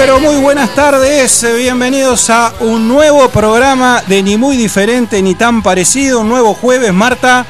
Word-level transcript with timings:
pero 0.00 0.18
muy 0.18 0.36
buenas 0.36 0.74
tardes. 0.74 1.46
Bienvenidos 1.58 2.30
a 2.30 2.54
un 2.60 2.88
nuevo 2.88 3.28
programa 3.28 4.02
de 4.06 4.22
Ni 4.22 4.38
Muy 4.38 4.56
Diferente 4.56 5.20
ni 5.20 5.34
tan 5.34 5.62
parecido. 5.62 6.20
Un 6.20 6.30
nuevo 6.30 6.54
jueves, 6.54 6.90
Marta. 6.94 7.44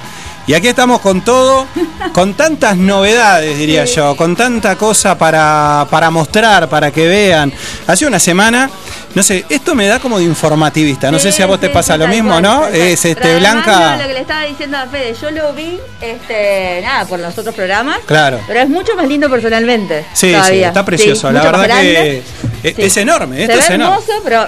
Y 0.49 0.55
aquí 0.55 0.67
estamos 0.67 1.01
con 1.01 1.21
todo, 1.21 1.69
con 2.13 2.35
tantas 2.35 2.77
novedades, 2.77 3.57
diría 3.57 3.85
yo, 3.85 4.17
con 4.17 4.35
tanta 4.35 4.75
cosa 4.75 5.17
para, 5.17 5.87
para 5.91 6.11
mostrar, 6.11 6.69
para 6.69 6.91
que 6.91 7.07
vean. 7.07 7.53
Hace 7.87 8.05
una 8.07 8.19
semana, 8.19 8.69
no 9.15 9.23
sé, 9.23 9.45
esto 9.49 9.75
me 9.75 9.87
da 9.87 9.99
como 9.99 10.19
de 10.19 10.25
informativista. 10.25 11.11
No 11.11 11.19
sé 11.19 11.33
si 11.33 11.43
a 11.43 11.47
vos 11.47 11.59
te 11.61 11.69
pasa 11.71 11.97
lo 11.97 12.07
mismo, 12.09 12.41
¿no? 12.41 12.67
Es 12.69 13.05
este 13.05 13.39
Blanca. 13.39 13.97
Lo 13.97 14.07
que 14.07 14.15
le 14.15 14.21
estaba 14.21 14.45
diciendo 14.45 14.77
a 14.79 14.87
Fede, 14.87 15.15
yo 15.21 15.31
lo 15.31 15.53
vi, 15.53 15.79
este, 16.01 16.81
nada, 16.83 17.05
por 17.07 17.19
los 17.19 17.37
otros 17.37 17.55
programas. 17.55 17.99
Claro. 18.07 18.41
Pero 18.47 18.61
es 18.61 18.69
mucho 18.69 18.95
más 18.95 19.09
lindo 19.09 19.29
personalmente. 19.29 20.05
Sí, 20.13 20.33
todavía. 20.33 20.51
sí, 20.53 20.63
está 20.63 20.85
precioso. 20.85 21.29
Sí, 21.29 21.35
la 21.35 21.43
verdad 21.43 21.81
que 21.81 22.23
es, 22.63 22.79
es 22.79 22.97
enorme. 22.97 23.37
Se 23.37 23.43
Esto 23.43 23.55
ve 23.55 23.61
es 23.61 23.71
enorme. 23.71 23.95
hermoso, 23.97 24.13
pero 24.23 24.47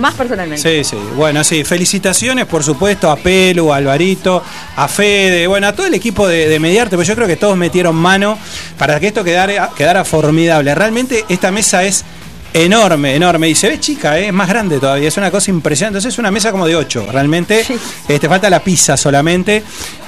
más 0.00 0.14
personalmente. 0.14 0.82
Sí, 0.84 0.88
sí. 0.88 0.96
Bueno, 1.16 1.42
sí. 1.42 1.64
Felicitaciones, 1.64 2.46
por 2.46 2.62
supuesto, 2.62 3.10
a 3.10 3.16
Pelu, 3.16 3.72
a 3.72 3.76
Alvarito, 3.76 4.42
a 4.76 4.88
Fede, 4.88 5.46
bueno, 5.46 5.66
a 5.66 5.72
todo 5.72 5.86
el 5.86 5.94
equipo 5.94 6.28
de, 6.28 6.48
de 6.48 6.60
Mediarte, 6.60 6.96
pues 6.96 7.08
yo 7.08 7.14
creo 7.14 7.26
que 7.26 7.36
todos 7.36 7.56
metieron 7.56 7.96
mano 7.96 8.38
para 8.78 9.00
que 9.00 9.08
esto 9.08 9.24
quedara, 9.24 9.70
quedara 9.76 10.04
formidable. 10.04 10.74
Realmente 10.74 11.24
esta 11.28 11.50
mesa 11.50 11.82
es 11.84 12.04
enorme, 12.52 13.14
enorme. 13.14 13.48
Y 13.48 13.54
se 13.54 13.68
ve 13.68 13.80
chica, 13.80 14.18
¿eh? 14.18 14.26
es 14.26 14.32
más 14.32 14.48
grande 14.48 14.78
todavía. 14.78 15.08
Es 15.08 15.16
una 15.16 15.30
cosa 15.30 15.50
impresionante. 15.50 15.98
Entonces 15.98 16.14
es 16.14 16.18
una 16.18 16.30
mesa 16.30 16.50
como 16.50 16.66
de 16.66 16.76
8, 16.76 17.08
realmente. 17.10 17.64
Sí. 17.64 17.74
Este, 18.08 18.28
falta 18.28 18.48
la 18.50 18.60
pizza 18.60 18.96
solamente. 18.96 19.62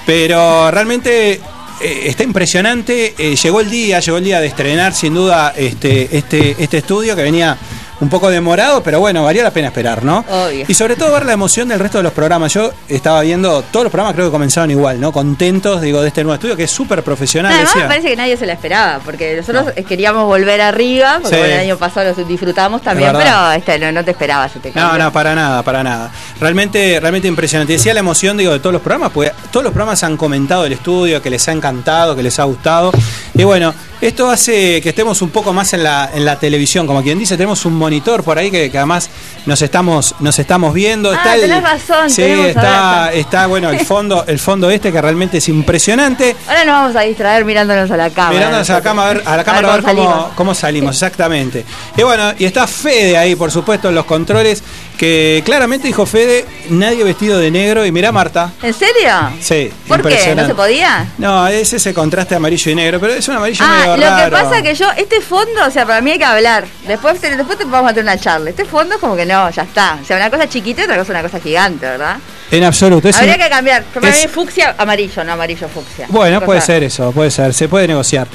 Pero 0.06 0.70
realmente 0.70 1.40
eh, 1.80 2.02
está 2.04 2.22
impresionante. 2.22 3.14
Eh, 3.18 3.36
llegó 3.36 3.60
el 3.60 3.70
día, 3.70 4.00
llegó 4.00 4.18
el 4.18 4.24
día 4.24 4.40
de 4.40 4.46
estrenar 4.46 4.94
sin 4.94 5.14
duda 5.14 5.52
este, 5.56 6.16
este, 6.16 6.56
este 6.58 6.78
estudio 6.78 7.16
que 7.16 7.22
venía 7.22 7.56
un 8.04 8.10
poco 8.10 8.30
demorado, 8.30 8.82
pero 8.82 9.00
bueno, 9.00 9.24
valía 9.24 9.42
la 9.42 9.50
pena 9.50 9.68
esperar, 9.68 10.04
¿no? 10.04 10.24
Obvio. 10.30 10.64
Y 10.68 10.74
sobre 10.74 10.94
todo 10.96 11.12
ver 11.12 11.26
la 11.26 11.32
emoción 11.32 11.68
del 11.68 11.80
resto 11.80 11.98
de 11.98 12.04
los 12.04 12.12
programas. 12.12 12.52
Yo 12.52 12.70
estaba 12.88 13.22
viendo, 13.22 13.62
todos 13.72 13.84
los 13.84 13.90
programas 13.90 14.14
creo 14.14 14.26
que 14.28 14.32
comenzaron 14.32 14.70
igual, 14.70 15.00
¿no? 15.00 15.10
Contentos, 15.12 15.80
digo, 15.80 16.02
de 16.02 16.08
este 16.08 16.22
nuevo 16.22 16.34
estudio 16.34 16.56
que 16.56 16.64
es 16.64 16.70
súper 16.70 17.02
profesional. 17.02 17.52
Además 17.52 17.70
decía. 17.72 17.82
me 17.84 17.88
parece 17.88 18.08
que 18.08 18.16
nadie 18.16 18.36
se 18.36 18.46
la 18.46 18.52
esperaba, 18.52 19.00
porque 19.04 19.36
nosotros 19.36 19.72
queríamos 19.88 20.26
volver 20.26 20.60
arriba, 20.60 21.18
porque 21.20 21.34
Sí. 21.36 21.40
bueno, 21.40 21.54
el 21.54 21.60
año 21.60 21.76
pasado 21.78 22.14
lo 22.16 22.24
disfrutamos 22.24 22.82
también, 22.82 23.12
pero 23.12 23.52
este, 23.52 23.78
no, 23.78 23.90
no 23.90 24.04
te 24.04 24.10
esperabas. 24.12 24.54
Este 24.54 24.70
No, 24.74 24.96
no, 24.98 25.12
para 25.12 25.34
nada, 25.34 25.62
para 25.62 25.82
nada. 25.82 26.10
Realmente, 26.40 26.98
realmente 27.00 27.26
impresionante. 27.28 27.72
Decía 27.72 27.94
la 27.94 28.00
emoción, 28.00 28.36
digo, 28.36 28.52
de 28.52 28.58
todos 28.60 28.72
los 28.72 28.82
programas, 28.82 29.10
porque 29.12 29.32
todos 29.50 29.64
los 29.64 29.72
programas 29.72 30.02
han 30.04 30.16
comentado 30.16 30.66
el 30.66 30.72
estudio, 30.72 31.22
que 31.22 31.30
les 31.30 31.48
ha 31.48 31.52
encantado, 31.52 32.14
que 32.14 32.22
les 32.22 32.38
ha 32.38 32.44
gustado. 32.44 32.92
Y 33.34 33.44
bueno, 33.44 33.72
esto 34.00 34.28
hace 34.28 34.80
que 34.82 34.90
estemos 34.90 35.22
un 35.22 35.30
poco 35.30 35.52
más 35.52 35.72
en 35.72 35.82
la, 35.82 36.10
en 36.12 36.24
la 36.24 36.38
televisión, 36.38 36.86
como 36.86 37.02
quien 37.02 37.18
dice, 37.18 37.36
tenemos 37.36 37.64
un 37.64 37.74
monitor 37.74 37.93
por 38.02 38.38
ahí 38.38 38.50
que, 38.50 38.70
que 38.70 38.78
además 38.78 39.10
nos 39.46 39.60
estamos, 39.62 40.14
nos 40.20 40.38
estamos 40.38 40.74
viendo. 40.74 41.12
Ah, 41.12 41.34
tenés 41.38 41.62
razón, 41.62 42.10
Sí, 42.10 42.22
está, 42.22 43.12
está, 43.12 43.46
bueno, 43.46 43.70
el 43.70 43.84
fondo, 43.84 44.24
el 44.26 44.38
fondo 44.38 44.70
este 44.70 44.92
que 44.92 45.00
realmente 45.00 45.38
es 45.38 45.48
impresionante. 45.48 46.36
Ahora 46.46 46.64
nos 46.64 46.74
vamos 46.74 46.96
a 46.96 47.00
distraer 47.00 47.44
mirándonos 47.44 47.90
a 47.90 47.96
la 47.96 48.10
cámara. 48.10 48.34
Mirándonos 48.34 48.70
a 48.70 48.72
la 48.74 48.82
cámara, 48.82 49.10
a 49.10 49.14
ver, 49.14 49.22
a 49.26 49.36
la 49.36 49.44
cámara 49.44 49.68
a 49.68 49.76
ver 49.76 49.82
cómo, 49.82 49.94
salimos. 49.94 50.32
cómo 50.34 50.54
salimos, 50.54 50.96
exactamente. 50.96 51.64
Y 51.96 52.02
bueno, 52.02 52.32
y 52.38 52.44
está 52.44 52.66
Fede 52.66 53.16
ahí, 53.16 53.34
por 53.36 53.50
supuesto, 53.50 53.88
en 53.88 53.94
los 53.94 54.04
controles, 54.04 54.62
que 54.98 55.42
claramente 55.44 55.86
dijo 55.86 56.06
Fede, 56.06 56.44
nadie 56.70 57.02
vestido 57.04 57.38
de 57.38 57.50
negro. 57.50 57.84
Y 57.84 57.92
mirá 57.92 58.12
Marta. 58.12 58.52
¿En 58.62 58.72
serio? 58.72 59.10
Sí, 59.40 59.70
¿Por 59.88 60.06
qué? 60.06 60.34
¿No 60.34 60.46
se 60.46 60.54
podía? 60.54 61.06
No, 61.18 61.46
es 61.48 61.72
ese 61.72 61.92
contraste 61.92 62.34
amarillo 62.34 62.70
y 62.70 62.74
negro, 62.74 63.00
pero 63.00 63.12
es 63.14 63.26
un 63.28 63.36
amarillo 63.36 63.64
Ah, 63.66 63.96
medio 63.96 64.10
lo 64.10 64.24
que 64.24 64.30
pasa 64.30 64.62
que 64.62 64.74
yo, 64.74 64.90
este 64.96 65.20
fondo, 65.20 65.64
o 65.66 65.70
sea, 65.70 65.84
para 65.86 66.00
mí 66.00 66.12
hay 66.12 66.18
que 66.18 66.24
hablar. 66.24 66.64
Después 66.86 67.20
te, 67.20 67.36
después 67.36 67.58
te 67.58 67.64
vamos 67.64 67.90
a 67.90 67.94
tener 67.94 68.04
una 68.12 68.20
charla. 68.20 68.50
Este 68.50 68.64
fondo 68.64 68.94
es 68.94 69.00
como 69.00 69.16
que 69.16 69.26
no, 69.26 69.50
ya 69.50 69.62
está. 69.62 69.98
O 70.02 70.04
sea, 70.06 70.16
una 70.16 70.30
cosa 70.30 70.48
chiquita 70.48 70.82
y 70.82 70.84
otra 70.84 70.96
cosa 70.98 71.12
una 71.12 71.22
cosa 71.22 71.40
gigante, 71.40 71.86
¿verdad? 71.86 72.16
En 72.50 72.62
absoluto. 72.62 73.08
es 73.08 73.16
Habría 73.16 73.34
un- 73.34 73.40
que 73.40 73.48
cambiar. 73.48 73.82
Para 73.84 74.08
es- 74.10 74.22
mí 74.22 74.28
fucsia, 74.28 74.74
amarillo, 74.78 75.24
no 75.24 75.32
amarillo 75.32 75.68
fucsia. 75.68 76.06
Bueno, 76.08 76.40
puede 76.42 76.60
ser 76.60 76.84
eso, 76.84 77.10
puede 77.12 77.30
ser, 77.30 77.52
se 77.52 77.68
puede 77.68 77.88
negociar. 77.88 78.28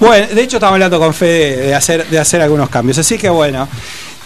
Bueno, 0.00 0.26
de 0.28 0.42
hecho 0.42 0.56
estamos 0.56 0.74
hablando 0.74 0.98
con 0.98 1.12
Fede 1.12 1.56
de 1.66 1.74
hacer, 1.74 2.06
de 2.06 2.18
hacer 2.18 2.40
algunos 2.40 2.68
cambios, 2.70 2.96
así 2.98 3.18
que 3.18 3.28
bueno. 3.28 3.68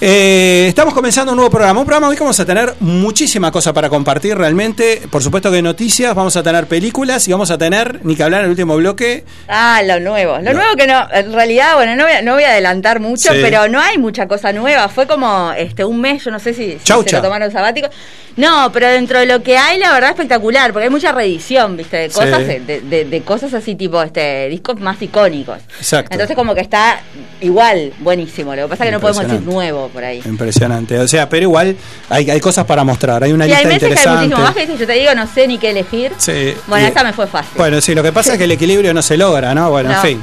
Eh, 0.04 0.66
estamos 0.66 0.94
comenzando 0.94 1.30
un 1.30 1.36
nuevo 1.36 1.48
programa. 1.48 1.78
Un 1.78 1.86
programa 1.86 2.08
hoy 2.08 2.16
que 2.16 2.22
vamos 2.24 2.40
a 2.40 2.44
tener 2.44 2.74
muchísima 2.80 3.52
cosa 3.52 3.72
para 3.72 3.88
compartir 3.88 4.36
realmente. 4.36 5.00
Por 5.08 5.22
supuesto 5.22 5.48
que 5.52 5.62
noticias, 5.62 6.12
vamos 6.12 6.34
a 6.36 6.42
tener 6.42 6.66
películas 6.66 7.28
y 7.28 7.30
vamos 7.30 7.52
a 7.52 7.56
tener, 7.58 8.04
ni 8.04 8.16
que 8.16 8.24
hablar 8.24 8.40
en 8.40 8.46
el 8.46 8.50
último 8.50 8.74
bloque. 8.74 9.22
Ah, 9.46 9.80
lo 9.86 10.00
nuevo. 10.00 10.38
Lo 10.38 10.42
No. 10.42 10.54
nuevo 10.54 10.74
que 10.74 10.88
no, 10.88 11.06
en 11.12 11.32
realidad, 11.32 11.76
bueno, 11.76 11.94
no 11.94 12.02
voy 12.02 12.14
a, 12.14 12.22
no 12.22 12.34
voy 12.34 12.42
a 12.42 12.50
adelantar 12.50 12.98
mucho, 12.98 13.32
Sí. 13.32 13.38
pero 13.42 13.68
no 13.68 13.80
hay 13.80 13.96
mucha 13.96 14.26
cosa 14.26 14.52
nueva. 14.52 14.88
Fue 14.88 15.06
como 15.06 15.52
este 15.52 15.84
un 15.84 16.00
mes, 16.00 16.24
yo 16.24 16.32
no 16.32 16.40
sé 16.40 16.52
si, 16.52 16.78
se 16.82 16.92
lo 17.12 17.22
tomaron 17.22 17.52
sabático. 17.52 17.88
No, 18.34 18.72
pero 18.72 18.88
dentro 18.88 19.20
de 19.20 19.26
lo 19.26 19.44
que 19.44 19.56
hay, 19.56 19.78
la 19.78 19.92
verdad, 19.92 20.10
espectacular, 20.10 20.72
porque 20.72 20.84
hay 20.86 20.90
mucha 20.90 21.12
reedición, 21.12 21.76
¿viste? 21.76 21.98
De 21.98 22.08
cosas, 22.08 22.38
Sí. 22.40 22.58
de, 22.66 22.80
de- 22.80 23.04
de 23.04 23.20
cosas 23.22 23.54
así, 23.54 23.76
tipo, 23.76 24.02
este 24.02 24.48
discos 24.48 24.80
más 24.80 25.00
icónicos. 25.00 25.58
Exacto. 25.78 26.08
Entonces, 26.12 26.34
como 26.34 26.54
que 26.56 26.62
está 26.62 27.02
igual, 27.40 27.92
buenísimo. 28.00 28.56
Lo 28.56 28.62
que 28.62 28.68
pasa 28.70 28.84
es 28.84 28.88
que 28.88 28.92
no 28.94 29.00
podemos 29.00 29.22
decir 29.28 29.42
nuevo 29.42 29.90
por 29.92 30.02
ahí. 30.04 30.20
Impresionante. 30.24 30.98
O 30.98 31.06
sea, 31.06 31.28
pero 31.28 31.42
igual 31.44 31.76
hay, 32.08 32.30
hay 32.30 32.40
cosas 32.40 32.64
para 32.64 32.82
mostrar. 32.84 33.22
Hay 33.22 33.32
una 33.32 33.46
Y 33.46 33.52
hay 33.52 33.64
lista 33.64 33.68
meses 33.68 33.78
que 33.80 33.84
hay 33.86 33.90
interesante. 33.92 34.18
muchísimo 34.26 34.44
más 34.46 34.54
que 34.54 34.60
dice, 34.66 34.78
yo 34.78 34.86
te 34.86 34.92
digo, 34.94 35.14
no 35.14 35.26
sé 35.26 35.46
ni 35.46 35.58
qué 35.58 35.70
elegir. 35.70 36.12
Sí. 36.18 36.54
Bueno, 36.66 36.84
Y- 36.86 36.88
esta 36.88 37.04
me 37.04 37.12
fue 37.12 37.26
fácil. 37.26 37.52
Bueno, 37.56 37.80
sí, 37.80 37.94
lo 37.94 38.02
que 38.02 38.12
pasa 38.12 38.32
es 38.32 38.38
que 38.38 38.44
el 38.44 38.50
equilibrio 38.52 38.92
no 38.94 39.02
se 39.02 39.16
logra, 39.16 39.54
¿no? 39.54 39.70
Bueno, 39.70 39.92
en 39.92 40.00
fin. 40.00 40.22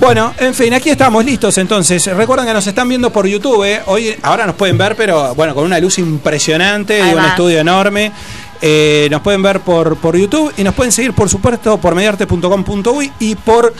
Bueno, 0.00 0.34
en 0.38 0.52
fin, 0.52 0.74
aquí 0.74 0.90
estamos 0.90 1.24
listos 1.24 1.56
entonces. 1.58 2.04
Recuerden 2.06 2.46
que 2.46 2.52
nos 2.52 2.66
están 2.66 2.88
viendo 2.88 3.10
por 3.10 3.26
YouTube. 3.26 3.64
¿eh? 3.64 3.80
Hoy, 3.86 4.14
ahora 4.22 4.44
nos 4.44 4.54
pueden 4.56 4.76
ver, 4.76 4.94
pero 4.96 5.34
bueno, 5.34 5.54
con 5.54 5.64
una 5.64 5.78
luz 5.80 5.98
impresionante 5.98 6.94
de 7.02 7.14
un 7.14 7.24
estudio 7.24 7.60
enorme. 7.60 8.12
Eh, 8.60 9.08
nos 9.10 9.20
pueden 9.22 9.42
ver 9.42 9.60
por, 9.60 9.96
por 9.96 10.16
YouTube 10.16 10.52
y 10.56 10.64
nos 10.64 10.74
pueden 10.74 10.90
seguir, 10.92 11.12
por 11.12 11.28
supuesto, 11.28 11.78
por 11.78 11.94
mediarte.com.uy 11.94 13.12
y 13.20 13.34
por 13.36 13.72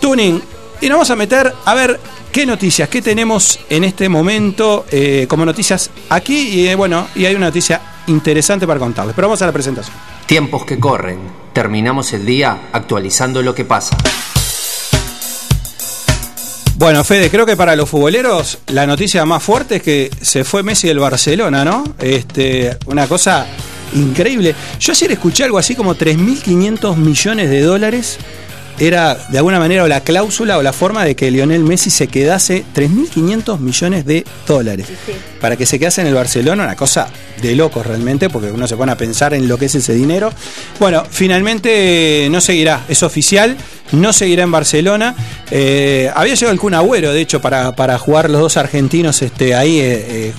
Tuning. 0.00 0.42
Y 0.80 0.88
nos 0.88 0.96
vamos 0.96 1.10
a 1.10 1.16
meter 1.16 1.52
a 1.64 1.74
ver 1.74 2.00
qué 2.32 2.46
noticias, 2.46 2.88
qué 2.88 3.02
tenemos 3.02 3.60
en 3.68 3.84
este 3.84 4.08
momento 4.08 4.86
eh, 4.90 5.26
como 5.28 5.44
noticias 5.44 5.90
aquí. 6.08 6.48
Y 6.48 6.68
eh, 6.68 6.74
bueno, 6.74 7.08
y 7.14 7.24
hay 7.26 7.34
una 7.34 7.46
noticia 7.46 7.80
interesante 8.06 8.66
para 8.66 8.80
contarles. 8.80 9.14
Pero 9.14 9.28
vamos 9.28 9.42
a 9.42 9.46
la 9.46 9.52
presentación. 9.52 9.94
Tiempos 10.26 10.64
que 10.64 10.78
corren. 10.78 11.18
Terminamos 11.52 12.12
el 12.12 12.24
día 12.24 12.68
actualizando 12.72 13.42
lo 13.42 13.54
que 13.54 13.64
pasa. 13.64 13.96
Bueno, 16.76 17.04
Fede, 17.04 17.30
creo 17.30 17.44
que 17.44 17.56
para 17.56 17.76
los 17.76 17.90
futboleros 17.90 18.58
la 18.68 18.86
noticia 18.86 19.26
más 19.26 19.42
fuerte 19.42 19.76
es 19.76 19.82
que 19.82 20.10
se 20.22 20.44
fue 20.44 20.62
Messi 20.62 20.88
del 20.88 20.98
Barcelona, 20.98 21.62
¿no? 21.62 21.84
Este, 21.98 22.78
una 22.86 23.06
cosa 23.06 23.46
increíble. 23.92 24.54
Yo 24.78 24.92
ayer 24.92 25.12
escuché 25.12 25.44
algo 25.44 25.58
así 25.58 25.74
como 25.74 25.94
3.500 25.94 26.96
millones 26.96 27.50
de 27.50 27.60
dólares. 27.60 28.18
Era 28.80 29.14
de 29.14 29.38
alguna 29.38 29.58
manera 29.58 29.84
o 29.84 29.88
la 29.88 30.00
cláusula 30.00 30.58
o 30.58 30.62
la 30.62 30.72
forma 30.72 31.04
de 31.04 31.14
que 31.14 31.30
Lionel 31.30 31.62
Messi 31.62 31.90
se 31.90 32.08
quedase 32.08 32.64
3.500 32.74 33.58
millones 33.58 34.06
de 34.06 34.24
dólares. 34.46 34.86
sí. 35.06 35.12
Para 35.40 35.56
que 35.56 35.66
se 35.66 35.78
quedase 35.78 36.00
en 36.00 36.06
el 36.06 36.14
Barcelona, 36.14 36.64
una 36.64 36.76
cosa 36.76 37.08
de 37.40 37.54
locos 37.54 37.86
realmente, 37.86 38.28
porque 38.28 38.50
uno 38.50 38.66
se 38.66 38.76
pone 38.76 38.92
a 38.92 38.96
pensar 38.96 39.34
en 39.34 39.48
lo 39.48 39.58
que 39.58 39.66
es 39.66 39.74
ese 39.74 39.94
dinero. 39.94 40.32
Bueno, 40.78 41.04
finalmente 41.10 42.28
no 42.30 42.40
seguirá, 42.40 42.84
es 42.88 43.02
oficial, 43.02 43.56
no 43.92 44.12
seguirá 44.12 44.42
en 44.42 44.50
Barcelona. 44.50 45.14
Eh, 45.50 46.10
había 46.14 46.34
llegado 46.34 46.52
el 46.52 46.58
Kun 46.58 46.74
Agüero, 46.74 47.12
de 47.12 47.20
hecho, 47.20 47.40
para, 47.40 47.74
para 47.74 47.98
jugar 47.98 48.30
los 48.30 48.40
dos 48.40 48.56
argentinos 48.56 49.22
este, 49.22 49.54
ahí. 49.54 49.80
Eh, 49.80 50.32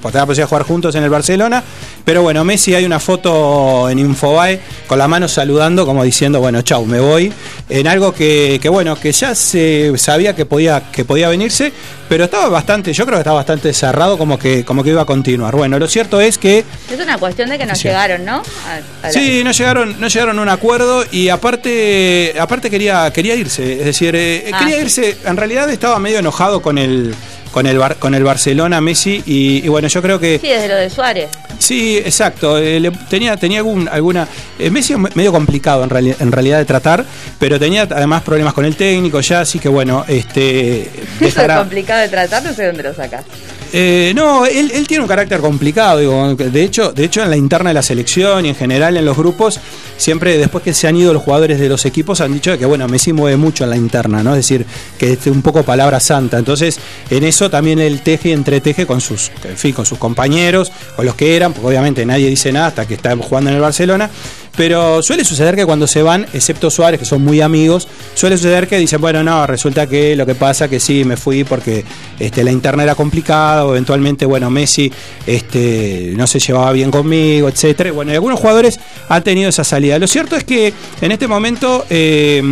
eh, 0.00 0.02
por 0.02 0.12
tener 0.12 0.22
la 0.22 0.26
posibilidad 0.26 0.46
de 0.46 0.48
jugar 0.48 0.62
juntos 0.66 0.94
en 0.94 1.04
el 1.04 1.10
Barcelona. 1.10 1.62
Pero 2.04 2.22
bueno, 2.22 2.42
Messi 2.44 2.74
hay 2.74 2.84
una 2.84 2.98
foto 2.98 3.88
en 3.88 3.98
Infobae 3.98 4.60
con 4.86 4.98
la 4.98 5.06
mano 5.06 5.28
saludando, 5.28 5.86
como 5.86 6.02
diciendo, 6.02 6.40
bueno, 6.40 6.62
chau, 6.62 6.84
me 6.86 6.98
voy. 7.00 7.32
En 7.68 7.86
algo 7.86 8.12
que, 8.12 8.58
que, 8.60 8.68
bueno, 8.68 8.96
que 8.96 9.12
ya 9.12 9.34
se 9.34 9.92
sabía 9.96 10.34
que 10.34 10.44
podía, 10.46 10.90
que 10.90 11.04
podía 11.04 11.28
venirse, 11.28 11.72
pero 12.08 12.24
estaba 12.24 12.48
bastante, 12.48 12.92
yo 12.92 13.04
creo 13.06 13.18
que 13.18 13.20
estaba 13.20 13.36
bastante 13.36 13.72
cerrado 13.72 14.18
como 14.18 14.38
que, 14.38 14.64
como 14.64 14.82
que 14.82 14.90
iba 14.90 15.02
a 15.02 15.04
continuar. 15.04 15.54
Bueno, 15.54 15.78
lo 15.78 15.86
cierto 15.86 16.20
es 16.20 16.38
que 16.38 16.64
Es 16.90 17.00
una 17.00 17.18
cuestión 17.18 17.48
de 17.50 17.58
que 17.58 17.66
no 17.66 17.74
Sí. 17.76 17.84
llegaron, 17.84 18.24
¿no? 18.24 18.36
A- 18.66 19.06
a 19.06 19.06
la- 19.06 19.12
Sí, 19.12 19.42
no 19.44 19.52
llegaron, 19.52 20.00
no 20.00 20.08
llegaron 20.08 20.38
a 20.38 20.42
un 20.42 20.48
acuerdo 20.48 21.04
y 21.12 21.28
aparte, 21.28 22.34
aparte 22.40 22.70
quería, 22.70 23.12
quería 23.12 23.34
irse. 23.36 23.78
Es 23.78 23.84
decir, 23.84 24.14
eh, 24.16 24.50
Ah, 24.52 24.58
quería 24.60 24.76
sí. 24.76 24.82
irse. 24.82 25.16
En 25.24 25.36
realidad 25.36 25.70
estaba 25.70 25.98
medio 25.98 26.18
enojado 26.18 26.60
con 26.62 26.78
el, 26.78 27.14
con 27.50 27.66
el, 27.66 27.78
Bar- 27.78 27.96
con 27.96 28.14
el 28.14 28.22
Barcelona, 28.24 28.80
Messi. 28.80 29.22
Y, 29.26 29.64
y 29.64 29.68
bueno, 29.68 29.88
yo 29.88 30.00
creo 30.02 30.18
que 30.20 30.38
Sí, 30.38 30.48
desde 30.48 30.68
lo 30.68 30.76
de 30.76 30.90
Suárez. 30.90 31.28
sí, 31.58 31.98
exacto. 31.98 32.58
eh, 32.58 32.78
le- 32.80 32.90
tenía, 32.90 33.36
tenía 33.36 33.58
algún, 33.58 33.88
alguna. 33.88 34.26
eh, 34.58 34.70
Messi 34.70 34.92
es 34.94 35.16
medio 35.16 35.32
complicado 35.32 35.82
en, 35.84 35.90
reali- 35.90 36.16
en 36.18 36.32
realidad 36.32 36.58
de 36.58 36.64
tratar, 36.64 37.04
pero 37.38 37.58
tenía 37.58 37.82
además 37.82 38.22
problemas 38.22 38.54
con 38.54 38.64
el 38.64 38.76
técnico 38.76 39.20
ya, 39.20 39.40
así 39.40 39.58
que 39.58 39.68
bueno, 39.68 40.04
este 40.08 40.90
Eso 41.20 41.40
es 41.42 41.52
complicado 41.56 42.00
de 42.02 42.08
tratar, 42.08 42.42
no 42.42 42.52
sé 42.54 42.66
dónde 42.66 42.82
lo 42.82 42.94
sacas. 42.94 43.24
Eh, 43.72 44.12
no, 44.16 44.46
él, 44.46 44.72
él, 44.74 44.84
tiene 44.88 45.02
un 45.02 45.08
carácter 45.08 45.38
complicado. 45.38 46.00
Digo, 46.00 46.34
de, 46.34 46.62
hecho, 46.64 46.90
de 46.90 47.04
hecho, 47.04 47.22
en 47.22 47.30
la 47.30 47.36
interna 47.36 47.70
de 47.70 47.74
la 47.74 47.82
selección 47.82 48.44
y 48.44 48.48
en 48.48 48.56
general 48.56 48.96
en 48.96 49.04
los 49.04 49.16
grupos, 49.16 49.60
siempre 49.96 50.36
después 50.38 50.64
que 50.64 50.74
se 50.74 50.88
han 50.88 50.96
ido 50.96 51.12
los 51.12 51.22
jugadores 51.22 51.60
de 51.60 51.68
los 51.68 51.84
equipos 51.84 52.20
han 52.20 52.32
dicho 52.34 52.58
que 52.58 52.66
bueno, 52.66 52.88
Messi 52.88 53.12
mueve 53.12 53.36
mucho 53.36 53.62
en 53.62 53.70
la 53.70 53.76
interna, 53.76 54.24
¿no? 54.24 54.30
Es 54.30 54.38
decir, 54.38 54.66
que 54.98 55.12
es 55.12 55.24
un 55.28 55.40
poco 55.42 55.62
palabra 55.62 56.00
santa. 56.00 56.36
Entonces, 56.38 56.80
en 57.10 57.22
eso 57.22 57.39
también 57.48 57.78
él 57.78 58.02
teje 58.02 58.32
entreteje 58.32 58.86
con 58.86 59.00
sus, 59.00 59.30
en 59.44 59.56
fin, 59.56 59.72
con 59.72 59.86
sus 59.86 59.98
compañeros, 59.98 60.72
con 60.96 61.06
los 61.06 61.14
que 61.14 61.36
eran, 61.36 61.52
porque 61.52 61.68
obviamente 61.68 62.04
nadie 62.04 62.28
dice 62.28 62.52
nada 62.52 62.66
hasta 62.66 62.86
que 62.86 62.94
está 62.94 63.16
jugando 63.16 63.50
en 63.50 63.56
el 63.56 63.62
Barcelona. 63.62 64.10
Pero 64.56 65.02
suele 65.02 65.24
suceder 65.24 65.54
que 65.54 65.64
cuando 65.64 65.86
se 65.86 66.02
van, 66.02 66.26
excepto 66.34 66.70
Suárez, 66.70 66.98
que 66.98 67.06
son 67.06 67.22
muy 67.22 67.40
amigos, 67.40 67.88
suele 68.14 68.36
suceder 68.36 68.68
que 68.68 68.78
dicen, 68.78 69.00
bueno, 69.00 69.22
no, 69.22 69.46
resulta 69.46 69.86
que 69.86 70.16
lo 70.16 70.26
que 70.26 70.34
pasa 70.34 70.68
que 70.68 70.80
sí, 70.80 71.04
me 71.04 71.16
fui 71.16 71.44
porque 71.44 71.84
este, 72.18 72.42
la 72.44 72.50
interna 72.50 72.82
era 72.82 72.94
complicada, 72.94 73.64
o 73.64 73.70
eventualmente, 73.70 74.26
bueno, 74.26 74.50
Messi 74.50 74.92
este, 75.26 76.12
no 76.16 76.26
se 76.26 76.40
llevaba 76.40 76.72
bien 76.72 76.90
conmigo, 76.90 77.48
etcétera. 77.48 77.92
Bueno, 77.92 78.12
y 78.12 78.16
algunos 78.16 78.40
jugadores 78.40 78.80
han 79.08 79.22
tenido 79.22 79.48
esa 79.48 79.64
salida. 79.64 79.98
Lo 79.98 80.08
cierto 80.08 80.36
es 80.36 80.44
que 80.44 80.74
en 81.00 81.12
este 81.12 81.28
momento 81.28 81.86
eh, 81.88 82.42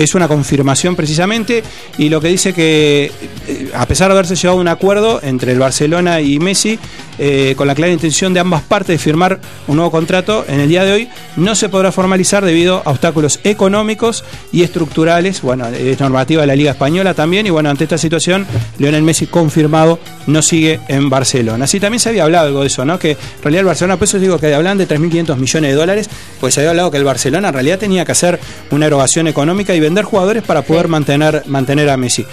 es 0.00 0.14
una 0.14 0.28
confirmación 0.28 0.96
precisamente 0.96 1.62
y 1.98 2.08
lo 2.08 2.22
que 2.22 2.28
dice 2.28 2.54
que 2.54 3.12
eh, 3.46 3.70
a 3.74 3.86
pesar 3.86 4.08
de 4.08 4.14
haberse 4.14 4.34
llevado 4.34 4.58
un 4.58 4.68
acuerdo 4.68 5.20
entre 5.22 5.52
el 5.52 5.58
Barcelona 5.58 6.22
y 6.22 6.38
Messi 6.38 6.78
eh, 7.18 7.52
con 7.54 7.66
la 7.66 7.74
clara 7.74 7.92
intención 7.92 8.32
de 8.32 8.40
ambas 8.40 8.62
partes 8.62 8.94
de 8.94 8.98
firmar 8.98 9.40
un 9.68 9.76
nuevo 9.76 9.90
contrato 9.90 10.46
en 10.48 10.60
el 10.60 10.70
día 10.70 10.84
de 10.84 10.92
hoy 10.92 11.08
no 11.36 11.54
se 11.54 11.68
podrá 11.68 11.92
formalizar 11.92 12.42
debido 12.46 12.82
a 12.86 12.90
obstáculos 12.90 13.40
económicos 13.44 14.24
y 14.52 14.62
estructurales 14.62 15.42
bueno 15.42 15.68
es 15.68 16.00
normativa 16.00 16.40
de 16.40 16.46
la 16.46 16.56
Liga 16.56 16.70
Española 16.70 17.12
también 17.12 17.46
y 17.46 17.50
bueno 17.50 17.68
ante 17.68 17.84
esta 17.84 17.98
situación 17.98 18.46
Lionel 18.78 19.02
Messi 19.02 19.26
confirmado 19.26 19.98
no 20.26 20.42
sigue 20.42 20.80
en 20.88 21.10
Barcelona. 21.10 21.64
Así 21.64 21.80
también 21.80 22.00
se 22.00 22.08
había 22.08 22.24
hablado 22.24 22.46
algo 22.46 22.60
de 22.62 22.68
eso 22.68 22.86
no 22.86 22.98
que 22.98 23.10
en 23.10 23.42
realidad 23.42 23.60
el 23.60 23.66
Barcelona 23.66 23.96
por 23.98 24.04
eso 24.04 24.18
digo 24.18 24.38
que 24.38 24.54
hablan 24.54 24.78
de 24.78 24.88
3.500 24.88 25.36
millones 25.36 25.70
de 25.72 25.76
dólares 25.76 26.10
pues 26.40 26.54
se 26.54 26.60
había 26.60 26.70
hablado 26.70 26.90
que 26.90 26.96
el 26.96 27.04
Barcelona 27.04 27.48
en 27.48 27.54
realidad 27.54 27.78
tenía 27.78 28.06
que 28.06 28.12
hacer 28.12 28.40
una 28.70 28.86
erogación 28.86 29.26
económica 29.26 29.74
y 29.74 29.80
vender 29.90 30.04
jugadores 30.04 30.42
para 30.42 30.62
poder 30.62 30.86
sí. 30.86 30.90
mantener, 30.90 31.42
mantener 31.46 31.90
a 31.90 31.96
Messi. 31.96 32.24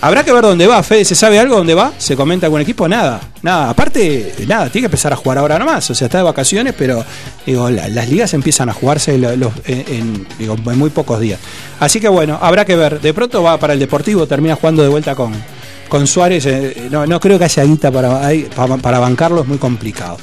Habrá 0.00 0.22
que 0.22 0.30
ver 0.30 0.42
dónde 0.42 0.64
va, 0.68 0.80
Fede, 0.84 1.04
¿se 1.04 1.16
sabe 1.16 1.40
algo 1.40 1.56
dónde 1.56 1.74
va? 1.74 1.92
¿Se 1.98 2.14
comenta 2.14 2.46
algún 2.46 2.60
equipo? 2.60 2.86
Nada, 2.86 3.20
nada. 3.42 3.70
Aparte, 3.70 4.32
nada, 4.46 4.68
tiene 4.70 4.82
que 4.82 4.86
empezar 4.86 5.12
a 5.12 5.16
jugar 5.16 5.38
ahora 5.38 5.58
nomás. 5.58 5.90
O 5.90 5.94
sea, 5.94 6.06
está 6.06 6.18
de 6.18 6.24
vacaciones, 6.24 6.72
pero 6.78 7.04
digo, 7.44 7.68
la, 7.68 7.88
las 7.88 8.08
ligas 8.08 8.32
empiezan 8.32 8.68
a 8.68 8.72
jugarse 8.72 9.18
los, 9.18 9.36
los, 9.36 9.52
en, 9.64 9.84
en, 9.88 10.26
digo, 10.38 10.56
en 10.64 10.78
muy 10.78 10.90
pocos 10.90 11.18
días. 11.18 11.40
Así 11.80 11.98
que 11.98 12.08
bueno, 12.08 12.38
habrá 12.40 12.64
que 12.64 12.76
ver. 12.76 13.00
De 13.00 13.12
pronto 13.12 13.42
va 13.42 13.58
para 13.58 13.72
el 13.72 13.80
Deportivo, 13.80 14.24
termina 14.28 14.54
jugando 14.54 14.84
de 14.84 14.88
vuelta 14.88 15.16
con, 15.16 15.32
con 15.88 16.06
Suárez. 16.06 16.46
Eh, 16.46 16.88
no, 16.92 17.04
no 17.04 17.18
creo 17.18 17.36
que 17.36 17.46
haya 17.46 17.64
guita 17.64 17.90
para, 17.90 18.30
para, 18.54 18.76
para 18.76 18.98
bancarlo, 19.00 19.40
es 19.40 19.48
muy 19.48 19.58
complicado. 19.58 20.16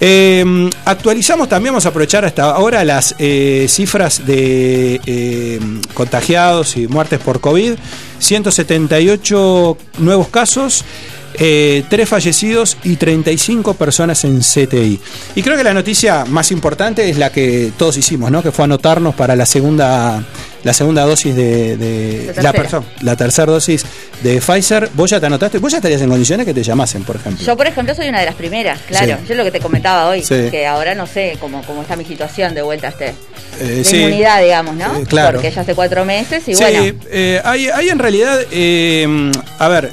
Eh, 0.00 0.70
actualizamos 0.86 1.48
también, 1.48 1.74
vamos 1.74 1.84
a 1.84 1.90
aprovechar 1.90 2.24
hasta 2.24 2.44
ahora 2.50 2.84
las 2.84 3.14
eh, 3.18 3.66
cifras 3.68 4.26
de 4.26 5.00
eh, 5.04 5.60
contagiados 5.94 6.76
y 6.76 6.88
muertes 6.88 7.20
por 7.20 7.40
COVID. 7.40 7.74
178 8.18 9.76
nuevos 9.98 10.28
casos. 10.28 10.84
Eh, 11.34 11.84
tres 11.88 12.08
fallecidos 12.08 12.76
y 12.82 12.96
35 12.96 13.74
personas 13.74 14.24
en 14.24 14.40
CTI. 14.40 15.00
Y 15.36 15.42
creo 15.42 15.56
que 15.56 15.64
la 15.64 15.72
noticia 15.72 16.24
más 16.24 16.50
importante 16.50 17.08
es 17.08 17.18
la 17.18 17.30
que 17.30 17.72
todos 17.78 17.96
hicimos, 17.96 18.30
¿no? 18.30 18.42
Que 18.42 18.50
fue 18.50 18.64
anotarnos 18.64 19.14
para 19.14 19.36
la 19.36 19.46
segunda 19.46 20.22
la 20.62 20.72
segunda 20.72 21.04
dosis 21.04 21.34
de, 21.34 21.76
de 21.76 22.32
la, 22.36 22.52
la, 22.52 22.82
la 23.02 23.16
tercera 23.16 23.52
dosis 23.52 23.84
de 24.22 24.40
Pfizer. 24.40 24.90
¿Vos 24.94 25.10
ya 25.10 25.20
te 25.20 25.26
anotaste? 25.26 25.58
¿Vos 25.58 25.72
ya 25.72 25.78
estarías 25.78 26.00
en 26.02 26.08
condiciones 26.08 26.46
que 26.46 26.54
te 26.54 26.62
llamasen, 26.62 27.02
por 27.04 27.16
ejemplo? 27.16 27.44
Yo, 27.44 27.56
por 27.56 27.66
ejemplo, 27.66 27.94
soy 27.94 28.08
una 28.08 28.20
de 28.20 28.26
las 28.26 28.34
primeras, 28.34 28.80
claro. 28.82 29.16
Sí. 29.22 29.28
Yo 29.28 29.34
lo 29.34 29.44
que 29.44 29.50
te 29.50 29.60
comentaba 29.60 30.08
hoy, 30.08 30.22
sí. 30.22 30.48
que 30.50 30.66
ahora 30.66 30.94
no 30.94 31.06
sé 31.06 31.36
cómo, 31.40 31.62
cómo 31.62 31.82
está 31.82 31.96
mi 31.96 32.04
situación 32.04 32.54
de 32.54 32.62
vuelta 32.62 32.88
a 32.88 32.90
este. 32.90 33.14
Eh, 33.60 33.64
de 33.64 33.84
sí. 33.84 33.96
inmunidad, 33.96 34.42
digamos, 34.42 34.74
¿no? 34.74 34.96
Eh, 34.96 35.04
claro. 35.06 35.38
Porque 35.38 35.50
ya 35.50 35.62
hace 35.62 35.74
cuatro 35.74 36.04
meses 36.04 36.46
y 36.46 36.54
sí, 36.54 36.62
bueno. 36.62 36.94
Eh, 37.10 37.40
hay, 37.44 37.68
hay, 37.68 37.88
en 37.88 37.98
realidad, 37.98 38.38
eh, 38.50 39.30
a 39.58 39.68
ver, 39.68 39.92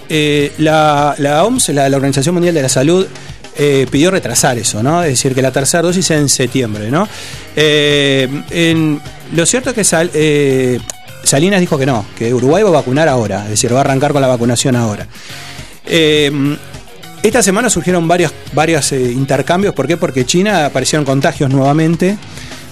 la, 0.58 1.16
la 1.18 1.44
OMS, 1.46 1.69
la, 1.69 1.90
la 1.90 1.98
Organización 1.98 2.36
Mundial 2.36 2.54
de 2.54 2.62
la 2.62 2.69
Salud, 2.69 3.08
eh, 3.57 3.88
pidió 3.89 4.12
retrasar 4.12 4.57
eso, 4.57 4.83
¿no? 4.83 5.01
Es 5.04 5.09
decir, 5.09 5.33
que 5.33 5.42
la 5.42 5.51
tercera 5.51 5.81
dosis 5.81 6.06
sea 6.06 6.18
en 6.18 6.30
septiembre, 6.30 6.92
¿no? 6.92 7.07
Eh, 7.56 9.00
lo 9.33 9.45
cierto 9.45 9.71
es 9.71 9.75
que 9.75 10.09
eh, 10.13 10.80
Salinas 11.24 11.59
dijo 11.59 11.77
que 11.77 11.86
no, 11.86 12.06
que 12.15 12.33
Uruguay 12.33 12.62
va 12.62 12.69
a 12.69 12.74
vacunar 12.74 13.07
ahora, 13.07 13.44
es 13.45 13.50
decir, 13.50 13.74
va 13.74 13.80
a 13.80 13.81
arrancar 13.81 14.13
con 14.13 14.21
la 14.21 14.27
vacunación 14.27 14.75
ahora. 14.75 15.07
esta 15.86 17.42
semana 17.42 17.69
surgieron 17.69 18.07
varios, 18.07 18.31
varios 18.54 18.92
intercambios, 18.92 19.74
¿por 19.74 19.88
qué? 19.88 19.98
Porque 19.98 20.25
China 20.25 20.68
aparecieron 20.68 21.04
contagios 21.04 21.50
nuevamente. 21.50 22.18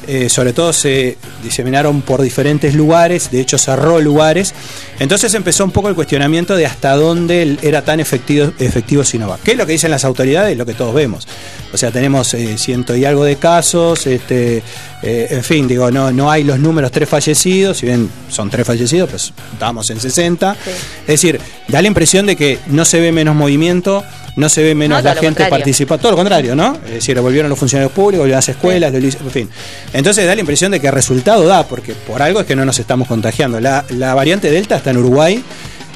Eh, 0.07 0.29
sobre 0.29 0.53
todo 0.53 0.73
se 0.73 1.17
diseminaron 1.43 2.01
por 2.01 2.21
diferentes 2.21 2.75
lugares, 2.75 3.31
de 3.31 3.41
hecho 3.41 3.57
cerró 3.57 3.99
lugares. 3.99 4.53
Entonces 4.99 5.33
empezó 5.33 5.63
un 5.63 5.71
poco 5.71 5.89
el 5.89 5.95
cuestionamiento 5.95 6.55
de 6.55 6.65
hasta 6.65 6.95
dónde 6.95 7.57
era 7.61 7.83
tan 7.83 7.99
efectivo, 7.99 8.51
efectivo 8.59 9.03
Sinovac. 9.03 9.41
¿Qué 9.41 9.51
es 9.51 9.57
lo 9.57 9.65
que 9.65 9.73
dicen 9.73 9.91
las 9.91 10.05
autoridades? 10.05 10.57
Lo 10.57 10.65
que 10.65 10.73
todos 10.73 10.93
vemos. 10.93 11.27
O 11.73 11.77
sea, 11.77 11.91
tenemos 11.91 12.33
eh, 12.33 12.57
ciento 12.57 12.95
y 12.95 13.05
algo 13.05 13.25
de 13.25 13.35
casos, 13.35 14.07
este, 14.07 14.63
eh, 15.03 15.27
en 15.29 15.43
fin, 15.43 15.67
digo, 15.67 15.91
no, 15.91 16.11
no 16.11 16.31
hay 16.31 16.43
los 16.43 16.59
números 16.59 16.91
tres 16.91 17.09
fallecidos, 17.09 17.77
si 17.77 17.85
bien 17.85 18.09
son 18.29 18.49
tres 18.49 18.65
fallecidos, 18.65 19.09
pues 19.09 19.33
estamos 19.53 19.89
en 19.89 19.99
60. 19.99 20.53
Sí. 20.53 20.69
Es 21.01 21.07
decir, 21.07 21.39
da 21.67 21.81
la 21.81 21.87
impresión 21.87 22.25
de 22.25 22.35
que 22.35 22.59
no 22.67 22.85
se 22.85 22.99
ve 22.99 23.11
menos 23.11 23.35
movimiento 23.35 24.03
no 24.35 24.49
se 24.49 24.63
ve 24.63 24.75
menos 24.75 25.01
no, 25.01 25.09
la 25.09 25.15
gente 25.15 25.45
participando, 25.45 26.01
todo 26.01 26.11
lo 26.11 26.17
contrario, 26.17 26.55
¿no? 26.55 26.77
Es 26.85 26.91
decir, 26.91 27.19
volvieron 27.19 27.49
los 27.49 27.57
funcionarios 27.57 27.91
públicos, 27.93 28.19
volvieron 28.19 28.37
las 28.37 28.49
escuelas, 28.49 28.91
sí. 28.91 29.17
en 29.23 29.31
fin. 29.31 29.49
Entonces 29.93 30.25
da 30.25 30.35
la 30.35 30.41
impresión 30.41 30.71
de 30.71 30.79
que 30.79 30.87
el 30.87 30.93
resultado 30.93 31.45
da, 31.45 31.65
porque 31.65 31.93
por 31.93 32.21
algo 32.21 32.41
es 32.41 32.45
que 32.45 32.55
no 32.55 32.65
nos 32.65 32.77
estamos 32.79 33.07
contagiando. 33.07 33.59
La, 33.59 33.85
la 33.89 34.13
variante 34.13 34.51
Delta 34.51 34.75
está 34.75 34.91
en 34.91 34.97
Uruguay. 34.97 35.43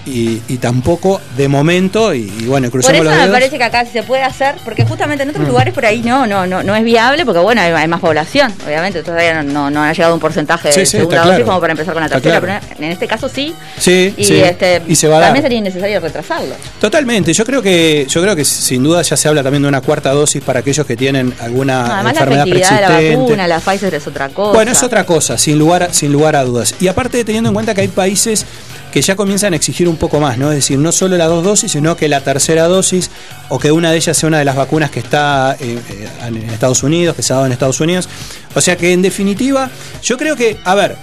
Y, 0.06 0.42
y, 0.48 0.58
tampoco 0.58 1.22
de 1.38 1.48
momento 1.48 2.14
y, 2.14 2.32
y 2.40 2.46
bueno 2.46 2.72
crucemos 2.72 3.06
por 3.06 3.14
eso 3.14 3.26
me 3.26 3.32
parece 3.32 3.58
que 3.58 3.64
acá 3.64 3.86
se 3.86 4.02
puede 4.02 4.24
hacer 4.24 4.56
porque 4.64 4.86
justamente 4.86 5.24
en 5.24 5.30
otros 5.30 5.46
mm. 5.46 5.50
lugares 5.50 5.74
por 5.74 5.86
ahí 5.86 6.02
no 6.02 6.26
no 6.26 6.48
no 6.48 6.64
no 6.64 6.76
es 6.76 6.84
viable 6.84 7.26
porque 7.26 7.40
bueno 7.40 7.62
hay, 7.62 7.72
hay 7.72 7.88
más 7.88 8.00
población 8.00 8.54
obviamente 8.66 9.04
todavía 9.04 9.44
no, 9.44 9.70
no, 9.70 9.84
ha 9.84 9.92
llegado 9.92 10.14
un 10.14 10.20
porcentaje 10.20 10.72
sí, 10.72 10.80
de 10.80 10.86
sí, 10.86 10.98
segunda 10.98 11.18
dosis 11.18 11.30
claro. 11.30 11.46
como 11.46 11.60
para 11.60 11.72
empezar 11.72 11.94
con 11.94 12.04
la 12.04 12.10
tercera 12.10 12.40
claro. 12.40 12.62
pero 12.70 12.86
en 12.86 12.92
este 12.92 13.08
caso 13.08 13.30
sí 13.30 13.54
sí 13.78 14.14
y, 14.18 14.24
sí. 14.24 14.40
Este, 14.40 14.82
y 14.88 14.96
se 14.96 15.08
va 15.08 15.18
a 15.18 15.22
también 15.22 15.44
dar. 15.44 15.44
sería 15.44 15.58
innecesario 15.60 16.00
retrasarlo 16.00 16.56
totalmente 16.80 17.34
yo 17.34 17.46
creo 17.46 17.62
que 17.62 18.06
yo 18.10 18.22
creo 18.22 18.36
que 18.36 18.46
sin 18.46 18.84
duda 18.84 19.02
ya 19.02 19.18
se 19.18 19.28
habla 19.28 19.44
también 19.44 19.64
de 19.64 19.70
una 19.70 19.82
cuarta 19.82 20.12
dosis 20.12 20.42
para 20.42 20.62
aquellos 20.62 20.86
que 20.86 20.96
tienen 20.96 21.34
alguna 21.40 21.84
no, 21.84 21.94
además 21.94 22.14
enfermedad 22.14 22.46
la 22.46 22.52
efectividad 22.52 23.00
de 23.00 23.10
la 23.10 23.18
vacuna 23.18 23.48
la 23.48 23.60
Pfizer 23.60 23.94
es 23.96 24.08
otra 24.08 24.30
cosa 24.30 24.54
bueno 24.54 24.72
es 24.72 24.82
otra 24.82 25.06
cosa 25.06 25.38
sin 25.38 25.60
lugar 25.60 25.90
sin 25.92 26.12
lugar 26.12 26.36
a 26.36 26.44
dudas 26.44 26.76
y 26.80 26.88
aparte 26.88 27.24
teniendo 27.24 27.50
en 27.50 27.54
cuenta 27.54 27.76
que 27.76 27.82
hay 27.82 27.88
países 27.90 28.46
que 28.92 29.02
ya 29.02 29.16
comienzan 29.16 29.54
a 29.54 29.56
exigir 29.56 29.88
un 29.88 29.98
poco 29.98 30.20
más, 30.20 30.38
¿no? 30.38 30.50
Es 30.52 30.58
decir, 30.58 30.80
no 30.80 30.92
solo 30.92 31.18
las 31.18 31.28
dos 31.28 31.44
dosis, 31.44 31.72
sino 31.72 31.96
que 31.96 32.08
la 32.08 32.22
tercera 32.22 32.68
dosis 32.68 33.10
o 33.50 33.60
que 33.60 33.72
una 33.72 33.92
de 33.92 33.98
ellas 33.98 34.18
sea 34.18 34.28
una 34.28 34.40
de 34.40 34.46
las 34.46 34.56
vacunas 34.56 34.90
que 34.90 35.00
está 35.00 35.56
eh, 35.60 35.78
eh, 35.90 36.08
en 36.28 36.38
Estados 36.50 36.84
Unidos, 36.84 37.16
que 37.16 37.24
se 37.24 37.34
ha 37.34 37.38
dado 37.38 37.46
en 37.46 37.52
Estados 37.52 37.80
Unidos. 37.80 38.10
O 38.56 38.62
sea 38.62 38.78
que 38.78 38.92
en 38.92 39.02
definitiva, 39.02 39.70
yo 40.02 40.18
creo 40.18 40.36
que, 40.36 40.58
a 40.64 40.76
ver, 40.76 40.96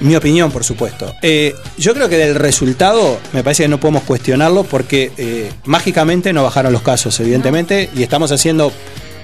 mi 0.00 0.16
opinión, 0.16 0.50
por 0.50 0.64
supuesto. 0.64 1.14
Eh, 1.22 1.54
yo 1.78 1.94
creo 1.94 2.08
que 2.08 2.16
del 2.16 2.34
resultado 2.34 3.18
me 3.32 3.44
parece 3.44 3.62
que 3.62 3.68
no 3.68 3.78
podemos 3.78 4.02
cuestionarlo 4.02 4.64
porque 4.64 5.50
mágicamente 5.64 6.32
no 6.32 6.42
bajaron 6.42 6.72
los 6.72 6.82
casos, 6.82 7.18
evidentemente, 7.20 7.90
y 7.94 8.02
estamos 8.02 8.32
haciendo 8.32 8.72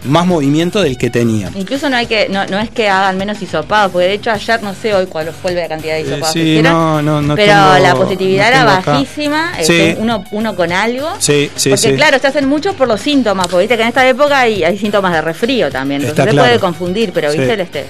más 0.05 0.27
movimiento 0.27 0.83
del 0.83 0.97
que 0.97 1.11
tenía. 1.11 1.51
Incluso 1.55 1.91
no 1.91 1.97
hay 1.97 2.07
que 2.07 2.29
no, 2.29 2.47
no 2.47 2.59
es 2.59 2.71
que 2.71 2.89
hagan 2.89 3.19
menos 3.19 3.41
hisopados, 3.41 3.93
porque 3.93 4.09
de 4.09 4.15
hecho 4.15 4.31
ayer 4.31 4.63
no 4.63 4.75
sé 4.75 4.95
hoy 4.95 5.07
cuál 5.07 5.33
fue 5.33 5.53
la 5.53 5.69
cantidad 5.69 5.95
de 5.95 6.03
hisopados 6.03 6.37
eh, 6.37 6.41
sí, 6.41 6.57
que 6.57 6.63
no, 6.63 7.03
no, 7.03 7.21
no 7.21 7.35
pero 7.35 7.53
tengo, 7.53 7.79
la 7.79 7.95
positividad 7.95 8.49
era 8.49 8.65
bajísima, 8.65 9.53
sí. 9.57 9.61
este, 9.61 9.97
uno, 9.99 10.25
uno 10.31 10.57
con 10.57 10.73
algo. 10.73 11.09
Sí, 11.19 11.51
sí, 11.55 11.71
porque 11.71 11.95
claro, 11.95 12.19
se 12.19 12.27
hacen 12.27 12.49
muchos 12.49 12.75
por 12.75 12.89
los 12.89 13.01
síntomas, 13.01 13.47
porque 13.49 13.63
viste 13.63 13.77
que 13.77 13.83
en 13.83 13.89
esta 13.89 14.09
época 14.09 14.41
hay, 14.41 14.65
hay 14.65 14.79
síntomas 14.79 15.13
de 15.13 15.21
resfrío 15.21 15.71
también, 15.71 16.01
entonces 16.01 16.25
se 16.25 16.31
claro. 16.31 16.49
puede 16.49 16.61
confundir, 16.61 17.13
pero 17.13 17.31
viste 17.31 17.53
el 17.53 17.61
este 17.61 17.85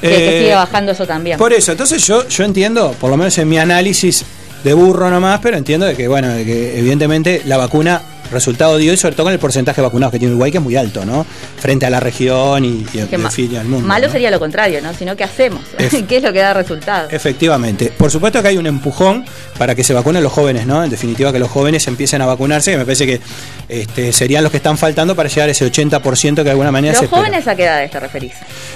que, 0.00 0.08
eh, 0.08 0.30
que 0.30 0.38
sigue 0.40 0.54
bajando 0.54 0.92
eso 0.92 1.06
también. 1.06 1.38
Por 1.38 1.52
eso, 1.52 1.72
entonces 1.72 2.06
yo, 2.06 2.26
yo 2.28 2.44
entiendo, 2.44 2.94
por 3.00 3.10
lo 3.10 3.16
menos 3.16 3.36
en 3.38 3.48
mi 3.48 3.58
análisis 3.58 4.24
de 4.64 4.74
burro 4.74 5.10
nomás, 5.10 5.40
pero 5.42 5.56
entiendo 5.56 5.86
de 5.86 5.94
que 5.94 6.08
bueno, 6.08 6.28
de 6.28 6.44
que 6.44 6.78
evidentemente 6.78 7.42
la 7.44 7.56
vacuna 7.56 8.02
resultado 8.30 8.76
dio 8.76 8.92
y 8.92 8.96
sobre 8.96 9.14
todo 9.14 9.24
con 9.24 9.32
el 9.32 9.38
porcentaje 9.38 9.80
de 9.80 9.86
vacunados 9.86 10.12
que 10.12 10.18
tiene 10.18 10.32
Uruguay, 10.32 10.50
que 10.50 10.58
es 10.58 10.64
muy 10.64 10.76
alto, 10.76 11.04
¿no? 11.04 11.24
Frente 11.58 11.86
a 11.86 11.90
la 11.90 12.00
región 12.00 12.64
y, 12.64 12.86
y, 12.92 12.98
es 12.98 13.06
que 13.06 13.16
en 13.16 13.30
fin, 13.30 13.56
al 13.56 13.66
mundo. 13.66 13.86
Malo 13.86 14.06
¿no? 14.06 14.12
sería 14.12 14.30
lo 14.30 14.38
contrario, 14.38 14.80
¿no? 14.82 14.92
Sino, 14.94 15.16
¿qué 15.16 15.24
hacemos? 15.24 15.60
¿Qué 16.08 16.16
es 16.16 16.22
lo 16.22 16.32
que 16.32 16.38
da 16.38 16.54
resultado? 16.54 17.08
Efectivamente. 17.10 17.92
Por 17.96 18.10
supuesto 18.10 18.40
que 18.42 18.48
hay 18.48 18.56
un 18.56 18.66
empujón 18.66 19.24
para 19.56 19.74
que 19.74 19.84
se 19.84 19.94
vacunen 19.94 20.22
los 20.22 20.32
jóvenes, 20.32 20.66
¿no? 20.66 20.82
En 20.84 20.90
definitiva, 20.90 21.32
que 21.32 21.38
los 21.38 21.50
jóvenes 21.50 21.86
empiecen 21.88 22.22
a 22.22 22.26
vacunarse, 22.26 22.70
que 22.72 22.78
me 22.78 22.84
parece 22.84 23.06
que 23.06 23.20
este, 23.68 24.12
serían 24.12 24.42
los 24.42 24.50
que 24.50 24.58
están 24.58 24.78
faltando 24.78 25.14
para 25.14 25.28
llegar 25.28 25.48
a 25.48 25.52
ese 25.52 25.70
80% 25.70 26.36
que 26.36 26.44
de 26.44 26.50
alguna 26.50 26.72
manera 26.72 26.92
¿Los 26.92 27.00
se 27.00 27.04
espera. 27.06 27.22
jóvenes 27.22 27.48
a 27.48 27.56
qué 27.56 27.64
edad 27.64 27.90
te 27.90 28.00
referís? 28.00 28.32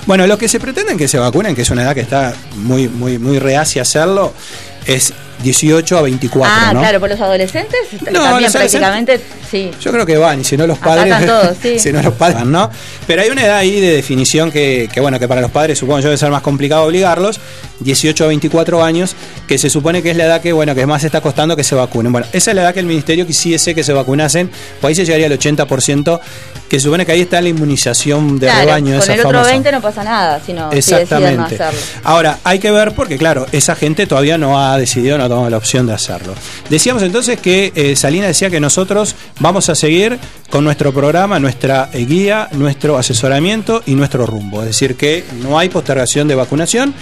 Bueno, 0.06 0.26
lo 0.26 0.38
que 0.38 0.48
se 0.48 0.60
pretenden 0.60 0.98
que 0.98 1.08
se 1.08 1.18
vacunen, 1.18 1.54
que 1.54 1.62
es 1.62 1.70
una 1.70 1.82
edad 1.82 1.94
que 1.94 2.00
está 2.00 2.34
muy, 2.56 2.88
muy, 2.88 3.18
muy 3.18 3.38
reacia 3.38 3.82
a 3.82 3.84
hacerlo, 3.84 4.32
es 4.86 5.12
18 5.42 5.98
a 5.98 6.02
24. 6.02 6.54
Ah, 6.54 6.72
¿no? 6.72 6.80
claro, 6.80 7.00
por 7.00 7.08
los 7.08 7.20
adolescentes 7.20 7.78
No, 8.10 8.22
también 8.22 8.44
los 8.44 8.52
prácticamente 8.52 9.20
sí. 9.50 9.70
Yo 9.80 9.92
creo 9.92 10.06
que 10.06 10.16
van, 10.16 10.40
y 10.40 10.44
si 10.44 10.56
no 10.56 10.66
los 10.66 10.78
padres. 10.78 11.26
Todos, 11.26 11.56
sí. 11.62 11.78
si 11.78 11.92
no 11.92 12.02
los 12.02 12.14
padres, 12.14 12.44
¿no? 12.44 12.70
Pero 13.06 13.22
hay 13.22 13.30
una 13.30 13.44
edad 13.44 13.56
ahí 13.56 13.80
de 13.80 13.94
definición 13.96 14.50
que, 14.50 14.88
que, 14.92 15.00
bueno, 15.00 15.18
que 15.18 15.28
para 15.28 15.40
los 15.40 15.50
padres 15.50 15.78
supongo 15.78 16.00
yo 16.00 16.06
debe 16.06 16.16
ser 16.16 16.30
más 16.30 16.42
complicado 16.42 16.84
obligarlos, 16.84 17.40
18 17.80 18.24
a 18.24 18.28
24 18.28 18.82
años, 18.82 19.14
que 19.46 19.58
se 19.58 19.70
supone 19.70 20.02
que 20.02 20.10
es 20.10 20.16
la 20.16 20.24
edad 20.24 20.40
que, 20.40 20.52
bueno, 20.52 20.74
que 20.74 20.86
más 20.86 21.04
está 21.04 21.20
costando 21.20 21.56
que 21.56 21.64
se 21.64 21.74
vacunen. 21.74 22.12
Bueno, 22.12 22.26
esa 22.32 22.50
es 22.50 22.54
la 22.54 22.62
edad 22.62 22.74
que 22.74 22.80
el 22.80 22.86
ministerio 22.86 23.26
quisiese 23.26 23.74
que 23.74 23.84
se 23.84 23.92
vacunasen, 23.92 24.50
pues 24.80 24.90
ahí 24.90 24.94
se 24.94 25.04
llegaría 25.04 25.26
al 25.26 25.38
80%, 25.38 26.20
que 26.72 26.80
se 26.80 26.84
supone 26.84 27.04
que 27.04 27.12
ahí 27.12 27.20
está 27.20 27.38
la 27.42 27.50
inmunización 27.50 28.38
de 28.38 28.46
claro, 28.46 28.64
rebaño. 28.64 28.92
Con 28.92 29.02
esa 29.02 29.12
el 29.12 29.20
otro 29.20 29.32
famosa. 29.32 29.50
20 29.50 29.72
no 29.72 29.82
pasa 29.82 30.04
nada, 30.04 30.40
sino 30.40 30.72
Exactamente. 30.72 31.30
Si 31.30 31.36
no 31.36 31.44
hacerlo. 31.66 31.80
Ahora, 32.02 32.38
hay 32.44 32.60
que 32.60 32.70
ver 32.70 32.94
porque, 32.94 33.18
claro, 33.18 33.46
esa 33.52 33.74
gente 33.74 34.06
todavía 34.06 34.38
no 34.38 34.58
ha 34.58 34.78
decidido, 34.78 35.18
no 35.18 35.24
ha 35.24 35.28
tomado 35.28 35.50
la 35.50 35.58
opción 35.58 35.86
de 35.86 35.92
hacerlo. 35.92 36.34
Decíamos 36.70 37.02
entonces 37.02 37.38
que 37.38 37.72
eh, 37.74 37.94
Salina 37.94 38.26
decía 38.26 38.48
que 38.48 38.58
nosotros 38.58 39.16
vamos 39.38 39.68
a 39.68 39.74
seguir 39.74 40.18
con 40.48 40.64
nuestro 40.64 40.94
programa, 40.94 41.38
nuestra 41.38 41.90
eh, 41.92 42.06
guía, 42.06 42.48
nuestro 42.52 42.96
asesoramiento 42.96 43.82
y 43.84 43.94
nuestro 43.94 44.24
rumbo. 44.24 44.62
Es 44.62 44.68
decir, 44.68 44.96
que 44.96 45.26
no 45.42 45.58
hay 45.58 45.68
postergación 45.68 46.26
de 46.26 46.36
vacunación. 46.36 46.94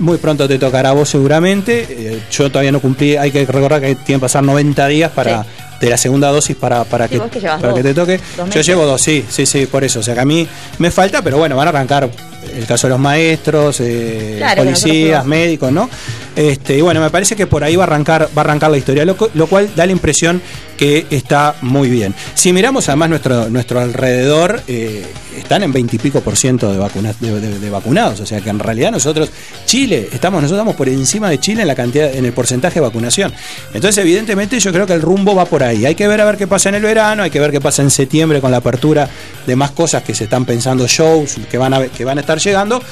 Muy 0.00 0.18
pronto 0.18 0.48
te 0.48 0.58
tocará 0.58 0.90
a 0.90 0.92
vos 0.92 1.08
seguramente. 1.08 1.86
Eh, 1.88 2.22
yo 2.32 2.50
todavía 2.50 2.72
no 2.72 2.80
cumplí, 2.80 3.16
hay 3.16 3.30
que 3.30 3.46
recordar 3.46 3.80
que 3.80 3.94
tienen 3.94 4.18
que 4.18 4.24
pasar 4.24 4.42
90 4.42 4.86
días 4.88 5.12
para... 5.12 5.44
Sí 5.44 5.48
de 5.80 5.88
la 5.88 5.96
segunda 5.96 6.28
dosis 6.28 6.54
para, 6.56 6.84
para, 6.84 7.08
sí, 7.08 7.18
que, 7.18 7.40
que, 7.40 7.40
para 7.40 7.58
dos, 7.58 7.74
que 7.74 7.82
te 7.82 7.94
toque. 7.94 8.20
Yo 8.52 8.60
llevo 8.60 8.84
dos, 8.84 9.00
sí, 9.00 9.24
sí, 9.28 9.46
sí, 9.46 9.66
por 9.66 9.82
eso. 9.82 10.00
O 10.00 10.02
sea 10.02 10.14
que 10.14 10.20
a 10.20 10.24
mí 10.24 10.46
me 10.78 10.90
falta, 10.90 11.22
pero 11.22 11.38
bueno, 11.38 11.56
van 11.56 11.68
a 11.68 11.70
arrancar 11.70 12.10
el 12.54 12.66
caso 12.66 12.86
de 12.86 12.90
los 12.90 13.00
maestros, 13.00 13.80
eh, 13.80 14.34
claro, 14.38 14.62
policías, 14.62 15.24
médicos, 15.24 15.72
¿no? 15.72 15.88
Este, 16.36 16.78
y 16.78 16.80
bueno, 16.80 17.00
me 17.00 17.10
parece 17.10 17.36
que 17.36 17.46
por 17.46 17.64
ahí 17.64 17.76
va 17.76 17.84
a 17.84 17.86
arrancar, 17.86 18.28
va 18.36 18.42
a 18.42 18.44
arrancar 18.44 18.70
la 18.70 18.78
historia, 18.78 19.04
lo, 19.04 19.16
lo, 19.34 19.46
cual 19.46 19.70
da 19.74 19.84
la 19.86 19.92
impresión 19.92 20.40
que 20.76 21.06
está 21.10 21.56
muy 21.62 21.90
bien. 21.90 22.14
Si 22.34 22.52
miramos 22.52 22.88
además 22.88 23.10
nuestro, 23.10 23.50
nuestro 23.50 23.80
alrededor, 23.80 24.62
eh, 24.66 25.04
están 25.36 25.62
en 25.62 25.72
20 25.72 25.96
y 25.96 25.98
pico 25.98 26.20
por 26.20 26.36
ciento 26.36 26.72
de, 26.72 26.78
vacuna, 26.78 27.12
de, 27.20 27.58
de, 27.58 27.70
vacunados. 27.70 28.20
O 28.20 28.26
sea 28.26 28.40
que 28.40 28.50
en 28.50 28.58
realidad 28.58 28.90
nosotros, 28.90 29.30
Chile, 29.66 30.08
estamos, 30.12 30.40
nosotros 30.40 30.60
estamos 30.60 30.76
por 30.76 30.88
encima 30.88 31.28
de 31.28 31.38
Chile 31.38 31.62
en 31.62 31.68
la 31.68 31.74
cantidad, 31.74 32.14
en 32.14 32.24
el 32.24 32.32
porcentaje 32.32 32.76
de 32.76 32.80
vacunación. 32.80 33.32
Entonces, 33.74 33.98
evidentemente, 33.98 34.58
yo 34.58 34.72
creo 34.72 34.86
que 34.86 34.94
el 34.94 35.02
rumbo 35.02 35.34
va 35.34 35.44
por 35.44 35.62
ahí. 35.62 35.84
Hay 35.84 35.94
que 35.94 36.08
ver 36.08 36.20
a 36.20 36.24
ver 36.24 36.36
qué 36.36 36.46
pasa 36.46 36.68
en 36.68 36.76
el 36.76 36.82
verano, 36.82 37.22
hay 37.22 37.30
que 37.30 37.40
ver 37.40 37.50
qué 37.50 37.60
pasa 37.60 37.82
en 37.82 37.90
septiembre 37.90 38.40
con 38.40 38.50
la 38.50 38.58
apertura 38.58 39.08
de 39.46 39.56
más 39.56 39.72
cosas 39.72 40.02
que 40.02 40.14
se 40.14 40.24
están 40.24 40.44
pensando, 40.44 40.86
shows 40.86 41.36
que 41.50 41.58
van 41.58 41.74
a, 41.74 41.88
que 41.88 42.04
van 42.04 42.18
a 42.18 42.20
estar 42.22 42.38
llegando. 42.38 42.82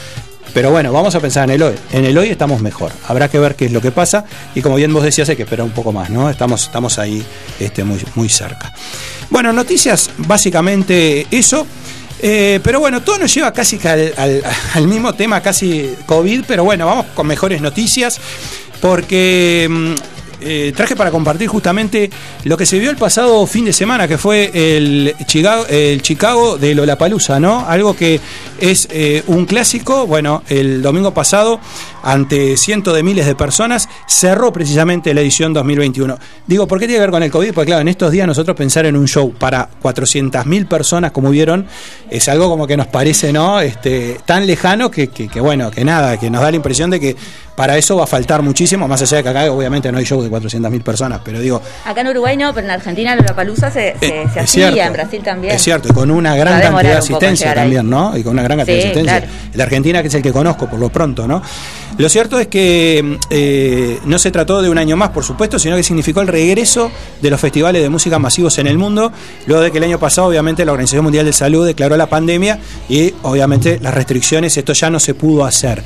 Pero 0.59 0.73
bueno, 0.73 0.93
vamos 0.93 1.15
a 1.15 1.21
pensar 1.21 1.45
en 1.45 1.55
el 1.55 1.63
hoy. 1.63 1.75
En 1.93 2.05
el 2.05 2.19
hoy 2.19 2.31
estamos 2.31 2.61
mejor. 2.61 2.91
Habrá 3.07 3.29
que 3.29 3.39
ver 3.39 3.55
qué 3.55 3.67
es 3.67 3.71
lo 3.71 3.81
que 3.81 3.93
pasa. 3.93 4.25
Y 4.57 4.61
como 4.61 4.75
bien 4.75 4.93
vos 4.93 5.05
decías, 5.05 5.29
hay 5.29 5.37
que 5.37 5.45
esperar 5.45 5.65
un 5.65 5.71
poco 5.71 5.93
más, 5.93 6.11
¿no? 6.11 6.29
Estamos, 6.29 6.65
estamos 6.65 6.99
ahí 6.99 7.25
este, 7.61 7.85
muy, 7.85 8.05
muy 8.17 8.29
cerca. 8.29 8.75
Bueno, 9.31 9.53
noticias, 9.53 10.11
básicamente 10.17 11.29
eso. 11.31 11.65
Eh, 12.21 12.59
pero 12.65 12.81
bueno, 12.81 13.03
todo 13.03 13.19
nos 13.19 13.33
lleva 13.33 13.53
casi 13.53 13.79
al, 13.87 14.13
al, 14.17 14.43
al, 14.75 14.89
mismo 14.89 15.13
tema, 15.13 15.41
casi 15.41 15.95
COVID. 16.07 16.43
Pero 16.49 16.65
bueno, 16.65 16.87
vamos 16.87 17.07
con 17.15 17.29
mejores 17.29 17.61
noticias. 17.61 18.21
Porque 18.81 19.95
eh, 20.41 20.73
traje 20.77 20.97
para 20.97 21.11
compartir 21.11 21.49
justamente 21.49 22.11
lo 22.45 22.57
que 22.57 22.67
se 22.67 22.79
vio 22.79 22.91
el 22.91 22.97
pasado 22.97 23.47
fin 23.47 23.65
de 23.65 23.73
semana, 23.73 24.07
que 24.07 24.19
fue 24.19 24.51
el 24.55 25.15
Chicago, 25.27 25.67
el 25.69 26.03
Chicago 26.03 26.59
de 26.59 26.75
Lollapalooza, 26.75 27.41
¿no? 27.41 27.67
Algo 27.67 27.95
que 27.95 28.21
es 28.61 28.89
eh, 28.91 29.23
un 29.27 29.47
clásico. 29.47 30.07
Bueno, 30.07 30.43
el 30.49 30.83
domingo 30.83 31.13
pasado, 31.13 31.61
ante 32.03 32.57
cientos 32.57 32.95
de 32.95 33.03
miles 33.03 33.27
de 33.27 33.35
personas, 33.35 33.89
cerró 34.07 34.53
precisamente 34.53 35.15
la 35.15 35.21
edición 35.21 35.53
2021. 35.53 36.19
Digo, 36.47 36.67
¿por 36.67 36.79
qué 36.79 36.87
tiene 36.87 36.99
que 36.99 37.03
ver 37.03 37.11
con 37.11 37.23
el 37.23 37.31
COVID? 37.31 37.53
Porque 37.53 37.67
claro, 37.67 37.83
en 37.83 37.89
estos 37.89 38.13
días 38.13 38.27
nosotros 38.27 38.57
pensar 38.57 38.87
en 38.87 38.97
un 38.97 39.07
show 39.07 39.33
para 39.33 39.69
400.000 39.83 40.69
personas, 40.69 41.13
como 41.13 41.31
vieron, 41.31 41.67
es 42.11 42.29
algo 42.29 42.49
como 42.49 42.67
que 42.67 42.77
nos 42.77 42.87
parece, 42.87 43.33
¿no? 43.33 43.61
Este, 43.61 44.19
tan 44.25 44.47
lejano 44.47 44.91
que, 44.91 45.09
que, 45.09 45.41
bueno, 45.41 45.71
que 45.71 45.85
nada, 45.85 46.19
que 46.19 46.31
nos 46.31 46.43
da 46.43 46.51
la 46.51 46.57
impresión 46.57 46.91
de 46.91 47.01
que 47.01 47.17
para 47.57 47.77
eso 47.77 47.97
va 47.97 48.05
a 48.05 48.07
faltar 48.07 48.43
muchísimo, 48.43 48.87
más 48.87 49.03
allá 49.03 49.17
de 49.17 49.23
que 49.25 49.29
acá 49.29 49.53
obviamente 49.53 49.91
no 49.91 49.99
hay 49.99 50.05
show 50.05 50.23
de 50.23 50.28
400.000 50.31 50.83
personas, 50.83 51.21
pero 51.25 51.41
digo... 51.41 51.61
Acá 51.85 52.01
en 52.01 52.09
Uruguay 52.09 52.37
no, 52.37 52.53
pero 52.55 52.67
en 52.67 52.71
Argentina 52.71 53.17
la 53.17 53.35
palusa 53.35 53.71
se, 53.71 53.97
se, 53.99 54.23
eh, 54.23 54.27
se 54.33 54.41
hacía, 54.41 54.71
cierto, 54.71 54.81
en 54.81 54.93
Brasil 54.93 55.23
también. 55.23 55.55
Es 55.55 55.63
cierto, 55.63 55.89
y 55.89 55.93
con 55.93 56.11
una 56.11 56.37
gran 56.37 56.61
cantidad 56.61 56.93
de 56.93 56.99
asistencia 56.99 57.55
también, 57.55 57.89
¿no? 57.89 58.17
Y 58.17 58.23
con 58.23 58.33
una 58.33 58.43
gran 58.43 58.59
cantidad 58.59 58.77
sí, 58.77 58.83
de 58.83 58.89
asistencia. 58.89 59.19
Claro. 59.21 59.33
El 59.53 59.57
de 59.57 59.63
Argentina, 59.63 60.03
que 60.03 60.09
es 60.09 60.15
el 60.15 60.23
que 60.23 60.33
conozco 60.33 60.69
por 60.69 60.79
lo 60.79 60.89
pronto, 60.89 61.27
¿no? 61.27 61.43
Lo 61.99 62.09
cierto 62.09 62.39
es 62.39 62.47
que 62.47 63.19
eh, 63.29 63.99
no 64.05 64.21
se 64.21 64.31
trató 64.31 64.63
de 64.63 64.71
un 64.71 64.79
año 64.79 64.97
más, 64.97 65.11
por 65.11 65.25
supuesto, 65.25 65.59
sino 65.59 65.75
que 65.75 65.83
significó 65.83 66.21
el 66.21 66.29
regreso 66.29 66.93
de 67.21 67.29
los 67.29 67.41
festivales 67.41 67.83
de 67.83 67.89
música 67.89 68.21
masivos 68.21 68.57
en 68.59 68.69
el 68.69 68.79
mundo, 68.79 69.13
luego 69.47 69.65
de 69.65 69.73
que 69.73 69.79
el 69.79 69.85
año 69.85 69.99
pasado, 69.99 70.29
obviamente, 70.29 70.65
la 70.65 70.71
Organización 70.71 71.03
Mundial 71.03 71.27
de 71.27 71.33
Salud 71.33 71.67
declaró 71.67 71.97
la 71.97 72.07
pandemia 72.07 72.61
y, 72.89 73.13
obviamente, 73.23 73.81
las 73.83 73.93
restricciones, 73.93 74.57
esto 74.57 74.75
ya 74.75 74.91
no 74.91 75.01
se 75.01 75.15
pudo 75.15 75.45
hacer. 75.45 75.83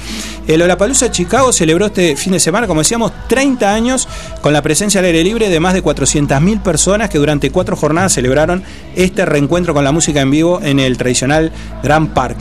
El 0.46 0.60
Olapalooza 0.60 1.10
Chicago 1.10 1.50
celebró 1.50 1.86
este 1.86 2.14
fin 2.14 2.34
de 2.34 2.40
semana, 2.40 2.66
como 2.66 2.82
decíamos, 2.82 3.12
30 3.28 3.72
años 3.72 4.06
con 4.42 4.52
la 4.52 4.60
presencia 4.60 4.98
al 4.98 5.06
aire 5.06 5.24
libre 5.24 5.48
de 5.48 5.60
más 5.60 5.72
de 5.72 5.82
400.000 5.82 6.62
personas 6.62 7.08
que 7.08 7.16
durante 7.16 7.50
cuatro 7.50 7.74
jornadas 7.74 8.12
celebraron 8.12 8.62
este 8.94 9.24
reencuentro 9.24 9.72
con 9.72 9.82
la 9.82 9.92
música 9.92 10.20
en 10.20 10.30
vivo 10.30 10.60
en 10.62 10.78
el 10.78 10.98
tradicional 10.98 11.52
Grand 11.82 12.12
Park. 12.12 12.36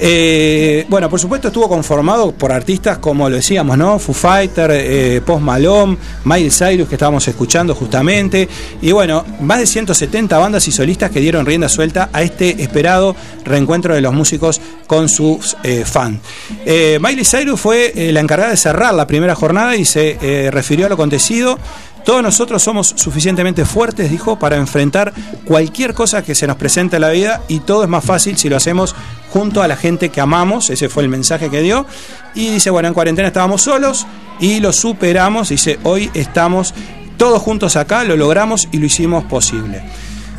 Eh, 0.00 0.86
bueno, 0.88 1.08
por 1.08 1.20
supuesto 1.20 1.48
estuvo 1.48 1.68
conformado 1.68 2.32
por 2.32 2.50
artistas 2.50 2.98
como 2.98 3.28
lo 3.28 3.36
decíamos, 3.36 3.78
¿no? 3.78 3.98
Foo 3.98 4.12
Fighter, 4.12 4.70
eh, 4.72 5.20
Post 5.24 5.42
Malone, 5.42 5.96
Miley 6.24 6.50
Cyrus 6.50 6.88
que 6.88 6.96
estábamos 6.96 7.26
escuchando 7.28 7.74
justamente 7.74 8.48
y 8.82 8.90
bueno, 8.92 9.24
más 9.40 9.60
de 9.60 9.66
170 9.66 10.36
bandas 10.36 10.66
y 10.66 10.72
solistas 10.72 11.10
que 11.10 11.20
dieron 11.20 11.46
rienda 11.46 11.68
suelta 11.68 12.10
a 12.12 12.22
este 12.22 12.62
esperado 12.62 13.14
reencuentro 13.44 13.94
de 13.94 14.00
los 14.00 14.12
músicos 14.12 14.60
con 14.86 15.08
sus 15.08 15.56
eh, 15.62 15.84
fans. 15.84 16.20
Miley 17.00 17.24
Cyrus 17.24 17.60
fue 17.60 17.92
la 18.12 18.20
encargada 18.20 18.50
de 18.50 18.56
cerrar 18.56 18.94
la 18.94 19.06
primera 19.06 19.34
jornada 19.34 19.76
y 19.76 19.84
se 19.84 20.50
refirió 20.50 20.86
a 20.86 20.88
lo 20.88 20.94
acontecido 20.94 21.58
todos 22.04 22.22
nosotros 22.22 22.62
somos 22.62 22.92
suficientemente 22.96 23.64
fuertes, 23.64 24.10
dijo, 24.10 24.38
para 24.38 24.56
enfrentar 24.56 25.12
cualquier 25.44 25.94
cosa 25.94 26.22
que 26.22 26.34
se 26.34 26.46
nos 26.46 26.56
presente 26.56 26.96
en 26.96 27.02
la 27.02 27.10
vida 27.10 27.40
y 27.48 27.60
todo 27.60 27.82
es 27.82 27.88
más 27.88 28.04
fácil 28.04 28.36
si 28.36 28.48
lo 28.48 28.56
hacemos 28.56 28.94
junto 29.30 29.62
a 29.62 29.68
la 29.68 29.76
gente 29.76 30.10
que 30.10 30.20
amamos, 30.20 30.70
ese 30.70 30.88
fue 30.88 31.02
el 31.02 31.08
mensaje 31.08 31.50
que 31.50 31.62
dio. 31.62 31.86
Y 32.34 32.50
dice, 32.50 32.70
bueno, 32.70 32.88
en 32.88 32.94
cuarentena 32.94 33.28
estábamos 33.28 33.62
solos 33.62 34.06
y 34.38 34.60
lo 34.60 34.72
superamos, 34.72 35.48
dice, 35.48 35.78
hoy 35.82 36.10
estamos 36.14 36.74
todos 37.16 37.40
juntos 37.40 37.76
acá, 37.76 38.04
lo 38.04 38.16
logramos 38.16 38.68
y 38.70 38.78
lo 38.78 38.86
hicimos 38.86 39.24
posible. 39.24 39.82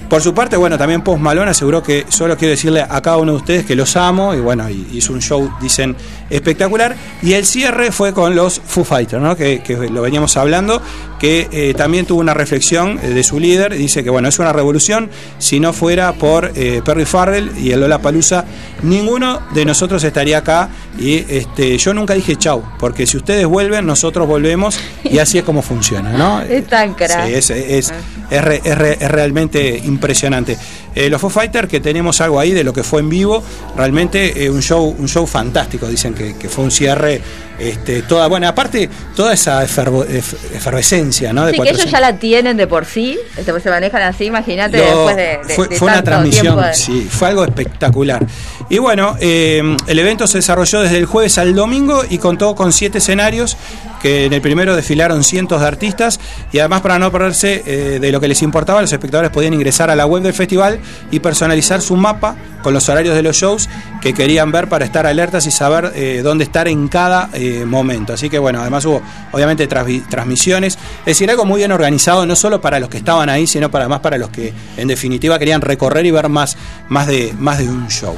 Por 0.10 0.22
su 0.22 0.34
parte, 0.34 0.56
bueno, 0.56 0.78
también 0.78 1.02
Post 1.02 1.20
Malone 1.20 1.52
aseguró 1.52 1.82
que 1.82 2.06
solo 2.10 2.38
quiero 2.38 2.52
decirle 2.52 2.82
a 2.82 3.02
cada 3.02 3.18
uno 3.18 3.32
de 3.34 3.38
ustedes 3.38 3.66
que 3.66 3.76
los 3.76 3.96
amo 3.96 4.34
y 4.34 4.40
bueno, 4.40 4.70
hizo 4.70 5.14
un 5.14 5.22
show, 5.22 5.52
dicen, 5.60 5.96
espectacular. 6.30 6.96
Y 7.22 7.34
el 7.34 7.46
cierre 7.46 7.92
fue 7.92 8.14
con 8.14 8.36
los 8.36 8.60
Foo 8.60 8.84
Fighters, 8.84 9.22
¿no? 9.22 9.36
que, 9.36 9.62
que 9.62 9.76
lo 9.90 10.02
veníamos 10.02 10.38
hablando, 10.38 10.82
que 11.20 11.48
eh, 11.52 11.74
también 11.76 12.06
tuvo 12.06 12.20
una 12.20 12.34
reflexión 12.34 12.98
de 12.98 13.24
su 13.24 13.40
líder, 13.40 13.76
dice 13.76 14.04
que 14.04 14.10
bueno, 14.10 14.28
es 14.28 14.40
una 14.40 14.54
revolución, 14.54 15.10
si 15.40 15.60
no 15.60 15.74
fuera 15.74 16.14
por 16.14 16.52
eh, 16.56 16.82
Perry 16.84 17.06
Farrell 17.06 17.52
y 17.58 17.72
el 17.72 17.80
Lola 17.80 18.00
Palusa, 18.00 18.46
ninguno 18.84 19.42
de 19.54 19.66
nosotros 19.66 20.04
estaría 20.04 20.40
acá 20.40 20.70
y 21.00 21.26
este, 21.30 21.78
yo 21.78 21.94
nunca 21.94 22.14
dije 22.14 22.36
chau, 22.36 22.64
porque 22.80 23.08
si 23.08 23.18
ustedes 23.18 23.46
vuelven, 23.46 23.86
nosotros 23.86 24.28
volvemos 24.28 24.78
y 25.04 25.18
así 25.20 25.38
es 25.38 25.44
como 25.44 25.62
funciona, 25.62 26.14
¿no? 26.14 26.42
Es 26.42 26.68
tan 26.68 26.94
crack. 26.94 27.28
Sí, 27.28 27.34
es, 27.34 27.50
es, 27.50 27.94
es, 28.30 28.44
re, 28.44 28.62
re, 28.64 28.98
es, 29.00 29.12
realmente 29.12 29.82
impresionante. 29.96 30.58
Eh, 30.94 31.10
los 31.10 31.20
Foo 31.20 31.30
Fighters, 31.30 31.68
que 31.68 31.80
tenemos 31.80 32.22
algo 32.22 32.40
ahí 32.40 32.52
de 32.52 32.64
lo 32.64 32.74
que 32.74 32.84
fue 32.84 33.02
en 33.02 33.10
vivo, 33.10 33.44
realmente 33.76 34.46
eh, 34.46 34.50
un 34.50 34.62
show 34.62 34.96
un 34.98 35.08
show 35.08 35.26
fantástico, 35.26 35.88
dicen 35.88 36.14
que, 36.14 36.36
que 36.36 36.50
fue 36.50 36.64
un 36.64 36.72
cierre 36.72 37.22
este, 37.60 38.02
toda, 38.02 38.28
bueno, 38.28 38.48
aparte, 38.48 38.90
toda 39.16 39.34
esa 39.34 39.64
efervo, 39.64 40.04
efervescencia, 40.04 41.34
¿no? 41.34 41.46
De 41.46 41.54
sí, 41.54 41.60
que 41.62 41.70
ellos 41.70 41.90
ya 41.90 42.00
la 42.00 42.18
tienen 42.18 42.58
de 42.58 42.68
por 42.68 42.86
sí, 42.86 43.18
este, 43.38 43.60
se 43.60 43.70
manejan 43.70 44.02
así, 44.02 44.26
imagínate 44.26 44.78
después 44.78 45.16
de, 45.16 45.40
de, 45.48 45.54
Fue, 45.56 45.68
de 45.68 45.78
fue 45.78 45.88
una 45.88 46.04
transmisión, 46.04 46.62
de... 46.62 46.74
sí, 46.74 47.08
fue 47.10 47.30
algo 47.30 47.44
espectacular. 47.44 48.26
Y 48.70 48.80
bueno, 48.80 49.16
eh, 49.20 49.76
el 49.88 50.00
evento 50.00 50.28
se 50.28 50.40
desarrolló 50.40 50.82
desde 50.82 50.98
el 50.98 51.06
jueves 51.06 51.38
al 51.38 51.56
domingo 51.56 52.04
y 52.10 52.18
contó 52.18 52.56
con 52.56 52.74
siete 52.74 52.98
escenarios, 52.98 53.58
que 54.02 54.26
en 54.26 54.34
el 54.34 54.42
primero 54.42 54.76
desfilaron 54.76 55.24
cientos 55.24 55.62
de 55.62 55.68
artistas 55.68 56.20
y 56.52 56.60
además 56.60 56.82
para 56.82 57.00
no 57.00 57.12
perderse 57.12 57.64
eh, 57.66 58.00
de 58.00 58.12
lo 58.12 58.20
que 58.20 58.28
les 58.28 58.42
importaba, 58.42 58.82
los 58.82 58.92
espectadores 58.92 59.32
podían 59.32 59.54
ingresar 59.54 59.90
a 59.90 59.96
la 59.96 60.06
web 60.06 60.24
del 60.24 60.34
festival 60.34 60.80
y 61.12 61.20
personalizar 61.20 61.82
su 61.82 61.96
mapa 61.96 62.36
con 62.62 62.74
los 62.74 62.90
horarios 62.90 63.16
de 63.16 63.22
los 63.22 63.36
shows 63.36 63.70
que 64.02 64.14
querían 64.14 64.52
ver 64.52 64.68
para 64.68 64.86
estar 64.86 65.06
alertas 65.06 65.46
y 65.46 65.52
saber 65.52 65.92
eh, 65.96 66.22
dónde 66.24 66.44
estar 66.44 66.68
en 66.68 66.88
cada 66.88 67.30
eh, 67.48 67.66
momento. 67.66 68.14
Así 68.14 68.30
que 68.30 68.40
bueno, 68.40 68.62
además 68.62 68.86
hubo 68.86 69.02
obviamente 69.32 69.68
transmisiones, 69.68 70.78
es 71.00 71.06
decir, 71.06 71.30
algo 71.30 71.46
muy 71.46 71.60
bien 71.60 71.72
organizado, 71.72 72.26
no 72.26 72.36
solo 72.36 72.62
para 72.62 72.80
los 72.80 72.90
que 72.90 72.98
estaban 72.98 73.30
ahí, 73.30 73.48
sino 73.48 73.70
para 73.72 73.88
más 73.88 74.00
para 74.00 74.18
los 74.18 74.30
que 74.30 74.54
en 74.78 74.88
definitiva 74.88 75.40
querían 75.40 75.62
recorrer 75.62 76.06
y 76.06 76.12
ver 76.12 76.30
más, 76.30 76.58
más, 76.90 77.08
de, 77.08 77.34
más 77.38 77.58
de 77.58 77.70
un 77.70 77.88
show. 77.88 78.16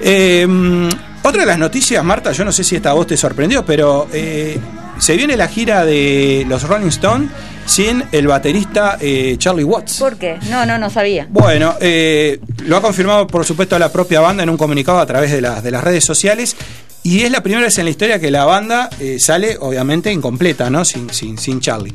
Eh, 0.00 0.46
otra 1.22 1.40
de 1.40 1.46
las 1.46 1.58
noticias, 1.58 2.04
Marta, 2.04 2.32
yo 2.32 2.44
no 2.44 2.52
sé 2.52 2.62
si 2.64 2.76
esta 2.76 2.92
voz 2.92 3.06
te 3.06 3.16
sorprendió, 3.16 3.64
pero 3.64 4.08
se 4.98 5.16
viene 5.16 5.36
la 5.36 5.48
gira 5.48 5.84
de 5.84 6.44
los 6.48 6.62
Rolling 6.62 6.88
Stones 6.88 7.30
sin 7.66 8.04
el 8.12 8.26
baterista 8.28 8.96
eh, 9.00 9.34
Charlie 9.38 9.64
Watts. 9.64 9.98
¿Por 9.98 10.16
qué? 10.16 10.38
No, 10.48 10.64
no, 10.64 10.78
no 10.78 10.88
sabía. 10.88 11.26
Bueno, 11.28 11.74
eh, 11.80 12.40
lo 12.64 12.76
ha 12.76 12.80
confirmado 12.80 13.26
por 13.26 13.44
supuesto 13.44 13.78
la 13.78 13.92
propia 13.92 14.20
banda 14.20 14.44
en 14.44 14.50
un 14.50 14.56
comunicado 14.56 14.98
a 14.98 15.06
través 15.06 15.32
de, 15.32 15.40
las 15.40 15.62
de 15.62 15.70
las 15.70 15.82
redes 15.82 16.04
sociales. 16.04 16.56
Y 17.06 17.22
es 17.22 17.30
la 17.30 17.40
primera 17.40 17.62
vez 17.62 17.78
en 17.78 17.84
la 17.84 17.92
historia 17.92 18.18
que 18.18 18.32
la 18.32 18.44
banda 18.46 18.90
eh, 18.98 19.20
sale, 19.20 19.56
obviamente, 19.60 20.10
incompleta, 20.10 20.70
¿no? 20.70 20.84
Sin, 20.84 21.08
sin, 21.14 21.38
sin 21.38 21.60
Charlie. 21.60 21.94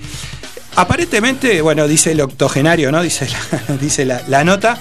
Aparentemente, 0.78 1.62
bueno, 1.62 1.86
dice 1.86 2.14
el 2.14 2.22
octogenario, 2.22 2.94
¿no? 2.94 3.02
Dice 3.02 3.28
la, 3.28 3.76
dice 3.82 4.06
la, 4.06 4.22
la 4.30 4.46
nota. 4.46 4.78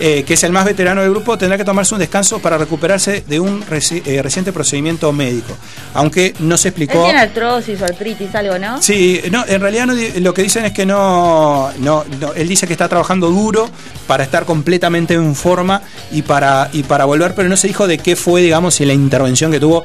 Eh, 0.00 0.22
que 0.22 0.34
es 0.34 0.44
el 0.44 0.52
más 0.52 0.64
veterano 0.64 1.00
del 1.02 1.10
grupo, 1.10 1.36
tendrá 1.36 1.58
que 1.58 1.64
tomarse 1.64 1.92
un 1.92 1.98
descanso 1.98 2.38
para 2.38 2.56
recuperarse 2.56 3.24
de 3.26 3.40
un 3.40 3.66
reci 3.66 4.00
eh, 4.06 4.22
reciente 4.22 4.52
procedimiento 4.52 5.12
médico. 5.12 5.56
Aunque 5.92 6.34
no 6.38 6.56
se 6.56 6.68
explicó. 6.68 7.02
Tiene 7.02 7.18
artrosis 7.18 7.82
o 7.82 7.84
artritis, 7.84 8.32
algo, 8.36 8.60
¿no? 8.60 8.80
Sí, 8.80 9.20
no, 9.32 9.44
en 9.44 9.60
realidad 9.60 9.86
no, 9.86 9.94
lo 10.20 10.32
que 10.32 10.42
dicen 10.42 10.64
es 10.64 10.72
que 10.72 10.86
no, 10.86 11.72
no, 11.78 12.04
no, 12.20 12.32
Él 12.34 12.46
dice 12.46 12.68
que 12.68 12.74
está 12.74 12.88
trabajando 12.88 13.28
duro 13.28 13.68
para 14.06 14.22
estar 14.22 14.44
completamente 14.44 15.14
en 15.14 15.34
forma 15.34 15.82
y 16.12 16.22
para, 16.22 16.70
y 16.72 16.84
para 16.84 17.04
volver, 17.04 17.34
pero 17.34 17.48
no 17.48 17.56
se 17.56 17.66
dijo 17.66 17.88
de 17.88 17.98
qué 17.98 18.14
fue, 18.14 18.40
digamos, 18.40 18.80
y 18.80 18.84
la 18.84 18.92
intervención 18.92 19.50
que 19.50 19.58
tuvo 19.58 19.84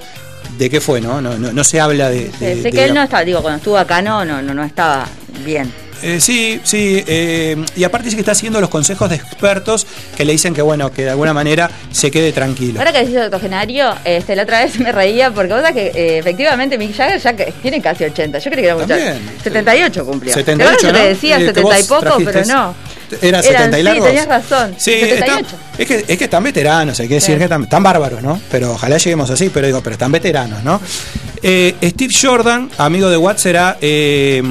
de 0.59 0.69
qué 0.69 0.79
fue, 0.79 1.01
¿no? 1.01 1.21
No, 1.21 1.39
no, 1.39 1.51
no 1.51 1.63
se 1.63 1.79
habla 1.79 2.09
de. 2.09 2.25
de 2.39 2.55
sé 2.55 2.55
de, 2.61 2.71
que 2.71 2.85
él 2.85 2.93
no 2.93 3.01
estaba, 3.01 3.23
digo, 3.23 3.41
cuando 3.41 3.57
estuvo 3.57 3.79
acá 3.79 3.99
no, 4.03 4.23
no, 4.23 4.43
no, 4.43 4.53
no 4.53 4.63
estaba 4.63 5.07
bien. 5.43 5.71
Eh, 6.05 6.19
sí, 6.19 6.59
sí, 6.63 7.01
eh, 7.07 7.55
y 7.77 7.83
aparte 7.85 8.05
dice 8.05 8.17
que 8.17 8.21
está 8.21 8.35
siguiendo 8.35 8.59
los 8.59 8.69
consejos 8.69 9.09
de 9.09 9.15
expertos 9.15 9.87
que 10.17 10.25
le 10.25 10.33
dicen 10.33 10.53
que 10.53 10.61
bueno, 10.61 10.91
que 10.91 11.03
de 11.03 11.11
alguna 11.11 11.33
manera 11.33 11.71
se 11.91 12.11
quede 12.11 12.33
tranquilo. 12.33 12.79
Ahora 12.79 12.91
que 12.91 12.99
decís 13.05 13.15
octogenario, 13.17 13.95
este, 14.03 14.35
la 14.35 14.43
otra 14.43 14.63
vez 14.65 14.77
me 14.79 14.91
reía 14.91 15.31
porque 15.31 15.53
vos 15.53 15.63
que 15.73 15.87
eh, 15.95 16.17
efectivamente 16.17 16.77
Mick 16.77 16.93
Jagger 16.95 17.19
ya 17.21 17.33
que 17.33 17.53
tiene 17.61 17.81
casi 17.81 18.03
80. 18.03 18.37
Yo 18.39 18.51
creí 18.51 18.61
que 18.63 18.67
era 18.67 18.75
mucho. 18.75 18.87
También. 18.89 19.17
78 19.43 20.05
cumplió. 20.05 20.33
78, 20.33 20.77
Yo 20.81 20.87
¿no? 20.93 20.99
te 20.99 21.07
decía 21.07 21.35
Eh, 21.37 21.39
que 21.39 21.45
70 21.47 21.61
y 21.61 21.81
vos 21.81 21.87
poco, 21.87 22.01
trajiste 22.01 22.31
pero 22.33 22.45
no. 22.47 22.75
Era 23.21 23.39
Eran- 23.39 23.43
70 23.43 23.77
y 23.77 23.81
sí, 23.81 23.83
largos. 23.85 24.05
tenías 24.07 24.27
razón. 24.27 24.75
Sí, 24.77 24.91
78. 24.91 25.39
están- 25.39 25.59
es, 25.77 25.87
que, 25.87 26.05
es 26.13 26.17
que 26.17 26.23
están 26.25 26.43
veteranos, 26.43 26.99
hay 26.99 27.07
que 27.07 27.13
decir 27.15 27.35
Sí. 27.35 27.37
que 27.37 27.43
están, 27.43 27.63
están 27.63 27.83
bárbaros, 27.83 28.21
¿no? 28.21 28.41
Pero 28.51 28.71
ojalá 28.73 28.97
lleguemos 28.97 29.29
así, 29.29 29.49
pero 29.49 29.67
digo, 29.67 29.81
pero 29.81 29.93
están 29.93 30.11
veteranos, 30.11 30.63
¿no? 30.63 30.81
Eh, 31.45 31.75
Steve 31.83 32.13
Jordan, 32.19 32.69
amigo 32.77 33.09
de 33.09 33.17
Watts, 33.17 33.45
era 33.45 33.77
eh, 33.81 34.41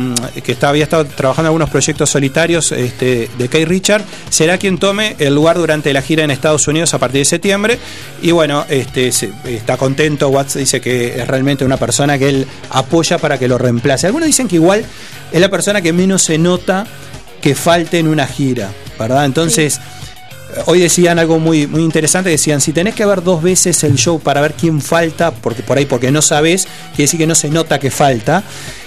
que 0.44 0.56
había 0.60 0.84
estado 0.84 1.06
trabajando 1.06 1.46
en 1.46 1.52
algunos 1.52 1.70
proyectos 1.70 2.10
solitarios 2.10 2.70
este, 2.70 3.30
de 3.38 3.48
Kay 3.48 3.64
Richard, 3.64 4.04
será 4.28 4.58
quien 4.58 4.76
tome 4.76 5.16
el 5.18 5.34
lugar 5.34 5.56
durante 5.56 5.90
la 5.94 6.02
gira 6.02 6.22
en 6.22 6.30
Estados 6.30 6.68
Unidos 6.68 6.92
a 6.92 6.98
partir 6.98 7.20
de 7.20 7.24
septiembre. 7.24 7.78
Y 8.20 8.32
bueno, 8.32 8.66
este, 8.68 9.08
está 9.08 9.78
contento. 9.78 10.28
Watts 10.28 10.54
dice 10.54 10.82
que 10.82 11.20
es 11.20 11.26
realmente 11.26 11.64
una 11.64 11.78
persona 11.78 12.18
que 12.18 12.28
él 12.28 12.46
apoya 12.68 13.16
para 13.16 13.38
que 13.38 13.48
lo 13.48 13.56
reemplace. 13.56 14.06
Algunos 14.06 14.26
dicen 14.26 14.46
que 14.46 14.56
igual 14.56 14.84
es 15.32 15.40
la 15.40 15.48
persona 15.48 15.80
que 15.80 15.94
menos 15.94 16.22
se 16.22 16.36
nota 16.36 16.86
que 17.40 17.54
falte 17.54 18.00
en 18.00 18.06
una 18.06 18.26
gira, 18.26 18.70
¿verdad? 18.98 19.24
Entonces. 19.24 19.80
Hoy 20.66 20.80
decían 20.80 21.18
algo 21.18 21.38
muy, 21.38 21.66
muy 21.66 21.82
interesante, 21.82 22.28
decían, 22.30 22.60
si 22.60 22.72
tenés 22.72 22.94
que 22.94 23.06
ver 23.06 23.22
dos 23.22 23.42
veces 23.42 23.82
el 23.84 23.96
show 23.96 24.20
para 24.20 24.40
ver 24.40 24.52
quién 24.54 24.80
falta, 24.80 25.30
porque 25.30 25.62
por 25.62 25.78
ahí 25.78 25.86
porque 25.86 26.10
no 26.10 26.20
sabes, 26.22 26.66
quiere 26.90 27.04
decir 27.04 27.18
que 27.18 27.26
no 27.26 27.34
se 27.34 27.48
nota 27.50 27.78
que 27.78 27.90
falta. 27.90 28.42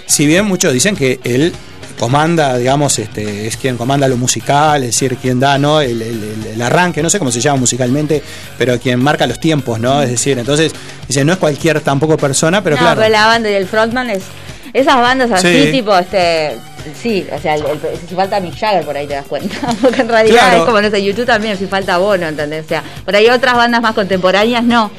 Si 0.05 0.25
bien 0.27 0.45
muchos 0.45 0.72
dicen 0.74 0.95
que 0.95 1.19
él 1.24 1.51
comanda, 2.00 2.57
digamos, 2.57 3.00
este, 3.00 3.48
es 3.48 3.55
quien 3.57 3.77
comanda 3.77 4.07
lo 4.07 4.17
musical, 4.17 4.84
es 4.84 4.89
decir, 4.89 5.15
quien 5.17 5.39
da 5.39 5.57
¿no? 5.57 5.79
el, 5.81 6.01
el- 6.01 6.24
el- 6.24 6.45
el 6.55 6.62
arranque, 6.62 7.01
no 7.01 7.10
sé 7.10 7.17
cómo 7.19 7.31
se 7.31 7.39
llama 7.41 7.62
musicalmente, 7.62 8.22
pero 8.57 8.77
quien 8.79 9.01
marca 9.01 9.25
los 9.25 9.39
tiempos, 9.39 9.79
¿no? 9.79 10.01
Es 10.03 10.10
decir, 10.10 10.38
entonces, 10.38 10.74
dice, 11.07 11.24
no 11.24 11.34
es 11.34 11.39
cualquier 11.39 11.79
tampoco 11.81 12.17
persona, 12.17 12.62
pero 12.63 12.75
no, 12.75 12.81
claro. 12.81 13.00
pero 13.00 13.12
la 13.12 13.25
banda 13.27 13.50
y 13.50 13.53
el 13.53 13.65
frontman 13.65 14.10
es. 14.10 14.24
Esas 14.75 14.98
bandas 14.98 15.32
así, 15.32 15.65
Sí. 15.65 15.72
tipo, 15.72 15.98
este. 15.98 16.58
Sí, 17.01 17.25
o 17.36 17.39
sea, 17.41 17.55
el- 17.55 17.63
el- 17.65 17.79
si 18.08 18.13
falta 18.13 18.39
Mick 18.39 18.60
Jagger 18.60 18.84
por 18.86 18.96
ahí 18.96 19.08
te 19.08 19.13
das 19.15 19.25
cuenta. 19.25 19.55
Porque 19.82 20.01
en 20.01 20.10
realidad 20.10 20.39
Claro. 20.39 20.58
es 20.58 20.63
como, 20.65 20.82
no 20.82 20.89
sé, 20.91 21.03
YouTube 21.03 21.25
también, 21.25 21.58
si 21.58 21.65
falta 21.65 21.98
Bono, 21.98 22.27
¿entendés? 22.27 22.65
O 22.65 22.67
sea, 22.67 22.84
por 23.05 23.15
ahí 23.15 23.27
otras 23.29 23.55
bandas 23.55 23.82
más 23.82 23.94
contemporáneas 23.96 24.63
no. 24.63 24.91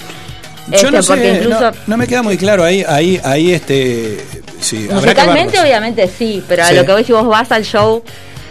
Yo 0.69 0.75
Este, 0.77 0.91
no 0.91 1.03
sé, 1.03 1.09
porque 1.09 1.35
incluso. 1.35 1.61
no, 1.61 1.73
no 1.87 1.97
me 1.97 2.07
queda 2.09 2.23
muy 2.23 2.37
claro 2.37 2.65
ahí, 2.65 2.83
ahí, 2.89 3.21
ahí, 3.23 3.53
este, 3.53 4.19
sí, 4.61 4.89
musicalmente, 4.91 5.61
obviamente 5.61 6.09
sí, 6.09 6.43
pero 6.49 6.65
a 6.65 6.73
lo 6.73 6.85
que 6.85 6.91
voy, 6.93 7.05
si 7.05 7.13
vos 7.13 7.25
vas 7.29 7.53
al 7.53 7.65
show, 7.65 8.03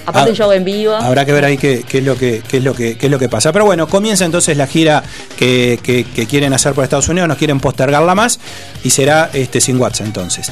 aparte 0.06 0.32
Ah, 0.32 0.36
show 0.36 0.52
en 0.54 0.64
vivo. 0.64 0.94
Habrá 0.96 1.26
que 1.26 1.34
ver 1.34 1.44
ahí 1.44 1.58
qué, 1.58 1.84
qué 1.86 1.98
es 1.98 2.04
lo 2.06 2.16
que, 2.18 2.42
qué 2.48 2.58
es 2.58 2.64
lo 2.64 2.74
que, 2.74 2.98
qué 2.98 3.08
es 3.08 3.12
lo 3.12 3.20
que 3.20 3.28
pasa. 3.28 3.52
Pero 3.52 3.66
bueno, 3.66 3.88
comienza 3.88 4.24
entonces 4.24 4.56
la 4.56 4.66
gira 4.68 5.04
que, 5.38 5.78
que- 5.84 6.06
que 6.06 6.26
quieren 6.26 6.54
hacer 6.54 6.74
por 6.74 6.86
Estados 6.86 7.10
Unidos, 7.10 7.28
no 7.28 7.36
quieren 7.36 7.60
postergarla 7.60 8.16
más 8.16 8.40
y 8.86 8.92
será 8.92 9.30
este 9.34 9.60
sin 9.60 9.78
WhatsApp 9.78 10.06
entonces. 10.08 10.50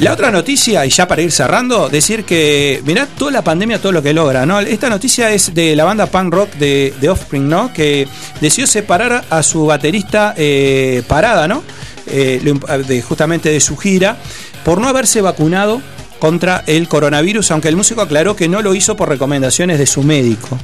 La 0.00 0.14
otra 0.14 0.30
noticia, 0.30 0.86
y 0.86 0.88
ya 0.88 1.06
para 1.06 1.20
ir 1.20 1.30
cerrando, 1.30 1.90
decir 1.90 2.24
que 2.24 2.80
mirá 2.86 3.04
toda 3.06 3.30
la 3.32 3.44
pandemia, 3.44 3.78
todo 3.78 3.92
lo 3.92 4.02
que 4.02 4.14
logra, 4.14 4.46
¿no? 4.46 4.58
Esta 4.58 4.88
noticia 4.88 5.30
es 5.30 5.52
de 5.52 5.76
la 5.76 5.84
banda 5.84 6.06
punk 6.06 6.32
rock 6.32 6.54
de, 6.54 6.94
Offspring, 7.06 7.46
¿no? 7.46 7.70
Que 7.74 8.08
decidió 8.40 8.66
separar 8.66 9.26
a 9.28 9.42
su 9.42 9.66
baterista 9.66 10.32
eh, 10.38 11.02
Parada, 11.06 11.46
¿no? 11.46 11.62
Eh, 12.06 13.02
justamente 13.06 13.50
de 13.50 13.60
su 13.60 13.76
gira, 13.76 14.16
por 14.64 14.80
no 14.80 14.88
haberse 14.88 15.20
vacunado 15.20 15.82
contra 16.18 16.64
el 16.66 16.88
coronavirus, 16.88 17.50
aunque 17.50 17.68
el 17.68 17.76
músico 17.76 18.00
aclaró 18.00 18.34
que 18.34 18.48
no 18.48 18.62
lo 18.62 18.74
hizo 18.74 18.96
por 18.96 19.10
recomendaciones 19.10 19.78
de 19.78 19.86
su 19.86 20.02
médico. 20.02 20.58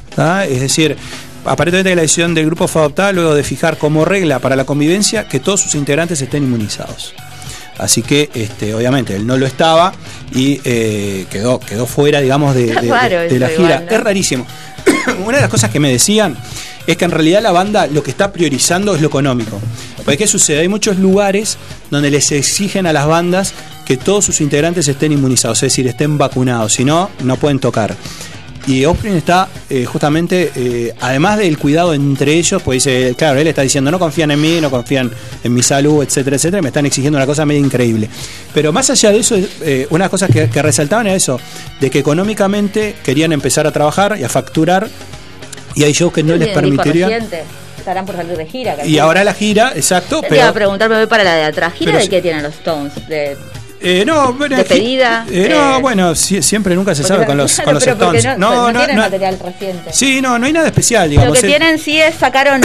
Es 0.49 0.61
decir, 0.61 0.97
aparentemente 1.45 1.95
la 1.95 2.01
decisión 2.01 2.33
del 2.33 2.47
grupo 2.47 2.67
fue 2.67 2.81
adoptada 2.81 3.11
luego 3.11 3.35
de 3.35 3.43
fijar 3.43 3.77
como 3.77 4.03
regla 4.03 4.39
para 4.39 4.55
la 4.55 4.65
convivencia 4.65 5.27
que 5.27 5.39
todos 5.39 5.61
sus 5.61 5.75
integrantes 5.75 6.19
estén 6.23 6.43
inmunizados. 6.43 7.13
Así 7.77 8.01
que, 8.01 8.29
este, 8.33 8.73
obviamente, 8.73 9.15
él 9.15 9.27
no 9.27 9.37
lo 9.37 9.45
estaba 9.45 9.93
y 10.33 10.59
eh, 10.63 11.25
quedó, 11.29 11.59
quedó 11.59 11.85
fuera, 11.85 12.19
digamos, 12.21 12.55
de, 12.55 12.69
Está 12.69 12.81
de- 12.81 12.89
raro 12.89 13.19
de- 13.21 13.29
de 13.29 13.39
la 13.39 13.47
gira. 13.49 13.61
igual, 13.63 13.85
¿no? 13.89 13.91
Es 13.97 14.03
rarísimo. 14.03 14.47
Una 15.25 15.37
de 15.37 15.41
las 15.41 15.49
cosas 15.51 15.69
que 15.69 15.79
me 15.79 15.91
decían 15.91 16.37
es 16.87 16.97
que 16.97 17.05
en 17.05 17.11
realidad 17.11 17.41
la 17.41 17.51
banda 17.51 17.87
lo 17.87 18.01
que 18.03 18.11
está 18.11 18.31
priorizando 18.31 18.95
es 18.95 19.01
lo 19.01 19.07
económico. 19.07 19.59
Porque 19.97 20.17
¿qué 20.17 20.27
sucede? 20.27 20.61
Hay 20.61 20.69
muchos 20.69 20.97
lugares 20.97 21.57
donde 21.91 22.09
les 22.09 22.31
exigen 22.31 22.87
a 22.87 22.93
las 22.93 23.05
bandas 23.07 23.53
que 23.85 23.97
todos 23.97 24.23
sus 24.25 24.39
integrantes 24.41 24.87
estén 24.87 25.11
inmunizados, 25.11 25.57
es 25.59 25.71
decir, 25.71 25.87
estén 25.87 26.17
vacunados, 26.17 26.73
si 26.73 26.83
no, 26.85 27.09
no 27.23 27.35
pueden 27.37 27.59
tocar. 27.59 27.95
Y 28.67 28.83
Offspring 28.83 29.15
está 29.15 29.47
eh, 29.69 29.85
justamente, 29.85 30.51
eh, 30.53 30.93
además 30.99 31.37
del 31.37 31.57
cuidado 31.57 31.93
entre 31.93 32.33
ellos, 32.33 32.61
pues 32.61 32.83
dice, 32.83 33.15
claro, 33.17 33.39
él 33.39 33.47
está 33.47 33.61
diciendo, 33.61 33.89
no 33.89 33.97
confían 33.97 34.29
en 34.31 34.41
mí, 34.41 34.59
no 34.59 34.69
confían 34.69 35.09
en 35.41 35.53
mi 35.53 35.63
salud, 35.63 36.03
etcétera, 36.03 36.35
etcétera, 36.35 36.61
me 36.61 36.67
están 36.67 36.85
exigiendo 36.85 37.17
una 37.17 37.25
cosa 37.25 37.45
medio 37.45 37.61
increíble. 37.61 38.09
Pero 38.53 38.73
más 38.73 38.89
allá 38.89 39.11
de 39.11 39.19
eso, 39.19 39.37
eh, 39.61 39.87
una 39.89 40.03
de 40.03 40.05
las 40.05 40.09
cosas 40.09 40.29
que, 40.29 40.49
que 40.49 40.61
resaltaban 40.61 41.07
era 41.07 41.15
eso, 41.15 41.39
de 41.79 41.89
que 41.89 41.99
económicamente 41.99 42.95
querían 43.05 43.31
empezar 43.31 43.65
a 43.67 43.71
trabajar 43.71 44.17
y 44.19 44.25
a 44.25 44.29
facturar, 44.29 44.89
y 45.73 45.83
hay 45.85 45.93
shows 45.93 46.11
que 46.11 46.23
no 46.23 46.35
les 46.35 46.49
permitirían. 46.49 47.25
Estarán 47.77 48.05
por 48.05 48.17
salir 48.17 48.35
de 48.35 48.45
gira. 48.47 48.85
Y 48.85 48.97
ahora 48.97 49.23
la 49.23 49.33
gira, 49.33 49.71
exacto, 49.73 50.19
te 50.19 50.35
iba 50.35 50.43
a 50.43 50.47
pero... 50.47 50.53
preguntar, 50.53 50.89
me 50.89 50.97
voy 50.97 51.07
para 51.07 51.23
la 51.23 51.35
de 51.35 51.43
atrás. 51.45 51.73
¿Gira 51.73 51.93
pero 51.93 52.03
de 52.03 52.09
qué 52.09 52.21
tienen 52.21 52.43
los 52.43 52.53
Stones? 52.55 52.93
De, 53.07 53.37
Eh, 53.79 54.03
no, 54.05 54.33
bueno, 54.33 54.57
Despedida, 54.57 55.25
eh, 55.29 55.47
no, 55.51 55.77
eh, 55.77 55.81
bueno, 55.81 56.11
sie- 56.15 56.41
siempre 56.41 56.73
nunca 56.73 56.95
se 56.95 57.03
sabe 57.03 57.25
con 57.25 57.37
los, 57.37 57.59
con 57.61 57.73
los 57.75 57.85
Stones. 57.85 58.25
No, 58.25 58.35
No, 58.37 58.49
no, 58.49 58.71
no, 58.73 58.79
tienen 58.79 58.95
no- 58.95 59.01
material 59.03 59.37
reciente. 59.39 59.93
Sí, 59.93 60.19
no, 60.19 60.39
no 60.39 60.45
hay 60.47 60.53
nada 60.53 60.65
especial, 60.67 61.03
Lo 61.05 61.09
digamos. 61.11 61.39
que 61.39 61.45
el- 61.45 61.51
tienen 61.51 61.77
sí 61.79 62.01
es 62.01 62.15
sacaron, 62.15 62.61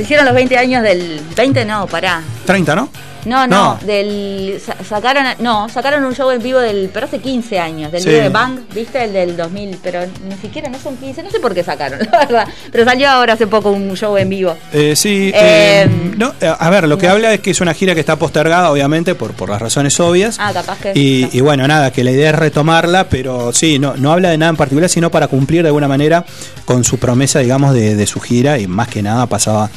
hicieron 0.00 0.26
los 0.26 0.34
20 0.34 0.58
años 0.58 0.82
del 0.82 1.20
20 1.36 1.64
no, 1.64 1.86
pará. 1.86 2.22
30, 2.44 2.74
¿no? 2.74 2.90
No, 3.24 3.46
no, 3.46 3.74
No. 3.74 3.78
del 3.86 4.60
sa- 4.64 4.76
sacaron 4.88 5.24
no, 5.40 5.68
sacaron 5.68 6.04
un 6.04 6.14
show 6.14 6.30
en 6.30 6.42
vivo 6.42 6.58
del 6.60 6.88
pero 6.92 7.06
hace 7.06 7.18
15 7.18 7.58
años, 7.58 7.90
del 7.92 8.02
Sí. 8.02 8.08
video 8.08 8.22
de 8.22 8.28
Bang, 8.28 8.60
¿viste? 8.74 9.04
El 9.04 9.12
del 9.12 9.36
2000, 9.36 9.78
pero 9.82 10.00
ni 10.28 10.36
siquiera 10.36 10.68
no 10.68 10.78
son 10.78 10.96
15, 10.96 11.22
no 11.22 11.30
sé 11.30 11.40
por 11.40 11.54
qué 11.54 11.62
sacaron, 11.64 11.98
la 12.12 12.18
verdad, 12.18 12.48
pero 12.70 12.84
salió 12.84 13.08
ahora 13.10 13.34
hace 13.34 13.46
poco 13.46 13.70
un 13.70 13.94
show 13.96 14.16
en 14.16 14.28
vivo. 14.28 14.56
Eh, 14.72 14.94
sí, 14.96 15.30
Eh, 15.34 15.84
eh, 15.86 16.12
no, 16.16 16.32
eh, 16.40 16.52
a 16.58 16.70
ver, 16.70 16.86
lo 16.88 16.96
que 16.98 17.06
no. 17.06 17.12
habla 17.14 17.34
es 17.34 17.40
que 17.40 17.50
es 17.50 17.60
una 17.60 17.74
gira 17.74 17.94
que 17.94 18.00
está 18.00 18.16
postergada, 18.16 18.70
obviamente, 18.70 19.14
por, 19.14 19.32
por 19.32 19.50
las 19.50 19.60
razones 19.60 19.98
obvias. 20.00 20.36
Ah, 20.40 20.52
capaz 20.52 20.78
que 20.78 20.92
Y, 20.94 21.22
no. 21.22 21.28
y 21.32 21.40
bueno, 21.40 21.66
nada, 21.68 21.90
que 21.92 22.04
la 22.04 22.10
idea 22.12 22.30
es 22.30 22.36
retomarla, 22.36 23.08
pero 23.08 23.52
sí, 23.52 23.78
no, 23.78 23.96
no 23.96 24.12
habla 24.12 24.30
de 24.30 24.38
nada 24.38 24.50
en 24.50 24.56
particular, 24.56 24.88
sino 24.88 25.10
para 25.10 25.28
cumplir 25.28 25.62
de 25.62 25.68
alguna 25.68 25.88
manera 25.88 26.24
con 26.64 26.84
su 26.84 26.98
promesa, 26.98 27.40
digamos, 27.40 27.74
de, 27.74 27.94
de 27.96 28.06
su 28.06 28.20
gira 28.20 28.58
y 28.58 28.66
más 28.66 28.88
que 28.88 29.02
nada 29.02 29.26
pasaba 29.26 29.70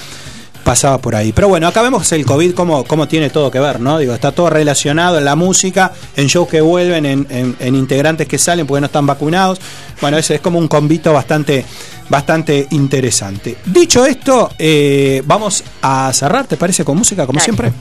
pasaba 0.63 0.97
por 0.99 1.15
ahí. 1.15 1.31
Pero 1.33 1.47
bueno, 1.49 1.67
acá 1.67 1.81
vemos 1.81 2.11
el 2.11 2.25
COVID 2.25 2.53
cómo, 2.53 2.83
cómo 2.83 3.07
tiene 3.07 3.29
todo 3.29 3.49
que 3.51 3.59
ver, 3.59 3.79
¿no? 3.79 3.97
Digo, 3.97 4.13
está 4.13 4.31
todo 4.31 4.49
relacionado 4.49 5.17
en 5.17 5.25
la 5.25 5.35
música, 5.35 5.91
en 6.15 6.27
shows 6.27 6.47
que 6.49 6.61
vuelven, 6.61 7.05
en, 7.05 7.27
en- 7.29 7.55
en 7.59 7.75
integrantes 7.75 8.27
que 8.27 8.37
salen 8.37 8.65
porque 8.67 8.81
no 8.81 8.85
están 8.87 9.05
vacunados. 9.05 9.59
Bueno, 10.01 10.17
ese 10.17 10.35
es 10.35 10.41
como 10.41 10.59
un 10.59 10.67
convito 10.67 11.13
bastante, 11.13 11.65
bastante 12.09 12.67
interesante. 12.71 13.57
Dicho 13.65 14.05
esto, 14.05 14.51
eh, 14.59 15.21
vamos 15.25 15.63
a 15.81 16.11
cerrar, 16.13 16.45
¿te 16.47 16.57
parece? 16.57 16.83
Con 16.83 16.97
música, 16.97 17.25
como 17.25 17.37
Dale. 17.39 17.43
siempre. 17.45 17.71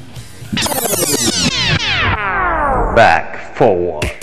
Back 2.96 3.54
forward. 3.56 4.19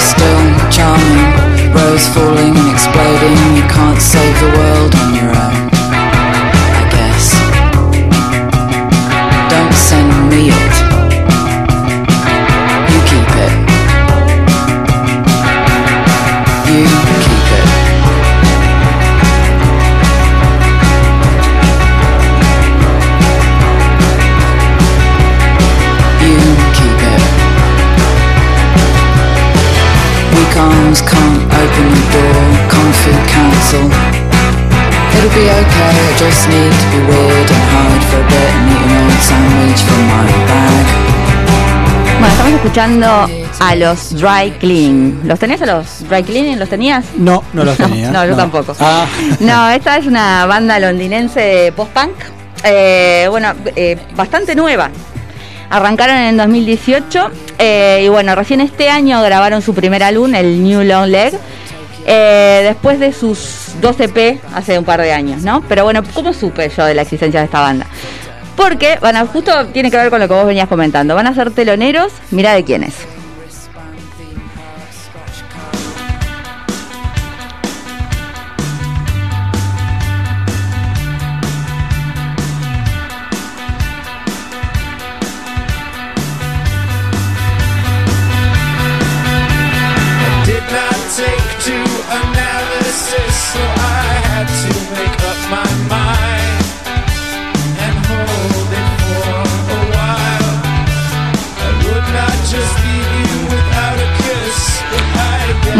You're 0.00 0.08
still 0.08 0.70
charming. 0.70 1.72
Rose 1.74 2.08
falling 2.08 2.56
and 2.56 2.70
exploding. 2.70 3.56
You 3.56 3.62
can't 3.68 4.00
save 4.00 4.40
the 4.40 4.48
world 4.56 4.94
on 4.94 5.14
your 5.14 5.36
own. 5.36 5.69
Council. 33.70 33.90
It'll 35.16 35.30
be 35.30 35.46
okay. 35.46 35.94
I 35.94 36.18
just 36.18 36.48
need 36.48 36.72
to 36.72 36.86
be 36.90 37.00
weird 37.06 37.50
and 37.50 37.64
hide 37.70 38.04
for 38.10 38.18
a 38.18 38.26
bit 38.26 38.50
and 38.50 38.70
eat 38.70 38.82
an 38.82 38.92
old 38.98 39.20
sandwich 39.22 39.80
from 39.86 40.02
my 40.10 40.26
bag. 40.50 40.86
Bueno, 42.18 42.34
estamos 42.34 42.52
escuchando 42.54 43.28
a 43.60 43.74
los 43.76 44.16
Dry 44.16 44.50
Cleaning. 44.58 45.20
¿Los 45.24 45.38
tenías 45.38 45.62
a 45.62 45.66
los 45.66 46.08
Dry 46.08 46.22
Cleaning? 46.24 46.58
¿Los 46.58 46.68
tenías? 46.68 47.04
No, 47.16 47.44
no 47.52 47.64
los 47.64 47.76
tenía. 47.76 48.10
No, 48.10 48.26
yo 48.26 48.34
tampoco. 48.34 48.74
Ah. 48.80 49.06
No, 49.38 49.70
esta 49.70 49.98
es 49.98 50.06
una 50.06 50.46
banda 50.46 50.78
londinense 50.80 51.40
de 51.40 51.72
post-punk. 51.72 52.14
eh, 52.64 53.26
bueno, 53.30 53.54
eh, 53.76 53.96
bastante 54.16 54.54
nueva. 54.56 54.90
Arrancaron 55.70 56.16
en 56.16 56.36
2018 56.36 57.30
eh, 57.58 58.02
y 58.04 58.08
bueno, 58.08 58.34
recién 58.34 58.60
este 58.60 58.90
año 58.90 59.22
grabaron 59.22 59.62
su 59.62 59.72
primer 59.72 60.02
álbum, 60.02 60.34
el 60.34 60.62
New 60.64 60.82
Long 60.82 61.06
Leg. 61.06 61.32
Eh, 62.06 62.60
después 62.64 62.98
de 62.98 63.12
sus 63.12 63.74
dos 63.80 63.98
EP 64.00 64.40
hace 64.54 64.78
un 64.78 64.84
par 64.84 65.00
de 65.00 65.12
años, 65.12 65.42
¿no? 65.42 65.62
Pero 65.68 65.84
bueno, 65.84 66.02
¿cómo 66.14 66.32
supe 66.32 66.68
yo 66.68 66.84
de 66.84 66.94
la 66.94 67.02
existencia 67.02 67.40
de 67.40 67.46
esta 67.46 67.60
banda? 67.60 67.86
Porque, 68.56 68.98
van 69.00 69.16
a, 69.16 69.26
justo 69.26 69.66
tiene 69.68 69.90
que 69.90 69.96
ver 69.96 70.10
con 70.10 70.20
lo 70.20 70.28
que 70.28 70.34
vos 70.34 70.46
venías 70.46 70.68
comentando. 70.68 71.14
Van 71.14 71.26
a 71.26 71.34
ser 71.34 71.50
teloneros, 71.50 72.12
mira 72.30 72.52
de 72.52 72.64
quiénes. 72.64 72.94
did 72.94 73.19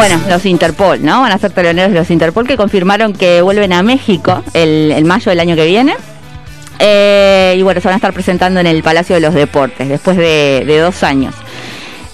Bueno, 0.00 0.18
los 0.30 0.46
Interpol, 0.46 1.04
¿no? 1.04 1.20
Van 1.20 1.30
a 1.30 1.36
ser 1.36 1.50
teloneros 1.50 1.92
de 1.92 1.98
los 1.98 2.10
Interpol 2.10 2.46
que 2.46 2.56
confirmaron 2.56 3.12
que 3.12 3.42
vuelven 3.42 3.74
a 3.74 3.82
México 3.82 4.42
el, 4.54 4.92
el 4.92 5.04
mayo 5.04 5.28
del 5.28 5.40
año 5.40 5.54
que 5.56 5.66
viene. 5.66 5.94
Eh, 6.78 7.56
y 7.58 7.60
bueno, 7.60 7.82
se 7.82 7.88
van 7.88 7.92
a 7.92 7.96
estar 7.96 8.14
presentando 8.14 8.60
en 8.60 8.66
el 8.66 8.82
Palacio 8.82 9.14
de 9.14 9.20
los 9.20 9.34
Deportes 9.34 9.90
después 9.90 10.16
de, 10.16 10.64
de 10.66 10.78
dos 10.78 11.02
años. 11.02 11.34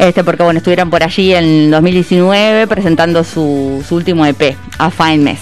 Este, 0.00 0.24
porque 0.24 0.42
bueno, 0.42 0.58
estuvieron 0.58 0.90
por 0.90 1.04
allí 1.04 1.32
en 1.32 1.70
2019 1.70 2.66
presentando 2.66 3.22
su, 3.22 3.84
su 3.88 3.94
último 3.94 4.26
EP, 4.26 4.56
A 4.78 4.90
Fine 4.90 5.18
Mess. 5.18 5.40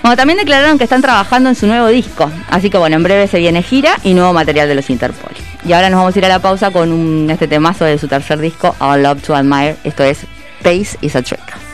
Bueno, 0.00 0.16
también 0.16 0.38
declararon 0.38 0.78
que 0.78 0.84
están 0.84 1.02
trabajando 1.02 1.50
en 1.50 1.54
su 1.54 1.66
nuevo 1.66 1.88
disco, 1.88 2.30
así 2.48 2.70
que 2.70 2.78
bueno, 2.78 2.96
en 2.96 3.02
breve 3.02 3.28
se 3.28 3.38
viene 3.38 3.62
gira 3.62 3.98
y 4.02 4.14
nuevo 4.14 4.32
material 4.32 4.68
de 4.68 4.74
los 4.74 4.88
Interpol. 4.88 5.32
Y 5.66 5.74
ahora 5.74 5.90
nos 5.90 5.98
vamos 5.98 6.16
a 6.16 6.18
ir 6.18 6.24
a 6.24 6.28
la 6.28 6.38
pausa 6.38 6.70
con 6.70 6.90
un, 6.92 7.28
este 7.28 7.46
temazo 7.46 7.84
de 7.84 7.98
su 7.98 8.08
tercer 8.08 8.38
disco, 8.38 8.74
Our 8.80 9.00
Love 9.00 9.22
to 9.22 9.36
Admire. 9.36 9.76
Esto 9.84 10.02
es 10.02 10.20
Pace 10.62 10.96
is 11.02 11.14
a 11.14 11.20
Trick. 11.20 11.73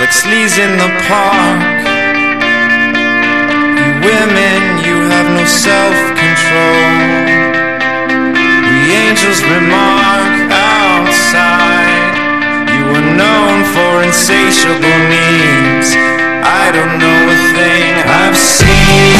Like 0.00 0.10
sleaze 0.10 0.58
in 0.58 0.76
the 0.76 0.90
park. 1.08 1.86
You 3.80 3.92
women, 4.04 4.60
you 4.84 4.96
have 5.08 5.28
no 5.32 5.44
self 5.46 5.96
control. 6.20 6.88
We 8.68 8.92
angels 8.92 9.40
remark 9.42 10.52
outside. 10.52 12.12
You 12.76 12.84
were 12.92 13.08
known 13.16 13.64
for 13.72 14.02
insatiable 14.04 15.00
needs. 15.08 15.96
I 16.44 16.70
don't 16.76 16.98
know 17.00 17.20
a 17.32 17.38
thing 17.56 17.92
I've 18.04 18.36
seen. 18.36 19.15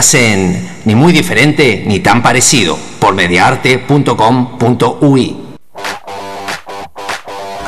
Estás 0.00 0.14
en 0.14 0.70
Ni 0.86 0.94
muy 0.94 1.12
diferente 1.12 1.84
ni 1.86 2.00
tan 2.00 2.22
parecido 2.22 2.78
por 2.98 3.14
mediarte.com.ui. 3.14 5.39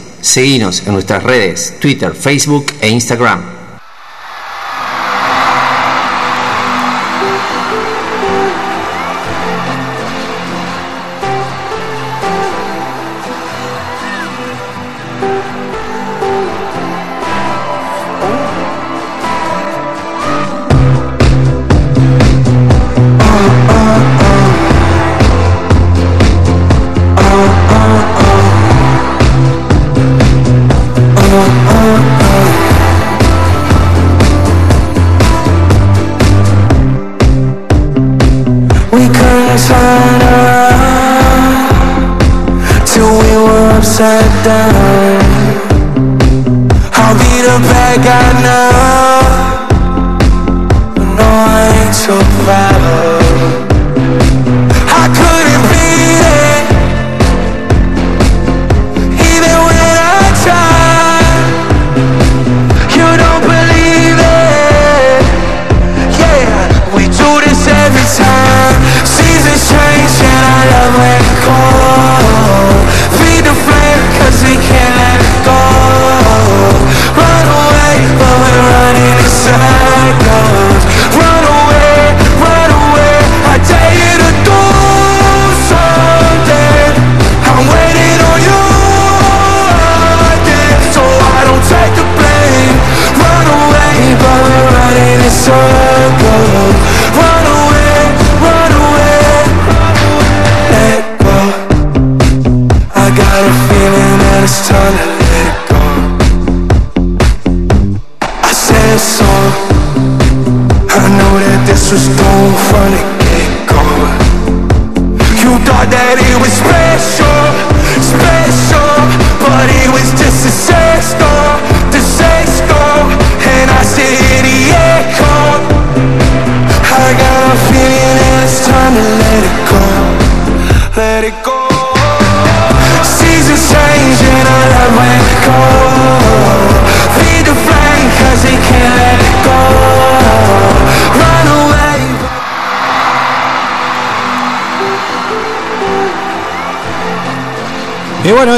Seguinos 0.21 0.83
en 0.85 0.93
nuestras 0.93 1.23
redes, 1.23 1.75
Twitter, 1.79 2.13
Facebook 2.13 2.73
e 2.79 2.89
Instagram. 2.89 3.60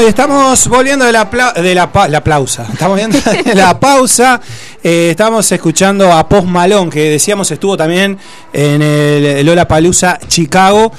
Y 0.04 0.08
estamos 0.08 0.68
volviendo 0.68 1.04
de 1.06 1.12
la, 1.12 1.30
pla- 1.30 1.52
de 1.52 1.74
la, 1.74 1.90
pa- 1.90 2.08
la 2.08 2.22
pausa. 2.22 2.66
Estamos 2.70 2.96
viendo 2.96 3.18
de 3.18 3.54
la 3.54 3.78
pausa. 3.80 4.38
Eh, 4.82 5.08
estamos 5.10 5.50
escuchando 5.50 6.12
a 6.12 6.28
Post 6.28 6.46
Malone, 6.46 6.90
que 6.90 7.08
decíamos 7.10 7.50
estuvo 7.50 7.74
también 7.76 8.18
en 8.52 8.82
el 8.82 9.46
Lola 9.46 9.66
Palusa 9.66 10.18
Chicago. 10.28 10.92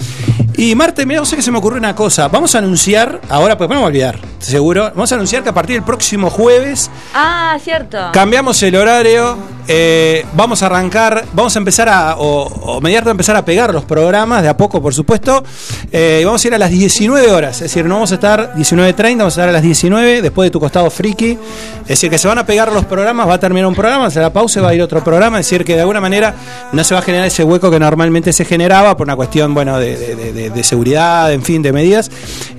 Y 0.57 0.73
Marte, 0.73 1.05
mira, 1.05 1.23
sé 1.25 1.35
que 1.35 1.41
se 1.43 1.51
me 1.51 1.59
ocurrió 1.59 1.77
una 1.77 1.93
cosa. 1.95 2.29
Vamos 2.29 2.55
a 2.55 2.59
anunciar, 2.59 3.21
ahora 3.29 3.57
pues 3.57 3.69
no 3.69 3.75
me 3.75 3.81
voy 3.81 3.85
a 3.85 3.87
olvidar, 3.89 4.19
seguro. 4.39 4.85
Vamos 4.95 5.11
a 5.11 5.15
anunciar 5.15 5.43
que 5.43 5.49
a 5.49 5.53
partir 5.53 5.75
del 5.75 5.83
próximo 5.83 6.29
jueves 6.31 6.89
Ah, 7.13 7.57
cierto. 7.63 7.97
Cambiamos 8.11 8.61
el 8.63 8.75
horario, 8.75 9.37
eh, 9.67 10.25
vamos 10.33 10.61
a 10.63 10.67
arrancar, 10.67 11.25
vamos 11.33 11.55
a 11.55 11.59
empezar 11.59 11.89
a, 11.89 12.17
o, 12.17 12.45
o 12.45 12.81
mediante 12.81 13.09
empezar 13.09 13.35
a 13.35 13.43
pegar 13.43 13.73
los 13.73 13.85
programas, 13.85 14.43
de 14.43 14.49
a 14.49 14.57
poco 14.57 14.81
por 14.81 14.93
supuesto, 14.93 15.43
eh, 15.91 16.21
vamos 16.25 16.43
a 16.43 16.47
ir 16.47 16.53
a 16.53 16.57
las 16.57 16.71
19 16.71 17.31
horas, 17.31 17.55
es 17.57 17.63
decir, 17.63 17.85
no 17.85 17.95
vamos 17.95 18.11
a 18.11 18.15
estar 18.15 18.53
19.30, 18.55 19.17
vamos 19.17 19.23
a 19.37 19.41
estar 19.41 19.49
a 19.49 19.51
las 19.51 19.61
19, 19.61 20.21
después 20.21 20.47
de 20.47 20.51
tu 20.51 20.59
costado 20.59 20.89
friki, 20.89 21.37
es 21.81 21.87
decir, 21.87 22.09
que 22.09 22.17
se 22.17 22.27
van 22.27 22.37
a 22.37 22.45
pegar 22.45 22.71
los 22.71 22.85
programas, 22.85 23.27
va 23.27 23.35
a 23.35 23.39
terminar 23.39 23.67
un 23.67 23.75
programa, 23.75 24.09
se 24.09 24.19
la 24.19 24.31
pausa 24.31 24.59
y 24.59 24.63
va 24.63 24.69
a 24.69 24.73
ir 24.73 24.81
otro 24.81 25.03
programa, 25.03 25.39
es 25.39 25.45
decir, 25.45 25.65
que 25.65 25.75
de 25.75 25.81
alguna 25.81 26.01
manera 26.01 26.35
no 26.71 26.83
se 26.83 26.93
va 26.93 26.99
a 26.99 27.03
generar 27.03 27.27
ese 27.27 27.43
hueco 27.43 27.71
que 27.71 27.79
normalmente 27.79 28.33
se 28.33 28.45
generaba 28.45 28.95
por 28.95 29.07
una 29.07 29.15
cuestión, 29.15 29.53
bueno, 29.53 29.79
de 29.79 30.61
seguridad, 30.63 31.31
en 31.33 31.41
fin, 31.41 31.61
de 31.61 31.71
medidas, 31.71 32.09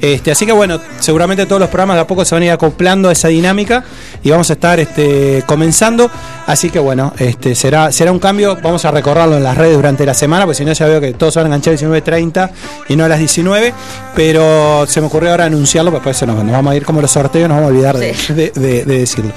este, 0.00 0.30
así 0.30 0.46
que 0.46 0.52
bueno, 0.52 0.80
seguramente 1.00 1.46
todos 1.46 1.60
los 1.60 1.68
programas 1.68 1.96
de 1.96 2.00
a 2.02 2.06
poco 2.06 2.24
se 2.24 2.34
van 2.34 2.42
a 2.42 2.46
ir 2.46 2.52
acoplando 2.52 3.08
a 3.08 3.12
esa 3.12 3.28
dinámica 3.28 3.84
y 4.22 4.30
vamos 4.30 4.50
a 4.50 4.54
estar 4.54 4.78
este, 4.80 5.42
comenzando. 5.46 6.10
Así 6.46 6.70
que 6.70 6.78
bueno, 6.78 7.12
este, 7.18 7.54
será, 7.54 7.90
será 7.90 8.12
un 8.12 8.18
cambio. 8.20 8.56
Vamos 8.62 8.84
a 8.84 8.90
recorrerlo 8.92 9.36
en 9.36 9.42
las 9.42 9.56
redes 9.56 9.74
durante 9.76 10.06
la 10.06 10.14
semana, 10.14 10.44
porque 10.44 10.58
si 10.58 10.64
no 10.64 10.72
ya 10.72 10.86
veo 10.86 11.00
que 11.00 11.12
todos 11.14 11.34
se 11.34 11.40
van 11.40 11.50
a 11.52 11.56
enganchar 11.56 11.74
a 11.74 11.76
19.30 11.76 12.50
y 12.88 12.96
no 12.96 13.04
a 13.04 13.08
las 13.08 13.18
19. 13.18 13.74
Pero 14.14 14.86
se 14.86 15.00
me 15.00 15.08
ocurrió 15.08 15.30
ahora 15.32 15.44
anunciarlo, 15.46 15.90
porque 15.90 16.08
después 16.10 16.16
se 16.18 16.26
nos, 16.26 16.36
nos 16.44 16.52
vamos 16.52 16.72
a 16.72 16.76
ir 16.76 16.84
como 16.84 17.00
los 17.00 17.10
sorteos, 17.10 17.48
nos 17.48 17.56
vamos 17.56 17.70
a 17.70 17.74
olvidar 17.74 17.96
de, 17.98 18.14
de- 18.28 18.50
de- 18.54 18.84
de 18.84 18.98
decirlo. 19.00 19.32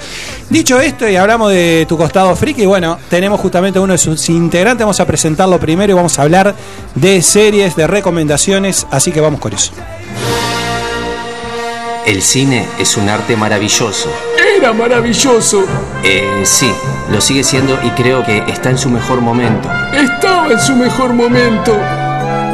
Dicho 0.48 0.80
esto, 0.80 1.08
y 1.08 1.16
hablamos 1.16 1.50
de 1.50 1.84
tu 1.88 1.96
costado 1.98 2.34
friki, 2.36 2.64
bueno, 2.66 2.96
tenemos 3.08 3.40
justamente 3.40 3.78
uno 3.80 3.92
de 3.94 3.98
sus 3.98 4.28
integrantes. 4.28 4.84
Vamos 4.84 5.00
a 5.00 5.04
presentarlo 5.06 5.58
primero 5.58 5.90
y 5.92 5.94
vamos 5.94 6.18
a 6.18 6.22
hablar 6.22 6.54
de 6.94 7.22
series, 7.22 7.74
de 7.76 7.86
recomendaciones. 7.88 8.86
Así 8.90 9.10
que 9.10 9.20
vamos 9.20 9.40
con 9.40 9.52
eso. 9.52 9.72
El 12.06 12.22
cine 12.22 12.66
es 12.78 12.96
un 12.96 13.08
arte 13.08 13.36
maravilloso. 13.36 14.08
Era 14.58 14.72
maravilloso. 14.72 15.64
Eh, 16.02 16.42
sí, 16.44 16.70
lo 17.10 17.20
sigue 17.20 17.42
siendo 17.42 17.78
y 17.82 17.90
creo 17.90 18.24
que 18.24 18.38
está 18.48 18.70
en 18.70 18.78
su 18.78 18.88
mejor 18.88 19.20
momento. 19.20 19.68
Estaba 19.92 20.52
en 20.52 20.60
su 20.60 20.76
mejor 20.76 21.12
momento. 21.12 21.76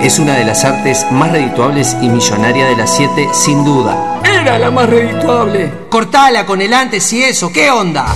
Es 0.00 0.18
una 0.18 0.34
de 0.34 0.44
las 0.44 0.64
artes 0.64 1.06
más 1.10 1.30
redituables 1.30 1.96
y 2.00 2.08
millonaria 2.08 2.66
de 2.66 2.76
las 2.76 2.94
siete, 2.94 3.28
sin 3.32 3.64
duda. 3.64 4.20
Era 4.24 4.58
la 4.58 4.70
más 4.70 4.88
redituable. 4.88 5.70
Cortala 5.88 6.46
con 6.46 6.60
el 6.60 6.72
antes 6.72 7.12
y 7.12 7.22
eso, 7.22 7.52
¿qué 7.52 7.70
onda? 7.70 8.06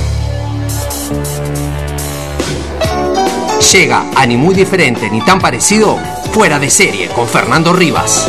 Llega 3.72 4.05
a 4.16 4.26
ni 4.26 4.37
muy 4.37 4.55
diferente 4.55 5.11
ni 5.11 5.20
tan 5.20 5.40
parecido, 5.40 5.98
fuera 6.33 6.59
de 6.59 6.70
serie 6.70 7.09
con 7.09 7.29
Fernando 7.29 7.72
Rivas. 7.72 8.29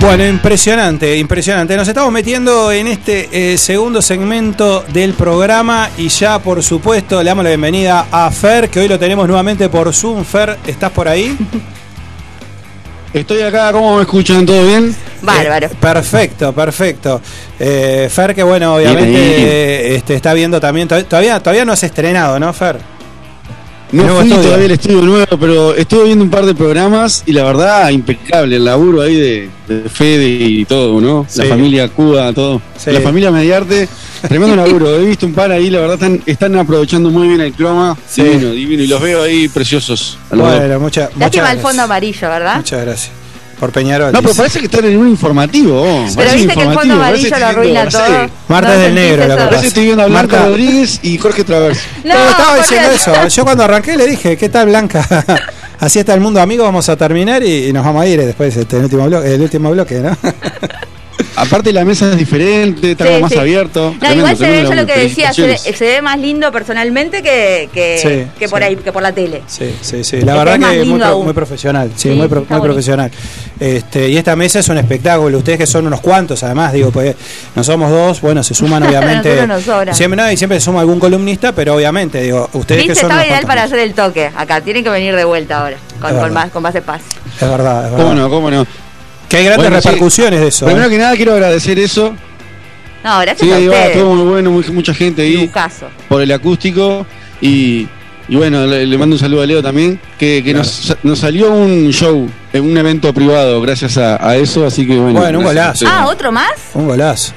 Bueno, 0.00 0.24
impresionante, 0.26 1.16
impresionante. 1.18 1.76
Nos 1.76 1.88
estamos 1.88 2.12
metiendo 2.12 2.70
en 2.70 2.86
este 2.86 3.28
eh, 3.52 3.58
segundo 3.58 4.00
segmento 4.00 4.84
del 4.92 5.12
programa 5.14 5.90
y 5.98 6.08
ya, 6.08 6.38
por 6.38 6.62
supuesto, 6.62 7.20
le 7.22 7.28
damos 7.30 7.42
la 7.42 7.50
bienvenida 7.50 8.06
a 8.10 8.30
Fer, 8.30 8.68
que 8.70 8.78
hoy 8.80 8.88
lo 8.88 8.98
tenemos 8.98 9.26
nuevamente 9.26 9.68
por 9.68 9.92
Zoom. 9.92 10.24
Fer, 10.24 10.56
¿estás 10.66 10.92
por 10.92 11.08
ahí? 11.08 11.36
Estoy 13.12 13.42
acá, 13.42 13.72
¿cómo 13.72 13.96
me 13.96 14.02
escuchan? 14.02 14.46
¿Todo 14.46 14.64
bien? 14.66 14.94
Bárbaro. 15.22 15.66
Eh, 15.66 15.70
perfecto, 15.80 16.52
perfecto. 16.52 17.20
Eh, 17.58 18.08
Fer, 18.12 18.34
que 18.36 18.42
bueno, 18.44 18.76
obviamente 18.76 19.10
Bien 19.10 19.24
eh, 19.26 19.94
este, 19.96 20.14
está 20.14 20.32
viendo 20.32 20.60
también. 20.60 20.86
to- 20.86 21.04
Todavía, 21.06 21.40
todavía 21.40 21.64
no 21.64 21.72
has 21.72 21.82
estrenado, 21.82 22.38
¿no, 22.38 22.52
Fer? 22.52 22.76
No 23.90 24.02
fui 24.16 24.28
estudio. 24.28 24.42
todavía 24.42 24.66
al 24.66 24.70
estudio 24.72 25.02
nuevo, 25.02 25.38
pero 25.38 25.74
estuve 25.74 26.04
viendo 26.04 26.24
un 26.24 26.30
par 26.30 26.44
de 26.44 26.54
programas 26.54 27.22
y 27.26 27.32
la 27.32 27.44
verdad, 27.44 27.88
impecable. 27.90 28.56
El 28.56 28.64
laburo 28.64 29.00
ahí 29.00 29.16
de, 29.16 29.50
de 29.66 29.88
Fede 29.88 30.28
y 30.28 30.64
todo, 30.66 31.00
¿no? 31.00 31.24
Sí. 31.28 31.42
La 31.42 31.46
familia 31.46 31.88
Cuba, 31.88 32.32
todo. 32.32 32.60
Sí. 32.76 32.90
La 32.90 33.00
familia 33.00 33.30
Mediarte, 33.30 33.88
tremendo 34.26 34.56
laburo. 34.64 34.94
He 34.96 35.06
visto 35.06 35.24
un 35.24 35.32
par 35.32 35.50
ahí, 35.52 35.70
la 35.70 35.80
verdad, 35.80 35.94
están, 35.94 36.22
están 36.26 36.56
aprovechando 36.56 37.10
muy 37.10 37.28
bien 37.28 37.40
el 37.40 37.52
croma. 37.52 37.96
Sí. 38.06 38.22
Divino, 38.22 38.50
divino. 38.50 38.82
Y 38.82 38.86
los 38.86 39.00
veo 39.00 39.22
ahí 39.22 39.48
preciosos. 39.48 40.18
Bueno, 40.30 40.80
muchas 40.80 41.10
Lástima 41.16 41.52
el 41.52 41.60
fondo 41.60 41.82
amarillo, 41.82 42.28
¿verdad? 42.28 42.56
Muchas 42.56 42.84
gracias. 42.84 43.12
Por 43.58 43.72
Peñarol. 43.72 44.12
No, 44.12 44.22
pero 44.22 44.34
parece 44.34 44.60
que 44.60 44.66
están 44.66 44.84
en 44.84 44.96
un 44.98 45.08
informativo. 45.08 45.82
oh. 45.82 46.04
Pero 46.04 46.14
Parece 46.14 46.36
viste 46.36 46.54
que 46.54 46.60
el 46.60 46.66
fondo 46.74 46.94
informativo, 46.94 46.98
parece 47.00 47.26
amarillo 47.26 47.30
lo 47.30 47.38
que 47.38 47.44
arruina 47.44 47.88
todo. 47.88 48.30
Marta 48.48 48.68
¿No 48.68 48.74
es 48.74 48.80
del 48.80 48.94
negro, 48.94 49.16
lo 49.16 49.22
que 49.22 49.26
eso? 49.26 49.36
pasa. 49.36 49.44
Parece 49.48 49.60
que 49.62 49.66
estoy 49.68 49.84
viendo 49.84 50.02
a 50.02 50.06
Blanca 50.06 50.36
Marta- 50.36 50.48
Rodríguez 50.48 51.00
y 51.02 51.18
Jorge 51.18 51.44
Traverso. 51.44 51.80
No, 52.04 52.14
estaba 52.30 52.56
diciendo 52.58 52.88
eso. 52.92 53.28
Yo 53.28 53.44
cuando 53.44 53.64
arranqué 53.64 53.96
le 53.96 54.06
dije, 54.06 54.36
¿qué 54.36 54.48
tal 54.48 54.66
Blanca? 54.66 55.06
Así 55.80 55.98
está 56.00 56.14
el 56.14 56.20
mundo 56.20 56.40
amigo, 56.40 56.64
vamos 56.64 56.88
a 56.88 56.96
terminar 56.96 57.42
y, 57.42 57.66
y 57.68 57.72
nos 57.72 57.84
vamos 57.84 58.02
a 58.02 58.06
ir 58.06 58.20
después 58.24 58.56
este, 58.56 58.76
el 58.78 58.84
último 58.84 59.06
bloque, 59.06 59.34
el 59.34 59.40
último 59.42 59.70
bloque, 59.70 59.96
¿no? 60.00 60.16
aparte 61.36 61.72
la 61.72 61.84
mesa 61.84 62.10
es 62.10 62.16
diferente, 62.18 62.92
está 62.92 63.04
Sí, 63.04 63.10
como 63.10 63.20
más 63.22 63.32
sí. 63.32 63.38
abierto. 63.38 63.92
No, 63.92 63.98
Tremendo, 63.98 64.18
igual 64.24 64.36
se 64.36 64.50
ve, 64.50 64.62
yo 64.62 64.74
lo 64.74 64.86
que 64.86 64.98
decía, 64.98 65.32
se 65.32 65.42
ve, 65.42 65.48
Felicitaciones. 65.48 65.78
se 65.78 65.84
ve 65.86 66.02
más 66.02 66.18
lindo 66.18 66.50
personalmente 66.52 67.22
que, 67.22 67.68
que, 67.72 67.98
Sí, 68.02 68.38
que 68.38 68.48
por 68.48 68.60
sí. 68.60 68.64
ahí, 68.66 68.76
que 68.76 68.92
por 68.92 69.02
la 69.02 69.12
tele. 69.12 69.42
Sí, 69.46 69.74
sí, 69.80 70.04
sí. 70.04 70.20
La 70.20 70.32
que 70.32 70.38
verdad 70.38 70.54
es 70.72 70.78
que 70.80 70.84
muy, 70.84 70.98
pro- 70.98 71.18
muy 71.22 71.32
profesional. 71.32 71.90
Sí, 71.96 72.08
Sí, 72.10 72.14
muy, 72.14 72.28
pro- 72.28 72.46
muy 72.48 72.60
profesional. 72.60 73.10
Este, 73.60 74.08
y 74.08 74.16
esta 74.16 74.36
mesa 74.36 74.60
es 74.60 74.68
un 74.68 74.78
espectáculo. 74.78 75.38
Ustedes 75.38 75.58
que 75.58 75.66
son 75.66 75.86
unos 75.86 76.00
cuantos, 76.00 76.42
además, 76.42 76.72
digo, 76.72 76.90
pues 76.90 77.14
no 77.54 77.64
somos 77.64 77.90
dos, 77.90 78.20
bueno, 78.20 78.42
se 78.42 78.54
suman 78.54 78.82
obviamente. 78.86 79.28
Nosotros 79.28 79.48
nos 79.48 79.62
sobra. 79.64 79.94
siempre, 79.94 80.16
no, 80.22 80.30
y 80.32 80.36
siempre 80.36 80.58
se 80.60 80.64
suma 80.66 80.80
algún 80.80 80.98
columnista, 81.00 81.52
pero 81.52 81.74
obviamente, 81.74 82.22
digo, 82.22 82.48
ustedes 82.52 82.84
que 82.86 82.94
son 82.94 83.10
estaba 83.10 83.26
ideal 83.26 83.44
para 83.46 83.62
hacer 83.64 83.80
el 83.80 83.94
toque. 83.94 84.30
Acá, 84.36 84.60
tienen 84.60 84.84
que 84.84 84.90
venir 84.90 85.14
de 85.16 85.24
vuelta 85.24 85.60
ahora, 85.60 85.76
con, 86.00 86.10
Es 86.10 86.12
con, 86.14 86.22
verdad. 86.22 86.30
más, 86.34 86.50
con 86.50 86.62
más. 86.62 86.74
Es 86.74 86.86
verdad, 86.86 87.00
es 87.40 87.90
verdad. 87.90 87.96
¿Cómo 87.96 88.14
no? 88.14 88.30
¿Cómo 88.30 88.50
no? 88.50 88.66
Que 89.28 89.36
hay 89.38 89.44
grandes 89.44 89.66
Bueno, 89.68 89.80
sí. 89.82 89.88
repercusiones 89.88 90.40
de 90.40 90.48
eso. 90.48 90.64
Primero 90.66 90.86
¿eh? 90.86 90.90
que 90.90 90.98
nada 90.98 91.16
quiero 91.16 91.32
agradecer 91.34 91.78
eso. 91.78 92.14
No, 93.04 93.20
gracias 93.20 93.40
Sí, 93.40 93.50
a 93.52 93.86
estuvo 93.86 94.14
muy 94.14 94.26
bueno, 94.26 94.50
muy- 94.50 94.64
mucha 94.70 94.92
gente 94.94 95.22
ahí 95.22 95.46
Lucaso. 95.46 95.86
por 96.08 96.20
el 96.20 96.32
acústico 96.32 97.06
y, 97.40 97.86
y 98.28 98.36
bueno, 98.36 98.66
le, 98.66 98.86
le 98.86 98.98
mando 98.98 99.14
un 99.14 99.20
saludo 99.20 99.42
a 99.42 99.46
Leo 99.46 99.62
también, 99.62 100.00
que, 100.18 100.42
que 100.42 100.52
Claro. 100.52 100.58
nos, 100.58 100.96
nos 101.04 101.18
salió 101.20 101.52
un 101.52 101.90
show, 101.92 102.28
eh, 102.52 102.58
un 102.60 102.76
evento 102.76 103.12
privado 103.14 103.60
gracias 103.60 103.96
a, 103.98 104.16
a 104.26 104.36
eso, 104.36 104.66
así 104.66 104.86
que 104.86 104.98
bueno. 104.98 105.20
Bueno, 105.20 105.38
un 105.38 105.44
golazo. 105.44 105.86
Ah, 105.88 106.06
¿otro 106.08 106.32
más? 106.32 106.50
Un 106.74 106.88
golazo. 106.88 107.32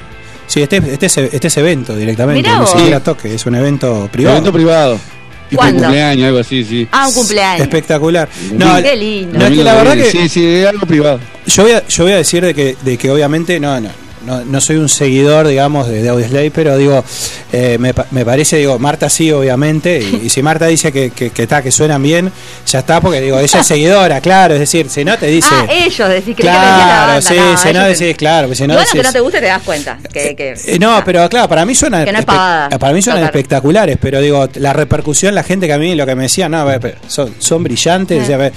Sí, 0.48 0.60
este, 0.60 0.78
este, 0.78 1.06
es, 1.06 1.16
este 1.16 1.46
es 1.46 1.56
evento 1.56 1.94
directamente, 1.94 2.42
Mirá 2.42 2.56
no 2.56 2.62
vos. 2.62 2.70
siquiera 2.72 3.00
toque, 3.00 3.34
es 3.34 3.46
un 3.46 3.54
evento 3.54 4.08
privado. 4.10 4.36
Evento 4.38 4.52
privado. 4.52 4.98
Tipo 5.52 5.60
¿Cuándo? 5.64 5.82
cumpleaños, 5.82 6.26
algo 6.28 6.38
así, 6.38 6.64
sí. 6.64 6.88
Ah, 6.90 7.08
un 7.08 7.12
cumpleaños. 7.14 7.60
Espectacular. 7.60 8.26
No, 8.54 8.82
Qué 8.82 8.96
lindo. 8.96 9.38
No, 9.38 9.44
es 9.44 9.50
que 9.50 9.62
la 9.64 9.74
verdad 9.74 9.94
que 9.96 10.10
Sí, 10.10 10.26
sí, 10.30 10.46
es 10.46 10.66
algo 10.66 10.86
privado. 10.86 11.20
yo 11.46 11.62
voy 11.64 11.72
a, 11.72 11.86
yo 11.86 12.04
voy 12.04 12.12
a 12.14 12.16
decir 12.16 12.42
de 12.42 12.54
que, 12.54 12.74
de 12.82 12.96
que 12.96 13.10
obviamente 13.10 13.60
no, 13.60 13.78
no, 13.78 13.90
no, 14.26 14.44
no 14.44 14.60
soy 14.60 14.76
un 14.76 14.88
seguidor, 14.88 15.46
digamos, 15.48 15.88
de, 15.88 16.02
de 16.02 16.08
Audioslave, 16.08 16.50
pero 16.50 16.76
digo, 16.76 17.04
eh, 17.52 17.76
me, 17.78 17.92
me 18.10 18.24
parece, 18.24 18.56
digo, 18.56 18.78
Marta 18.78 19.08
sí, 19.08 19.30
obviamente, 19.32 20.00
y, 20.00 20.26
y 20.26 20.28
si 20.28 20.42
Marta 20.42 20.66
dice 20.66 20.92
que, 20.92 21.10
que, 21.10 21.30
que, 21.30 21.42
está, 21.42 21.62
que 21.62 21.70
suenan 21.70 22.02
bien, 22.02 22.32
ya 22.66 22.78
está, 22.80 23.00
porque 23.00 23.20
digo, 23.20 23.38
ella 23.38 23.60
es 23.60 23.66
seguidora, 23.66 24.20
claro, 24.20 24.54
es 24.54 24.60
decir, 24.60 24.88
si 24.88 25.04
no 25.04 25.16
te 25.18 25.26
dice... 25.26 25.48
Ah, 25.52 25.66
ellos, 25.70 26.08
decís 26.08 26.34
que 26.36 26.42
que 26.42 26.44
la 26.44 26.52
Claro, 26.52 27.12
banda. 27.12 27.22
sí, 27.22 27.34
no, 27.36 27.56
si 27.58 27.72
no 27.72 27.84
decís, 27.84 28.16
claro, 28.16 28.46
porque 28.48 28.56
si 28.56 28.66
no 28.66 28.74
Bueno, 28.74 28.88
que 28.90 28.98
decís- 28.98 29.06
no 29.06 29.12
te 29.12 29.20
guste 29.20 29.40
te 29.40 29.46
das 29.46 29.62
cuenta. 29.62 29.98
Que, 30.12 30.34
que- 30.36 30.54
eh, 30.66 30.78
no, 30.78 31.02
pero 31.04 31.28
claro, 31.28 31.48
para 31.48 31.64
mí 31.64 31.74
suenan, 31.74 32.04
Que 32.04 32.12
no 32.12 32.22
pavada. 32.22 32.78
para 32.78 32.92
mí 32.92 33.02
suenan 33.02 33.22
Tocar. 33.22 33.36
espectaculares, 33.36 33.98
pero 34.00 34.20
digo, 34.20 34.48
la 34.54 34.72
repercusión, 34.72 35.34
la 35.34 35.42
gente 35.42 35.66
que 35.66 35.72
a 35.72 35.78
mí 35.78 35.94
lo 35.94 36.06
que 36.06 36.14
me 36.14 36.24
decía, 36.24 36.48
no, 36.48 36.58
a 36.60 36.64
ver, 36.64 36.80
pero 36.80 36.96
son, 37.08 37.34
son 37.38 37.62
brillantes, 37.62 38.28
Eh. 38.28 38.34
a 38.34 38.36
ver, 38.36 38.52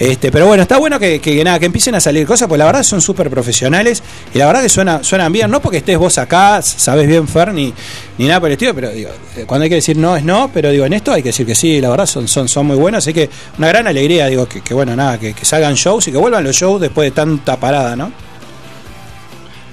este, 0.00 0.32
pero 0.32 0.46
bueno, 0.46 0.62
está 0.62 0.78
bueno 0.78 0.98
que, 0.98 1.20
que- 1.20 1.44
nada, 1.44 1.58
que 1.60 1.66
empiecen 1.66 1.94
a 1.94 2.00
salir 2.00 2.26
cosas, 2.26 2.48
pues 2.48 2.58
la 2.58 2.64
verdad 2.64 2.82
son 2.82 3.00
súper 3.02 3.28
profesionales 3.30 4.02
y 4.34 4.38
la 4.38 4.46
verdad 4.46 4.62
que 4.62 4.68
suena, 4.70 5.04
suenan 5.04 5.30
bien, 5.30 5.50
no 5.50 5.60
porque 5.60 5.76
estés 5.76 5.98
vos 5.98 6.16
acá, 6.16 6.62
sabes 6.62 7.06
bien 7.06 7.28
Fer, 7.28 7.52
ni, 7.52 7.72
nada 8.18 8.40
por 8.40 8.48
el 8.48 8.54
estilo, 8.54 8.74
pero 8.74 8.90
digo, 8.90 9.10
eh, 9.36 9.44
cuando 9.46 9.64
hay 9.64 9.68
que 9.68 9.74
decir 9.76 9.96
no 9.98 10.16
es 10.16 10.24
no, 10.24 10.50
pero 10.52 10.70
digo, 10.70 10.86
en 10.86 10.94
esto 10.94 11.12
hay 11.12 11.22
que 11.22 11.28
decir 11.28 11.44
que 11.46 11.54
sí, 11.54 11.80
la 11.82 11.90
verdad 11.90 12.06
son, 12.06 12.26
son, 12.26 12.48
son 12.48 12.66
muy 12.66 12.76
buenos, 12.76 13.04
así 13.04 13.12
que 13.12 13.28
una 13.58 13.68
gran 13.68 13.86
alegría, 13.86 14.26
digo, 14.26 14.48
que, 14.48 14.72
bueno, 14.74 14.96
nada, 14.96 15.18
que, 15.20 15.34
que 15.34 15.44
salgan 15.44 15.74
shows 15.74 16.08
y 16.08 16.12
que 16.12 16.18
vuelvan 16.18 16.44
los 16.44 16.56
shows 16.56 16.80
después 16.80 17.06
de 17.06 17.10
tanta 17.12 17.60
parada, 17.60 17.94
¿no? 17.94 18.10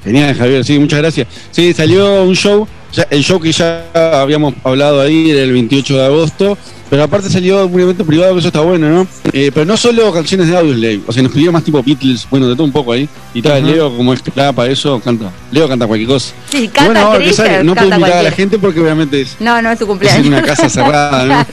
Genial, 0.04 0.36
Javier, 0.36 0.64
sí, 0.64 0.80
muchas 0.80 1.00
gracias. 1.00 1.28
Sí, 1.52 1.74
salió 1.74 2.24
un 2.24 2.36
show, 2.36 2.68
el 3.10 3.24
show 3.24 3.40
que 3.40 3.52
ya 3.52 3.86
habíamos 4.22 4.54
hablado 4.64 5.02
ahí 5.02 5.32
era 5.32 5.42
el 5.42 5.52
28 5.52 5.98
de 5.98 6.06
agosto, 6.06 6.58
pero 6.90 7.04
aparte 7.04 7.30
salió 7.30 7.66
un 7.68 7.80
evento 7.82 8.06
privado, 8.06 8.34
que 8.34 8.40
eso 8.40 8.48
está 8.48 8.62
bueno, 8.62 8.90
¿no? 8.90 9.08
Eh, 9.34 9.52
pero 9.54 9.66
no 9.66 9.76
solo 9.78 10.12
canciones 10.14 10.48
de 10.48 10.56
Audioslave, 10.58 11.02
o 11.06 11.12
sea, 11.12 11.22
nos 11.24 11.32
pidieron 11.32 11.54
más 11.54 11.64
tipo 11.64 11.82
Beatles, 11.84 12.28
bueno, 12.30 12.48
de 12.48 12.56
todo 12.56 12.64
un 12.66 12.72
poco 12.72 12.94
ahí. 12.94 13.08
Y 13.34 13.42
tal, 13.42 13.64
Ujú. 13.64 13.72
Leo, 13.74 13.96
como 13.98 14.14
es 14.14 14.22
para 14.22 14.68
eso, 14.72 15.00
canta. 15.02 15.32
Leo 15.52 15.68
canta 15.68 15.86
cualquier 15.88 16.10
cosa. 16.10 16.34
Sí, 16.50 16.64
Y 16.64 16.68
canta 16.70 16.86
bueno, 16.86 17.00
ahora 17.08 17.24
que 17.26 17.34
sale, 17.34 17.64
no 17.64 17.76
puedo 17.76 17.90
invitar 17.90 18.12
a 18.18 18.24
la 18.24 18.32
gente 18.32 18.58
porque 18.60 18.80
obviamente 18.80 19.22
es, 19.22 19.36
No, 19.40 19.62
no 19.62 19.72
es 19.72 19.78
tu 19.80 19.84
es 19.86 19.88
cumpleaños. 19.90 20.26
en 20.28 20.34
una 20.34 20.42
casa 20.44 20.70
cerrada, 20.70 21.26
¿no? 21.26 21.46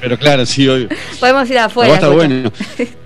Pero 0.00 0.18
claro, 0.18 0.44
sí, 0.46 0.68
obvio. 0.68 0.88
Podemos 1.18 1.50
ir 1.50 1.58
afuera. 1.58 1.88
va 1.90 1.94
a 1.96 1.98
estar 1.98 2.12
bueno. 2.14 2.52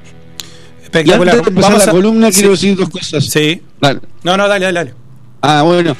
Y 0.92 0.92
Espectacular. 0.92 1.28
antes 1.36 1.42
de 1.44 1.48
empezar 1.50 1.70
Vamos 1.70 1.86
la 1.86 1.90
a- 1.92 1.94
columna, 1.94 2.30
quiero 2.32 2.56
sí, 2.56 2.66
decir 2.68 2.76
dos 2.78 2.90
cosas. 2.90 3.24
sí. 3.26 3.62
Dale. 3.80 4.00
No, 4.24 4.36
no, 4.36 4.48
dale, 4.48 4.64
dale, 4.66 4.78
dale. 4.80 4.94
Ah, 5.40 5.62
bueno. 5.62 5.96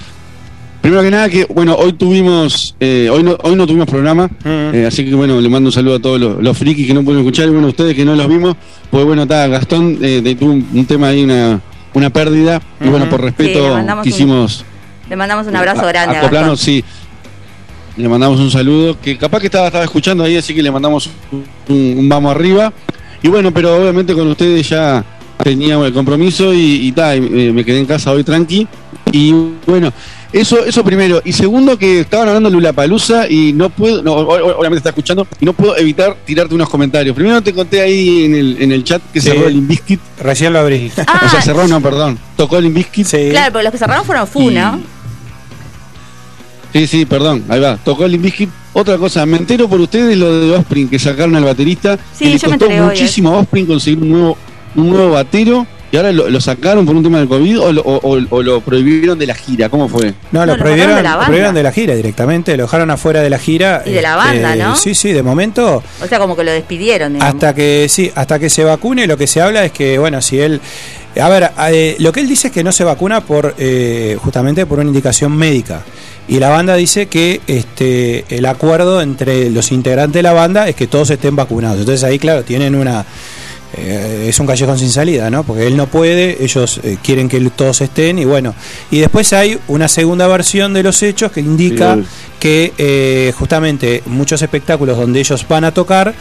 Primero 0.81 1.03
que 1.03 1.11
nada, 1.11 1.29
que 1.29 1.45
bueno, 1.45 1.75
hoy 1.75 1.93
tuvimos, 1.93 2.75
eh, 2.81 3.11
hoy 3.13 3.23
no, 3.23 3.37
hoy 3.43 3.55
no 3.55 3.67
tuvimos 3.67 3.87
programa, 3.87 4.29
Mm. 4.29 4.75
eh, 4.75 4.87
así 4.87 5.05
que 5.05 5.15
bueno, 5.15 5.39
le 5.39 5.49
mando 5.51 5.69
un 5.69 5.73
saludo 5.73 5.97
a 5.97 5.99
todos 5.99 6.19
los, 6.19 6.43
los 6.43 6.57
frikis 6.57 6.87
que 6.87 6.95
no 6.95 7.01
pudieron 7.03 7.21
escuchar 7.23 7.49
y 7.49 7.51
bueno, 7.51 7.69
ustedes 7.69 7.95
que 7.95 8.05
no 8.05 8.17
los 8.17 8.27
vimos, 8.27 8.57
pues 8.91 9.05
bueno, 9.05 9.23
está, 9.25 9.47
Gastón 9.49 9.99
eh, 10.01 10.23
de- 10.23 10.35
tuvo 10.37 10.53
un, 10.53 10.67
un 10.73 10.87
tema 10.87 11.09
ahí, 11.09 11.23
una, 11.23 11.61
una 11.93 12.09
pérdida, 12.09 12.63
y 12.81 12.89
bueno, 12.89 13.11
por 13.11 13.21
Sí, 13.21 13.27
respeto 13.27 13.75
mandamos 13.75 14.07
un- 14.07 14.11
quisimos 14.11 14.65
Le 15.11 15.17
mandamos 15.17 15.47
un 15.49 15.57
abrazo 15.57 15.83
a- 15.83 15.89
grande 15.89 16.17
a 16.17 16.57
sí. 16.57 16.83
Le 17.97 18.09
mandamos 18.09 18.41
un 18.41 18.51
saludo, 18.51 18.99
que 19.01 19.19
capaz 19.19 19.41
que 19.41 19.47
estaba, 19.47 19.67
estaba 19.67 19.85
escuchando 19.85 20.25
ahí, 20.25 20.37
así 20.37 20.55
que 20.55 20.63
le 20.63 20.71
mandamos 20.71 21.11
un, 21.33 21.45
un- 21.69 21.99
un 21.99 22.09
vamos 22.09 22.31
arriba. 22.35 22.73
Y 23.23 23.29
bueno, 23.29 23.53
pero 23.53 23.77
obviamente 23.77 24.15
con 24.15 24.29
ustedes 24.29 24.67
ya 24.71 25.05
teníamos 25.43 25.87
el 25.89 25.93
compromiso 25.93 26.55
y, 26.55 26.87
y 26.87 26.93
ta, 26.93 27.15
y, 27.17 27.19
eh, 27.19 27.53
me 27.53 27.65
quedé 27.67 27.81
en 27.81 27.87
casa 27.87 28.13
hoy 28.13 28.25
tranqui. 28.25 28.67
Y 29.13 29.35
bueno, 29.67 29.93
eso, 30.33 30.65
eso 30.65 30.85
primero. 30.85 31.21
Y 31.25 31.33
segundo, 31.33 31.77
que 31.79 32.01
estaban 32.01 32.29
hablando 32.29 32.49
de 32.49 32.55
Lula 32.55 32.73
Palusa 32.73 33.29
y 33.29 33.53
no 33.53 33.69
puedo, 33.71 34.03
no, 34.03 34.13
obviamente 34.15 34.77
está 34.79 34.91
escuchando, 34.91 35.27
y 35.41 35.45
no 35.45 35.53
puedo 35.53 35.77
evitar 35.77 36.17
tirarte 36.25 36.55
unos 36.55 36.69
comentarios. 36.69 37.15
Primero 37.17 37.43
te 37.43 37.53
conté 37.53 37.81
ahí 37.81 38.25
en 38.27 38.35
el, 38.35 38.57
en 38.63 38.73
el 38.73 38.85
chat 38.85 39.03
que 39.13 39.21
Sí. 39.21 39.29
cerró 39.31 39.49
el 39.49 39.57
Inviskit. 39.57 40.01
Recién 40.21 40.53
lo 40.53 40.61
abrí. 40.61 40.91
Ah, 41.07 41.23
O 41.27 41.29
sea, 41.29 41.43
cerró, 41.43 41.67
no, 41.67 41.81
perdón. 41.81 42.19
Tocó 42.37 42.59
el 42.59 42.67
Inviskit. 42.67 43.07
Sí. 43.07 43.29
claro, 43.31 43.53
pero 43.53 43.63
los 43.65 43.73
que 43.73 43.79
cerraron 43.79 44.05
fueron 44.05 44.27
Fu, 44.27 44.51
Y- 44.51 44.55
¿no? 44.55 44.81
Sí, 46.73 46.87
sí, 46.87 47.05
perdón, 47.05 47.45
ahí 47.49 47.59
va. 47.61 47.77
Tocó 47.79 48.05
el 48.05 48.13
Limbiskit. 48.13 48.49
Otra 48.73 48.97
cosa, 48.97 49.27
me 49.27 49.37
entero 49.39 49.69
por 49.69 49.81
ustedes 49.81 50.17
lo 50.17 50.39
de 50.41 50.55
Offspring, 50.55 50.89
que 50.89 51.01
sacaron 51.01 51.35
al 51.35 51.43
baterista. 51.45 51.99
Sí, 52.15 52.27
que 52.27 52.31
le 52.31 52.39
yo 52.39 52.49
me 52.51 52.59
costó 52.59 52.75
muchísimo 52.85 53.31
a 53.35 53.39
Offspring 53.41 53.67
conseguir 53.67 53.99
un 54.01 54.11
nuevo, 54.11 54.39
un 54.77 54.91
nuevo 54.91 55.11
batero. 55.11 55.67
Y 55.93 55.97
ahora 55.97 56.13
lo, 56.13 56.31
lo 56.31 56.41
sacaron 56.41 56.87
por 56.87 56.95
un 56.95 57.03
tema 57.03 57.19
del 57.19 57.27
COVID 57.29 57.61
o 57.61 57.73
lo, 57.73 57.81
o- 57.83 57.97
o- 58.17 58.27
o 58.31 58.43
lo 58.43 58.61
prohibieron 58.61 59.19
de 59.19 59.27
la 59.27 59.35
gira. 59.35 59.69
¿Cómo 59.69 59.89
fue? 59.89 60.15
No, 60.31 60.41
No, 60.41 60.47
lo 60.47 60.57
prohibieron, 60.57 60.97
de 60.97 61.03
la 61.03 61.11
banda. 61.11 61.25
prohibieron 61.27 61.55
de 61.55 61.63
la 61.65 61.73
gira 61.73 61.95
directamente, 61.97 62.57
lo 62.57 62.63
dejaron 62.65 62.91
afuera 62.93 63.21
de 63.23 63.31
la 63.31 63.39
gira. 63.39 63.79
este, 63.79 63.91
Y 63.91 63.95
de 63.95 64.03
la 64.03 64.15
banda, 64.17 64.55
¿no? 64.57 64.77
Sí, 64.77 64.95
sí, 64.95 65.13
de 65.13 65.23
momento, 65.25 65.83
O 66.03 66.07
sea, 66.07 66.19
como 66.21 66.37
que 66.37 66.45
lo 66.45 66.53
despidieron. 66.53 67.15
digamos. 67.15 67.35
hasta 67.35 67.55
que 67.55 67.87
sí, 67.89 68.11
hasta 68.15 68.39
que 68.39 68.49
se 68.51 68.63
vacune, 68.63 69.07
lo 69.09 69.17
que 69.17 69.27
se 69.27 69.41
habla 69.41 69.65
es 69.65 69.73
que, 69.73 69.99
bueno, 69.99 70.23
si 70.23 70.39
él, 70.39 70.61
a 71.21 71.29
ver, 71.29 71.51
eh, 71.71 71.97
lo 71.99 72.13
que 72.13 72.21
él 72.21 72.29
dice 72.29 72.49
es 72.49 72.53
que 72.55 72.63
no 72.63 72.71
se 72.71 72.85
vacuna 72.85 73.23
por, 73.23 73.57
eh, 73.59 74.17
justamente 74.23 74.67
por 74.67 74.79
una 74.79 74.89
indicación 74.89 75.33
médica. 75.37 75.83
Y 76.29 76.39
la 76.39 76.51
banda 76.51 76.77
dice 76.77 77.07
que 77.07 77.41
este, 77.49 78.25
el 78.29 78.47
acuerdo 78.47 79.01
entre 79.03 79.51
los 79.51 79.73
integrantes 79.73 80.15
de 80.15 80.23
la 80.23 80.33
banda 80.33 80.69
es 80.69 80.77
que 80.77 80.87
todos 80.87 81.11
estén 81.11 81.35
vacunados. 81.35 81.81
Entonces 81.81 82.05
ahí, 82.05 82.21
claro, 82.21 82.45
tienen 82.45 82.77
una, 82.77 83.05
eh, 83.77 84.27
es 84.29 84.39
un 84.41 84.47
callejón 84.47 84.79
sin 84.79 84.91
salida, 84.91 85.31
¿no? 85.31 85.45
Porque 85.45 85.67
él 85.67 85.77
no 85.77 85.87
puede, 85.87 86.43
ellos 86.43 86.81
eh, 86.83 86.99
quieren 87.03 87.29
que 87.29 87.41
todos 87.51 87.81
estén 87.81 88.19
y 88.19 88.25
bueno. 88.25 88.55
Y 88.91 88.99
después 89.01 89.33
hay 89.33 89.59
una 89.69 89.89
segunda 89.89 90.27
versión 90.27 90.73
de 90.73 90.83
los 90.83 91.03
hechos 91.03 91.31
que 91.33 91.41
indica 91.41 91.97
Sí. 91.97 92.05
que 92.39 92.73
eh, 92.79 93.33
justamente 93.39 94.03
muchos 94.07 94.41
espectáculos 94.43 94.97
donde 94.97 95.21
ellos 95.21 95.47
van 95.49 95.65
a 95.65 95.73
tocar 95.75 96.15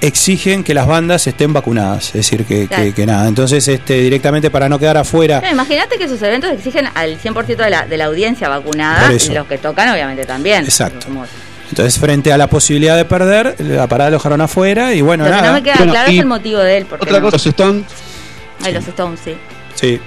exigen 0.00 0.62
que 0.64 0.74
las 0.74 0.86
bandas 0.86 1.26
estén 1.26 1.52
vacunadas, 1.52 2.08
es 2.08 2.12
decir, 2.14 2.44
que, 2.44 2.66
Claro. 2.68 2.84
que- 2.84 2.92
que 2.92 3.06
nada. 3.06 3.26
Entonces, 3.26 3.66
este, 3.68 4.00
directamente 4.00 4.50
para 4.50 4.68
no 4.68 4.78
quedar 4.78 4.96
afuera. 4.98 5.40
Claro, 5.40 5.54
Imagínate 5.54 5.96
que 5.96 6.04
esos 6.04 6.20
eventos 6.20 6.50
exigen 6.52 6.86
al 6.94 7.18
100% 7.18 7.64
de 7.64 7.70
la, 7.70 7.86
de 7.86 7.96
la 7.96 8.04
audiencia 8.06 8.48
vacunada 8.48 9.10
y 9.12 9.28
los 9.30 9.46
que 9.46 9.56
tocan 9.58 9.88
obviamente 9.90 10.24
también. 10.26 10.64
Exacto. 10.64 11.06
Entonces, 11.74 11.98
frente 11.98 12.32
a 12.32 12.38
la 12.38 12.46
posibilidad 12.46 12.96
de 12.96 13.04
perder, 13.04 13.56
la 13.58 13.86
parada 13.88 14.10
lo 14.10 14.16
dejaron 14.18 14.40
afuera 14.40 14.94
y 14.94 15.00
bueno, 15.02 15.24
Lo 15.24 15.30
que 15.30 15.36
nada. 15.36 15.48
no 15.48 15.52
me 15.54 15.62
queda 15.64 15.74
Bueno, 15.78 15.92
claro 15.92 16.10
y 16.12 16.14
es 16.14 16.20
el 16.20 16.26
motivo 16.26 16.58
de 16.60 16.76
él. 16.78 16.86
Porque 16.86 17.04
Otra 17.04 17.18
no. 17.18 17.24
cosa, 17.24 17.34
los 17.36 17.46
Stones, 17.46 17.84
Ay, 18.62 18.72
los 18.74 18.86
Stones, 18.86 19.20
sí. 19.24 19.34
Sí. 19.74 20.00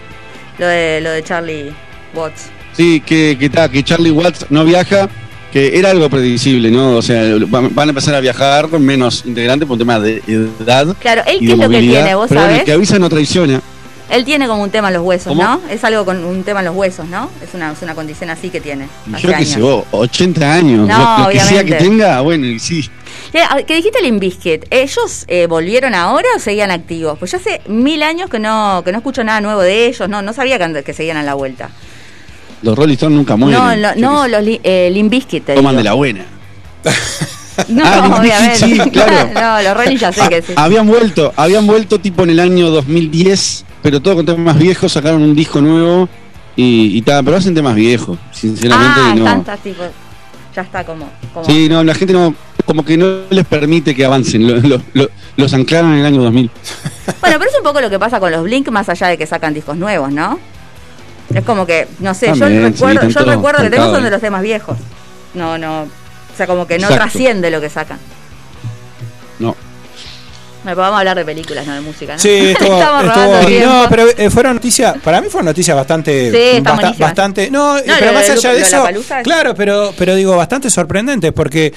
Lo 0.57 0.65
de, 0.65 1.01
lo 1.01 1.11
de 1.11 1.23
Charlie 1.23 1.73
Watts. 2.13 2.43
sí, 2.73 3.01
que, 3.05 3.35
que, 3.39 3.49
ta, 3.49 3.69
que 3.69 3.83
Charlie 3.83 4.11
Watts 4.11 4.45
no 4.49 4.63
viaja, 4.63 5.09
que 5.51 5.77
era 5.77 5.91
algo 5.91 6.09
predecible, 6.09 6.71
¿no? 6.71 6.95
O 6.95 7.01
sea, 7.01 7.21
van, 7.47 7.75
van 7.75 7.89
a 7.89 7.91
empezar 7.91 8.15
a 8.15 8.19
viajar 8.21 8.69
con 8.69 8.83
menos 8.83 9.23
integrantes 9.25 9.67
por 9.67 9.73
un 9.73 9.79
tema 9.79 9.99
de 9.99 10.21
edad. 10.25 10.95
Claro, 10.99 11.21
él 11.27 11.35
y 11.35 11.39
qué 11.41 11.45
de 11.47 11.51
es 11.53 11.57
lo 11.57 11.63
que 11.63 11.67
movilidad. 11.75 12.01
tiene, 12.03 12.15
vos 12.15 12.27
Pero 12.29 12.39
bueno, 12.41 12.49
el 12.53 12.55
sabés. 12.59 12.65
que 12.65 12.71
avisa 12.71 12.97
no 12.99 13.09
traiciona. 13.09 13.61
Él 14.09 14.23
tiene 14.23 14.47
como 14.47 14.63
un 14.63 14.69
tema 14.69 14.87
en 14.87 14.93
los 14.93 15.03
huesos, 15.03 15.27
¿Cómo? 15.27 15.43
¿no? 15.43 15.61
Es 15.69 15.83
algo 15.83 16.05
con 16.05 16.23
un 16.23 16.43
tema 16.43 16.59
en 16.61 16.67
los 16.67 16.75
huesos, 16.75 17.05
¿no? 17.07 17.29
Es 17.43 17.53
una, 17.53 17.71
es 17.73 17.81
una 17.81 17.93
condición 17.93 18.29
así 18.29 18.49
que 18.49 18.61
tiene. 18.61 18.87
Yo 19.19 19.35
años. 19.35 19.49
sé, 19.49 19.59
vos, 19.59 19.83
80 19.91 20.53
años, 20.53 20.87
No, 20.87 21.17
lo, 21.17 21.23
lo 21.25 21.29
que 21.29 21.39
sea 21.41 21.63
que 21.63 21.73
tenga, 21.75 22.21
bueno, 22.21 22.47
sí. 22.59 22.89
Eh, 23.33 23.39
a- 23.41 23.61
¿Qué 23.63 23.75
dijiste 23.75 23.99
el 23.99 24.05
Inbiscuit? 24.05 24.65
¿Ellos 24.69 25.25
eh, 25.27 25.47
volvieron 25.47 25.93
ahora 25.93 26.27
o 26.35 26.39
seguían 26.39 26.71
activos? 26.71 27.19
Pues 27.19 27.31
yo 27.31 27.37
hace 27.37 27.61
mil 27.67 28.01
años 28.01 28.29
que 28.29 28.39
no 28.39 28.81
que 28.85 28.91
no 28.93 28.99
escucho 28.99 29.23
nada 29.23 29.41
nuevo 29.41 29.61
de 29.61 29.87
ellos, 29.87 30.07
no 30.07 30.21
no 30.21 30.31
sabía 30.33 30.57
que, 30.57 30.83
que 30.83 30.93
seguían 30.93 31.17
a 31.17 31.23
la 31.23 31.33
vuelta. 31.33 31.69
Los 32.61 32.77
Rolling 32.77 32.93
Stones 32.93 33.17
nunca 33.17 33.35
mueren. 33.35 33.59
no, 33.59 33.75
lo- 33.75 33.95
no, 33.95 34.27
los 34.27 34.41
eh, 34.63 34.89
te 35.29 35.39
Toman 35.55 35.73
digo. 35.73 35.77
de 35.77 35.83
la 35.83 35.93
buena. 35.93 36.25
No, 37.69 37.83
Ah, 37.85 38.19
obviamente. 38.19 38.55
sí, 38.57 38.77
claro. 38.91 39.29
no, 39.33 39.61
los 39.63 39.75
Rolling 39.75 39.97
ya 39.97 40.11
sé 40.11 40.29
que 40.29 40.41
sí. 40.43 40.53
Ah, 40.55 40.65
Habían 40.65 40.85
vuelto, 40.87 41.33
habían 41.35 41.65
vuelto 41.65 41.99
tipo 41.99 42.21
en 42.23 42.29
el 42.29 42.39
año 42.39 42.69
2010, 42.69 43.65
pero 43.81 44.01
todo 44.01 44.15
con 44.17 44.25
temas 44.25 44.57
viejos, 44.57 44.91
sacaron 44.91 45.21
un 45.21 45.35
disco 45.35 45.61
nuevo 45.61 46.09
y, 46.55 46.97
y 46.97 47.01
tal, 47.01 47.23
pero 47.23 47.37
hacen 47.37 47.53
temas 47.55 47.75
viejos, 47.75 48.17
sinceramente 48.31 48.99
ah, 49.03 49.13
no. 49.15 49.23
tantas 49.23 49.59
tipo. 49.59 49.83
Ya 50.55 50.61
está 50.63 50.83
como. 50.83 51.07
como 51.33 51.45
Sí, 51.45 51.69
no, 51.69 51.83
la 51.83 51.93
gente 51.93 52.13
no, 52.13 52.33
como 52.65 52.83
que 52.83 52.97
no 52.97 53.05
les 53.29 53.45
permite 53.45 53.93
que 53.95 54.03
avancen, 54.05 54.47
lo- 54.47 54.57
lo- 54.67 54.81
lo- 54.93 55.09
los 55.35 55.53
anclaron 55.53 55.93
en 55.93 55.99
el 55.99 56.05
año 56.05 56.21
2000. 56.23 56.49
Bueno, 57.21 57.37
pero 57.39 57.49
es 57.51 57.57
un 57.57 57.63
poco 57.63 57.79
lo 57.79 57.89
que 57.89 57.99
pasa 57.99 58.19
con 58.19 58.31
los 58.31 58.43
Blink, 58.43 58.69
más 58.69 58.89
allá 58.89 59.07
de 59.07 59.17
que 59.17 59.25
sacan 59.25 59.53
discos 59.53 59.77
nuevos, 59.77 60.11
¿no? 60.11 60.37
Es 61.33 61.43
como 61.43 61.65
que, 61.65 61.87
no 61.99 62.13
sé, 62.13 62.27
También, 62.27 62.61
yo 62.61 62.67
recuerdo, 62.69 63.07
yo 63.09 63.19
recuerdo 63.21 63.63
que 63.63 63.69
tengo 63.69 63.83
calcados 63.83 63.93
son 63.95 64.03
de 64.03 64.09
los 64.11 64.21
temas 64.21 64.41
viejos. 64.41 64.77
No, 65.33 65.57
no. 65.57 65.83
O 65.83 65.87
sea, 66.37 66.47
como 66.47 66.65
que 66.67 66.77
no 66.79 66.87
Exacto. 66.87 67.03
trasciende 67.03 67.49
lo 67.51 67.61
que 67.61 67.69
sacan. 67.69 67.97
Vamos 70.75 70.95
a 70.95 70.99
hablar 70.99 71.17
de 71.17 71.25
películas, 71.25 71.65
no 71.65 71.73
de 71.73 71.81
música, 71.81 72.13
¿no? 72.13 72.19
Sí, 72.19 72.29
estuvo, 72.29 72.73
Estamos 72.79 73.03
estuvo- 73.05 73.23
robando 73.25 73.49
no, 73.83 73.85
pero 73.89 74.07
eh, 74.17 74.29
fueron 74.29 74.55
noticias, 74.55 74.95
para 75.03 75.21
mí 75.21 75.27
fueron 75.29 75.45
noticias 75.45 75.75
bastante, 75.75 76.31
Sí, 76.31 76.59
basta- 76.61 76.93
bastante, 76.97 77.49
no, 77.51 77.75
No, 77.77 77.81
pero 77.99 78.13
más 78.13 78.25
de 78.27 78.33
allá 78.33 78.53
de 78.53 78.61
eso, 78.61 78.71
Lollapalooza 78.77 79.19
es- 79.19 79.23
claro, 79.23 79.55
pero, 79.55 79.93
pero 79.97 80.15
digo 80.15 80.35
bastante 80.35 80.69
sorprendentes 80.69 81.31
porque 81.33 81.73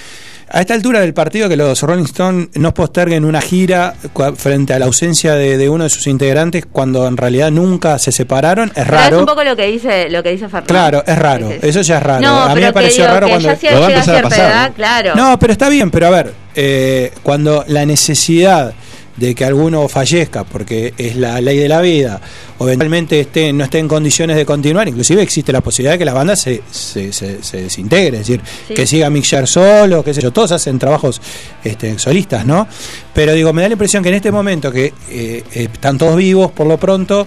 a 0.53 0.61
esta 0.61 0.75
altura 0.75 1.01
del 1.01 1.15
partido 1.15 1.49
que 1.49 1.57
los 1.57 1.81
Rolling 1.83 2.05
Stones 2.05 2.49
no 2.55 2.75
posterguen 2.75 3.25
una 3.25 3.41
gira 3.41 3.95
frente 4.37 4.75
a 4.75 4.79
la 4.79 4.87
ausencia 4.87 5.35
de, 5.35 5.57
de 5.57 5.69
uno 5.69 5.85
de 5.85 5.91
sus 5.91 6.07
integrantes 6.07 6.67
cuando 6.71 7.07
en 7.07 7.17
realidad 7.17 7.51
nunca 7.51 7.99
se 7.99 8.11
separaron 8.13 8.69
es 8.71 8.75
Pero 8.85 8.91
raro. 8.91 9.17
es 9.17 9.21
un 9.21 9.27
poco 9.27 9.45
lo 9.45 9.55
que 9.57 9.67
dice, 9.67 10.11
lo 10.11 10.23
que 10.23 10.31
dice 10.33 10.47
Fernando. 10.47 10.67
Claro, 10.67 11.05
es 11.07 11.19
raro. 11.19 11.49
Sí, 11.49 11.55
sí, 11.55 11.59
sí. 11.63 11.69
Eso 11.69 11.81
ya 11.83 11.99
es 11.99 12.03
raro. 12.03 12.21
No, 12.23 12.41
a 12.41 12.49
mí 12.49 12.55
pero 12.55 12.67
me 12.67 12.73
pareció 12.73 13.03
digo 13.05 13.15
raro 13.15 13.29
cuando 13.29 13.55
ya 13.61 13.71
Lo 13.73 13.81
va 13.81 13.87
a 13.87 13.91
empezar 13.91 14.17
a 14.17 14.23
pasar, 14.23 14.51
edad, 14.51 14.69
¿no? 14.69 14.75
claro. 14.75 15.15
No, 15.15 15.39
pero 15.39 15.53
está 15.53 15.69
bien, 15.69 15.91
pero 15.91 16.07
a 16.09 16.11
ver, 16.11 16.35
eh, 16.55 17.13
cuando 17.23 17.65
la 17.69 17.87
necesidad 17.87 18.75
de 19.21 19.35
que 19.35 19.45
alguno 19.45 19.87
fallezca, 19.87 20.45
porque 20.45 20.95
es 20.97 21.15
la 21.15 21.41
ley 21.43 21.59
de 21.59 21.69
la 21.69 21.83
vida, 21.83 22.21
o 22.57 22.67
eventualmente 22.67 23.21
esté, 23.21 23.53
no 23.53 23.65
esté 23.65 23.79
en 23.79 23.87
condiciones 23.87 24.35
de 24.37 24.47
continuar, 24.47 24.89
inclusive 24.89 25.21
existe 25.23 25.53
la 25.53 25.61
posibilidad 25.61 25.93
de 25.93 25.99
que 25.99 26.05
la 26.07 26.15
banda 26.15 26.35
se, 26.37 26.63
se, 26.71 27.13
se, 27.13 27.43
se 27.43 27.61
desintegre, 27.65 28.17
es 28.21 28.27
decir, 28.27 28.41
Sí. 28.67 28.73
que 28.75 28.87
siga 28.87 29.11
Mick 29.11 29.25
Jagger 29.25 29.47
solo, 29.47 30.03
qué 30.03 30.15
sé 30.15 30.23
yo, 30.23 30.33
todos 30.33 30.53
hacen 30.53 30.79
trabajos 30.79 31.21
este, 31.63 31.99
solistas, 31.99 32.47
¿no? 32.47 32.67
Pero 33.13 33.35
digo, 33.35 33.53
me 33.53 33.61
da 33.61 33.69
la 33.69 33.75
impresión 33.75 34.03
que 34.03 34.09
en 34.09 34.15
este 34.15 34.33
momento 34.33 34.73
que 34.73 34.87
eh, 34.87 34.93
eh, 35.11 35.69
están 35.71 35.99
todos 35.99 36.17
vivos 36.17 36.51
por 36.53 36.67
lo 36.67 36.79
pronto, 36.79 37.27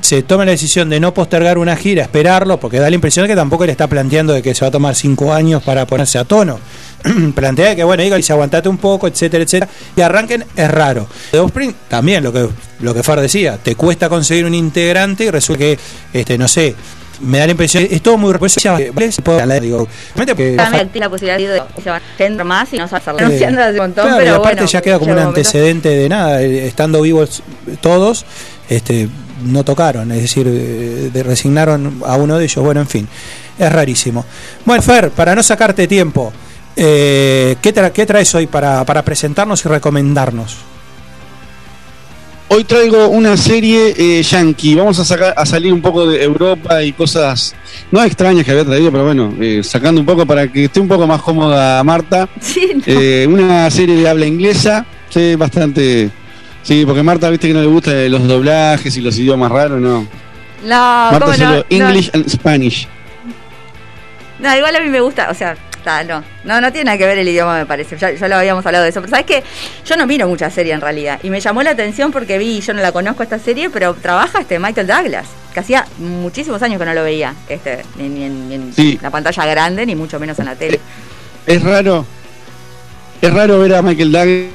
se 0.00 0.22
toma 0.24 0.44
la 0.44 0.50
decisión 0.52 0.88
de 0.88 0.98
no 1.00 1.14
postergar 1.14 1.56
una 1.58 1.76
gira, 1.76 2.02
esperarlo, 2.02 2.58
porque 2.58 2.78
da 2.80 2.88
la 2.88 2.94
impresión 2.96 3.24
de 3.24 3.28
que 3.28 3.36
tampoco 3.36 3.64
le 3.64 3.72
está 3.72 3.86
planteando 3.86 4.32
de 4.32 4.42
que 4.42 4.54
se 4.54 4.62
va 4.64 4.68
a 4.68 4.72
tomar 4.72 4.94
cinco 4.96 5.32
años 5.32 5.62
para 5.62 5.86
ponerse 5.86 6.18
a 6.18 6.24
tono. 6.24 6.58
Plantea 7.34 7.76
que, 7.76 7.84
bueno, 7.84 8.02
diga, 8.02 8.16
dice 8.16 8.32
aguantate 8.32 8.68
un 8.68 8.78
poco, 8.78 9.06
etcétera, 9.08 9.44
etcétera, 9.44 9.70
y 9.96 10.00
arranquen, 10.00 10.44
es 10.56 10.70
raro. 10.70 11.06
De 11.32 11.38
Offspring, 11.40 11.74
también 11.88 12.22
lo 12.24 12.32
que, 12.32 12.48
lo 12.80 12.94
que 12.94 13.02
Far 13.02 13.20
decía, 13.20 13.58
te 13.62 13.74
cuesta 13.74 14.08
conseguir 14.08 14.44
un 14.44 14.54
integrante 14.54 15.24
y 15.24 15.30
resulta 15.30 15.58
que, 15.60 15.78
este, 16.12 16.36
no 16.38 16.48
sé, 16.48 16.74
me 17.20 17.38
da 17.38 17.46
la 17.46 17.50
impresión, 17.50 17.86
es 17.90 18.00
todo 18.00 18.16
muy... 18.16 18.32
Se 18.48 18.60
digo, 19.60 19.88
tiene 20.92 21.04
la 21.06 21.10
posibilidad 21.10 21.36
de 21.38 21.62
que 21.74 21.82
se 21.82 21.90
van 21.90 22.00
yendo 22.16 22.44
más 22.44 22.72
y 22.72 22.76
no 22.78 22.86
se 22.86 22.92
va 22.92 22.98
a 22.98 23.00
hacer 23.00 23.14
renunciando 23.16 23.60
hace 23.62 23.70
un 23.72 23.76
montón, 23.78 24.04
Claro, 24.04 24.18
pero 24.18 24.30
y 24.30 24.34
aparte 24.34 24.54
bueno, 24.56 24.70
ya 24.70 24.80
queda 24.82 24.98
como 25.00 25.10
un 25.10 25.16
momento- 25.18 25.28
antecedente 25.40 25.88
de 25.88 26.08
nada, 26.08 26.42
eh, 26.42 26.66
estando 26.68 27.02
vivos 27.02 27.42
todos, 27.80 28.24
este, 28.68 29.08
no 29.44 29.64
tocaron, 29.64 30.12
es 30.12 30.22
decir, 30.22 30.46
eh, 30.48 31.10
de- 31.12 31.22
resignaron 31.24 32.00
a 32.06 32.14
uno 32.16 32.38
de 32.38 32.44
ellos, 32.44 32.64
bueno, 32.64 32.80
en 32.82 32.86
fin, 32.88 33.08
es 33.58 33.72
rarísimo. 33.72 34.24
Bueno, 34.64 34.80
Fer, 34.82 35.10
para 35.10 35.34
no 35.34 35.42
sacarte 35.42 35.88
tiempo, 35.88 36.32
eh, 36.78 37.56
¿qué, 37.60 37.74
tra- 37.74 37.90
qué 37.92 38.06
traes 38.06 38.34
hoy 38.34 38.46
para, 38.46 38.84
para 38.84 39.02
presentarnos 39.02 39.64
y 39.64 39.68
recomendarnos? 39.68 40.56
Hoy 42.50 42.64
traigo 42.64 43.08
una 43.08 43.36
serie 43.36 43.94
eh, 43.98 44.22
yankee. 44.22 44.74
Vamos 44.74 44.98
a 44.98 45.04
sacar 45.04 45.34
a 45.36 45.44
salir 45.44 45.70
un 45.70 45.82
poco 45.82 46.06
de 46.06 46.22
Europa 46.22 46.82
y 46.82 46.92
cosas 46.94 47.54
no 47.90 48.02
extrañas 48.02 48.42
que 48.46 48.52
había 48.52 48.64
traído, 48.64 48.90
pero 48.90 49.04
bueno, 49.04 49.34
eh, 49.38 49.60
sacando 49.62 50.00
un 50.00 50.06
poco 50.06 50.24
para 50.24 50.50
que 50.50 50.64
esté 50.64 50.80
un 50.80 50.88
poco 50.88 51.06
más 51.06 51.20
cómoda 51.20 51.84
Marta. 51.84 52.26
Sí, 52.40 52.72
no. 52.74 52.82
Eh, 52.86 53.26
una 53.28 53.70
serie 53.70 53.96
de 53.96 54.08
habla 54.08 54.24
inglesa, 54.24 54.86
sí, 55.10 55.34
bastante. 55.34 56.10
Sí, 56.62 56.84
porque 56.86 57.02
Marta, 57.02 57.28
viste 57.28 57.48
que 57.48 57.54
no 57.54 57.60
le 57.60 57.66
gusta 57.66 57.90
los 58.08 58.26
doblajes 58.26 58.96
y 58.96 59.00
los 59.02 59.18
idiomas 59.18 59.52
raros, 59.52 59.78
no. 59.80 60.06
no, 60.64 60.68
Marta 61.10 61.18
¿cómo 61.20 61.32
no? 61.32 61.34
solo 61.36 61.56
No, 61.58 61.64
English 61.68 62.10
and 62.14 62.28
Spanish. 62.30 62.88
No, 64.38 64.56
igual 64.56 64.74
a 64.74 64.80
mí 64.80 64.88
me 64.88 65.00
gusta, 65.00 65.28
o 65.30 65.34
sea, 65.34 65.54
está, 65.78 66.04
no, 66.04 66.22
no, 66.44 66.60
no 66.60 66.70
tiene 66.70 66.84
nada 66.86 66.98
que 66.98 67.06
ver 67.06 67.18
el 67.18 67.28
idioma, 67.28 67.58
me 67.58 67.66
parece. 67.66 67.96
Ya, 67.96 68.12
ya 68.12 68.28
lo 68.28 68.36
habíamos 68.36 68.64
hablado 68.66 68.84
de 68.84 68.90
eso. 68.90 69.00
Pero 69.00 69.10
sabes 69.10 69.26
que 69.26 69.42
yo 69.86 69.96
no 69.96 70.06
miro 70.06 70.28
mucha 70.28 70.50
serie 70.50 70.74
en 70.74 70.80
realidad. 70.80 71.18
Y 71.22 71.30
me 71.30 71.40
llamó 71.40 71.62
la 71.62 71.70
atención 71.70 72.12
porque 72.12 72.38
vi, 72.38 72.60
yo 72.60 72.74
no 72.74 72.82
la 72.82 72.92
conozco 72.92 73.22
esta 73.22 73.38
serie, 73.38 73.70
pero 73.70 73.94
trabaja 73.94 74.40
este 74.40 74.58
Michael 74.58 74.86
Douglas, 74.86 75.26
que 75.54 75.60
hacía 75.60 75.86
muchísimos 75.98 76.62
años 76.62 76.78
que 76.78 76.84
no 76.84 76.94
lo 76.94 77.02
veía, 77.02 77.34
este, 77.48 77.82
ni, 77.96 78.08
ni 78.08 78.24
en, 78.24 78.48
ni 78.48 78.54
en 78.56 78.72
Sí. 78.74 78.98
la 79.02 79.10
pantalla 79.10 79.46
grande, 79.46 79.86
ni 79.86 79.94
mucho 79.94 80.20
menos 80.20 80.38
en 80.38 80.44
la 80.44 80.54
tele. 80.54 80.78
Es 81.46 81.62
raro. 81.62 82.04
Es 83.22 83.32
raro 83.32 83.58
ver 83.58 83.74
a 83.74 83.82
Michael 83.82 84.12
Douglas 84.12 84.48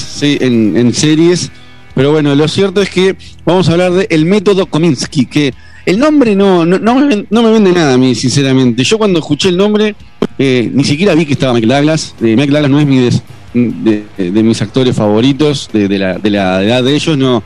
sí, 0.00 0.38
en, 0.40 0.76
en 0.76 0.94
series. 0.94 1.50
Pero 1.94 2.12
bueno, 2.12 2.34
lo 2.34 2.48
cierto 2.48 2.80
es 2.80 2.88
que 2.90 3.16
vamos 3.44 3.68
a 3.68 3.72
hablar 3.72 3.92
de 3.92 4.06
El 4.10 4.24
Método 4.24 4.66
Kominsky, 4.66 5.26
que 5.26 5.54
el 5.84 5.98
nombre 5.98 6.36
no, 6.36 6.64
no, 6.64 6.94
me, 6.94 7.26
no 7.28 7.42
me 7.42 7.50
vende 7.50 7.72
nada 7.72 7.94
a 7.94 7.98
mí, 7.98 8.14
sinceramente. 8.14 8.84
Yo 8.84 8.98
cuando 8.98 9.18
escuché 9.18 9.48
el 9.48 9.56
nombre, 9.56 9.94
eh, 10.38 10.70
ni 10.72 10.84
siquiera 10.84 11.14
vi 11.14 11.26
que 11.26 11.32
estaba 11.32 11.52
Michael 11.52 11.70
Douglas. 11.70 12.14
Eh, 12.20 12.36
Michael 12.36 12.52
Douglas 12.52 12.70
no 12.70 12.80
es 12.80 12.86
mi 12.86 13.10
de, 13.54 14.04
de 14.16 14.42
mis 14.42 14.62
actores 14.62 14.94
favoritos, 14.94 15.68
de, 15.72 15.88
la, 15.98 16.18
de 16.18 16.30
la 16.30 16.62
edad 16.62 16.82
de 16.82 16.94
ellos, 16.94 17.18
no, 17.18 17.42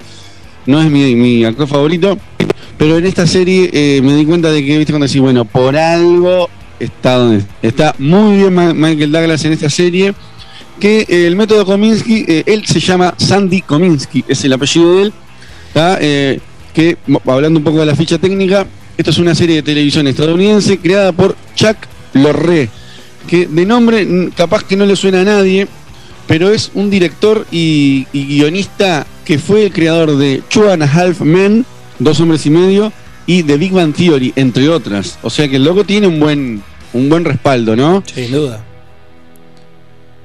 no 0.67 0.83
es 0.83 0.91
mi, 0.91 1.15
mi 1.15 1.45
actor 1.45 1.67
favorito. 1.67 2.19
Pero 2.77 2.99
en 2.99 3.07
esta 3.07 3.27
serie 3.27 3.71
eh, 3.73 4.01
me 4.03 4.15
di 4.15 4.27
cuenta 4.27 4.51
de 4.51 4.65
que, 4.65 4.77
viste, 4.77 4.93
cuando 4.93 5.07
decís, 5.07 5.21
bueno, 5.21 5.45
por 5.47 5.77
algo 5.77 6.51
está 6.79 7.15
donde 7.15 7.43
está 7.63 7.95
muy 7.99 8.37
bien 8.37 8.55
Michael 8.79 9.13
Douglas 9.13 9.45
en 9.47 9.53
esta 9.53 9.71
serie. 9.71 10.15
Que 10.79 11.07
eh, 11.09 11.27
el 11.27 11.37
método 11.37 11.65
Kominsky, 11.65 12.27
él 12.45 12.67
se 12.67 12.81
llama 12.81 13.15
Sandy 13.17 13.63
Kominsky, 13.63 14.27
es 14.29 14.45
el 14.45 14.53
apellido 14.53 14.95
de 14.95 15.03
él. 15.05 15.13
Que, 16.77 16.99
hablando 17.25 17.59
un 17.59 17.65
poco 17.65 17.81
de 17.81 17.87
la 17.87 17.97
ficha 17.97 18.19
técnica, 18.19 18.67
esto 18.99 19.11
es 19.11 19.17
una 19.17 19.35
serie 19.35 19.57
de 19.57 19.63
televisión 19.63 20.07
estadounidense 20.09 20.77
creada 20.77 21.11
por 21.11 21.35
Chuck 21.55 21.79
Lorre, 22.13 22.69
que 23.27 23.47
de 23.47 23.65
nombre 23.65 24.07
capaz 24.37 24.63
que 24.63 24.77
no 24.77 24.85
le 24.85 24.95
suena 24.95 25.23
a 25.23 25.25
nadie, 25.25 25.69
pero 26.27 26.51
es 26.51 26.71
un 26.75 26.91
director 26.91 27.47
y, 27.51 28.07
y 28.13 28.27
guionista 28.27 29.07
que 29.25 29.39
fue 29.39 29.65
el 29.65 29.73
creador 29.73 30.19
de 30.19 30.43
Two 30.51 30.71
and 30.71 30.83
a 30.83 30.87
Half 30.87 31.23
Men, 31.23 31.65
Dos 31.99 32.21
Hombres 32.21 32.45
y 32.45 32.51
Medio, 32.51 32.93
y 33.27 33.43
The 33.43 33.57
Big 33.57 33.73
Bang 33.73 33.95
Theory, 33.95 34.35
entre 34.37 34.69
otras. 34.69 35.19
O 35.23 35.31
sea 35.31 35.49
que 35.49 35.57
el 35.57 35.65
loco 35.65 35.85
tiene 35.85 36.07
un 36.07 36.21
buen, 36.21 36.63
un 36.93 37.09
buen 37.09 37.25
respaldo, 37.25 37.75
¿no? 37.75 38.03
Sin 38.15 38.33
duda. 38.33 38.63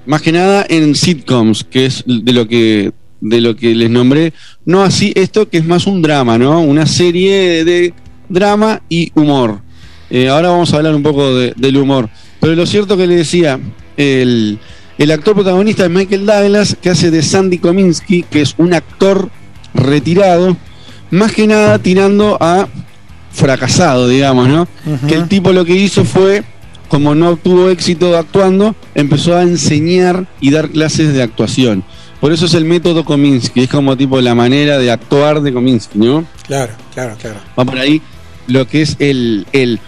Más 0.06 0.22
que 0.22 0.34
nada 0.34 0.66
en 0.68 0.96
sitcoms, 0.96 1.64
que 1.64 1.86
es 1.86 2.04
de 2.06 2.34
lo 2.34 2.46
que 2.46 2.92
de 3.22 3.40
lo 3.40 3.56
que 3.56 3.74
les 3.76 3.90
nombré. 3.90 4.34
No 4.66 4.82
así 4.84 5.14
esto 5.16 5.48
que 5.48 5.60
es 5.60 5.66
más 5.66 5.88
un 5.88 6.02
drama, 6.02 6.38
¿no? 6.38 6.62
Una 6.62 6.86
serie 6.86 7.64
de 7.64 7.94
drama 8.28 8.82
y 8.90 9.12
humor. 9.16 9.62
Eh, 10.10 10.28
ahora 10.28 10.50
vamos 10.50 10.74
a 10.74 10.78
hablar 10.78 10.94
un 10.96 11.04
poco 11.04 11.34
de- 11.36 11.54
del 11.56 11.78
humor. 11.78 12.10
Pero 12.40 12.56
lo 12.56 12.66
cierto 12.66 12.98
que 12.98 13.08
le 13.08 13.16
decía, 13.16 13.60
el, 13.96 14.60
el 14.98 15.12
actor 15.12 15.36
protagonista 15.36 15.86
es 15.86 15.92
Michael 15.92 16.26
Douglas, 16.26 16.76
que 16.82 16.90
hace 16.90 17.12
de 17.12 17.22
Sandy 17.22 17.60
Kominsky, 17.60 18.24
que 18.24 18.42
es 18.42 18.56
un 18.58 18.74
actor 18.74 19.30
retirado, 19.74 20.58
más 21.12 21.32
que 21.32 21.48
nada 21.48 21.80
tirando 21.80 22.38
a 22.42 22.68
fracasado, 23.32 24.08
digamos, 24.08 24.48
¿no? 24.50 24.68
Que 25.08 25.16
el 25.16 25.28
tipo 25.28 25.52
lo 25.54 25.64
que 25.64 25.76
hizo 25.76 26.04
fue, 26.04 26.44
como 26.90 27.16
no 27.16 27.38
tuvo 27.38 27.70
éxito 27.70 28.18
actuando, 28.18 28.76
empezó 28.96 29.38
a 29.38 29.44
enseñar 29.44 30.28
y 30.42 30.52
dar 30.52 30.70
clases 30.70 31.14
de 31.14 31.22
actuación. 31.24 31.84
Por 32.22 32.32
eso 32.32 32.46
es 32.46 32.54
el 32.54 32.64
método 32.66 33.04
Kominsky, 33.04 33.62
es 33.62 33.70
como 33.70 33.98
tipo 33.98 34.22
la 34.22 34.36
manera 34.36 34.78
de 34.78 34.92
actuar 34.92 35.42
de 35.42 35.52
Kominsky, 35.52 35.98
¿no? 35.98 36.24
Claro, 36.46 36.74
claro, 36.94 37.18
claro. 37.20 37.40
Va 37.60 37.66
por 37.66 37.78
ahí 37.78 38.02
lo 38.48 38.68
que 38.68 38.84
es 38.84 38.96
el... 39.00 39.46
el 39.52 39.80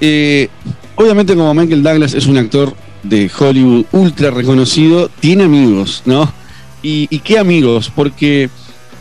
eh, 0.00 0.48
obviamente 0.94 1.34
como 1.34 1.52
Michael 1.54 1.82
Douglas 1.82 2.14
es 2.14 2.26
un 2.26 2.36
actor 2.36 2.74
de 3.02 3.30
Hollywood 3.36 3.86
ultra 3.92 4.30
reconocido, 4.30 5.10
tiene 5.20 5.44
amigos, 5.44 6.02
¿no? 6.04 6.30
¿Y, 6.82 7.08
y 7.10 7.18
qué 7.20 7.38
amigos? 7.38 7.90
Porque 7.94 8.50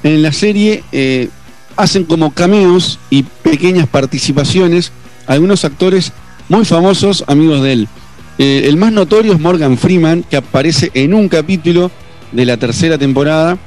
en 0.03 0.21
la 0.21 0.31
serie 0.31 0.83
eh, 0.91 1.29
hacen 1.75 2.05
como 2.05 2.33
cameos 2.33 2.97
y 3.09 3.23
pequeñas 3.23 3.87
participaciones 3.87 4.91
algunos 5.29 5.63
actores 5.63 6.11
muy 6.49 6.65
famosos, 6.65 7.23
amigos 7.27 7.61
de 7.61 7.73
él. 7.73 7.87
Eh, 8.39 8.63
el 8.65 8.77
más 8.77 8.91
notorio 8.91 9.33
es 9.33 9.39
Morgan 9.39 9.77
Freeman, 9.77 10.23
que 10.23 10.37
aparece 10.37 10.89
en 10.93 11.13
un 11.13 11.29
capítulo 11.29 11.91
de 12.31 12.45
la 12.45 12.57
tercera 12.57 12.97
temporada 12.97 13.57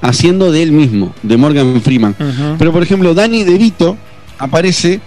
haciendo 0.00 0.52
de 0.52 0.62
él 0.62 0.72
mismo, 0.72 1.14
de 1.22 1.36
Morgan 1.36 1.80
Freeman. 1.82 2.14
Pero 2.58 2.72
por 2.72 2.82
ejemplo, 2.82 3.14
Danny 3.14 3.44
DeVito 3.44 3.96
aparece, 4.38 5.00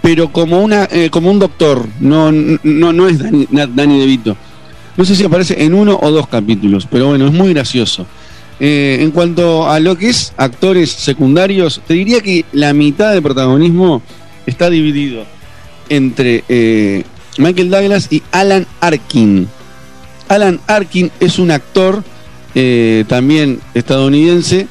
pero 0.00 0.32
como 0.32 0.60
una 0.60 0.88
eh, 0.90 1.10
como 1.10 1.30
un 1.30 1.38
doctor, 1.38 1.86
no, 2.00 2.32
no, 2.32 2.92
no 2.92 3.08
es 3.08 3.18
Danny 3.18 3.98
DeVito. 4.00 4.36
No 4.96 5.04
sé 5.04 5.14
si 5.14 5.24
aparece 5.24 5.62
en 5.62 5.74
uno 5.74 5.98
o 6.02 6.10
dos 6.10 6.26
capítulos, 6.26 6.88
pero 6.90 7.08
bueno, 7.08 7.26
es 7.26 7.32
muy 7.32 7.52
gracioso. 7.52 8.06
eh, 8.60 8.98
en 9.00 9.10
cuanto 9.12 9.68
a 9.70 9.78
lo 9.78 9.96
que 9.96 10.08
es 10.08 10.32
actores 10.36 10.90
secundarios, 10.90 11.80
te 11.86 11.94
diría 11.94 12.20
que 12.20 12.44
la 12.52 12.72
mitad 12.72 13.12
del 13.12 13.22
protagonismo 13.22 14.02
está 14.46 14.68
dividido 14.70 15.24
entre 15.88 16.42
eh, 16.48 17.04
Michael 17.38 17.70
Douglas 17.70 18.08
y 18.10 18.22
Alan 18.32 18.66
Arkin. 18.80 19.48
Alan 20.28 20.60
Arkin 20.66 21.10
es 21.20 21.38
un 21.38 21.50
actor 21.50 22.02
eh, 22.54 23.04
también 23.08 23.60
estadounidense 23.74 24.66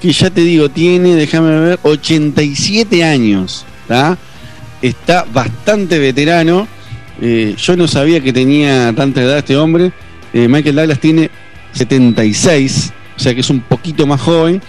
que 0.00 0.12
ya 0.12 0.28
te 0.28 0.42
digo, 0.42 0.68
tiene, 0.68 1.14
déjame 1.14 1.58
ver, 1.60 1.78
87 1.82 3.02
años. 3.02 3.64
¿tá? 3.88 4.18
Está 4.82 5.24
bastante 5.32 5.98
veterano. 5.98 6.68
Eh, 7.22 7.54
yo 7.56 7.76
no 7.76 7.88
sabía 7.88 8.20
que 8.20 8.32
tenía 8.32 8.92
tanta 8.94 9.22
edad 9.22 9.38
este 9.38 9.56
hombre. 9.56 9.92
Eh, 10.34 10.46
Michael 10.48 10.76
Douglas 10.76 11.00
tiene 11.00 11.30
76, 11.72 12.92
o 13.16 13.20
sea 13.20 13.34
que 13.34 13.40
es 13.40 13.50
un 13.50 13.60
poquito 13.60 14.06
más 14.06 14.20
joven. 14.20 14.60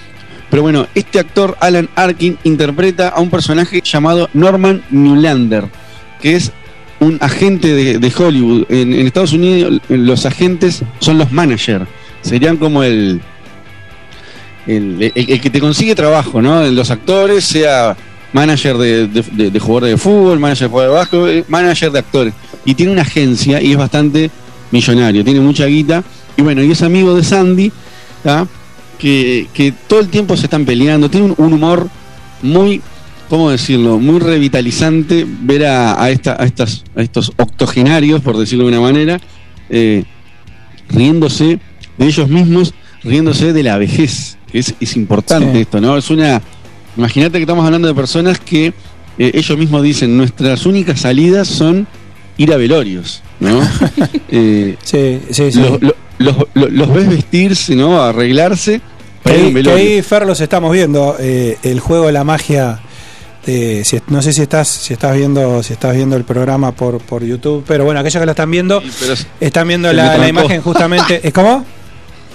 Pero 0.50 0.62
bueno, 0.62 0.88
este 0.96 1.20
actor, 1.20 1.58
Alan 1.60 1.90
Arkin, 1.96 2.38
interpreta 2.44 3.10
a 3.10 3.20
un 3.20 3.30
personaje 3.30 3.82
llamado 3.82 4.30
Norman 4.34 4.84
Newlander, 4.90 5.66
que 6.22 6.36
es 6.36 6.54
un 7.00 7.18
agente 7.22 7.74
de, 8.00 8.14
Hollywood. 8.16 8.66
En, 8.70 8.94
Estados 8.94 9.34
Unidos 9.34 9.82
los 9.90 10.26
agentes 10.26 10.84
son 11.00 11.18
los 11.18 11.32
managers, 11.32 11.86
serían 12.22 12.58
como 12.58 12.84
el, 12.84 13.22
el, 14.68 15.14
que 15.42 15.50
te 15.50 15.60
consigue 15.60 15.96
trabajo, 15.96 16.42
¿no? 16.42 16.64
Los 16.66 16.92
actores, 16.92 17.44
sea 17.44 17.96
manager 18.34 18.78
de, 18.78 19.08
de, 19.08 19.50
de- 19.50 19.60
jugador 19.60 19.90
de 19.90 19.98
fútbol, 19.98 20.40
manager 20.40 20.68
de 20.68 20.72
jugador 20.72 21.10
de 21.10 21.40
eh, 21.40 21.46
manager 21.48 21.92
de 21.92 22.00
actores. 22.00 22.34
Y 22.66 22.74
tiene 22.74 22.92
una 22.92 23.04
agencia 23.04 23.62
y 23.62 23.72
es 23.72 23.78
bastante 23.78 24.30
millonario, 24.72 25.24
tiene 25.24 25.40
mucha 25.40 25.66
guita. 25.66 26.04
Y 26.36 26.42
bueno, 26.42 26.62
y 26.62 26.72
es 26.72 26.82
amigo 26.82 27.16
de 27.16 27.24
Sandy, 27.24 27.72
¿tá? 28.24 28.46
que, 28.98 29.48
que 29.54 29.72
todo 29.72 30.00
el 30.00 30.10
tiempo 30.10 30.36
se 30.36 30.46
están 30.48 30.66
peleando. 30.66 31.10
Tiene 31.10 31.34
un 31.38 31.54
humor 31.54 31.88
muy, 32.42 32.82
¿cómo 33.30 33.50
decirlo? 33.52 33.98
Muy 34.00 34.20
revitalizante 34.20 35.26
ver 35.42 35.66
a, 35.66 36.02
a, 36.02 36.10
esta, 36.10 36.36
a, 36.42 36.46
estas, 36.46 36.84
a 36.96 37.02
estos 37.02 37.32
octogenarios, 37.38 38.22
por 38.22 38.38
decirlo 38.38 38.66
de 38.66 38.70
una 38.72 38.82
manera, 38.82 39.20
eh, 39.70 40.04
riéndose 40.90 41.60
de 41.98 42.06
ellos 42.06 42.30
mismos, 42.30 42.74
riéndose 43.04 43.54
de 43.54 43.64
la 43.64 43.78
vejez. 43.78 44.38
Es, 44.54 44.74
es 44.80 44.96
importante 44.96 45.52
Sí. 45.54 45.60
esto, 45.62 45.82
¿no? 45.82 45.98
Es 45.98 46.10
una. 46.10 46.42
Imagínate 46.98 47.38
que 47.38 47.42
estamos 47.44 47.66
hablando 47.66 47.88
de 47.88 47.94
personas 47.94 48.40
que 48.40 48.68
eh, 49.18 49.32
ellos 49.34 49.58
mismos 49.58 49.84
dicen, 49.84 50.16
nuestras 50.16 50.66
únicas 50.66 51.02
salidas 51.02 51.48
son 51.48 51.88
ir 52.38 52.54
a 52.54 52.58
velorios, 52.58 53.22
¿no? 53.40 53.60
Eh, 54.30 54.76
Sí, 54.84 55.20
sí, 55.32 55.52
sí. 55.52 55.60
los, 55.60 55.82
los- 56.54 56.72
los- 56.72 56.94
ves 56.94 57.08
vestirse, 57.10 57.76
¿no? 57.76 58.02
Arreglarse 58.02 58.80
Que 59.24 59.30
para 59.30 59.36
ir 59.38 59.42
a 59.42 59.42
un 59.42 59.46
ahí, 59.48 59.54
que 59.54 59.54
velorio. 59.70 59.96
ahí, 59.96 60.02
Fer, 60.02 60.26
los 60.26 60.40
estamos 60.42 60.72
viendo. 60.72 61.16
el 61.20 61.80
juego 61.80 62.08
de 62.08 62.12
la 62.14 62.24
magia. 62.24 62.80
De- 63.46 63.84
si- 63.86 64.02
no 64.08 64.22
sé 64.22 64.34
si 64.34 64.42
estás, 64.42 64.68
si 64.68 64.94
estás 64.94 65.16
viendo, 65.16 65.62
si 65.64 65.74
estás 65.74 65.96
viendo 65.96 66.16
el 66.16 66.24
programa 66.24 66.72
por, 66.72 67.00
por 67.00 67.24
YouTube, 67.24 67.64
pero 67.68 67.86
bueno, 67.86 68.00
aquellos 68.00 68.20
que 68.20 68.26
lo 68.26 68.32
están 68.32 68.50
viendo, 68.52 68.82
Sí, 68.82 69.14
están 69.40 69.68
viendo 69.68 69.92
la, 69.94 70.28
imagen 70.28 70.62
justamente. 70.62 71.22
¿Es 71.26 71.34
cómo? 71.34 71.66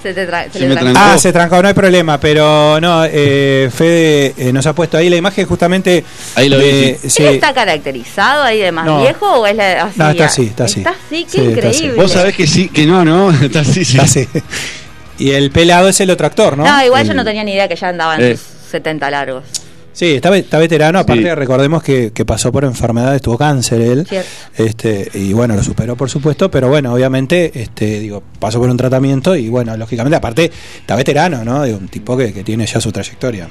Se 0.02 0.14
te 0.14 0.26
tra- 0.26 0.46
se 0.50 0.52
Se 0.52 0.60
le 0.60 0.68
me 0.74 0.76
trancó. 0.80 0.98
Ah, 0.98 1.18
se 1.18 1.30
trancó, 1.30 1.60
no 1.60 1.68
hay 1.68 1.74
problema, 1.74 2.18
pero 2.18 2.80
no, 2.80 3.04
eh, 3.04 3.68
Fede 3.70 4.34
eh, 4.38 4.50
nos 4.50 4.64
ha 4.66 4.72
puesto 4.74 4.96
ahí 4.96 5.10
la 5.10 5.16
imagen 5.16 5.44
justamente. 5.46 6.02
Ahí 6.36 6.48
lo 6.48 6.56
vi, 6.56 6.64
de- 6.64 6.98
sí. 7.02 7.10
sí. 7.10 7.22
¿Él 7.22 7.34
está 7.34 7.52
caracterizado 7.52 8.42
ahí 8.44 8.60
de 8.60 8.72
más 8.72 8.86
No. 8.86 9.02
viejo 9.02 9.26
o 9.40 9.46
es 9.46 9.56
la, 9.56 9.82
así? 9.82 9.98
No, 9.98 10.08
está 10.10 10.24
así, 10.24 10.42
está 10.46 10.64
así. 10.64 10.80
Está 10.80 10.90
así, 10.92 11.24
qué 11.24 11.30
Sí, 11.30 11.38
está 11.38 11.68
así. 11.68 11.76
increíble. 11.78 12.02
Vos 12.02 12.12
sabés 12.12 12.34
que 12.34 12.46
sí, 12.46 12.70
que 12.70 12.86
no, 12.86 13.04
¿no? 13.04 13.30
Está 13.42 13.60
así, 13.60 13.84
sí. 13.84 13.92
Está 13.98 14.04
así. 14.04 14.26
Y 15.18 15.32
el 15.32 15.50
pelado 15.50 15.86
es 15.90 16.00
el 16.00 16.08
otro 16.08 16.26
actor, 16.26 16.56
¿no? 16.56 16.64
No, 16.64 16.82
igual 16.82 17.06
yo 17.06 17.12
no 17.12 17.22
tenía 17.22 17.44
ni 17.44 17.52
idea 17.52 17.68
que 17.68 17.76
ya 17.76 17.88
andaba 17.90 18.14
en 18.16 18.22
Eh. 18.22 18.36
sus 18.38 18.46
70 18.70 19.10
largos. 19.10 19.44
Sí, 19.92 20.06
está, 20.14 20.34
está 20.36 20.58
veterano, 20.58 20.98
aparte 21.00 21.24
Sí. 21.24 21.34
recordemos 21.34 21.82
que, 21.82 22.12
que 22.14 22.24
pasó 22.24 22.52
por 22.52 22.64
enfermedades, 22.64 23.20
tuvo 23.22 23.36
cáncer 23.36 23.80
él. 23.80 24.06
Cierto. 24.06 24.28
Este, 24.56 25.10
y 25.14 25.32
bueno, 25.32 25.56
lo 25.56 25.62
superó 25.62 25.96
por 25.96 26.08
supuesto, 26.08 26.50
pero 26.50 26.68
bueno, 26.68 26.92
obviamente, 26.94 27.50
este, 27.60 28.00
digo, 28.00 28.22
pasó 28.38 28.60
por 28.60 28.70
un 28.70 28.76
tratamiento 28.76 29.34
y 29.36 29.48
bueno, 29.48 29.76
lógicamente, 29.76 30.16
aparte, 30.16 30.50
está 30.78 30.94
veterano, 30.96 31.44
¿no? 31.44 31.64
Digo, 31.64 31.78
un 31.78 31.88
tipo 31.88 32.16
que, 32.16 32.32
que 32.32 32.44
tiene 32.44 32.66
ya 32.66 32.80
su 32.80 32.92
trayectoria. 32.92 33.48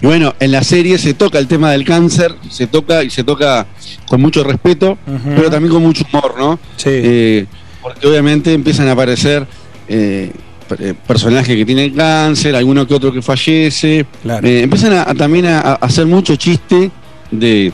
Y 0.00 0.06
bueno, 0.06 0.34
en 0.40 0.52
la 0.52 0.62
serie 0.62 0.98
se 0.98 1.14
toca 1.14 1.38
el 1.38 1.46
tema 1.48 1.70
del 1.70 1.84
cáncer, 1.84 2.34
se 2.50 2.66
toca 2.66 3.02
y 3.02 3.08
se 3.10 3.24
toca 3.24 3.66
con 4.06 4.20
mucho 4.20 4.42
respeto, 4.44 4.98
pero 5.34 5.50
también 5.50 5.72
con 5.72 5.82
mucho 5.82 6.04
humor, 6.12 6.34
¿no? 6.38 6.58
Sí. 6.76 6.90
Eh, 6.92 7.46
porque 7.82 8.06
obviamente 8.06 8.52
empiezan 8.52 8.88
a 8.88 8.92
aparecer 8.92 9.46
eh, 9.88 10.32
eh, 10.78 10.94
personajes 11.06 11.56
que 11.56 11.64
tienen 11.64 11.92
cáncer, 11.94 12.54
alguno 12.54 12.86
que 12.86 12.94
otro 12.94 13.12
que 13.12 13.22
fallece. 13.22 14.06
Claro. 14.22 14.46
Eh, 14.46 14.62
empiezan 14.62 14.92
a, 14.92 15.02
a 15.02 15.14
también 15.14 15.46
a, 15.46 15.60
a 15.60 15.74
hacer 15.74 16.06
mucho 16.06 16.36
chiste 16.36 16.90
de 17.30 17.72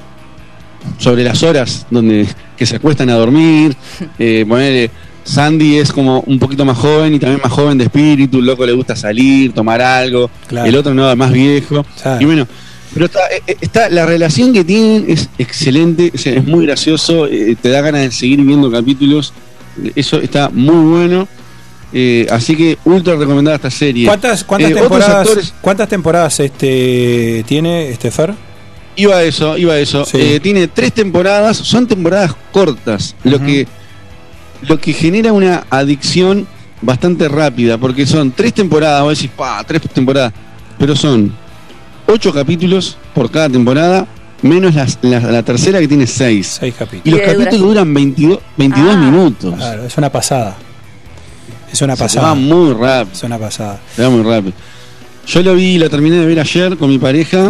sobre 0.98 1.24
las 1.24 1.42
horas 1.42 1.86
donde 1.90 2.26
que 2.56 2.66
se 2.66 2.76
acuestan 2.76 3.10
a 3.10 3.14
dormir. 3.14 3.76
Eh, 4.18 4.88
Sandy 5.24 5.78
es 5.78 5.92
como 5.92 6.20
un 6.26 6.40
poquito 6.40 6.64
más 6.64 6.76
joven 6.76 7.14
y 7.14 7.18
también 7.20 7.40
más 7.40 7.52
joven 7.52 7.78
de 7.78 7.84
espíritu, 7.84 8.40
el 8.40 8.46
loco 8.46 8.66
le 8.66 8.72
gusta 8.72 8.96
salir, 8.96 9.52
tomar 9.52 9.80
algo, 9.80 10.28
Claro. 10.48 10.68
el 10.68 10.74
otro 10.74 10.94
no, 10.94 11.14
más 11.14 11.30
viejo. 11.30 11.86
Claro. 12.02 12.20
Y 12.20 12.24
bueno, 12.24 12.48
pero 12.92 13.06
está, 13.06 13.20
eh, 13.30 13.56
está, 13.60 13.88
la 13.88 14.04
relación 14.04 14.52
que 14.52 14.64
tienen 14.64 15.04
es 15.06 15.28
excelente, 15.38 16.10
es 16.12 16.44
muy 16.44 16.66
gracioso, 16.66 17.28
te 17.28 17.68
da 17.68 17.80
ganas 17.82 18.00
de 18.02 18.10
seguir 18.10 18.40
viendo 18.40 18.68
capítulos, 18.68 19.32
eso 19.94 20.20
está 20.20 20.48
muy 20.48 20.90
bueno. 20.90 21.28
Eh, 21.92 22.26
así 22.30 22.56
que 22.56 22.78
ultra 22.84 23.16
recomendada 23.16 23.56
esta 23.56 23.70
serie. 23.70 24.06
¿Cuántas, 24.06 24.44
cuántas 24.44 24.70
Eh, 24.70 24.74
temporadas, 24.74 25.28
actores- 25.28 25.52
cuántas 25.60 25.88
temporadas 25.88 26.40
este 26.40 27.44
tiene 27.46 27.88
este 27.90 28.10
Fer? 28.10 28.34
Iba 28.96 29.16
a 29.16 29.22
eso, 29.22 29.56
iba 29.56 29.72
a 29.74 29.78
eso. 29.78 30.04
Sí. 30.04 30.18
Eh, 30.20 30.40
tiene 30.40 30.68
tres 30.68 30.92
temporadas, 30.92 31.56
son 31.56 31.86
temporadas 31.86 32.34
cortas, 32.52 33.14
lo 33.24 33.38
que 33.38 33.66
lo 34.62 34.78
que 34.78 34.92
genera 34.92 35.32
una 35.32 35.64
adicción 35.70 36.46
bastante 36.82 37.28
rápida, 37.28 37.78
porque 37.78 38.06
son 38.06 38.30
tres 38.32 38.52
temporadas, 38.54 39.02
vos 39.02 39.16
decís, 39.18 39.30
pa, 39.36 39.62
tres 39.64 39.82
temporadas, 39.92 40.32
pero 40.78 40.94
son 40.94 41.32
ocho 42.06 42.32
capítulos 42.32 42.96
por 43.14 43.30
cada 43.30 43.48
temporada, 43.48 44.06
menos 44.42 44.74
las- 44.74 44.98
la, 45.02 45.18
la 45.20 45.42
tercera 45.42 45.80
que 45.80 45.88
tiene 45.88 46.06
seis. 46.06 46.58
Seis 46.60 46.74
capítulos. 46.78 47.06
Y 47.06 47.10
los 47.10 47.20
capítulos 47.20 47.44
duración? 47.60 47.68
duran 47.68 47.94
22, 47.94 48.38
22 48.56 48.94
Ah. 48.94 48.98
minutos. 48.98 49.54
Claro, 49.56 49.84
es 49.84 49.96
una 49.98 50.10
pasada. 50.12 50.56
Es 51.72 51.80
una 51.82 51.96
Se 51.96 52.02
pasada. 52.04 52.28
va 52.28 52.34
muy 52.34 52.72
rápido, 52.74 53.12
Es 53.14 53.22
una 53.22 53.38
pasada. 53.38 53.80
se 53.96 54.02
va 54.02 54.10
muy 54.10 54.22
rápido. 54.22 54.52
Yo 55.26 55.42
lo 55.42 55.54
vi, 55.54 55.78
lo 55.78 55.88
terminé 55.88 56.16
de 56.16 56.26
ver 56.26 56.40
ayer 56.40 56.76
con 56.76 56.88
mi 56.90 56.98
pareja 56.98 57.48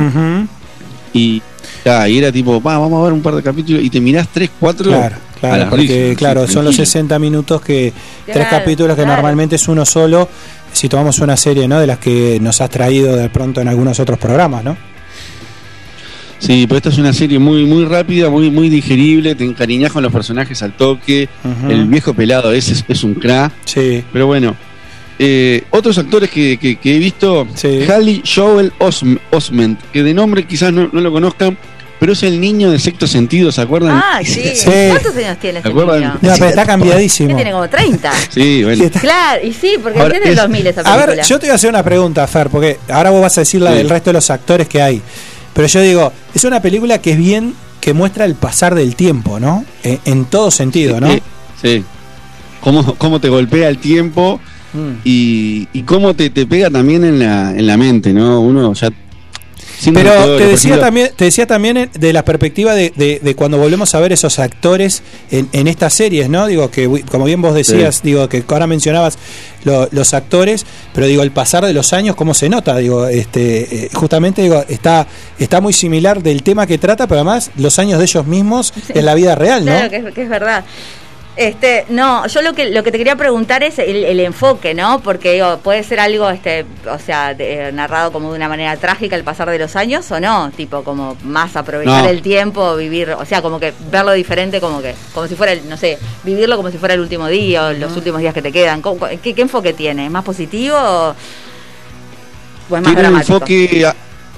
y, 1.12 1.42
ya, 1.84 2.08
y 2.08 2.18
era 2.18 2.30
tipo, 2.30 2.60
"Pa, 2.60 2.78
vamos 2.78 3.00
a 3.00 3.04
ver 3.04 3.12
un 3.12 3.22
par 3.22 3.34
de 3.34 3.42
capítulos 3.42 3.82
y 3.82 3.90
te 3.90 4.00
mirás 4.00 4.28
tres, 4.32 4.50
cuatro. 4.60 4.90
Claro, 4.90 5.16
a 5.16 5.40
claro, 5.40 5.70
porque 5.70 5.82
risas, 6.10 6.16
claro, 6.18 6.40
son 6.46 6.64
los 6.64 6.74
tranquilo. 6.76 6.86
60 6.86 7.18
minutos 7.18 7.60
que 7.62 7.92
tres 8.30 8.46
capítulos 8.48 8.94
que 8.96 9.02
claro. 9.02 9.16
normalmente 9.16 9.56
es 9.56 9.66
uno 9.68 9.84
solo. 9.84 10.28
Si 10.72 10.88
tomamos 10.88 11.18
una 11.18 11.36
serie, 11.36 11.66
¿no? 11.68 11.78
De 11.80 11.86
las 11.86 11.98
que 11.98 12.38
nos 12.40 12.60
has 12.60 12.70
traído 12.70 13.14
de 13.16 13.28
pronto 13.28 13.60
en 13.60 13.68
algunos 13.68 13.98
otros 14.00 14.18
programas, 14.18 14.64
¿no? 14.64 14.76
Sí, 16.44 16.66
pero 16.66 16.78
esta 16.78 16.88
es 16.88 16.98
una 16.98 17.12
serie 17.12 17.38
muy 17.38 17.64
muy 17.64 17.84
rápida, 17.84 18.28
muy 18.28 18.50
muy 18.50 18.68
digerible, 18.68 19.34
te 19.36 19.44
encariñas 19.44 19.92
con 19.92 20.02
los 20.02 20.12
personajes 20.12 20.60
al 20.62 20.72
toque. 20.72 21.28
El 21.68 21.86
viejo 21.86 22.14
pelado 22.14 22.52
ese 22.52 22.72
es, 22.72 22.84
es 22.88 23.04
un 23.04 23.14
crack. 23.14 23.52
Sí, 23.64 24.02
Pero 24.12 24.26
bueno, 24.26 24.56
eh, 25.20 25.62
otros 25.70 25.96
actores 25.98 26.30
que, 26.30 26.58
que- 26.58 26.76
que 26.76 26.96
he 26.96 26.98
visto, 26.98 27.46
Sí. 27.54 27.80
Halley 27.88 28.22
Joel 28.26 28.72
Osm- 28.80 29.20
Osment, 29.30 29.78
que 29.92 30.02
de 30.02 30.14
nombre 30.14 30.44
quizás 30.44 30.72
no, 30.72 30.88
no 30.92 31.00
lo 31.00 31.12
conozcan, 31.12 31.56
pero 32.00 32.14
es 32.14 32.24
el 32.24 32.40
niño 32.40 32.72
de 32.72 32.80
sexto 32.80 33.06
sentido, 33.06 33.52
¿se 33.52 33.60
acuerdan? 33.60 33.92
Ah, 34.02 34.18
sí. 34.24 34.42
Sí. 34.56 34.68
¿Cuántos 34.88 35.14
años 35.14 35.38
tiene 35.38 35.60
ese 35.60 35.68
¿Se 35.68 35.70
acuerdan? 35.72 36.00
niño? 36.00 36.18
no, 36.20 36.32
pero 36.34 36.46
está 36.46 36.66
cambiadísimo. 36.66 37.36
tiene 37.36 37.52
como 37.52 37.68
30. 37.68 38.10
Sí, 38.30 38.64
bueno. 38.64 38.82
Sí, 38.82 38.90
Claro, 38.98 39.46
y 39.46 39.52
sí, 39.52 39.76
porque 39.80 40.00
Ahora, 40.00 40.16
es 40.16 40.22
del 40.24 40.32
es- 40.32 40.36
2000 40.38 40.66
esa 40.66 40.80
A 40.80 40.84
película. 40.84 41.06
ver, 41.14 41.24
yo 41.24 41.38
te 41.38 41.46
voy 41.46 41.52
a 41.52 41.54
hacer 41.54 41.70
una 41.70 41.84
pregunta, 41.84 42.26
Fer, 42.26 42.48
porque 42.50 42.78
ahora 42.88 43.10
vos 43.10 43.22
vas 43.22 43.38
a 43.38 43.42
decir 43.42 43.60
la 43.60 43.70
Sí. 43.70 43.76
del 43.78 43.88
resto 43.88 44.10
de 44.10 44.14
los 44.14 44.28
actores 44.30 44.66
que 44.66 44.82
hay. 44.82 45.00
Pero 45.54 45.68
yo 45.68 45.80
digo, 45.80 46.12
es 46.34 46.44
una 46.44 46.60
película 46.60 46.98
que 46.98 47.12
es 47.12 47.18
bien, 47.18 47.54
que 47.80 47.92
muestra 47.92 48.24
el 48.24 48.34
pasar 48.34 48.74
del 48.74 48.94
tiempo, 48.96 49.38
¿no? 49.40 49.64
En, 49.82 49.98
en 50.04 50.24
todo 50.24 50.50
sentido, 50.50 51.00
¿no? 51.00 51.10
Eh, 51.10 51.22
sí. 51.60 51.84
Cómo, 52.60 52.94
cómo 52.96 53.20
te 53.20 53.28
golpea 53.28 53.68
el 53.68 53.78
tiempo 53.78 54.40
Mm. 54.74 55.00
y, 55.04 55.68
y 55.74 55.82
cómo 55.82 56.14
te, 56.14 56.30
te 56.30 56.46
pega 56.46 56.70
también 56.70 57.04
en 57.04 57.18
la, 57.18 57.50
en 57.54 57.66
la 57.66 57.76
mente, 57.76 58.14
¿no? 58.14 58.40
Uno 58.40 58.72
ya... 58.72 58.90
sin 59.82 59.94
Pero 59.94 60.12
te 60.36 60.46
decía 60.46 60.70
ejemplo, 60.70 60.78
también, 60.86 61.10
te 61.16 61.24
decía 61.24 61.46
también 61.46 61.90
de 61.92 62.12
la 62.12 62.24
perspectiva 62.24 62.74
de, 62.74 62.92
de- 62.94 63.18
de 63.20 63.34
cuando 63.34 63.58
volvemos 63.58 63.94
a 63.96 64.00
ver 64.00 64.12
esos 64.12 64.38
actores 64.38 65.02
en, 65.30 65.48
en 65.52 65.66
estas 65.66 65.92
series, 65.92 66.28
¿no? 66.28 66.46
Digo 66.46 66.70
que 66.70 67.02
como 67.10 67.24
bien 67.24 67.42
vos 67.42 67.52
decías, 67.54 68.00
digo 68.02 68.28
que 68.28 68.44
ahora 68.48 68.68
mencionabas 68.68 69.18
lo- 69.64 69.88
los 69.90 70.14
actores, 70.14 70.64
pero 70.94 71.06
digo 71.08 71.22
el 71.24 71.32
pasar 71.32 71.66
de 71.66 71.72
los 71.72 71.92
años, 71.92 72.14
cómo 72.14 72.32
se 72.34 72.48
nota, 72.48 72.76
digo, 72.76 73.08
este, 73.08 73.86
eh, 73.86 73.90
justamente 73.92 74.42
digo 74.42 74.64
está 74.68 75.06
está 75.38 75.60
muy 75.60 75.72
similar 75.72 76.22
del 76.22 76.44
tema 76.44 76.66
que 76.66 76.78
trata, 76.78 77.08
pero 77.08 77.22
además 77.22 77.50
los 77.56 77.78
años 77.80 77.98
de 77.98 78.04
ellos 78.04 78.24
mismos 78.26 78.72
en 78.88 79.04
la 79.04 79.14
vida 79.14 79.34
real, 79.34 79.64
¿no? 79.64 79.72
Claro 79.72 79.90
que 79.90 79.96
es, 79.96 80.14
que 80.14 80.22
es 80.22 80.28
verdad. 80.28 80.64
Este, 81.34 81.86
no, 81.88 82.26
yo 82.26 82.42
lo 82.42 82.52
que 82.52 82.68
lo 82.70 82.82
que 82.82 82.92
te 82.92 82.98
quería 82.98 83.16
preguntar 83.16 83.62
es 83.62 83.78
el, 83.78 84.04
el 84.04 84.20
enfoque, 84.20 84.74
¿no? 84.74 85.00
Porque 85.00 85.32
digo, 85.32 85.60
puede 85.62 85.82
ser 85.82 85.98
algo, 85.98 86.28
este, 86.28 86.66
o 86.90 86.98
sea, 86.98 87.32
de- 87.32 87.68
eh, 87.68 87.72
narrado 87.72 88.12
como 88.12 88.30
de 88.32 88.36
una 88.36 88.50
manera 88.50 88.76
trágica 88.76 89.16
el 89.16 89.24
pasar 89.24 89.48
de 89.48 89.58
los 89.58 89.74
años 89.74 90.10
o 90.10 90.20
no, 90.20 90.50
tipo 90.54 90.84
como 90.84 91.16
más 91.24 91.56
aprovechar 91.56 92.04
No. 92.04 92.10
el 92.10 92.20
tiempo, 92.20 92.76
vivir, 92.76 93.12
o 93.12 93.24
sea, 93.24 93.40
como 93.40 93.58
que 93.58 93.72
verlo 93.90 94.12
diferente, 94.12 94.60
como 94.60 94.82
que, 94.82 94.94
como 95.14 95.26
si 95.26 95.34
fuera, 95.34 95.52
el, 95.52 95.66
no 95.70 95.78
sé, 95.78 95.98
vivirlo 96.22 96.56
como 96.58 96.70
si 96.70 96.76
fuera 96.76 96.92
el 96.92 97.00
último 97.00 97.26
día 97.28 97.68
o 97.68 97.72
los 97.72 97.96
últimos 97.96 98.20
días 98.20 98.34
que 98.34 98.42
te 98.42 98.52
quedan. 98.52 98.82
¿Cómo- 98.82 99.06
¿Qué, 99.22 99.32
qué 99.32 99.40
enfoque 99.40 99.72
tiene? 99.72 100.10
¿Más 100.10 100.24
positivo 100.24 100.76
o, 100.76 101.14
o 102.68 102.76
es 102.76 102.82
más 102.82 102.92
Tiene 102.94 103.08
un 103.08 103.16
enfoque 103.16 103.86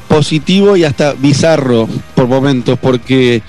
positivo 0.06 0.76
y 0.76 0.84
hasta 0.84 1.12
bizarro 1.14 1.88
por 2.14 2.28
momentos, 2.28 2.78
porque 2.80 3.42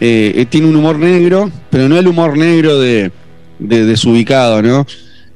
eh, 0.00 0.32
eh, 0.36 0.46
tiene 0.48 0.66
un 0.66 0.76
humor 0.76 0.98
negro, 0.98 1.50
pero 1.70 1.88
no 1.88 1.98
el 1.98 2.06
humor 2.08 2.36
negro 2.38 2.78
de, 2.78 3.10
de 3.58 3.84
desubicado, 3.84 4.62
¿no? 4.62 4.86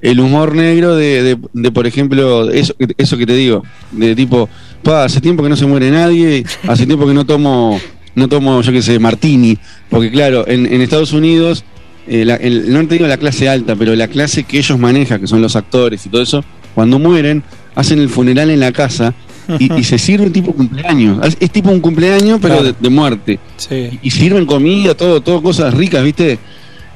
El 0.01 0.21
humor 0.21 0.55
negro 0.55 0.97
de, 0.97 1.39
por 1.73 1.87
ejemplo, 1.87 2.51
eso, 2.51 2.75
eso 2.99 3.17
que 3.17 3.27
te 3.27 3.35
digo, 3.35 3.63
de 3.93 4.15
tipo, 4.15 4.49
hace 4.85 5.21
tiempo 5.23 5.43
que 5.43 5.49
no 5.49 5.57
se 5.57 5.65
muere 5.67 5.91
nadie, 5.91 6.45
hace 6.69 6.85
tiempo 6.85 7.07
que 7.07 7.15
no 7.15 7.25
tomo, 7.25 7.81
no 8.15 8.29
tomo, 8.29 8.61
yo 8.61 8.71
qué 8.73 8.83
sé, 8.83 8.99
martini, 8.99 9.57
porque 9.89 10.11
claro, 10.11 10.47
en, 10.47 10.67
en 10.67 10.83
Estados 10.83 11.15
Unidos, 11.15 11.65
eh, 12.07 12.27
la- 12.27 12.37
el- 12.37 12.71
no 12.71 12.87
te 12.87 12.97
digo 12.97 13.07
la 13.07 13.17
clase 13.17 13.49
alta, 13.49 13.77
pero 13.77 13.95
la 13.97 14.09
clase 14.09 14.45
que 14.45 14.59
ellos 14.59 14.79
manejan, 14.79 15.23
que 15.23 15.27
son 15.27 15.41
los 15.41 15.57
actores 15.57 16.05
y 16.05 16.11
todo 16.11 16.21
eso, 16.21 16.45
cuando 16.75 16.99
mueren, 16.99 17.43
hacen 17.75 17.99
el 17.99 18.11
funeral 18.11 18.51
en 18.51 18.61
la 18.61 18.73
casa 18.73 19.15
y, 19.59 19.73
y 19.81 19.85
se 19.85 19.99
sirve 19.99 20.31
tipo 20.31 20.53
cumpleaños. 20.53 21.19
Es, 21.41 21.51
tipo 21.51 21.71
un 21.71 21.81
cumpleaños, 21.81 22.39
pero 22.41 22.55
Claro. 22.57 22.73
de, 22.73 22.75
de 22.81 22.89
muerte. 22.91 23.39
Sí. 23.57 23.99
Y 24.03 24.11
sirven 24.11 24.47
comida, 24.47 24.95
todo, 24.95 25.21
todo 25.21 25.43
cosas 25.43 25.73
ricas, 25.75 26.03
¿viste? 26.05 26.39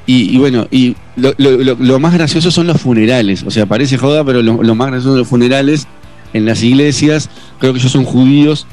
Y, 0.05 0.35
y 0.35 0.37
bueno, 0.37 0.67
y 0.71 0.95
lo, 1.17 1.33
lo- 1.37 1.51
lo- 1.57 1.75
lo 1.79 1.99
más 1.99 2.13
gracioso 2.13 2.49
son 2.51 2.65
los 2.67 2.81
funerales. 2.81 3.43
O 3.43 3.51
sea, 3.51 3.65
parece 3.65 3.97
joda, 3.97 4.23
pero 4.23 4.41
lo, 4.41 4.75
más 4.75 4.87
gracioso 4.87 5.09
son 5.11 5.19
los 5.19 5.27
funerales 5.27 5.87
en 6.33 6.45
las 6.45 6.63
iglesias. 6.63 7.29
Creo 7.59 7.73
que 7.73 7.79
ellos 7.79 7.91
son 7.91 8.05
judíos, 8.05 8.65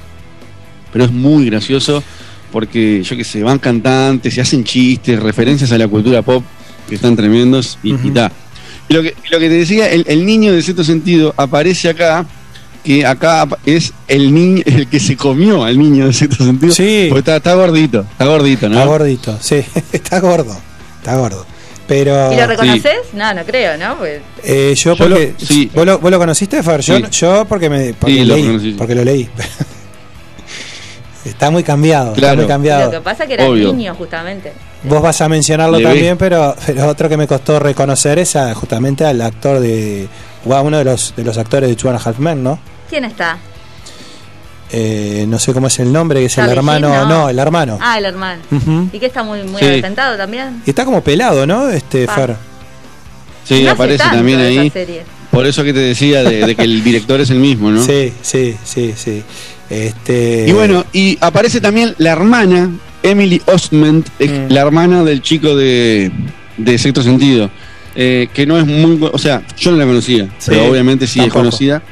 pero 0.92 1.04
es 1.04 1.12
muy 1.12 1.44
gracioso 1.46 2.02
porque, 2.52 3.02
yo 3.02 3.16
qué 3.16 3.24
sé, 3.24 3.42
van 3.42 3.58
cantantes, 3.58 4.32
se 4.32 4.40
hacen 4.40 4.64
chistes, 4.64 5.20
referencias 5.22 5.70
a 5.72 5.78
la 5.78 5.86
cultura 5.88 6.22
pop 6.22 6.42
que 6.88 6.94
están 6.94 7.16
tremendos 7.16 7.78
y, 7.82 7.94
y 7.94 8.10
ta. 8.12 8.32
Lo 8.88 9.02
que, 9.02 9.14
lo 9.30 9.38
que 9.40 9.48
te 9.48 9.54
decía, 9.56 9.90
el, 9.90 10.04
el 10.08 10.24
niño 10.24 10.52
de 10.52 10.62
cierto 10.62 10.84
sentido 10.84 11.34
aparece 11.36 11.88
acá, 11.90 12.24
que 12.86 13.04
acá 13.04 13.46
es 13.66 13.92
el 14.08 14.32
niño, 14.32 14.62
el 14.64 14.88
que 14.88 15.00
se 15.00 15.16
comió 15.16 15.64
al 15.64 15.78
niño 15.78 16.06
de 16.06 16.12
cierto 16.12 16.36
sentido. 16.44 16.72
Sí. 16.72 17.06
Porque 17.10 17.18
está, 17.20 17.36
está 17.36 17.54
gordito, 17.54 18.00
está 18.12 18.24
gordito, 18.26 18.68
¿no? 18.68 18.76
Está 18.76 18.86
gordito, 18.86 19.38
sí, 19.40 19.62
está 19.92 20.20
gordo, 20.20 20.56
está 20.98 21.16
gordo. 21.16 21.44
Pero 21.88 22.32
¿Y 22.32 22.36
lo 22.36 22.46
reconoces? 22.48 22.94
No, 23.12 23.32
no 23.34 23.44
creo, 23.44 23.76
¿no? 23.78 23.96
Pues, 23.98 24.20
eh, 24.42 24.74
yo 24.76 24.94
Yo 24.96 25.08
lo- 25.08 25.14
porque 25.16 25.34
sí. 25.38 25.70
¿vos, 25.74 25.86
lo, 25.86 25.98
vos 26.00 26.10
lo 26.10 26.18
conociste, 26.18 26.62
Fer? 26.62 26.80
Yo, 26.80 26.96
Sí. 26.98 27.04
yo 27.12 27.44
porque 27.48 27.68
me 27.70 27.94
porque 27.94 28.14
Sí, 28.14 28.24
lo 28.24 28.34
leí, 28.34 28.46
conocí. 28.46 28.72
porque 28.72 28.94
lo 28.96 29.04
leí. 29.04 29.28
está 31.24 31.50
muy 31.50 31.62
cambiado, 31.62 32.08
está 32.08 32.20
Claro. 32.20 32.36
muy 32.36 32.42
lo 32.44 32.48
cambiado. 32.48 32.90
que 32.90 33.00
pasa 33.00 33.24
es 33.24 33.28
que 33.28 33.34
era 33.34 33.44
Obvio. 33.48 33.72
niño, 33.72 33.94
justamente. 33.94 34.52
Vos 34.84 35.02
vas 35.02 35.20
a 35.20 35.28
mencionarlo 35.28 35.78
Le 35.78 35.84
también, 35.84 36.16
pero, 36.16 36.54
pero 36.66 36.86
otro 36.88 37.08
que 37.08 37.16
me 37.16 37.26
costó 37.26 37.58
reconocer 37.58 38.18
es 38.18 38.36
a- 38.36 38.54
justamente 38.54 39.04
al 39.04 39.20
actor 39.20 39.60
de 39.60 40.08
o 40.44 40.54
a 40.54 40.62
uno 40.62 40.78
de 40.78 40.84
los 40.84 41.14
de 41.16 41.24
los 41.24 41.36
actores 41.38 41.68
de 41.68 41.74
Two 41.76 41.88
and 41.90 41.98
a 41.98 42.02
Half 42.08 42.18
Men, 42.18 42.42
¿no? 42.42 42.58
¿Quién 42.88 43.04
está? 43.04 43.38
Eh, 44.70 45.26
no 45.28 45.38
sé 45.38 45.52
cómo 45.52 45.68
es 45.68 45.78
el 45.78 45.92
nombre, 45.92 46.20
que 46.20 46.26
es 46.26 46.38
el 46.38 46.48
hermano, 46.48 47.06
no. 47.06 47.28
el 47.28 47.38
hermano. 47.38 47.78
Ah, 47.80 47.98
el 47.98 48.04
hermano. 48.04 48.42
¿Y 48.92 48.98
que 48.98 49.06
está 49.06 49.22
muy, 49.22 49.42
muy 49.44 49.60
Sí. 49.60 49.66
aventado 49.66 50.16
también? 50.16 50.62
Y 50.66 50.70
está 50.70 50.84
como 50.84 51.02
pelado, 51.02 51.46
¿no? 51.46 51.68
Este. 51.70 52.06
Fer. 52.08 52.36
Sí, 53.44 53.62
No 53.62 53.70
aparece 53.72 54.02
también 54.04 54.40
ahí. 54.40 54.72
Por 55.30 55.46
eso 55.46 55.62
que 55.62 55.72
te 55.72 55.78
decía 55.80 56.22
de, 56.24 56.46
de 56.46 56.54
que 56.56 56.62
el 56.62 56.82
director 56.82 57.20
es 57.20 57.30
el 57.30 57.38
mismo, 57.38 57.70
¿no? 57.70 57.82
Sí, 57.84 58.12
sí, 58.22 58.56
sí, 58.64 58.94
sí. 58.96 59.22
Este 59.70 60.46
Y 60.48 60.52
bueno, 60.52 60.84
y 60.92 61.18
aparece 61.20 61.60
también 61.60 61.94
la 61.98 62.10
hermana, 62.12 62.70
Emily 63.02 63.40
Osment, 63.46 64.08
Mm. 64.18 64.48
la 64.52 64.60
hermana 64.62 65.04
del 65.04 65.22
chico 65.22 65.54
de, 65.54 66.10
de 66.56 66.78
Sexto 66.78 67.02
Sentido. 67.02 67.50
eh, 67.98 68.28
que 68.34 68.44
no 68.46 68.58
es 68.58 68.66
muy. 68.66 68.98
O 69.12 69.16
sea, 69.18 69.42
yo 69.56 69.70
no 69.70 69.76
la 69.78 69.86
conocía, 69.86 70.24
Sí, 70.38 70.46
pero 70.50 70.66
obviamente 70.70 71.06
sí 71.06 71.18
tampoco. 71.20 71.38
es 71.38 71.44
conocida. 71.44 71.82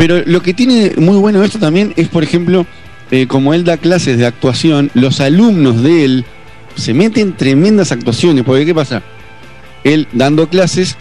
Pero 0.00 0.22
lo 0.24 0.40
que 0.40 0.54
tiene 0.54 0.92
muy 0.96 1.18
bueno 1.18 1.44
esto 1.44 1.58
también 1.58 1.92
es, 1.94 2.08
por 2.08 2.24
ejemplo, 2.24 2.64
eh, 3.10 3.26
como 3.26 3.52
él 3.52 3.64
da 3.64 3.76
clases 3.76 4.16
de 4.16 4.24
actuación, 4.24 4.90
los 4.94 5.20
alumnos 5.20 5.82
de 5.82 6.06
él 6.06 6.24
se 6.74 6.94
meten 6.94 7.36
tremendas 7.36 7.92
actuaciones. 7.92 8.42
Porque, 8.44 8.64
¿qué 8.64 8.74
pasa? 8.74 9.02
Él 9.84 10.08
dando 10.14 10.48
clases 10.48 10.96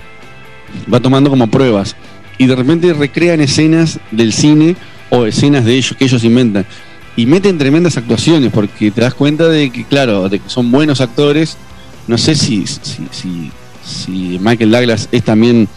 va 0.93 0.99
tomando 0.99 1.29
como 1.29 1.47
pruebas 1.47 1.95
y 2.37 2.47
de 2.47 2.57
repente 2.57 2.91
recrean 2.91 3.39
escenas 3.39 4.01
del 4.11 4.33
cine 4.33 4.75
o 5.09 5.25
escenas 5.25 5.63
de 5.63 5.75
ellos 5.75 5.95
que 5.97 6.03
ellos 6.03 6.25
inventan 6.25 6.65
y 7.15 7.25
meten 7.25 7.57
tremendas 7.57 7.95
actuaciones 7.95 8.51
porque 8.51 8.91
te 8.91 8.99
das 8.99 9.13
cuenta 9.13 9.47
de 9.47 9.69
que 9.69 9.85
claro 9.85 10.27
de 10.27 10.39
que 10.39 10.49
son 10.49 10.71
buenos 10.71 11.01
actores 11.01 11.57
no 12.07 12.17
sé 12.17 12.35
si 12.35 12.67
si, 12.67 13.07
si, 13.11 13.51
si 13.83 14.39
Michael 14.39 14.71
Douglas 14.71 15.09
es 15.11 15.23
también 15.23 15.67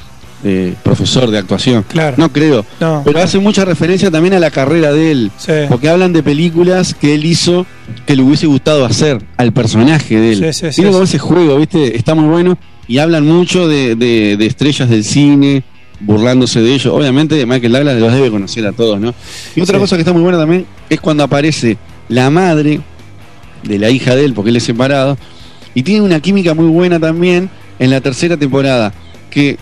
eh, 0.45 0.75
profesor 0.83 1.31
de 1.31 1.39
actuación 1.39 1.85
Claro. 1.89 2.17
no 2.19 2.33
creo 2.33 2.65
No. 2.81 3.03
pero 3.05 3.21
hace 3.21 3.39
mucha 3.39 3.65
referencia 3.65 4.11
también 4.11 4.35
a 4.35 4.41
la 4.41 4.51
carrera 4.51 4.93
de 4.93 5.13
él 5.13 5.31
Sí. 5.39 5.53
porque 5.69 5.89
hablan 5.89 6.13
de 6.13 6.23
películas 6.23 6.95
que 6.95 7.15
él 7.15 7.25
hizo 7.25 7.65
que 8.07 8.17
le 8.17 8.23
hubiese 8.23 8.47
gustado 8.47 8.85
hacer 8.85 9.23
al 9.37 9.53
personaje 9.53 10.19
de 10.19 10.33
él. 10.33 10.53
Sí, 10.55 10.71
sí, 10.73 10.83
Tiene 10.83 11.03
ese 11.03 11.19
juego, 11.19 11.59
¿viste? 11.59 11.97
Está 11.97 12.15
muy 12.15 12.29
bueno. 12.29 12.59
Y 12.89 12.99
hablan 12.99 13.25
mucho 13.27 13.69
de, 13.69 13.95
de- 13.95 14.37
de 14.37 14.47
estrellas 14.47 14.91
del 14.91 15.05
cine, 15.05 15.63
burlándose 16.01 16.61
de 16.61 16.75
ellos. 16.75 16.87
Obviamente, 16.93 17.47
Michael 17.47 17.73
Douglas 17.73 17.97
los 18.01 18.13
debe 18.13 18.31
conocer 18.31 18.67
a 18.67 18.73
todos, 18.73 18.99
¿no? 19.01 19.15
Y 19.55 19.61
otra 19.61 19.79
cosa 19.79 19.95
que 19.97 20.01
está 20.03 20.13
muy 20.13 20.23
buena 20.23 20.39
también 20.39 20.67
es 20.91 21.01
cuando 21.01 21.23
aparece 21.23 21.77
la 22.09 22.29
madre 22.31 22.81
de 23.63 23.79
la 23.79 23.89
hija 23.91 24.17
de 24.17 24.25
él, 24.25 24.35
porque 24.35 24.51
él 24.51 24.57
es 24.57 24.65
separado. 24.65 25.17
Y 25.75 25.85
tiene 25.85 26.01
una 26.03 26.19
química 26.21 26.55
muy 26.55 26.67
buena 26.67 26.99
también 26.99 27.49
en 27.79 27.91
la 27.91 28.01
tercera 28.01 28.37
temporada. 28.37 28.93
Que 29.31 29.57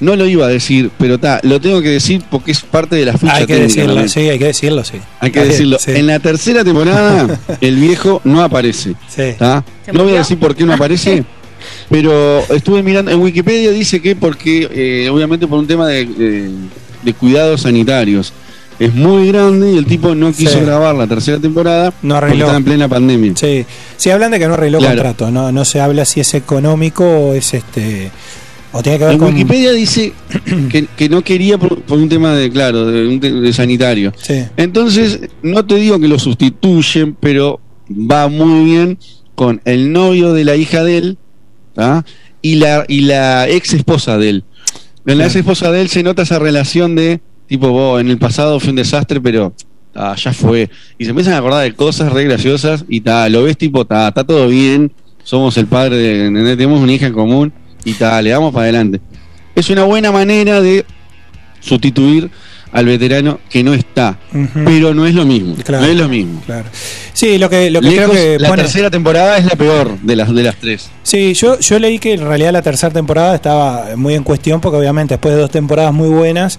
no 0.00 0.16
lo 0.16 0.26
iba 0.26 0.46
a 0.46 0.48
decir, 0.48 0.90
pero 0.98 1.18
ta, 1.18 1.40
lo 1.42 1.60
tengo 1.60 1.80
que 1.80 1.88
decir 1.90 2.22
porque 2.30 2.52
es 2.52 2.60
parte 2.60 2.96
de 2.96 3.04
la 3.06 3.16
ficha 3.16 3.34
Hay 3.36 3.46
que 3.46 3.54
técnica 3.54 3.80
decirlo, 3.82 4.08
sí, 4.08 4.20
hay 4.28 4.38
que 4.38 4.44
decirlo, 4.46 4.84
sí. 4.84 4.96
Hay 5.20 5.30
que 5.30 5.44
decirlo. 5.44 5.78
sí. 5.78 5.92
En 5.92 6.06
la 6.06 6.18
tercera 6.18 6.64
temporada, 6.64 7.40
el 7.60 7.76
viejo 7.76 8.20
no 8.24 8.42
aparece. 8.42 8.94
Sí. 9.08 9.34
¿tá? 9.38 9.64
¿Se 9.84 9.92
No 9.92 10.04
voy 10.04 10.14
a 10.14 10.18
decir 10.18 10.38
por 10.38 10.54
qué 10.56 10.64
no 10.64 10.72
aparece, 10.74 11.24
pero 11.90 12.40
estuve 12.52 12.82
mirando. 12.82 13.10
En 13.10 13.20
Wikipedia 13.20 13.70
dice 13.70 14.00
que 14.00 14.16
porque, 14.16 14.68
eh, 14.72 15.08
obviamente, 15.10 15.46
por 15.46 15.58
un 15.58 15.66
tema 15.66 15.86
de, 15.88 16.04
de- 16.06 16.50
de 17.02 17.12
cuidados 17.14 17.62
sanitarios. 17.62 18.32
Es 18.78 18.92
muy 18.92 19.28
grande 19.28 19.70
y 19.72 19.76
el 19.78 19.86
tipo 19.86 20.16
no 20.16 20.32
quiso 20.32 20.58
Sí. 20.58 20.64
grabar 20.64 20.96
la 20.96 21.06
tercera 21.06 21.38
temporada 21.38 21.92
No 22.02 22.14
porque 22.14 22.16
arregló. 22.16 22.44
estaba 22.46 22.56
en 22.56 22.64
plena 22.64 22.88
pandemia. 22.88 23.32
Sí, 23.36 23.64
sí 23.96 24.10
hablan 24.10 24.32
de 24.32 24.40
que 24.40 24.48
no 24.48 24.54
arregló 24.54 24.78
Claro. 24.78 24.94
contrato, 24.96 25.30
no, 25.30 25.52
no 25.52 25.64
se 25.64 25.80
habla 25.80 26.04
si 26.04 26.18
es 26.18 26.34
económico 26.34 27.04
o 27.04 27.34
es 27.34 27.54
este 27.54 28.10
o 28.74 28.82
tiene 28.82 28.98
que 28.98 29.04
ver 29.04 29.14
En 29.14 29.20
con 29.20 29.32
Wikipedia 29.32 29.72
dice 29.72 30.12
que, 30.70 30.86
que 30.96 31.08
no 31.08 31.22
quería 31.22 31.58
por, 31.58 31.80
por 31.82 31.96
un 31.98 32.08
tema 32.08 32.34
de, 32.34 32.50
claro, 32.50 32.86
de, 32.86 33.52
sanitario. 33.52 34.12
Sí. 34.20 34.44
Entonces, 34.56 35.20
no 35.42 35.64
te 35.64 35.76
digo 35.76 36.00
que 36.00 36.08
lo 36.08 36.18
sustituyen, 36.18 37.14
pero 37.14 37.60
va 37.88 38.26
muy 38.28 38.64
bien 38.64 38.98
con 39.36 39.60
el 39.64 39.92
novio 39.92 40.32
de 40.32 40.44
la 40.44 40.56
hija 40.56 40.82
de 40.82 40.98
él 40.98 41.18
¿tá? 41.74 42.04
y 42.42 42.56
la 42.56 42.84
y 42.88 43.02
la 43.02 43.48
ex 43.48 43.74
esposa 43.74 44.18
de 44.18 44.30
él. 44.30 44.44
En 45.06 45.18
la 45.18 45.26
ex 45.26 45.36
esposa 45.36 45.70
de 45.70 45.80
él 45.80 45.88
se 45.88 46.02
nota 46.02 46.22
esa 46.22 46.40
relación 46.40 46.96
de 46.96 47.20
tipo, 47.46 47.68
vos, 47.68 48.00
en 48.00 48.10
el 48.10 48.18
pasado 48.18 48.58
fue 48.58 48.70
un 48.70 48.76
desastre, 48.76 49.20
pero 49.20 49.54
ah, 49.94 50.16
ya 50.16 50.32
fue. 50.32 50.68
Y 50.98 51.04
se 51.04 51.10
empiezan 51.10 51.34
a 51.34 51.38
acordar 51.38 51.62
de 51.62 51.74
cosas 51.74 52.12
re 52.12 52.24
graciosas 52.24 52.84
y 52.88 53.02
ta, 53.02 53.28
lo 53.28 53.44
ves 53.44 53.56
tipo, 53.56 53.84
ta, 53.84 54.08
está 54.08 54.24
todo 54.24 54.48
bien, 54.48 54.90
somos 55.22 55.56
el 55.58 55.66
padre, 55.68 55.96
de, 55.96 56.56
tenemos 56.56 56.80
una 56.80 56.92
hija 56.92 57.06
en 57.06 57.12
común 57.12 57.52
y 57.84 57.92
tal, 57.94 58.24
le 58.24 58.30
damos 58.30 58.52
para 58.52 58.64
adelante. 58.64 59.00
Es 59.54 59.70
una 59.70 59.84
buena 59.84 60.10
manera 60.12 60.60
de 60.60 60.84
sustituir 61.60 62.30
al 62.72 62.86
veterano 62.86 63.38
que 63.48 63.62
no 63.62 63.72
está, 63.72 64.18
pero 64.64 64.92
no 64.94 65.06
es 65.06 65.14
lo 65.14 65.24
mismo. 65.24 65.54
Claro. 65.62 65.84
No 65.84 65.90
es 65.92 65.96
lo 65.96 66.08
mismo. 66.08 66.42
Claro. 66.44 66.64
Sí, 67.12 67.38
lo 67.38 67.48
que, 67.48 67.70
lo 67.70 67.80
que 67.80 67.86
Lejos, 67.90 68.10
creo 68.10 68.10
que 68.34 68.38
la 68.40 68.48
pone- 68.48 68.62
tercera 68.62 68.90
temporada 68.90 69.38
es 69.38 69.44
la 69.44 69.52
peor 69.52 69.96
de 70.00 70.16
las 70.16 70.34
de 70.34 70.42
las 70.42 70.56
tres. 70.56 70.90
Sí, 71.04 71.34
yo, 71.34 71.60
yo 71.60 71.78
leí 71.78 72.00
que 72.00 72.14
en 72.14 72.26
realidad 72.26 72.52
la 72.52 72.62
tercera 72.62 72.92
temporada 72.92 73.36
estaba 73.36 73.90
muy 73.96 74.14
en 74.14 74.24
cuestión 74.24 74.60
porque 74.60 74.76
obviamente 74.78 75.14
después 75.14 75.36
de 75.36 75.40
dos 75.42 75.50
temporadas 75.52 75.94
muy 75.94 76.08
buenas, 76.08 76.58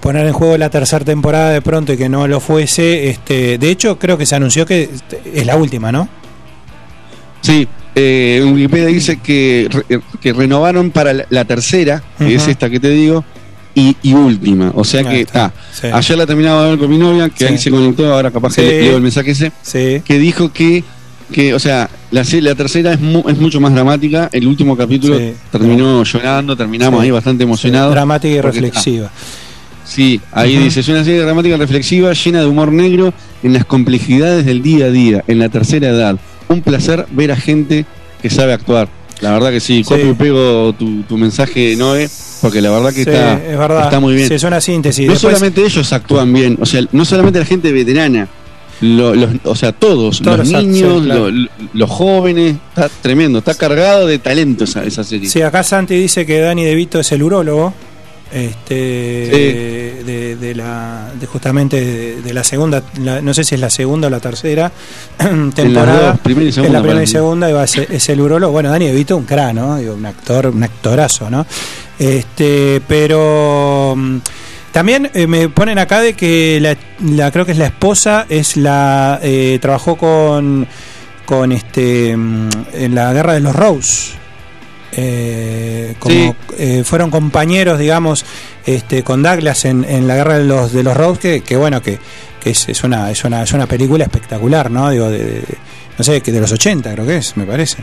poner 0.00 0.26
en 0.26 0.32
juego 0.32 0.58
la 0.58 0.70
tercera 0.70 1.04
temporada 1.04 1.50
de 1.50 1.62
pronto 1.62 1.92
y 1.92 1.96
que 1.96 2.08
no 2.08 2.26
lo 2.26 2.40
fuese, 2.40 3.08
este, 3.08 3.56
de 3.56 3.70
hecho 3.70 3.96
creo 3.96 4.18
que 4.18 4.26
se 4.26 4.34
anunció 4.34 4.66
que 4.66 4.90
es 5.32 5.46
la 5.46 5.54
última, 5.54 5.92
¿no? 5.92 6.08
Sí, 7.42 7.68
eh, 7.94 8.40
en 8.42 8.52
Wikipedia 8.52 8.86
dice 8.86 9.18
que, 9.20 9.68
que 10.20 10.32
renovaron 10.32 10.90
para 10.90 11.12
la, 11.12 11.26
la 11.30 11.44
tercera, 11.44 12.02
que 12.18 12.34
es 12.34 12.48
esta 12.48 12.68
que 12.70 12.80
te 12.80 12.90
digo, 12.90 13.24
y, 13.74 13.96
y 14.02 14.14
última. 14.14 14.72
O 14.74 14.84
sea 14.84 15.02
que 15.02 15.26
ah, 15.34 15.50
sí. 15.72 15.88
ayer 15.92 16.18
la 16.18 16.26
terminaba 16.26 16.64
de 16.64 16.70
ver 16.70 16.78
con 16.78 16.90
mi 16.90 16.98
novia, 16.98 17.28
que 17.28 17.46
Sí. 17.46 17.52
ahí 17.52 17.58
se 17.58 17.70
conectó, 17.70 18.12
ahora 18.12 18.30
capaz 18.30 18.54
que 18.54 18.62
Sí. 18.62 18.68
le 18.68 18.82
leo 18.82 18.96
el 18.96 19.02
mensaje 19.02 19.30
ese, 19.32 20.02
que 20.04 20.18
dijo 20.18 20.52
que 20.52 20.84
que, 21.32 21.54
o 21.54 21.58
sea, 21.58 21.88
la, 22.10 22.22
la 22.42 22.54
tercera 22.54 22.92
es, 22.92 23.00
mu- 23.00 23.24
es 23.26 23.38
mucho 23.38 23.58
más 23.58 23.72
dramática. 23.72 24.28
El 24.30 24.46
último 24.46 24.76
capítulo 24.76 25.18
terminó 25.50 26.04
llorando, 26.04 26.54
terminamos 26.54 27.02
ahí 27.02 27.10
bastante 27.10 27.44
emocionados. 27.44 27.92
Dramática 27.94 28.34
y 28.34 28.42
porque- 28.42 28.60
reflexiva. 28.60 29.10
Sí, 29.86 30.20
ahí 30.32 30.56
dice, 30.56 30.80
es 30.80 30.88
una 30.88 31.02
serie 31.02 31.20
dramática 31.22 31.56
reflexiva 31.56 32.12
llena 32.12 32.40
de 32.40 32.46
humor 32.46 32.72
negro 32.72 33.12
en 33.42 33.52
las 33.54 33.64
complejidades 33.64 34.44
del 34.46 34.62
día 34.62 34.86
a 34.86 34.90
día, 34.90 35.24
en 35.26 35.38
la 35.38 35.48
tercera 35.48 35.88
edad. 35.88 36.16
Un 36.48 36.60
placer 36.62 37.06
ver 37.10 37.32
a 37.32 37.36
gente 37.36 37.84
que 38.22 38.30
sabe 38.30 38.52
actuar. 38.52 38.88
La 39.20 39.30
verdad 39.32 39.50
que 39.50 39.60
sí, 39.60 39.78
Sí. 39.78 39.84
copio 39.84 40.10
y 40.10 40.14
pego 40.14 40.72
tu, 40.74 41.02
tu 41.04 41.16
mensaje, 41.16 41.76
Noé, 41.76 42.08
porque 42.42 42.60
la 42.60 42.70
verdad 42.70 42.88
que 42.90 43.04
Sí, 43.04 43.10
está, 43.10 43.34
es 43.34 43.56
verdad. 43.58 43.84
está 43.84 44.00
muy 44.00 44.14
bien. 44.14 44.28
Sí, 44.28 44.34
es 44.34 44.42
una 44.42 44.60
síntesis. 44.60 45.06
no 45.06 45.12
Después- 45.12 45.32
solamente 45.34 45.64
ellos 45.64 45.92
actúan 45.92 46.32
bien, 46.32 46.58
o 46.60 46.66
sea, 46.66 46.82
no 46.92 47.04
solamente 47.04 47.38
la 47.38 47.44
gente 47.44 47.72
veterana, 47.72 48.28
lo- 48.80 49.14
los, 49.14 49.30
o 49.44 49.54
sea, 49.54 49.72
todos, 49.72 50.20
Todos 50.20 50.38
los 50.38 50.48
niños, 50.48 50.98
sí, 51.00 51.04
claro. 51.06 51.30
lo- 51.30 51.30
lo- 51.30 51.48
los 51.72 51.90
jóvenes, 51.90 52.56
está 52.70 52.90
tremendo, 53.00 53.38
está 53.38 53.54
cargado 53.54 54.06
de 54.06 54.18
talento 54.18 54.64
esa, 54.64 54.84
esa 54.84 55.04
serie. 55.04 55.28
Sí, 55.28 55.40
acá 55.42 55.62
Santi 55.62 55.94
dice 55.94 56.26
que 56.26 56.40
Dani 56.40 56.64
De 56.64 56.74
Vito 56.74 56.98
es 56.98 57.10
el 57.12 57.22
urólogo. 57.22 57.72
Este 58.32 59.28
Sí. 59.30 60.04
de, 60.04 60.36
de 60.36 60.54
la 60.54 61.10
de 61.18 61.26
justamente 61.26 61.80
de, 61.80 62.22
de 62.22 62.34
la 62.34 62.42
segunda 62.42 62.82
la- 63.00 63.20
no 63.22 63.32
sé 63.32 63.44
si 63.44 63.54
es 63.54 63.60
la 63.60 63.70
segunda 63.70 64.08
o 64.08 64.10
la 64.10 64.18
tercera 64.20 64.72
temporada. 65.54 66.12
dos, 66.12 66.20
primera 66.20 66.46
y 66.46 66.48
es 66.48 66.54
segunda, 66.56 66.78
la 66.78 66.82
primera 66.82 67.02
y 67.04 67.06
segunda 67.06 67.52
va 67.52 67.62
a 67.62 67.66
ser- 67.66 67.86
es 67.92 68.08
el 68.08 68.20
urólogo 68.20 68.52
bueno 68.52 68.70
Dani 68.70 68.86
De 68.86 68.92
Vito 68.92 69.16
un 69.16 69.24
cra 69.24 69.52
no 69.52 69.76
Digo, 69.76 69.94
un 69.94 70.04
actor 70.06 70.48
un 70.48 70.62
actorazo 70.62 71.30
no 71.30 71.46
este 71.98 72.82
pero 72.88 73.94
mm, 73.96 74.16
también 74.72 75.10
eh, 75.14 75.26
me 75.28 75.48
ponen 75.48 75.78
acá 75.78 76.00
de 76.00 76.14
que 76.14 76.58
la, 76.60 76.76
la- 77.14 77.30
creo 77.30 77.44
que 77.46 77.52
es 77.52 77.58
la 77.58 77.66
esposa 77.66 78.26
es 78.28 78.56
la 78.56 79.20
eh, 79.22 79.58
trabajó 79.62 79.96
con 79.96 80.66
con 81.24 81.52
este 81.52 82.16
mm, 82.16 82.48
en 82.74 82.94
la 82.94 83.12
guerra 83.12 83.34
de 83.34 83.40
los 83.40 83.54
Rose 83.54 84.12
eh, 84.96 85.94
como 85.98 86.14
Sí. 86.14 86.32
eh, 86.58 86.82
fueron 86.84 87.10
compañeros 87.10 87.78
digamos 87.78 88.24
este 88.66 89.02
con 89.02 89.22
Douglas 89.22 89.64
en, 89.64 89.84
en 89.84 90.06
la 90.06 90.16
guerra 90.16 90.38
de 90.38 90.44
los 90.44 90.72
de 90.72 90.82
los 90.82 90.96
Rose 90.96 91.20
que, 91.20 91.40
que 91.42 91.56
bueno 91.56 91.82
que, 91.82 91.98
que 92.40 92.50
es, 92.50 92.68
es 92.68 92.84
una 92.84 93.10
es 93.10 93.24
una 93.24 93.42
es 93.42 93.52
una 93.52 93.66
película 93.66 94.04
espectacular 94.04 94.70
no 94.70 94.90
digo 94.90 95.10
de, 95.10 95.18
de- 95.18 95.58
no 95.96 96.02
sé 96.04 96.20
que 96.20 96.32
de 96.32 96.40
los 96.40 96.50
80 96.52 96.92
creo 96.92 97.06
que 97.06 97.16
es 97.18 97.36
me 97.36 97.44
parece 97.44 97.78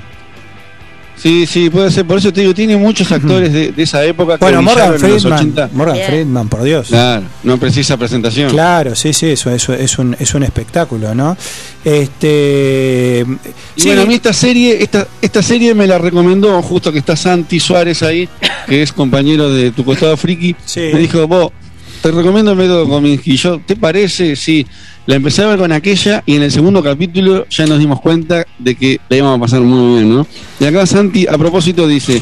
Sí, 1.16 1.46
sí, 1.46 1.70
puede 1.70 1.92
ser. 1.92 2.06
Por 2.06 2.18
eso 2.18 2.34
te 2.34 2.42
digo, 2.42 2.54
tiene 2.54 2.78
muchos 2.78 3.12
actores 3.12 3.54
de, 3.54 3.72
de 3.72 3.84
esa 3.84 4.04
época 4.04 4.38
que 4.38 4.46
bueno 4.46 4.62
Morgan 4.62 4.98
Friedman 5.00 5.34
80. 5.34 5.70
Morgan. 5.74 5.98
Friedman 6.08 6.50
por 6.50 6.64
Dios 6.64 6.88
Claro, 6.88 7.24
no 7.44 7.58
precisa 7.58 7.98
presentación. 7.98 8.50
Claro, 8.50 8.96
sí, 8.96 9.14
sí, 9.14 9.28
eso, 9.28 9.52
eso 9.52 9.74
es 9.74 9.98
un 10.00 10.16
es 10.20 10.34
un 10.34 10.44
espectáculo, 10.44 11.14
¿no? 11.14 11.38
Este 11.84 13.26
Y 13.76 13.82
sí, 13.82 13.88
bueno, 13.88 14.04
a 14.04 14.06
mí 14.06 14.16
esta 14.16 14.34
serie, 14.34 14.82
esta, 14.82 15.08
esta 15.22 15.42
serie 15.42 15.74
me 15.74 15.88
la 15.88 15.98
recomendó, 15.98 16.62
justo 16.62 16.92
que 16.92 17.00
está 17.00 17.16
Santi 17.16 17.60
Suárez 17.60 18.04
ahí, 18.04 18.28
que 18.68 18.82
es 18.82 18.92
compañero 18.92 19.50
de 19.52 19.72
tu 19.72 19.86
costado 19.86 20.18
friki. 20.18 20.56
Sí. 20.66 20.90
Me 20.94 21.00
dijo, 21.00 21.28
vos, 21.28 21.52
te 22.02 22.12
recomiendo 22.12 22.52
el 22.52 22.58
método 22.58 22.88
Kominsky. 22.88 23.38
Yo, 23.38 23.60
¿te 23.60 23.76
parece? 23.76 24.36
Sí. 24.36 24.66
La 25.06 25.16
empecé 25.16 25.44
a 25.44 25.48
ver 25.48 25.58
con 25.60 25.72
aquella 25.72 26.24
y 26.26 26.36
en 26.36 26.44
el 26.44 26.52
segundo 26.52 26.84
capítulo 26.84 27.48
ya 27.50 27.66
nos 27.66 27.80
dimos 27.80 28.00
cuenta 28.02 28.46
de 28.60 28.76
que 28.76 29.00
la 29.10 29.18
íbamos 29.18 29.38
a 29.38 29.42
pasar 29.42 29.62
muy 29.62 29.96
bien, 29.96 30.14
¿no? 30.16 30.28
Y 30.60 30.66
acá 30.66 30.86
Santi, 30.86 31.26
a 31.28 31.38
propósito, 31.38 31.88
dice, 31.88 32.22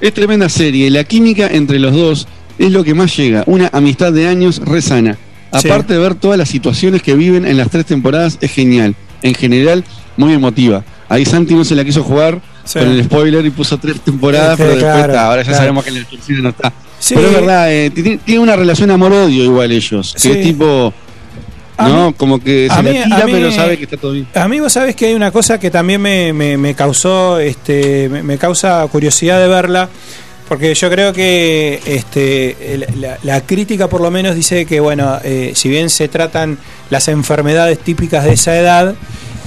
es 0.00 0.14
tremenda 0.14 0.48
serie, 0.48 0.88
la 0.90 1.04
química 1.04 1.46
entre 1.48 1.78
los 1.78 1.92
dos 1.94 2.26
es 2.58 2.72
lo 2.72 2.82
que 2.82 2.94
más 2.94 3.14
llega, 3.16 3.44
una 3.46 3.68
amistad 3.72 4.12
de 4.12 4.26
años 4.26 4.58
re 4.64 4.80
sana. 4.80 5.18
Sí. 5.58 5.68
Aparte 5.68 5.92
de 5.94 5.98
ver 6.00 6.14
todas 6.14 6.38
las 6.38 6.48
situaciones 6.48 7.02
que 7.02 7.14
viven 7.14 7.46
en 7.46 7.56
las 7.58 7.70
tres 7.70 7.84
temporadas, 7.86 8.38
es 8.40 8.50
genial. 8.50 8.94
En 9.22 9.34
general, 9.34 9.84
muy 10.16 10.32
emotiva. 10.32 10.82
Ahí 11.08 11.24
Santi 11.24 11.54
no 11.54 11.64
se 11.64 11.74
la 11.74 11.84
quiso 11.84 12.02
jugar 12.02 12.40
Sí. 12.64 12.78
con 12.78 12.88
el 12.88 13.04
spoiler 13.04 13.44
y 13.44 13.50
puso 13.50 13.76
tres 13.76 14.00
temporadas, 14.00 14.56
Sí, 14.56 14.62
pero 14.62 14.70
después 14.70 14.92
claro, 14.94 15.12
está, 15.12 15.26
ahora 15.26 15.42
ya 15.42 15.48
claro. 15.48 15.58
sabemos 15.58 15.84
que 15.84 15.90
en 15.90 16.02
la 16.02 16.08
tercera 16.08 16.40
no 16.40 16.48
está. 16.48 16.72
Sí. 17.04 17.14
Pero 17.16 17.28
es 17.28 17.34
verdad, 17.34 17.70
eh, 17.72 17.90
ti- 17.90 18.16
tiene 18.24 18.40
una 18.40 18.56
relación 18.56 18.90
amor-odio 18.90 19.44
igual 19.44 19.70
ellos, 19.72 20.14
que 20.14 20.18
Sí. 20.20 20.30
es 20.30 20.42
tipo, 20.42 20.92
A 21.76 21.88
¿no? 21.88 22.08
mí- 22.08 22.14
como 22.16 22.38
que 22.40 22.68
se 22.74 22.82
mí- 22.82 22.94
la 22.98 23.04
tira 23.04 23.16
a 23.22 23.26
mí- 23.26 23.32
pero 23.32 23.52
sabe 23.52 23.76
que 23.76 23.84
está 23.84 23.96
todo 23.98 24.12
bien. 24.12 24.26
A 24.34 24.48
mí 24.48 24.58
vos 24.60 24.72
sabés 24.72 24.96
que 24.96 25.06
hay 25.06 25.14
una 25.14 25.30
cosa 25.30 25.60
que 25.60 25.70
también 25.70 26.00
me, 26.00 26.32
me- 26.32 26.56
me 26.56 26.74
causó, 26.74 27.38
este, 27.40 28.08
me, 28.08 28.22
me 28.22 28.38
causa 28.38 28.86
curiosidad 28.90 29.38
de 29.40 29.48
verla, 29.48 29.88
porque 30.48 30.74
yo 30.74 30.88
creo 30.88 31.12
que 31.12 31.80
este, 31.84 32.56
la, 32.98 33.18
la 33.22 33.40
crítica 33.42 33.88
por 33.88 34.00
lo 34.00 34.10
menos 34.10 34.34
dice 34.34 34.64
que, 34.64 34.80
bueno, 34.80 35.18
eh, 35.24 35.52
si 35.54 35.68
bien 35.68 35.90
se 35.90 36.08
tratan 36.08 36.58
las 36.90 37.08
enfermedades 37.08 37.78
típicas 37.80 38.24
de 38.24 38.32
esa 38.32 38.56
edad, 38.56 38.94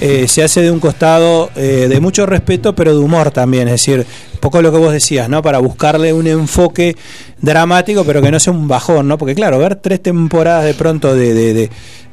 eh, 0.00 0.26
se 0.28 0.42
hace 0.44 0.62
de 0.62 0.70
un 0.70 0.80
costado 0.80 1.50
eh, 1.56 1.86
de 1.88 2.00
mucho 2.00 2.24
respeto, 2.26 2.74
pero 2.74 2.92
de 2.92 2.98
humor 2.98 3.30
también, 3.30 3.68
es 3.68 3.72
decir, 3.74 4.06
poco 4.40 4.62
lo 4.62 4.70
que 4.70 4.78
vos 4.78 4.92
decías, 4.92 5.28
¿no? 5.28 5.42
Para 5.42 5.58
buscarle 5.58 6.12
un 6.12 6.26
enfoque 6.26 6.96
dramático, 7.40 8.04
pero 8.04 8.22
que 8.22 8.30
no 8.30 8.38
sea 8.40 8.52
un 8.52 8.68
bajón, 8.68 9.08
¿no? 9.08 9.18
Porque 9.18 9.34
claro, 9.34 9.58
ver 9.58 9.76
tres 9.76 10.02
temporadas 10.02 10.64
de 10.64 10.74
pronto 10.74 11.14
de, 11.14 11.34
de- 11.34 11.52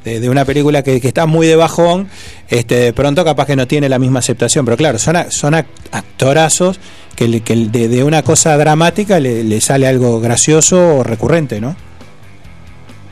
de- 0.04 0.20
de- 0.20 0.30
una 0.30 0.46
película 0.46 0.84
que, 0.84 1.02
que 1.02 1.08
está 1.08 1.26
muy 1.26 1.48
de 1.48 1.56
bajón, 1.56 2.08
este, 2.50 2.76
de 2.76 2.94
pronto 2.94 3.26
capaz 3.26 3.46
que 3.48 3.56
no 3.56 3.68
tiene 3.68 3.90
la 3.90 3.98
misma 4.00 4.20
aceptación, 4.20 4.64
pero 4.66 4.78
claro, 4.78 5.00
son, 5.00 5.16
a- 5.16 5.32
son 5.32 5.54
act- 5.56 5.66
actorazos 5.92 6.80
que, 7.16 7.42
que 7.42 7.56
de, 7.56 7.88
de 7.88 8.04
una 8.04 8.22
cosa 8.22 8.56
dramática 8.58 9.20
le, 9.20 9.44
le 9.44 9.62
sale 9.62 9.88
algo 9.88 10.20
gracioso 10.20 10.98
o 10.98 11.04
recurrente, 11.04 11.60
¿no? 11.60 11.76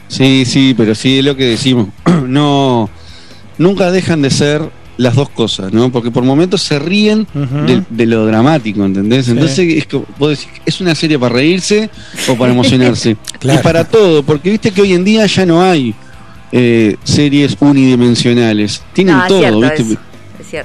Sí, 0.07 0.45
sí, 0.45 0.74
pero 0.78 0.93
sí 0.93 1.19
es 1.19 1.26
lo 1.26 1.36
que 1.36 1.45
decimos. 1.45 1.88
no, 2.28 2.89
nunca 3.57 3.91
dejan 3.91 4.21
de 4.21 4.29
ser 4.29 4.61
las 4.97 5.15
dos 5.15 5.29
cosas, 5.29 5.73
¿no? 5.73 5.91
Porque 5.91 6.11
por 6.11 6.23
momentos 6.23 6.61
se 6.61 6.77
ríen 6.77 7.25
de, 7.33 7.83
de 7.89 8.05
lo 8.05 8.25
dramático, 8.27 8.85
¿entendés? 8.85 9.25
Sí. 9.25 9.31
Entonces 9.31 9.57
es, 9.59 9.87
que, 9.87 10.01
vos 10.19 10.29
decís, 10.29 10.47
¿es 10.65 10.81
una 10.81 10.93
serie 10.93 11.17
para 11.17 11.33
reírse 11.33 11.89
o 12.29 12.35
para 12.35 12.51
emocionarse? 12.53 13.17
Claro. 13.39 13.59
Y 13.59 13.63
para 13.63 13.83
todo, 13.85 14.23
porque 14.23 14.51
viste 14.51 14.71
que 14.71 14.81
hoy 14.81 14.93
en 14.93 15.03
día 15.03 15.25
ya 15.25 15.45
no 15.45 15.61
hay 15.61 15.93
eh, 16.51 16.95
series 17.03 17.57
unidimensionales. 17.59 18.81
Tienen 18.93 19.15
No, 19.17 19.21
es 19.23 19.27
todo, 19.27 19.39
cierto, 19.39 19.83
¿viste? 19.83 19.97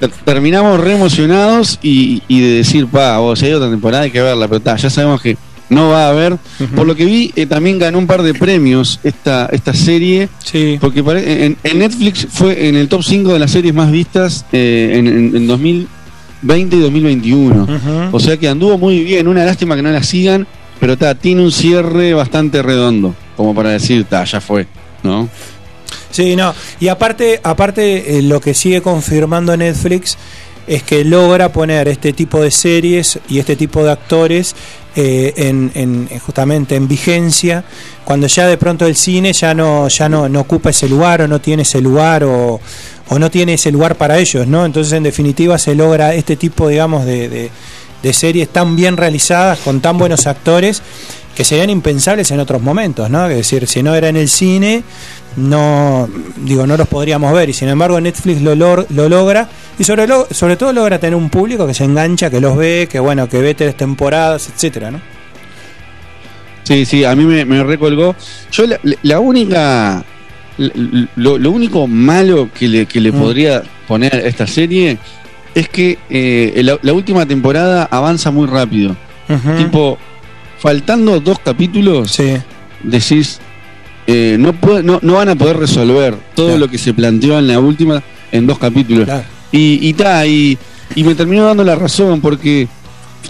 es- 0.07 0.11
Terminamos 0.25 0.79
re 0.79 0.93
emocionados 0.95 1.79
y, 1.83 2.23
y 2.29 2.41
de 2.41 2.49
decir, 2.59 2.87
pa, 2.87 3.19
vos, 3.19 3.39
si 3.39 3.47
hay 3.47 3.53
otra 3.55 3.71
temporada 3.71 4.05
hay 4.05 4.11
que 4.11 4.21
verla, 4.21 4.47
pero 4.47 4.61
ta, 4.61 4.77
ya 4.77 4.91
sabemos 4.91 5.21
que 5.23 5.37
no 5.71 5.89
va 5.91 6.07
a 6.07 6.11
haber. 6.11 6.37
Por 6.75 6.87
lo 6.87 6.95
que 6.97 7.05
vi, 7.05 7.33
eh, 7.37 7.47
también 7.47 7.79
ganó 7.79 7.99
un 7.99 8.07
par 8.07 8.23
de 8.23 8.35
premios 8.35 9.01
esta, 9.05 9.47
esta 9.53 9.75
serie, 9.75 10.29
Sí. 10.45 10.79
porque 10.81 11.01
en, 11.01 11.57
en 11.63 11.79
Netflix 11.79 12.27
fue 12.31 12.69
en 12.69 12.77
el 12.77 12.89
top 12.89 13.03
5 13.03 13.33
de 13.33 13.39
las 13.39 13.51
series 13.51 13.75
más 13.75 13.91
vistas 13.91 14.45
eh, 14.53 14.93
en, 14.95 15.07
en- 15.07 15.37
en 15.37 15.47
2020 15.47 16.77
y 16.77 16.81
2021. 16.81 17.63
Ujú. 17.65 18.17
O 18.17 18.21
sea 18.21 18.37
que 18.37 18.49
anduvo 18.49 18.79
muy 18.79 19.03
bien, 19.05 19.29
una 19.29 19.45
lástima 19.45 19.77
que 19.77 19.83
no 19.83 19.91
la 19.91 20.03
sigan, 20.03 20.47
pero 20.81 20.97
ta, 20.97 21.15
tiene 21.15 21.43
un 21.43 21.53
cierre 21.53 22.15
bastante 22.15 22.63
redondo, 22.63 23.15
como 23.37 23.55
para 23.55 23.71
decir, 23.71 24.05
ta, 24.05 24.25
ya 24.25 24.41
fue, 24.41 24.67
¿no? 25.03 25.29
Sí, 26.11 26.35
no. 26.37 26.55
Y 26.81 26.89
aparte, 26.89 27.41
aparte 27.43 28.19
eh, 28.19 28.23
lo 28.23 28.41
que 28.41 28.55
sigue 28.55 28.81
confirmando 28.81 29.57
Netflix 29.57 30.17
es 30.67 30.83
que 30.83 31.05
logra 31.05 31.51
poner 31.53 31.89
este 31.89 32.13
tipo 32.13 32.41
de 32.43 32.51
series 32.51 33.19
y 33.29 33.39
este 33.39 33.57
tipo 33.57 33.83
de 33.85 33.91
actores 33.93 34.55
eh, 35.01 35.33
en, 35.37 35.71
en- 35.77 36.09
en- 36.11 36.19
justamente 36.19 36.75
en 36.75 36.89
vigencia 36.89 37.63
cuando 38.05 38.27
ya 38.27 38.49
de 38.49 38.57
pronto 38.57 38.85
el 38.85 38.97
cine 38.97 39.33
ya 39.33 39.55
no 39.55 39.87
ya 39.87 40.09
no, 40.09 40.29
no 40.29 40.41
ocupa 40.41 40.71
ese 40.71 40.89
lugar 40.89 41.23
o 41.23 41.29
no 41.29 41.41
tiene 41.41 41.63
ese 41.63 41.81
lugar 41.81 42.25
o, 42.25 42.59
o 43.09 43.19
no 43.21 43.31
tiene 43.31 43.55
ese 43.55 43.71
lugar 43.71 43.95
para 43.95 44.19
ellos, 44.19 44.49
¿no? 44.49 44.65
Entonces 44.67 44.93
en 44.95 45.05
definitiva 45.05 45.57
se 45.57 45.77
logra 45.77 46.15
este 46.15 46.35
tipo, 46.35 46.67
digamos, 46.67 47.05
de, 47.05 47.29
de- 47.29 47.51
de 48.03 48.13
series 48.13 48.49
tan 48.49 48.75
bien 48.75 48.97
realizadas 48.97 49.59
con 49.61 49.81
tan 49.81 49.99
buenos 49.99 50.27
actores 50.27 50.83
que 51.37 51.45
serían 51.45 51.71
impensables 51.71 52.31
en 52.33 52.41
otros 52.41 52.61
momentos, 52.61 53.09
¿no? 53.09 53.29
Es 53.29 53.37
decir, 53.37 53.69
si 53.69 53.83
no 53.85 53.95
era 53.95 54.09
en 54.09 54.17
el 54.17 54.29
cine, 54.29 54.83
no 55.37 56.09
digo 56.39 56.67
no 56.67 56.77
los 56.77 56.89
podríamos 56.89 57.33
ver 57.33 57.49
y 57.49 57.53
sin 57.53 57.69
embargo 57.69 58.01
Netflix 58.01 58.41
lo, 58.43 58.55
lo 58.57 59.09
logra 59.09 59.49
y 59.79 59.85
sobre 59.85 60.07
lo- 60.07 60.27
sobre 60.31 60.57
todo 60.57 60.73
logra 60.73 60.99
tener 60.99 61.15
un 61.15 61.31
público 61.31 61.67
que 61.67 61.75
se 61.75 61.85
engancha, 61.85 62.31
que 62.31 62.41
los 62.41 62.57
ve, 62.57 62.89
que 62.91 62.99
bueno, 62.99 63.29
que 63.29 63.41
ve 63.41 63.55
tres 63.55 63.77
temporadas, 63.77 64.49
etcétera, 64.55 64.91
¿no? 64.91 65.01
Sí, 66.65 66.85
sí, 66.85 67.05
a 67.05 67.15
mí 67.15 67.25
me, 67.25 67.45
me 67.45 67.63
recolgó. 67.65 68.15
Yo 68.53 68.67
la, 68.67 68.79
la 69.03 69.21
única, 69.21 70.05
lo, 71.17 71.39
lo 71.39 71.51
único 71.51 71.87
malo 71.87 72.51
que 72.53 72.69
le, 72.69 72.87
que 72.87 73.01
le 73.01 73.11
Mm. 73.13 73.19
podría 73.21 73.63
poner 73.87 74.15
a 74.15 74.19
esta 74.21 74.47
serie 74.47 74.99
es 75.55 75.69
que 75.69 75.99
eh, 76.11 76.61
la, 76.63 76.79
la 76.83 76.93
última 76.93 77.25
temporada 77.25 77.85
avanza 77.91 78.31
muy 78.31 78.47
rápido. 78.47 78.95
Tipo, 79.59 79.99
faltando 80.59 81.21
dos 81.21 81.39
capítulos, 81.39 82.11
sí, 82.13 82.35
decís, 82.83 83.41
eh, 84.07 84.37
no, 84.39 84.53
puede- 84.55 84.83
no, 84.83 84.99
no 85.03 85.15
van 85.15 85.29
a 85.31 85.35
poder 85.37 85.59
resolver 85.59 86.15
todo 86.35 86.47
Claro. 86.47 86.61
lo 86.61 86.69
que 86.69 86.79
se 86.79 86.95
planteó 86.95 87.39
en 87.39 87.47
la 87.49 87.61
última 87.61 88.03
en 88.33 88.47
dos 88.47 88.59
capítulos. 88.59 89.05
claro. 89.05 89.25
Y, 89.53 89.89
y, 89.89 89.93
ta, 89.95 90.27
y, 90.27 90.59
y 90.95 91.05
me 91.05 91.15
terminó 91.15 91.45
dando 91.45 91.65
la 91.65 91.75
razón 91.75 92.21
porque 92.21 92.69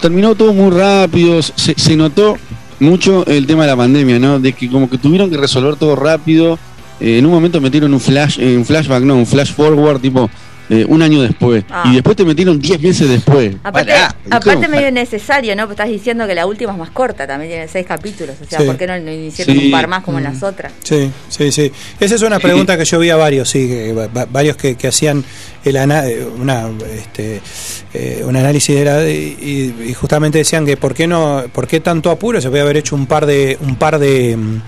terminó 0.01 0.35
todo 0.35 0.53
muy 0.53 0.71
rápido, 0.71 1.41
se, 1.43 1.75
se 1.75 1.97
notó 1.97 2.37
mucho 2.81 3.25
el 3.27 3.47
tema 3.47 3.63
de 3.63 3.69
la 3.69 3.77
pandemia, 3.77 4.19
¿no? 4.19 4.39
De 4.39 4.53
que 4.53 4.69
como 4.69 4.89
que 4.89 4.99
tuvieron 4.99 5.31
que 5.31 5.37
resolver 5.37 5.77
todo 5.77 5.97
rápido. 5.97 6.59
eh, 7.01 7.19
en 7.19 7.27
un 7.27 7.33
momento 7.33 7.61
metieron 7.61 7.93
un 7.95 8.01
flash, 8.01 8.39
eh, 8.41 8.57
un 8.57 8.65
flashback, 8.65 9.03
no, 9.03 9.15
un 9.17 9.27
flash 9.27 9.53
forward, 9.53 10.01
tipo, 10.01 10.29
eh, 10.71 10.85
un 10.89 11.01
año 11.03 11.21
después. 11.23 11.65
Ah. 11.71 11.85
Y 11.91 11.95
después 11.95 12.17
te 12.17 12.25
metieron 12.25 12.59
10 12.61 12.81
meses 12.81 13.09
después. 13.09 13.57
Aparte, 13.63 13.91
Pará, 13.93 14.15
aparte 14.31 14.69
medio 14.69 14.91
necesario, 14.93 15.55
¿no? 15.57 15.63
Porque 15.63 15.75
estás 15.83 15.89
diciendo 15.89 16.27
que 16.27 16.35
la 16.35 16.47
última 16.47 16.73
es 16.73 16.79
más 16.79 16.91
corta, 16.91 17.27
también 17.27 17.51
tiene 17.51 17.69
seis 17.69 17.87
capítulos. 17.87 18.37
O 18.43 18.45
sea, 18.49 18.61
Sí. 18.61 18.67
¿por 18.67 18.77
qué 18.77 18.87
no, 18.87 18.99
no 18.99 19.11
hicieron 19.11 19.57
Sí. 19.57 19.65
un 19.67 19.71
par 19.71 19.89
más 19.89 20.03
como 20.05 20.19
en 20.19 20.25
las 20.25 20.43
otras? 20.43 20.73
Sí, 20.85 21.11
sí, 21.29 21.51
sí. 21.53 21.73
Esa 22.01 22.15
es 22.15 22.23
una 22.23 22.39
pregunta 22.39 22.77
que 22.77 22.85
yo 22.85 22.99
vi 22.99 23.11
a 23.11 23.17
varios, 23.17 23.49
sí, 23.49 23.67
que, 23.69 23.93
va- 23.93 24.09
va- 24.09 24.27
varios 24.27 24.57
que, 24.57 24.77
que 24.77 24.89
hacían 24.89 25.25
el 25.65 25.77
ana- 25.77 26.07
eh, 26.07 26.25
una, 26.39 26.69
este, 26.97 27.41
eh, 27.95 28.23
un 28.27 28.37
análisis 28.37 28.75
de 28.77 28.85
la, 28.85 29.09
y, 29.09 29.75
y 29.89 29.95
justamente 29.95 30.39
decían 30.39 30.65
que 30.67 30.77
por 30.77 30.95
qué 30.95 31.07
no, 31.07 31.45
por 31.53 31.67
qué 31.67 31.81
tanto 31.81 32.11
apuro, 32.11 32.41
se 32.41 32.49
podía 32.49 32.63
haber 32.63 32.77
hecho 32.77 32.95
un 32.95 33.07
par 33.07 33.27
de, 33.27 33.59
un 33.61 33.77
par 33.77 33.99
de, 33.99 34.37
mm, 34.37 34.61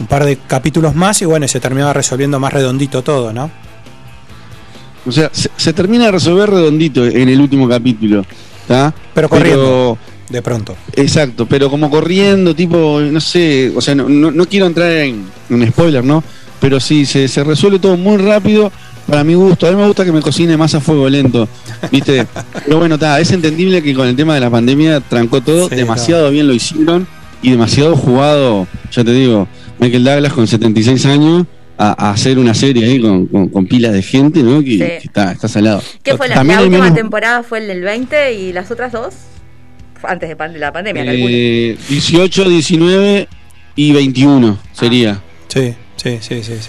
un 0.00 0.06
par 0.06 0.24
de 0.24 0.36
capítulos 0.46 0.94
más 0.94 1.20
y 1.22 1.24
bueno, 1.24 1.46
y 1.46 1.48
se 1.48 1.60
terminaba 1.60 1.92
resolviendo 1.92 2.38
más 2.40 2.52
redondito 2.52 3.02
todo, 3.02 3.32
¿no? 3.32 3.50
O 5.06 5.12
sea, 5.12 5.30
se, 5.32 5.50
se 5.56 5.72
termina 5.72 6.06
de 6.06 6.12
resolver 6.12 6.50
redondito 6.50 7.04
en 7.04 7.28
el 7.28 7.40
último 7.40 7.68
capítulo. 7.68 8.24
¿tá? 8.66 8.94
Pero 9.14 9.28
corriendo. 9.28 9.98
De 10.28 10.42
pronto. 10.42 10.74
Exacto, 10.94 11.46
pero 11.46 11.70
como 11.70 11.88
corriendo, 11.88 12.52
tipo, 12.52 13.00
no 13.00 13.20
sé, 13.20 13.72
o 13.76 13.80
sea, 13.80 13.94
no, 13.94 14.08
no, 14.08 14.32
no 14.32 14.46
quiero 14.46 14.66
entrar 14.66 14.90
en 14.90 15.24
un 15.48 15.64
spoiler, 15.68 16.04
¿no? 16.04 16.24
Pero 16.60 16.80
sí, 16.80 17.06
se, 17.06 17.28
se 17.28 17.44
resuelve 17.44 17.78
todo 17.78 17.96
muy 17.96 18.16
rápido 18.16 18.72
para 19.06 19.22
mi 19.22 19.34
gusto. 19.34 19.68
A 19.68 19.70
mí 19.70 19.76
me 19.76 19.86
gusta 19.86 20.04
que 20.04 20.10
me 20.10 20.20
cocine 20.20 20.56
más 20.56 20.74
a 20.74 20.80
fuego 20.80 21.08
lento, 21.08 21.48
¿viste? 21.92 22.26
Pero 22.64 22.78
bueno, 22.78 22.96
está, 22.96 23.20
es 23.20 23.30
entendible 23.30 23.80
que 23.82 23.94
con 23.94 24.08
el 24.08 24.16
tema 24.16 24.34
de 24.34 24.40
la 24.40 24.50
pandemia 24.50 25.00
trancó 25.00 25.40
todo, 25.40 25.68
Sí, 25.68 25.76
demasiado 25.76 26.28
bien 26.32 26.48
lo 26.48 26.54
hicieron 26.54 27.06
y 27.40 27.52
demasiado 27.52 27.94
jugado, 27.94 28.66
ya 28.90 29.04
te 29.04 29.12
digo, 29.12 29.46
Michael 29.78 30.02
Douglas 30.02 30.32
con 30.32 30.48
76 30.48 31.06
años 31.06 31.46
a, 31.78 32.06
a 32.08 32.10
hacer 32.12 32.38
una 32.38 32.54
serie 32.54 32.84
ahí 32.86 33.00
con, 33.00 33.26
con, 33.26 33.48
con 33.48 33.66
pilas 33.66 33.92
de 33.92 34.02
gente, 34.02 34.42
¿no? 34.42 34.60
Que, 34.60 34.70
Sí. 34.72 34.78
que 34.78 34.96
está, 35.04 35.32
está 35.32 35.48
salado. 35.48 35.82
¿Qué 36.02 36.16
fue 36.16 36.28
la, 36.28 36.34
También 36.36 36.56
la 36.56 36.60
hay 36.62 36.66
última 36.68 36.84
menos- 36.84 36.96
temporada? 36.98 37.42
¿Fue 37.42 37.58
el 37.58 37.66
del 37.68 37.82
20 37.82 38.32
y 38.34 38.52
las 38.52 38.70
otras 38.70 38.92
dos? 38.92 39.14
Antes 40.02 40.28
de, 40.28 40.36
pan- 40.36 40.52
de 40.52 40.58
la 40.58 40.72
pandemia. 40.72 41.04
Eh, 41.06 41.76
18, 41.88 42.48
19 42.48 43.28
y 43.76 43.92
21 43.92 44.58
sería. 44.72 45.20
Sí, 45.48 45.74
sí, 45.96 46.18
sí, 46.20 46.42
sí, 46.42 46.52
sí. 46.60 46.68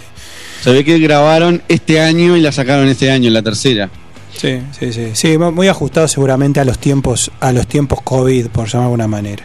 Se 0.62 0.72
ve 0.72 0.84
que 0.84 0.98
grabaron 1.00 1.62
este 1.68 2.00
año 2.02 2.36
y 2.36 2.42
la 2.42 2.52
sacaron 2.52 2.88
este 2.88 3.12
año, 3.12 3.30
la 3.30 3.42
tercera. 3.44 3.90
Sí, 4.36 4.60
sí, 4.78 4.92
sí. 4.94 5.10
Sí, 5.14 5.38
muy 5.38 5.68
ajustado 5.68 6.08
seguramente 6.08 6.60
a 6.60 6.66
los 6.66 6.78
tiempos, 6.80 7.32
a 7.40 7.52
los 7.52 7.68
tiempos 7.68 8.02
COVID, 8.04 8.48
por 8.48 8.68
llamar 8.68 8.82
de 8.82 8.86
alguna 8.86 9.08
manera. 9.08 9.44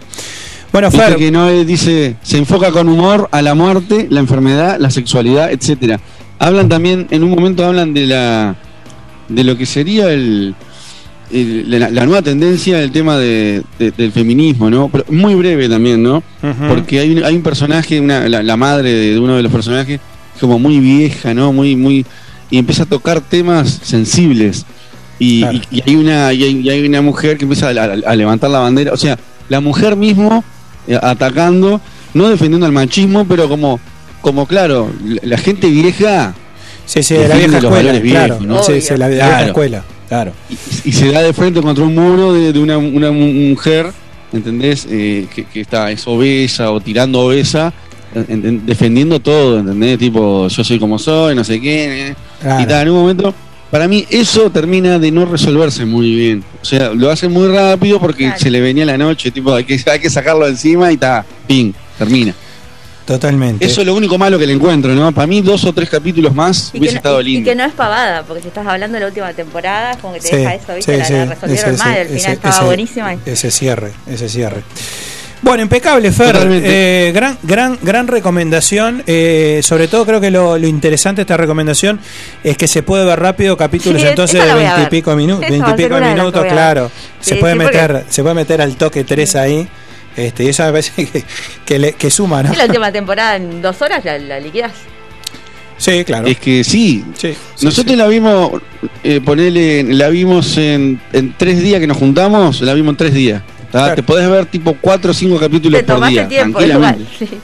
Bueno, 0.72 0.90
Fer, 0.90 1.16
que 1.16 1.30
no 1.30 1.48
eh, 1.50 1.64
dice, 1.66 2.16
se 2.22 2.38
enfoca 2.38 2.70
con 2.70 2.88
humor 2.88 3.28
a 3.30 3.42
la 3.42 3.54
muerte, 3.54 4.06
la 4.10 4.20
enfermedad, 4.20 4.78
la 4.80 4.90
sexualidad, 4.90 5.52
etcétera. 5.52 6.00
Hablan 6.38 6.68
también, 6.68 7.06
en 7.10 7.22
un 7.22 7.30
momento 7.30 7.64
hablan 7.64 7.92
de 7.94 8.06
la 8.06 8.56
de 9.28 9.44
lo 9.44 9.56
que 9.56 9.66
sería 9.66 10.10
el, 10.12 10.54
el- 11.30 11.70
la, 11.70 11.90
la 11.90 12.04
nueva 12.06 12.22
tendencia 12.22 12.78
del 12.78 12.90
tema 12.90 13.16
de- 13.18 13.62
de- 13.78 13.90
del 13.92 14.12
feminismo, 14.12 14.70
¿no? 14.70 14.88
Pero 14.88 15.04
muy 15.10 15.34
breve 15.34 15.68
también, 15.68 16.02
¿no? 16.02 16.22
Porque 16.68 16.98
hay 17.00 17.16
un, 17.18 17.24
hay 17.24 17.36
un 17.36 17.42
personaje, 17.42 18.00
una, 18.00 18.28
la, 18.28 18.42
la 18.42 18.56
madre 18.56 18.92
de 18.92 19.18
uno 19.18 19.36
de 19.36 19.42
los 19.42 19.52
personajes, 19.52 20.00
como 20.40 20.58
muy 20.58 20.80
vieja, 20.80 21.34
¿no? 21.34 21.52
Muy, 21.52 21.76
muy. 21.76 22.04
Y 22.50 22.58
empieza 22.58 22.82
a 22.84 22.86
tocar 22.86 23.20
temas 23.20 23.80
sensibles. 23.82 24.64
Y, 25.18 25.40
Claro. 25.42 25.58
y- 25.70 25.78
y 25.78 25.82
hay 25.86 25.96
una, 25.96 26.32
y 26.32 26.42
hay, 26.44 26.60
y 26.60 26.70
hay 26.70 26.86
una 26.86 27.00
mujer 27.02 27.36
que 27.36 27.44
empieza 27.44 27.68
a, 27.68 27.72
a- 27.72 28.10
a 28.10 28.16
levantar 28.16 28.50
la 28.50 28.58
bandera. 28.58 28.92
O 28.92 28.96
sea, 28.96 29.18
la 29.48 29.60
mujer 29.60 29.96
mismo 29.96 30.42
atacando, 31.00 31.80
no 32.14 32.28
defendiendo 32.28 32.66
al 32.66 32.72
machismo, 32.72 33.24
pero 33.26 33.48
como, 33.48 33.80
como 34.20 34.46
claro, 34.46 34.90
la, 35.22 35.38
gente 35.38 35.68
vieja 35.68 36.34
sí, 36.84 37.02
sí, 37.02 37.14
de 37.14 37.28
la 37.28 37.36
vieja 37.36 37.58
escuela, 37.58 37.76
valores 37.76 38.00
claro. 38.10 38.38
viejos, 38.38 38.46
¿no? 38.46 38.62
Sí, 38.62 38.94
la, 38.96 39.08
vieja 39.08 39.28
Claro. 39.28 39.46
escuela, 39.46 39.84
claro. 40.08 40.32
y, 40.50 40.88
y 40.88 40.92
se 40.92 41.10
da 41.12 41.22
de 41.22 41.32
frente 41.32 41.60
contra 41.62 41.84
un 41.84 41.94
muro 41.94 42.32
de, 42.32 42.52
de 42.52 42.58
una, 42.58 42.78
una 42.78 43.10
mu- 43.10 43.32
mujer, 43.50 43.90
¿entendés? 44.32 44.86
Eh, 44.90 45.26
que, 45.34 45.44
que 45.44 45.60
está 45.60 45.90
es 45.90 46.06
obesa 46.06 46.70
o 46.70 46.80
tirando 46.80 47.20
obesa, 47.20 47.72
en- 48.14 48.44
en- 48.46 48.66
defendiendo 48.66 49.20
todo, 49.20 49.60
¿entendés? 49.60 49.98
Tipo, 49.98 50.48
yo 50.48 50.64
soy 50.64 50.78
como 50.78 50.98
soy, 50.98 51.34
no 51.34 51.44
sé 51.44 51.60
qué. 51.60 52.08
eh. 52.08 52.14
Claro. 52.40 52.62
Y 52.62 52.66
tal, 52.66 52.82
en 52.88 52.92
un 52.94 53.00
momento, 53.00 53.34
para 53.72 53.88
mí 53.88 54.06
eso 54.10 54.50
termina 54.50 54.98
de 55.00 55.10
no 55.10 55.24
resolverse 55.24 55.84
muy 55.86 56.14
bien. 56.14 56.44
O 56.60 56.64
sea, 56.64 56.90
lo 56.90 57.10
hacen 57.10 57.32
muy 57.32 57.48
rápido 57.48 57.98
porque 57.98 58.24
Claro. 58.26 58.38
se 58.38 58.50
le 58.50 58.60
venía 58.60 58.84
la 58.84 58.96
noche, 58.98 59.30
tipo, 59.32 59.52
hay 59.52 59.64
que, 59.64 59.80
hay 59.90 59.98
que 59.98 60.10
sacarlo 60.10 60.46
encima 60.46 60.90
y 60.90 60.94
está, 60.94 61.24
ping, 61.48 61.72
termina. 61.98 62.34
Totalmente. 63.06 63.64
Eso 63.64 63.80
es 63.80 63.86
lo 63.88 63.94
único 63.96 64.16
malo 64.16 64.38
que 64.38 64.46
le 64.46 64.52
encuentro, 64.52 64.94
¿no? 64.94 65.10
Para 65.10 65.26
mí 65.26 65.40
dos 65.40 65.64
o 65.64 65.72
tres 65.72 65.88
capítulos 65.90 66.32
más 66.34 66.70
Y 66.72 66.78
hubiese 66.78 66.94
no, 66.94 66.98
estado 66.98 67.20
y- 67.20 67.24
y 67.24 67.34
lindo. 67.34 67.50
que 67.50 67.56
no 67.56 67.64
es 67.64 67.72
pavada, 67.72 68.22
porque 68.22 68.42
si 68.42 68.48
estás 68.48 68.64
hablando 68.64 68.94
de 68.94 69.00
la 69.00 69.06
última 69.08 69.32
temporada, 69.32 69.90
es 69.92 69.96
como 69.96 70.14
que 70.14 70.20
te 70.20 70.28
Sí, 70.28 70.36
deja 70.36 70.54
eso, 70.54 70.74
¿viste? 70.76 70.92
sí, 70.92 70.98
la, 70.98 71.04
sí, 71.06 71.12
la 71.14 71.24
resolvieron 71.34 71.74
ese- 71.74 71.82
mal, 71.84 71.92
al 71.94 72.06
ese- 72.06 72.14
final 72.18 72.32
estaba 72.34 72.54
ese- 72.54 72.64
buenísima. 72.64 73.14
Ese 73.26 73.50
cierre, 73.50 73.92
ese 74.06 74.28
cierre. 74.28 74.62
Bueno, 75.42 75.62
impecable, 75.64 76.12
Fer. 76.12 76.36
Eh, 76.50 77.10
gran, 77.12 77.36
gran, 77.42 77.76
gran 77.82 78.06
recomendación. 78.06 79.02
Eh, 79.08 79.60
sobre 79.64 79.88
todo 79.88 80.06
creo 80.06 80.20
que 80.20 80.30
lo, 80.30 80.56
lo 80.56 80.66
interesante 80.68 81.16
de 81.20 81.22
esta 81.22 81.36
recomendación 81.36 81.98
es 82.44 82.56
que 82.56 82.68
se 82.68 82.82
puede 82.84 83.04
ver 83.04 83.18
rápido 83.18 83.56
capítulos 83.56 84.00
Sí, 84.00 84.06
entonces 84.08 84.40
de 84.44 84.54
veintipico 84.54 85.16
minutos, 85.16 85.50
veintipico 85.50 85.96
minutos, 85.98 86.44
claro. 86.44 86.90
Se 87.20 87.34
Sí, 87.34 87.40
puede 87.40 87.54
sí, 87.54 87.60
porque- 87.60 87.76
meter, 87.76 88.04
se 88.08 88.22
puede 88.22 88.34
meter 88.36 88.62
al 88.62 88.76
toque 88.76 89.02
3 89.04 89.36
ahí. 89.36 89.68
Este, 90.16 90.44
y 90.44 90.48
eso 90.48 90.62
me 90.64 90.70
parece 90.72 91.06
que, 91.12 91.24
que, 91.66 91.78
le- 91.78 91.92
que 91.94 92.10
suma, 92.10 92.42
¿no? 92.42 92.52
Y 92.52 92.56
la 92.56 92.66
última 92.66 92.92
temporada 92.92 93.34
en 93.36 93.60
dos 93.62 93.82
horas 93.82 94.04
la, 94.04 94.18
la 94.18 94.38
liquidás. 94.38 94.72
Sí, 95.76 96.04
claro. 96.04 96.28
Es 96.28 96.38
que 96.38 96.62
sí, 96.62 97.04
Sí, 97.16 97.34
sí, 97.56 97.64
Nosotros 97.64 97.92
sí. 97.94 97.96
la 97.96 98.06
vimos, 98.06 98.62
eh, 99.02 99.20
ponele, 99.24 99.82
la 99.94 100.08
vimos 100.08 100.56
en, 100.56 101.00
en 101.12 101.34
tres 101.36 101.60
días 101.60 101.80
que 101.80 101.88
nos 101.88 101.96
juntamos, 101.96 102.60
la 102.60 102.74
vimos 102.74 102.92
en 102.92 102.96
tres 102.98 103.14
días. 103.14 103.42
Claro. 103.72 103.94
Te 103.96 104.02
podés 104.04 104.28
ver 104.30 104.46
tipo 104.46 104.76
cuatro 104.80 105.10
o 105.10 105.14
cinco 105.14 105.38
capítulos 105.40 105.80
Te 105.80 105.86
por 105.86 105.96
tomaste 105.96 106.14
día, 106.14 106.28
tiempo, 106.28 106.60
igual. 106.62 106.78
tranquilamente. 106.80 107.16
sí. 107.18 107.38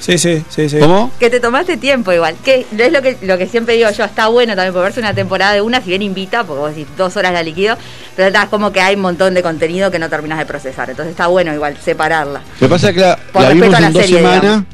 Sí, 0.00 0.18
sí, 0.18 0.44
sí, 0.50 0.68
sí. 0.68 0.78
¿Cómo? 0.80 1.10
Que 1.18 1.30
te 1.30 1.40
tomaste 1.40 1.78
tiempo 1.78 2.12
igual. 2.12 2.34
Que 2.44 2.66
es 2.76 2.92
lo 2.92 3.00
que, 3.00 3.16
lo 3.22 3.38
que 3.38 3.46
siempre 3.46 3.74
digo 3.76 3.88
yo, 3.90 4.04
está 4.04 4.26
bueno 4.28 4.54
también 4.54 4.74
por 4.74 4.82
verse 4.82 5.00
una 5.00 5.14
temporada 5.14 5.54
de 5.54 5.62
una, 5.62 5.80
si 5.80 5.88
bien 5.88 6.02
invita, 6.02 6.44
porque 6.44 6.60
vos 6.60 6.70
decís 6.76 6.86
dos 6.98 7.16
horas 7.16 7.32
la 7.32 7.42
liquido, 7.42 7.78
pero 8.14 8.28
está 8.28 8.46
como 8.48 8.70
que 8.70 8.82
hay 8.82 8.96
un 8.96 9.00
montón 9.00 9.32
de 9.32 9.42
contenido 9.42 9.90
que 9.90 9.98
no 9.98 10.10
terminas 10.10 10.38
de 10.38 10.44
procesar. 10.44 10.90
Entonces 10.90 11.12
está 11.12 11.28
bueno 11.28 11.54
igual 11.54 11.78
separarla. 11.82 12.42
Lo 12.60 12.66
que 12.66 12.70
pasa 12.70 12.88
es 12.90 12.94
que 12.96 13.00
la, 13.00 13.16
Por 13.16 13.42
la 13.42 13.48
vimos 13.48 13.80
en 13.80 13.92
dos 13.94 14.04
semanas, 14.06 14.64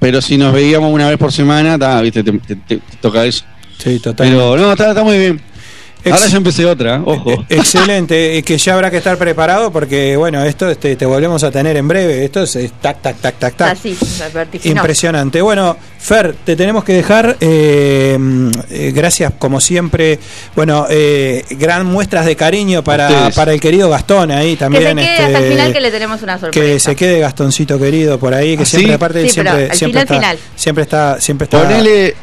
pero 0.00 0.20
si 0.20 0.36
nos 0.36 0.52
veíamos 0.52 0.92
una 0.92 1.08
vez 1.08 1.18
por 1.18 1.32
semana, 1.32 1.78
ta, 1.78 2.00
viste, 2.00 2.24
te, 2.24 2.32
te- 2.32 2.56
te- 2.56 2.76
te 2.78 2.96
toca 3.00 3.24
eso. 3.24 3.44
Sí, 3.78 4.00
totalmente. 4.00 4.42
Pero 4.44 4.56
no, 4.66 4.72
está, 4.72 4.88
está 4.88 5.04
muy 5.04 5.18
bien. 5.18 5.40
Ex- 6.04 6.14
Ahora 6.14 6.26
ya 6.28 6.36
empecé 6.36 6.64
otra, 6.64 7.02
ojo. 7.04 7.44
Excelente, 7.48 8.38
es 8.38 8.44
que 8.44 8.56
ya 8.56 8.74
habrá 8.74 8.90
que 8.90 8.98
estar 8.98 9.18
preparado 9.18 9.72
porque, 9.72 10.16
bueno, 10.16 10.42
esto 10.44 10.70
este, 10.70 10.94
te 10.96 11.04
volvemos 11.04 11.42
a 11.42 11.50
tener 11.50 11.76
en 11.76 11.88
breve. 11.88 12.24
Esto 12.24 12.42
es, 12.44 12.54
es 12.56 12.72
tac, 12.80 13.02
tac, 13.02 13.16
tac, 13.20 13.34
tac, 13.38 13.56
tac. 13.56 13.72
Así. 13.72 13.96
Impresionante. 14.64 15.42
Bueno, 15.42 15.76
Fer, 15.98 16.34
te 16.44 16.56
tenemos 16.56 16.84
que 16.84 16.92
dejar. 16.94 17.36
eh, 17.40 18.18
eh, 18.70 18.92
gracias, 18.94 19.32
como 19.38 19.60
siempre. 19.60 20.18
Bueno, 20.54 20.86
eh, 20.88 21.44
gran 21.50 21.84
muestras 21.86 22.26
de 22.26 22.36
cariño 22.36 22.82
para, 22.84 23.30
para 23.30 23.52
el 23.52 23.60
querido 23.60 23.90
Gastón 23.90 24.30
ahí 24.30 24.52
Que 24.52 24.56
también. 24.56 24.82
se 24.84 24.94
quede 24.94 25.10
este, 25.12 25.24
hasta 25.24 25.38
el 25.38 25.52
final 25.52 25.72
que 25.72 25.80
le 25.80 25.90
tenemos 25.90 26.22
una 26.22 26.38
sorpresa. 26.38 26.60
que 26.74 26.78
se 26.80 26.96
quede 26.96 27.18
Gastoncito 27.20 27.78
querido 27.78 28.18
por 28.18 28.34
ahí, 28.34 28.56
que 28.56 28.62
¿Ah, 28.62 28.66
siempre, 28.66 28.88
sí? 28.90 28.94
aparte, 28.94 29.20
él 29.20 29.26
Sí, 29.28 29.34
siempre, 29.34 29.74
siempre, 29.74 29.76
final, 29.78 30.02
está, 30.02 30.14
final. 30.14 30.38
siempre 30.56 30.82
está, 30.82 31.20
siempre 31.20 31.44
está. 31.44 31.62
Ponele, 31.62 32.14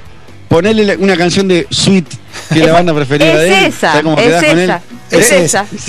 ponele 0.47 0.97
una 0.97 1.17
canción 1.17 1.47
de 1.47 1.67
Sweet, 1.69 2.05
que 2.53 2.59
es 2.59 2.65
la 2.65 2.73
banda 2.73 2.93
preferida 2.93 3.37
de 3.37 3.47
él. 3.47 3.53
Es 3.53 3.75
esa, 3.75 3.87
¿Sabes 3.91 4.03
cómo 4.03 4.17
es 4.17 4.23
quedás 4.25 4.43
con 4.45 4.59
él? 4.59 4.63
esa, 4.69 4.81
Es 5.11 5.31
es 5.31 5.31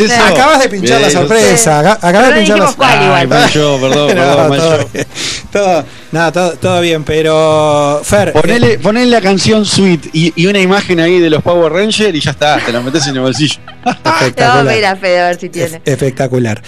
esa. 0.00 0.28
Acabas 0.28 0.60
de 0.60 0.68
pinchar 0.68 1.00
la 1.00 1.10
sorpresa. 1.10 1.78
Acabas 1.92 2.28
de 2.28 2.30
no 2.30 2.36
pinchar 2.38 2.58
la 2.58 3.26
mal 3.26 3.50
yo, 3.50 3.78
perdón, 3.80 4.08
No, 4.16 4.48
perdón, 4.48 4.56
todo, 4.58 4.88
bien. 4.92 5.06
todo, 5.52 5.84
nada, 6.12 6.32
todo, 6.32 6.52
todo 6.56 6.80
bien, 6.80 7.04
pero 7.04 8.00
Fer, 8.04 8.32
Ponele, 8.32 8.78
ponele 8.78 9.10
la 9.10 9.20
canción 9.20 9.64
Sweet 9.64 10.06
y, 10.12 10.32
y 10.36 10.46
una 10.46 10.58
imagen 10.60 11.00
ahí 11.00 11.18
de 11.20 11.30
los 11.30 11.42
Power 11.42 11.72
Rangers 11.72 12.14
y 12.14 12.20
ya 12.20 12.30
está, 12.32 12.58
te 12.58 12.72
la 12.72 12.80
metes 12.80 13.06
en 13.06 13.16
el 13.16 13.22
bolsillo. 13.22 13.58
A 13.84 13.90
espectacular. 14.20 14.66
pedir 14.66 14.86
a 14.86 14.96
Fede 14.96 15.20
a 15.20 15.26
ver 15.28 15.40
si 15.40 15.48
tiene. 15.48 15.80
Espectacular. 15.84 16.62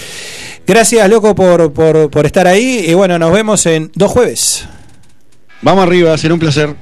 Gracias, 0.66 1.09
loco, 1.09 1.34
por, 1.34 1.72
por, 1.72 2.11
por 2.11 2.26
estar 2.26 2.47
ahí. 2.47 2.84
Y 2.86 2.95
bueno, 2.95 3.18
nos 3.18 3.32
vemos 3.32 3.64
en 3.66 3.91
dos 3.95 4.11
jueves. 4.12 4.64
Vamos 5.62 5.82
arriba, 5.84 6.16
será 6.18 6.34
un 6.34 6.41
placer. 6.41 6.74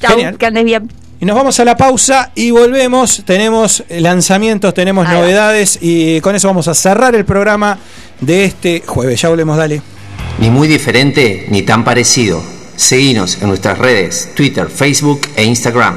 Chau, 0.00 0.10
Genial. 0.10 0.36
que 0.36 0.46
andes 0.46 0.64
bien. 0.64 0.90
Y 1.22 1.24
nos 1.24 1.36
vamos 1.36 1.60
a 1.60 1.64
la 1.64 1.76
pausa 1.76 2.32
y 2.34 2.50
volvemos. 2.50 3.22
Tenemos 3.24 3.84
lanzamientos, 3.90 4.74
tenemos 4.74 5.06
Ahí 5.06 5.14
va. 5.14 5.20
novedades 5.20 5.78
y 5.80 6.20
con 6.20 6.34
eso 6.34 6.48
vamos 6.48 6.66
a 6.66 6.74
cerrar 6.74 7.14
el 7.14 7.24
programa 7.24 7.78
de 8.20 8.44
este 8.44 8.82
jueves. 8.84 9.20
Ya 9.20 9.28
volvemos, 9.28 9.56
dale. 9.56 9.80
Ni 10.40 10.50
muy 10.50 10.66
diferente 10.66 11.46
ni 11.48 11.62
tan 11.62 11.84
parecido. 11.84 12.42
Seguinos 12.74 13.40
en 13.40 13.50
nuestras 13.50 13.78
redes, 13.78 14.30
Twitter, 14.34 14.68
Facebook 14.68 15.20
e 15.36 15.44
Instagram. 15.44 15.96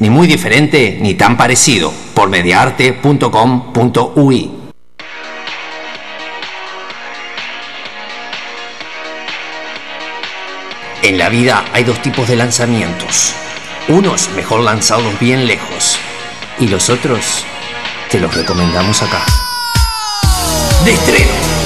Ni 0.00 0.10
muy 0.10 0.26
diferente 0.26 0.98
ni 1.00 1.14
tan 1.14 1.36
parecido 1.36 1.92
por 2.14 2.28
mediaarte.com.ui. 2.30 4.50
En 11.02 11.18
la 11.18 11.28
vida 11.28 11.64
hay 11.72 11.84
dos 11.84 12.00
tipos 12.00 12.26
de 12.28 12.36
lanzamientos. 12.36 13.34
Unos 13.88 14.30
mejor 14.30 14.62
lanzados 14.62 15.20
bien 15.20 15.46
lejos 15.46 15.98
y 16.58 16.68
los 16.68 16.88
otros 16.88 17.44
te 18.10 18.18
los 18.18 18.34
recomendamos 18.34 19.02
acá. 19.02 19.22
De 20.84 20.92
estreno. 20.92 21.59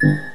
Bueno, 0.00 0.29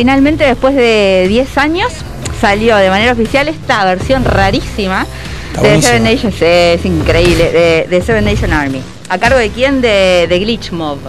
finalmente 0.00 0.44
después 0.44 0.74
de 0.74 1.26
10 1.28 1.58
años 1.58 1.92
salió 2.40 2.74
de 2.76 2.88
manera 2.88 3.12
oficial 3.12 3.48
esta 3.48 3.84
versión 3.84 4.24
rarísima 4.24 5.06
Está 5.48 5.60
de 5.60 5.68
buenísimo. 5.68 5.82
Seven 5.82 6.04
Nations, 6.04 6.40
eh, 6.40 6.72
es 6.72 6.86
increíble, 6.86 7.52
de, 7.52 7.86
de 7.86 8.00
Seven 8.00 8.24
Nation 8.24 8.50
Army. 8.50 8.80
¿A 9.10 9.18
cargo 9.18 9.38
de 9.38 9.50
quién? 9.50 9.82
De, 9.82 10.24
de 10.26 10.38
Glitch 10.38 10.72
Mob. 10.72 11.00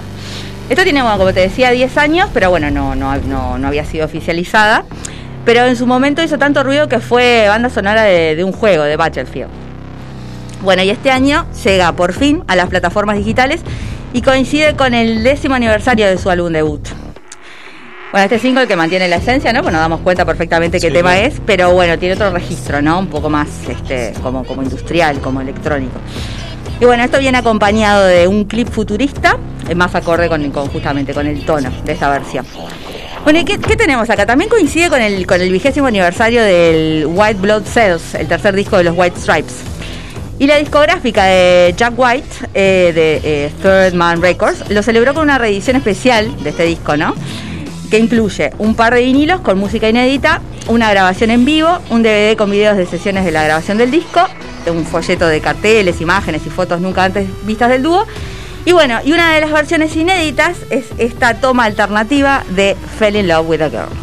Esto 0.68 0.84
tiene, 0.84 1.02
bueno, 1.04 1.18
como 1.18 1.34
te 1.34 1.40
decía, 1.40 1.72
10 1.72 1.98
años, 2.00 2.30
pero 2.34 2.50
bueno, 2.50 2.70
no, 2.70 2.94
no, 2.94 3.16
no, 3.16 3.58
no 3.58 3.68
había 3.70 3.86
sido 3.86 4.04
oficializada. 4.06 4.84
Pero 5.46 5.66
en 5.68 5.78
su 5.78 5.88
momento 5.88 6.22
hizo 6.22 6.38
tanto 6.38 6.62
ruido 6.62 6.90
que 6.90 7.00
fue 7.00 7.46
banda 7.48 7.70
sonora 7.70 8.04
de, 8.04 8.36
de 8.36 8.44
un 8.44 8.52
juego, 8.52 8.84
de 8.84 8.98
Battlefield. 8.98 9.48
Bueno, 10.64 10.84
y 10.84 10.90
este 10.90 11.12
año 11.12 11.46
llega 11.64 11.94
por 11.94 12.12
fin 12.12 12.44
a 12.50 12.58
las 12.58 12.68
plataformas 12.68 13.16
digitales 13.16 13.62
y 14.12 14.22
coincide 14.22 14.76
con 14.76 14.94
el 14.94 15.24
décimo 15.24 15.56
aniversario 15.56 16.08
de 16.08 16.18
su 16.18 16.30
álbum 16.30 16.52
debut. 16.52 16.86
Bueno, 18.12 18.26
este 18.26 18.40
single 18.40 18.68
que 18.68 18.76
mantiene 18.76 19.08
la 19.08 19.18
esencia, 19.18 19.54
¿no? 19.54 19.62
Pues 19.62 19.72
nos 19.72 19.82
damos 19.82 20.02
cuenta 20.02 20.26
perfectamente 20.26 20.80
qué 20.80 20.88
Sí. 20.88 20.94
tema 20.94 21.18
es, 21.20 21.36
pero 21.46 21.72
bueno, 21.72 21.98
tiene 21.98 22.16
otro 22.16 22.30
registro, 22.30 22.82
¿no? 22.82 23.00
Un 23.00 23.08
poco 23.08 23.30
más 23.30 23.48
este, 23.70 24.14
como, 24.22 24.44
como 24.44 24.62
industrial, 24.64 25.20
como 25.22 25.40
electrónico. 25.40 25.98
Y 26.82 26.86
bueno, 26.86 27.04
esto 27.04 27.20
viene 27.20 27.38
acompañado 27.38 28.06
de 28.06 28.28
un 28.28 28.44
clip 28.46 28.68
futurista 28.70 29.38
más 29.76 29.96
acorde 29.96 30.28
con, 30.28 30.52
con 30.52 30.68
justamente 30.68 31.14
con 31.14 31.26
el 31.26 31.46
tono 31.46 31.72
de 31.86 31.94
esta 31.94 32.10
versión. 32.10 32.46
Bueno, 33.24 33.40
¿y 33.40 33.46
qué, 33.46 33.58
qué 33.60 33.78
tenemos 33.78 34.10
acá? 34.10 34.26
También 34.26 34.50
coincide 34.50 34.90
con 34.90 35.00
el, 35.02 35.26
con 35.26 35.40
el 35.40 35.50
vigésimo 35.52 35.88
aniversario 35.88 36.44
del 36.44 37.06
White 37.08 37.40
Blood 37.40 37.64
Cells, 37.64 38.16
el 38.16 38.28
tercer 38.28 38.56
disco 38.56 38.78
de 38.78 38.84
los 38.84 38.98
White 38.98 39.18
Stripes. 39.22 39.54
Y 40.40 40.48
la 40.48 40.58
discográfica 40.58 41.26
de 41.26 41.74
Jack 41.78 41.94
White, 41.96 42.28
eh, 42.56 42.92
de 42.94 43.22
eh, 43.24 43.52
Third 43.62 43.94
Man 43.94 44.22
Records, 44.22 44.70
lo 44.72 44.82
celebró 44.82 45.14
con 45.14 45.24
una 45.24 45.38
reedición 45.38 45.78
especial 45.78 46.36
de 46.44 46.50
este 46.50 46.64
disco, 46.64 46.98
¿no? 46.98 47.14
Que 47.92 48.00
incluye 48.00 48.52
un 48.58 48.74
par 48.74 48.94
de 48.96 49.02
vinilos 49.02 49.42
con 49.42 49.60
música 49.60 49.90
inédita, 49.90 50.40
una 50.68 50.90
grabación 50.90 51.30
en 51.30 51.44
vivo, 51.44 51.78
un 51.90 52.04
DVD 52.04 52.38
con 52.38 52.50
videos 52.50 52.78
de 52.78 52.86
sesiones 52.86 53.26
de 53.26 53.32
la 53.32 53.44
grabación 53.44 53.78
del 53.78 53.92
disco, 53.92 54.22
un 54.68 54.86
folleto 54.86 55.28
de 55.28 55.42
carteles, 55.42 56.00
imágenes 56.00 56.42
y 56.46 56.50
fotos 56.50 56.80
nunca 56.80 57.04
antes 57.04 57.28
vistas 57.46 57.70
del 57.70 57.84
dúo. 57.84 58.08
Y 58.64 58.72
bueno, 58.72 59.00
y 59.04 59.12
una 59.12 59.34
de 59.34 59.42
las 59.42 59.52
versiones 59.52 59.94
inéditas 59.98 60.58
es 60.70 60.86
esta 61.00 61.42
toma 61.42 61.66
alternativa 61.66 62.46
de 62.52 62.78
Fell 62.98 63.18
in 63.18 63.28
Love 63.28 63.50
with 63.50 63.62
a 63.62 63.70
Girl. 63.70 64.01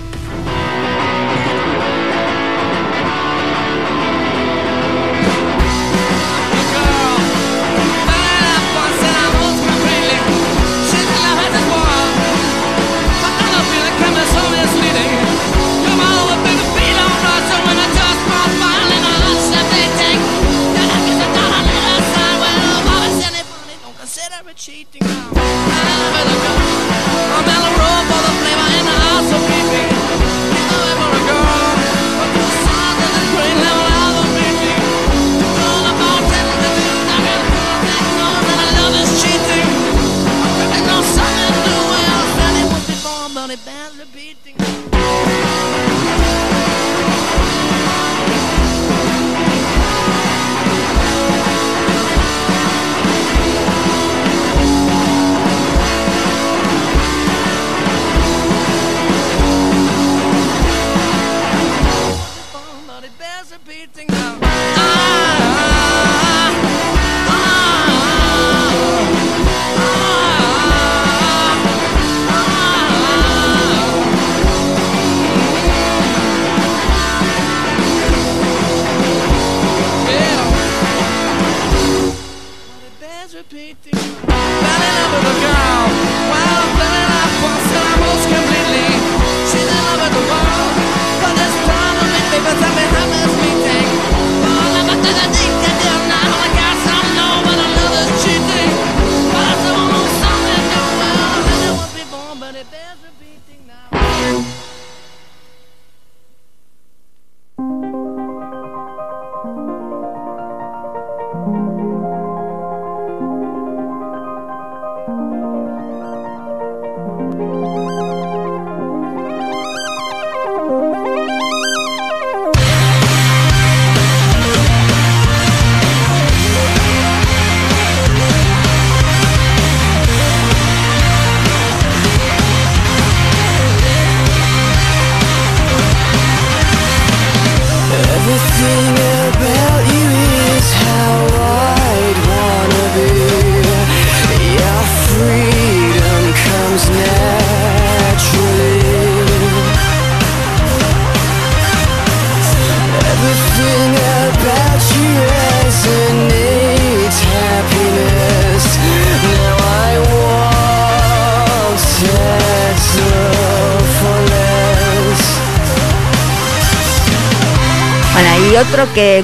I'm 24.38 24.46
a 24.46 24.54
cheating 24.54 25.02
now. 25.02 26.67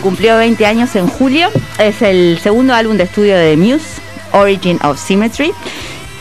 Cumplió 0.04 0.36
20 0.36 0.66
años 0.66 0.94
en 0.96 1.08
julio 1.08 1.48
es 1.78 2.02
el 2.02 2.38
segundo 2.38 2.74
álbum 2.74 2.98
de 2.98 3.04
estudio 3.04 3.38
de 3.38 3.56
Muse, 3.56 4.02
Origin 4.32 4.78
of 4.84 5.00
Symmetry. 5.02 5.50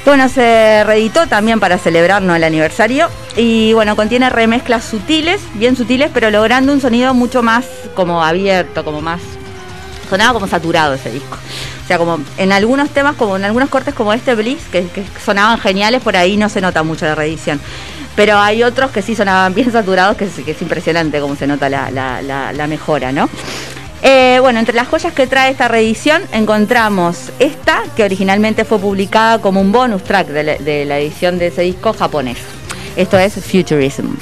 Bueno, 0.06 0.30
se 0.30 0.86
reeditó 0.86 1.28
también 1.28 1.60
para 1.60 1.78
celebrar 1.78 2.22
¿no? 2.22 2.34
el 2.34 2.46
aniversario 2.46 3.10
y 3.36 3.74
bueno, 3.74 3.98
contiene 3.98 4.30
remezclas 4.30 4.86
sutiles, 4.86 5.42
bien 5.56 5.76
sutiles, 5.76 6.10
pero 6.14 6.32
logrando 6.32 6.72
un 6.72 6.80
sonido 6.80 7.14
mucho 7.14 7.44
más 7.44 7.66
como 7.94 8.24
abierto, 8.24 8.86
como 8.86 9.02
más... 9.02 9.20
Sonaba 10.10 10.34
como 10.34 10.48
saturado 10.48 10.94
ese 10.94 11.12
disco. 11.12 11.38
O 11.84 11.88
sea, 11.88 11.98
como 11.98 12.20
en 12.38 12.52
algunos 12.54 12.90
temas, 12.90 13.16
como 13.16 13.36
en 13.36 13.44
algunos 13.44 13.68
cortes 13.68 13.94
como 13.94 14.14
este 14.14 14.36
Bliss, 14.36 14.64
que, 14.72 14.88
que 14.88 15.04
sonaban 15.26 15.60
geniales, 15.60 16.02
por 16.02 16.16
ahí 16.16 16.38
no 16.38 16.48
se 16.48 16.62
nota 16.62 16.84
mucho 16.84 17.06
la 17.06 17.16
reedición. 17.16 17.60
Pero 18.16 18.38
hay 18.38 18.64
otros 18.64 18.92
que 18.92 19.02
sí 19.02 19.16
sonaban 19.16 19.54
bien 19.54 19.72
saturados, 19.72 20.18
que 20.18 20.26
es, 20.26 20.62
impresionante 20.62 21.20
cómo 21.20 21.36
se 21.36 21.48
nota 21.48 21.70
la, 21.70 21.90
la- 21.92 22.68
mejora, 22.68 23.12
¿no? 23.12 23.30
Eh, 24.02 24.38
bueno, 24.42 24.60
entre 24.60 24.76
las 24.76 24.88
joyas 24.88 25.14
que 25.14 25.28
trae 25.28 25.52
esta 25.52 25.68
reedición 25.68 26.22
encontramos 26.34 27.32
esta, 27.40 27.84
que 27.96 28.04
originalmente 28.04 28.66
fue 28.66 28.78
publicada 28.80 29.40
como 29.40 29.62
un 29.62 29.72
bonus 29.72 30.04
track 30.04 30.28
de 30.28 30.86
la 30.86 31.00
edición 31.00 31.40
de 31.40 31.48
ese 31.48 31.62
disco 31.62 31.94
japonés. 31.94 32.38
Esto 32.96 33.18
es 33.18 33.34
Futurism. 33.36 34.16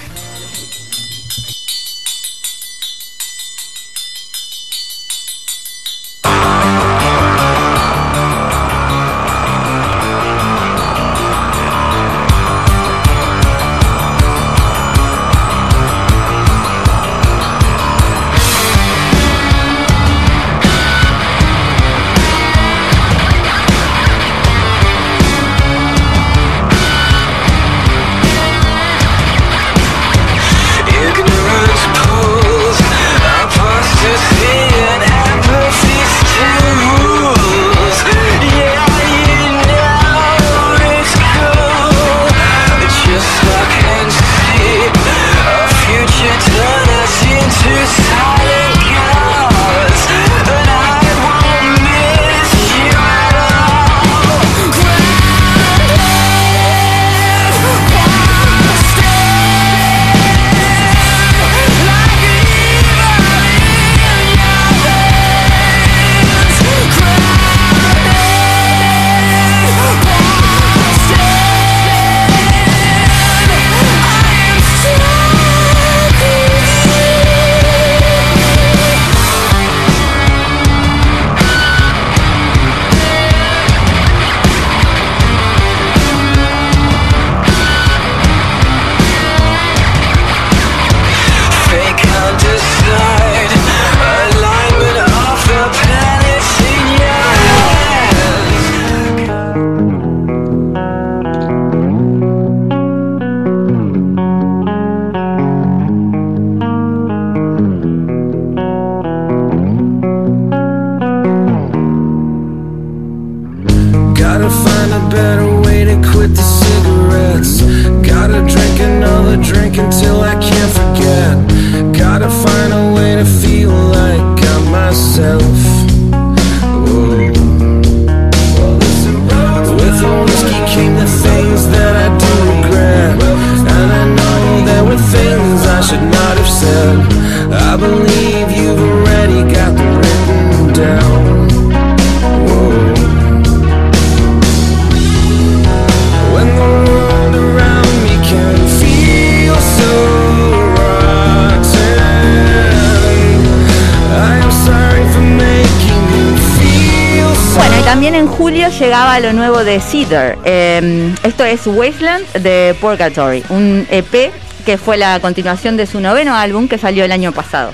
De 159.71 159.79
Cedar. 159.79 160.37
Eh, 160.43 161.15
esto 161.23 161.45
es 161.45 161.65
Wasteland 161.65 162.27
de 162.33 162.75
Purgatory, 162.81 163.41
un 163.47 163.87
EP 163.89 164.33
que 164.65 164.77
fue 164.77 164.97
la 164.97 165.21
continuación 165.21 165.77
de 165.77 165.85
su 165.85 166.01
noveno 166.01 166.35
álbum 166.35 166.67
que 166.67 166.77
salió 166.77 167.05
el 167.05 167.11
año 167.13 167.31
pasado. 167.31 167.71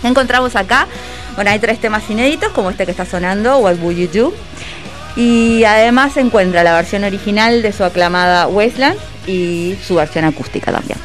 ¿Qué 0.00 0.08
encontramos 0.08 0.56
acá? 0.56 0.86
Bueno, 1.34 1.50
hay 1.50 1.58
tres 1.58 1.78
temas 1.78 2.08
inéditos, 2.08 2.52
como 2.52 2.70
este 2.70 2.86
que 2.86 2.90
está 2.90 3.04
sonando, 3.04 3.58
What 3.58 3.76
Would 3.82 3.96
You 3.98 4.08
Do? 4.08 4.34
Y 5.14 5.64
además 5.64 6.14
se 6.14 6.20
encuentra 6.20 6.64
la 6.64 6.72
versión 6.72 7.04
original 7.04 7.60
de 7.60 7.70
su 7.72 7.84
aclamada 7.84 8.46
Wasteland 8.46 8.96
y 9.26 9.76
su 9.86 9.96
versión 9.96 10.24
acústica 10.24 10.72
también. 10.72 10.98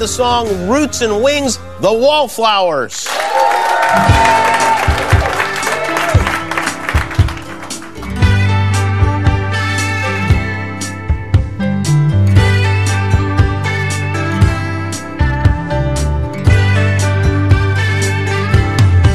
The 0.00 0.08
song 0.08 0.66
Roots 0.66 1.02
and 1.02 1.22
Wings, 1.22 1.58
The 1.80 1.92
Wallflowers. 1.92 3.04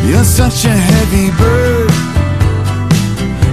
You're 0.07 0.23
such 0.23 0.65
a 0.65 0.69
heavy 0.69 1.31
bird. 1.31 1.91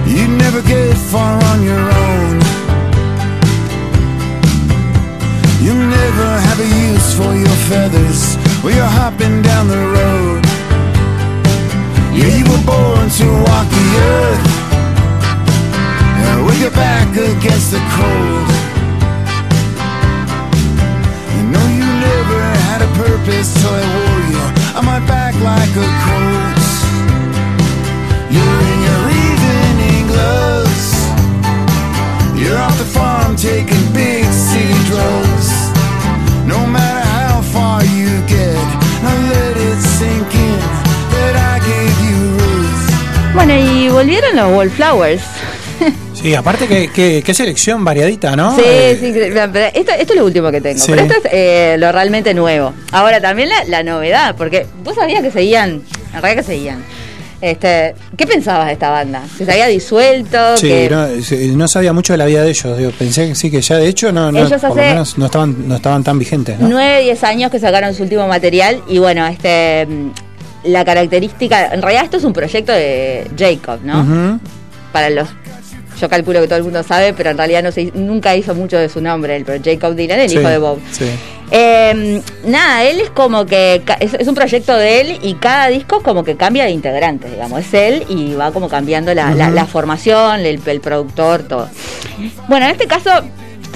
You 0.07 0.27
never 0.37 0.61
get 0.61 0.95
far 0.95 1.43
on 1.43 1.63
your 1.63 1.79
own. 1.79 2.42
For 7.17 7.35
your 7.35 7.57
feathers 7.69 8.35
when 8.63 8.75
you're 8.75 8.95
hopping 9.01 9.41
down 9.43 9.67
the 9.67 9.83
road. 9.97 10.41
Yeah, 12.17 12.31
you 12.37 12.45
were 12.49 12.65
born 12.65 13.05
to 13.19 13.27
walk 13.45 13.67
the 13.69 13.87
earth. 14.13 14.45
Yeah, 16.19 16.45
with 16.45 16.59
your 16.59 16.71
back 16.71 17.09
against 17.13 17.69
the 17.71 17.81
cold. 17.97 18.49
You 21.35 21.43
know 21.53 21.65
you 21.77 21.87
never 22.09 22.39
had 22.65 22.81
a 22.81 22.89
purpose 23.03 23.53
till 23.61 23.73
I 23.73 23.85
wore 23.93 24.23
you 24.33 24.43
on 24.77 24.85
my 24.85 24.99
back 25.05 25.35
like 25.35 25.73
a 25.85 25.87
coat. 26.05 26.62
Volvieron 44.03 44.35
los 44.35 44.57
Wallflowers. 44.57 45.23
Sí, 46.13 46.35
aparte 46.35 46.67
que, 46.67 47.33
selección 47.33 47.83
variadita, 47.83 48.35
¿no? 48.35 48.55
Sí, 48.55 48.61
Eh, 48.65 48.97
sí, 48.99 49.07
esto, 49.07 49.91
esto 49.91 50.13
es 50.13 50.15
lo 50.15 50.25
último 50.25 50.51
que 50.51 50.61
tengo. 50.61 50.79
Sí. 50.79 50.91
Pero 50.91 51.03
esto 51.03 51.15
es 51.15 51.33
eh, 51.33 51.75
lo 51.77 51.91
realmente 51.91 52.33
nuevo. 52.33 52.73
Ahora 52.91 53.19
también 53.19 53.49
la, 53.49 53.63
la 53.65 53.83
novedad, 53.83 54.35
porque 54.37 54.65
vos 54.83 54.95
sabías 54.95 55.21
que 55.21 55.31
seguían, 55.31 55.81
en 56.13 56.21
realidad 56.21 56.43
que 56.43 56.43
seguían. 56.43 56.83
Este, 57.41 57.93
¿Qué 58.15 58.25
pensabas 58.25 58.67
de 58.67 58.73
esta 58.73 58.89
banda? 58.89 59.23
¿Que 59.37 59.43
se 59.43 59.51
había 59.51 59.67
disuelto? 59.67 60.55
Sí, 60.55 60.67
que... 60.67 60.89
no, 60.89 61.07
sí, 61.21 61.53
no 61.55 61.67
sabía 61.67 61.91
mucho 61.91 62.13
de 62.13 62.17
la 62.17 62.25
vida 62.25 62.41
de 62.41 62.49
ellos. 62.49 62.77
Digo, 62.77 62.91
pensé 62.91 63.27
que 63.27 63.35
sí, 63.35 63.51
que 63.51 63.61
ya 63.61 63.77
de 63.77 63.87
hecho 63.87 64.13
no, 64.13 64.31
no, 64.31 64.45
Ellos 64.45 64.61
por 64.61 64.69
lo 64.69 64.75
menos 64.75 65.17
no 65.17 65.25
estaban, 65.25 65.67
no 65.67 65.75
estaban 65.75 66.03
tan 66.05 66.17
vigentes. 66.19 66.57
¿no? 66.59 66.69
9, 66.69 67.01
10 67.03 67.23
años 67.25 67.51
que 67.51 67.59
sacaron 67.59 67.93
su 67.93 68.03
último 68.03 68.27
material 68.27 68.81
y 68.87 68.99
bueno, 68.99 69.27
este 69.27 69.85
la 70.63 70.85
característica, 70.85 71.73
en 71.73 71.81
realidad 71.81 72.05
esto 72.05 72.17
es 72.17 72.23
un 72.23 72.33
proyecto 72.33 72.71
de 72.71 73.29
Jacob, 73.37 73.79
¿no? 73.83 74.39
Para 74.91 75.09
los 75.09 75.27
yo 75.99 76.09
calculo 76.09 76.41
que 76.41 76.47
todo 76.47 76.57
el 76.57 76.63
mundo 76.63 76.81
sabe, 76.83 77.13
pero 77.13 77.29
en 77.29 77.37
realidad 77.37 77.61
no 77.63 77.71
se, 77.71 77.91
nunca 77.93 78.35
hizo 78.35 78.55
mucho 78.55 78.77
de 78.77 78.89
su 78.89 78.99
nombre, 78.99 79.41
pero 79.45 79.63
Jacob 79.63 79.93
Dylan, 79.95 80.19
el 80.19 80.29
Sí, 80.29 80.37
hijo 80.39 80.47
de 80.49 80.57
Bob. 80.57 80.79
sí. 80.91 81.05
Eh, 81.51 82.19
nada, 82.45 82.83
él 82.83 82.99
es 82.99 83.11
como 83.11 83.45
que 83.45 83.83
es, 83.99 84.13
es 84.15 84.27
un 84.27 84.33
proyecto 84.33 84.75
de 84.75 85.01
él 85.01 85.19
y 85.21 85.35
cada 85.35 85.67
disco 85.67 86.01
como 86.01 86.23
que 86.23 86.35
cambia 86.35 86.63
de 86.63 86.71
integrantes, 86.71 87.29
digamos, 87.31 87.59
es 87.59 87.73
él 87.75 88.05
y 88.09 88.33
va 88.33 88.51
como 88.51 88.69
cambiando 88.69 89.13
la, 89.13 89.67
formación, 89.71 90.39
el, 90.39 90.59
el 90.65 90.81
productor, 90.81 91.43
todo. 91.43 91.69
Bueno, 92.47 92.65
en 92.65 92.71
este 92.71 92.87
caso, 92.87 93.11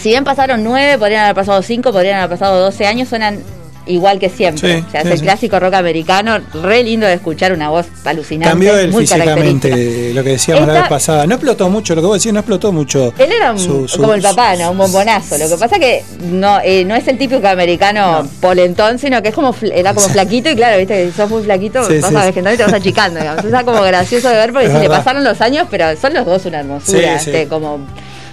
si 0.01 0.09
bien 0.09 0.23
pasaron 0.23 0.63
nueve, 0.63 0.97
podrían 0.97 1.25
haber 1.25 1.35
pasado 1.35 1.61
cinco, 1.61 1.91
podrían 1.91 2.17
haber 2.17 2.31
pasado 2.39 2.59
12 2.61 2.87
años, 2.87 3.09
suenan 3.09 3.39
igual 3.87 4.19
que 4.19 4.29
siempre. 4.29 4.79
Sí, 4.79 4.83
o 4.87 4.91
sea, 4.91 5.01
sí, 5.01 5.07
es 5.07 5.13
el 5.13 5.19
sí. 5.19 5.23
clásico 5.23 5.59
rock 5.59 5.73
americano, 5.75 6.39
re 6.63 6.83
lindo 6.83 7.05
de 7.07 7.13
escuchar 7.13 7.53
una 7.53 7.69
voz 7.69 7.85
alucinante. 8.05 8.49
Cambió 8.49 8.77
él 8.77 8.91
muy 8.91 9.05
físicamente, 9.07 10.13
lo 10.13 10.23
que 10.23 10.29
decíamos 10.31 10.67
la 10.67 10.73
vez 10.73 10.87
pasada. 10.89 11.25
No 11.27 11.35
explotó 11.35 11.69
mucho, 11.69 11.95
lo 11.95 12.01
que 12.01 12.07
vos 12.07 12.17
decís, 12.19 12.33
no 12.33 12.39
explotó 12.39 12.71
mucho. 12.71 13.13
Él 13.17 13.31
era 13.31 13.51
un- 13.51 13.59
su- 13.59 13.87
su- 13.87 13.99
como 14.01 14.13
el 14.13 14.21
papá, 14.21 14.55
¿no? 14.55 14.71
Un 14.71 14.77
bombonazo. 14.77 15.37
Lo 15.37 15.47
que 15.49 15.57
pasa 15.57 15.79
que 15.79 16.03
no, 16.31 16.59
eh, 16.63 16.83
no 16.85 16.95
es 16.95 17.07
el 17.07 17.17
típico 17.17 17.47
americano 17.47 18.27
polentón, 18.41 18.99
sino 18.99 19.21
que 19.21 19.29
es 19.29 19.35
como 19.35 19.55
era 19.73 19.93
como 19.93 20.07
flaquito 20.09 20.49
y 20.49 20.55
claro, 20.55 20.77
viste 20.77 20.93
que 20.95 21.11
si 21.11 21.17
sos 21.17 21.29
muy 21.29 21.43
flaquito, 21.43 21.79
a 21.79 21.85
sí. 21.85 21.93
vegetando 21.93 22.53
y 22.53 22.57
te 22.57 22.63
vas 22.63 22.73
achicando, 22.73 23.19
digamos. 23.19 23.43
Eso 23.45 23.57
es 23.57 23.63
como 23.63 23.81
gracioso 23.81 24.29
de 24.29 24.35
ver 24.35 24.51
porque 24.53 24.69
si 24.69 24.77
le 24.77 24.89
pasaron 24.89 25.23
los 25.23 25.39
años, 25.41 25.67
pero 25.69 25.95
son 25.99 26.13
los 26.13 26.25
dos 26.25 26.45
una 26.45 26.59
hermosura, 26.59 27.15
este, 27.15 27.47
como 27.47 27.79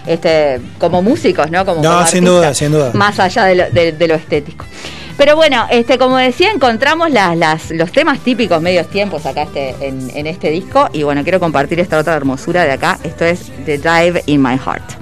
este 0.06 0.60
como 0.78 1.00
músicos, 1.02 1.50
¿no? 1.50 1.64
Como, 1.64 1.82
No, 1.82 1.94
como 1.94 2.06
sin 2.06 2.24
duda, 2.24 2.52
sin 2.54 2.72
duda. 2.72 2.90
Más 2.92 3.18
allá 3.18 3.44
de 3.44 3.54
lo, 3.54 3.70
de- 3.70 3.92
de 3.92 4.08
lo 4.08 4.14
estético. 4.14 4.64
Pero 5.16 5.36
bueno, 5.36 5.66
este, 5.70 5.96
como 5.98 6.16
decía, 6.16 6.50
encontramos 6.50 7.10
las, 7.10 7.36
las, 7.36 7.70
los 7.70 7.92
temas 7.92 8.20
típicos 8.20 8.60
medios 8.60 8.88
tiempos 8.88 9.26
acá 9.26 9.42
este, 9.42 9.74
en, 9.86 10.26
este 10.26 10.50
disco. 10.50 10.88
Y 10.92 11.04
bueno, 11.04 11.22
quiero 11.22 11.38
compartir 11.40 11.78
esta 11.80 11.98
otra 11.98 12.14
hermosura 12.14 12.64
de 12.64 12.72
acá. 12.72 12.98
Esto 13.04 13.24
es 13.24 13.52
The 13.64 13.78
Dive 13.78 14.22
in 14.26 14.42
My 14.42 14.58
Heart. 14.58 14.94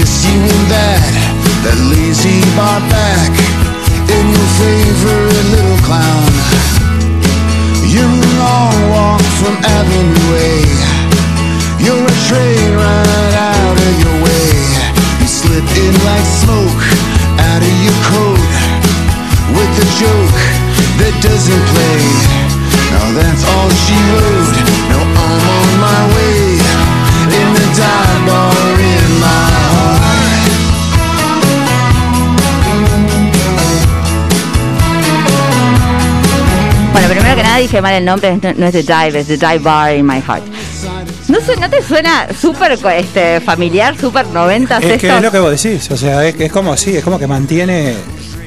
Just 0.00 0.24
you 0.24 0.40
and 0.40 0.66
that, 0.72 1.12
that 1.60 1.76
lazy 1.92 2.40
bar 2.56 2.80
back, 2.88 3.32
and 4.08 4.26
your 4.32 4.48
favorite 4.56 5.46
little 5.52 5.80
clown. 5.84 6.24
You're 7.84 8.08
a 8.08 8.32
long 8.40 8.76
walk 8.88 9.20
from 9.36 9.60
Avenue 9.60 10.30
A. 10.40 10.56
You're 11.84 12.00
a 12.00 12.16
train 12.32 12.68
right 12.80 13.34
out 13.36 13.76
of 13.76 13.92
your 14.00 14.16
way. 14.24 14.48
You 15.20 15.28
slip 15.28 15.68
in 15.68 15.94
like 16.08 16.24
smoke 16.24 16.84
out 17.52 17.60
of 17.60 17.74
your 17.84 17.98
coat 18.08 18.40
with 19.52 19.84
a 19.84 19.88
joke 20.00 20.40
that 20.96 21.12
doesn't 21.20 21.64
play. 21.76 22.00
Now 22.88 23.20
that's 23.20 23.44
all 23.52 23.68
she 23.84 23.98
wrote. 24.16 24.56
Now 24.88 25.04
I'm 25.04 25.44
on 25.60 25.68
my 25.76 26.00
way 26.16 26.56
in 27.36 27.46
the 27.52 27.66
dive 27.76 28.20
bar 28.24 28.59
primero 37.14 37.36
que 37.36 37.42
nada 37.42 37.56
dije 37.58 37.80
mal 37.82 37.94
el 37.94 38.04
nombre, 38.04 38.38
no, 38.42 38.52
no 38.54 38.66
es 38.66 38.72
The 38.72 38.82
Dive, 38.82 39.20
es 39.20 39.26
The 39.26 39.36
Dive 39.36 39.58
Bar 39.58 39.94
in 39.96 40.06
My 40.06 40.20
Heart. 40.20 40.44
¿No, 41.28 41.40
su- 41.40 41.60
no 41.60 41.70
te 41.70 41.82
suena 41.82 42.26
súper 42.38 42.72
este, 42.96 43.40
familiar, 43.40 43.96
súper 43.98 44.26
90 44.26 44.78
Es 44.78 45.00
que 45.00 45.08
es 45.16 45.22
lo 45.22 45.30
que 45.30 45.38
vos 45.38 45.62
decís, 45.62 45.90
o 45.90 45.96
sea, 45.96 46.26
es, 46.26 46.34
es 46.40 46.50
como 46.52 46.72
así, 46.72 46.96
es 46.96 47.04
como 47.04 47.18
que 47.18 47.26
mantiene. 47.26 47.94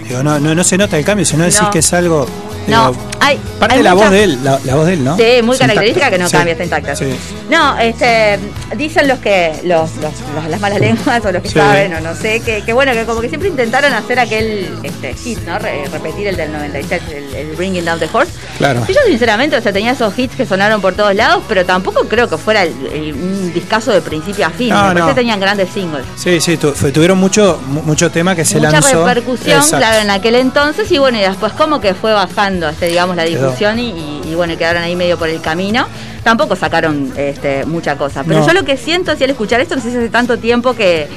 Digo, 0.08 0.24
no, 0.24 0.40
no, 0.40 0.54
no 0.56 0.64
se 0.64 0.78
nota 0.78 0.98
el 0.98 1.06
cambio, 1.06 1.26
si 1.26 1.36
no 1.38 1.44
decís 1.44 1.62
que 1.72 1.80
es 1.80 1.94
algo. 1.94 2.28
No, 2.66 2.96
hay, 3.20 3.38
Parte 3.60 3.74
hay 3.76 3.80
de 3.80 3.84
la 3.84 3.94
voz 3.94 4.10
de 4.10 4.24
él, 4.24 4.40
la, 4.42 4.58
la 4.64 4.76
voz 4.76 4.86
de 4.86 4.94
él, 4.94 5.04
¿no? 5.04 5.18
Sí, 5.18 5.24
muy 5.44 5.56
intacta. 5.56 5.58
característica 5.68 6.10
que 6.10 6.18
no 6.18 6.28
Sí. 6.28 6.32
cambia, 6.32 6.52
está 6.54 6.64
intacta. 6.64 6.96
Sí. 6.96 7.06
No, 7.50 7.78
este, 7.78 8.40
dicen 8.78 9.10
los 9.10 9.20
que, 9.20 9.52
los, 9.66 9.94
los- 9.98 10.14
los- 10.34 10.48
las 10.50 10.62
malas 10.62 10.80
lenguas 10.80 11.26
o 11.26 11.32
los 11.34 11.42
que 11.42 11.50
Sí. 11.50 11.56
saben 11.56 11.94
o 11.94 12.00
no 12.00 12.16
sé, 12.16 12.40
que, 12.40 12.64
que 12.64 12.72
bueno, 12.72 12.94
que 12.94 13.04
como 13.04 13.20
que 13.20 13.28
siempre 13.28 13.50
intentaron 13.50 13.94
hacer 13.94 14.18
aquel 14.18 14.70
este, 14.82 15.14
hit, 15.14 15.40
¿no? 15.40 15.60
Re- 15.60 15.90
repetir 15.92 16.28
el 16.28 16.38
del 16.38 16.54
96, 16.54 17.02
el, 17.12 17.36
el 17.36 17.56
Bringing 17.58 17.84
Down 17.84 18.00
the 18.00 18.08
Horse. 18.14 18.32
Claro. 18.58 18.86
Y 18.88 18.94
yo 18.94 19.00
sinceramente, 19.08 19.58
o 19.58 19.62
sea, 19.62 19.74
tenía 19.74 19.92
esos 19.92 20.18
hits 20.18 20.34
que 20.38 20.46
sonaron 20.46 20.80
por 20.80 20.94
todos 20.94 21.14
lados, 21.14 21.44
pero 21.50 21.66
tampoco 21.66 22.06
creo 22.08 22.30
que 22.30 22.38
fuera 22.38 22.64
el- 22.64 22.74
el- 22.94 23.14
un 23.14 23.54
discazo 23.54 23.92
de 23.92 24.02
principio 24.02 24.46
a 24.48 24.50
fin. 24.52 24.70
No, 24.70 24.94
Me 24.94 25.02
no. 25.02 25.14
tenían 25.14 25.38
grandes 25.42 25.68
singles. 25.74 26.06
Sí, 26.16 26.40
sí, 26.40 26.56
tu- 26.56 26.72
fue- 26.72 26.94
tuvieron 26.94 27.18
mucho, 27.18 27.60
mu- 27.68 27.82
mucho 27.82 28.10
tema 28.10 28.38
que 28.38 28.46
se 28.46 28.56
Mucha 28.56 28.72
lanzó. 28.72 29.06
repercusión, 29.06 29.58
Exacto. 29.60 29.86
Claro, 29.94 30.04
en 30.04 30.12
aquel 30.12 30.36
entonces, 30.36 30.92
y 30.92 30.98
bueno, 30.98 31.18
y 31.18 31.22
después 31.22 31.54
como 31.54 31.80
que 31.82 31.94
fue 31.94 32.14
bajando, 32.14 32.70
este, 32.70 32.88
digamos, 32.88 33.16
la 33.16 33.24
difusión 33.24 33.80
y, 33.80 33.90
y- 33.92 34.22
y 34.32 34.36
bueno, 34.36 34.58
quedaron 34.58 34.82
ahí 34.84 34.96
medio 34.96 35.18
por 35.18 35.30
el 35.30 35.42
camino. 35.42 35.86
Tampoco 36.24 36.56
sacaron 36.56 37.14
este, 37.18 37.66
mucha 37.66 37.98
cosa. 37.98 38.24
Pero 38.24 38.40
No. 38.40 38.48
yo 38.48 38.54
lo 38.54 38.64
que 38.64 38.78
siento, 38.78 39.16
si 39.16 39.24
al 39.26 39.30
escuchar 39.32 39.60
esto, 39.62 39.76
no 39.76 39.82
sé 39.82 39.92
si 39.92 39.98
hace 39.98 40.10
tanto 40.10 40.38
tiempo 40.38 40.74
que, 40.74 41.08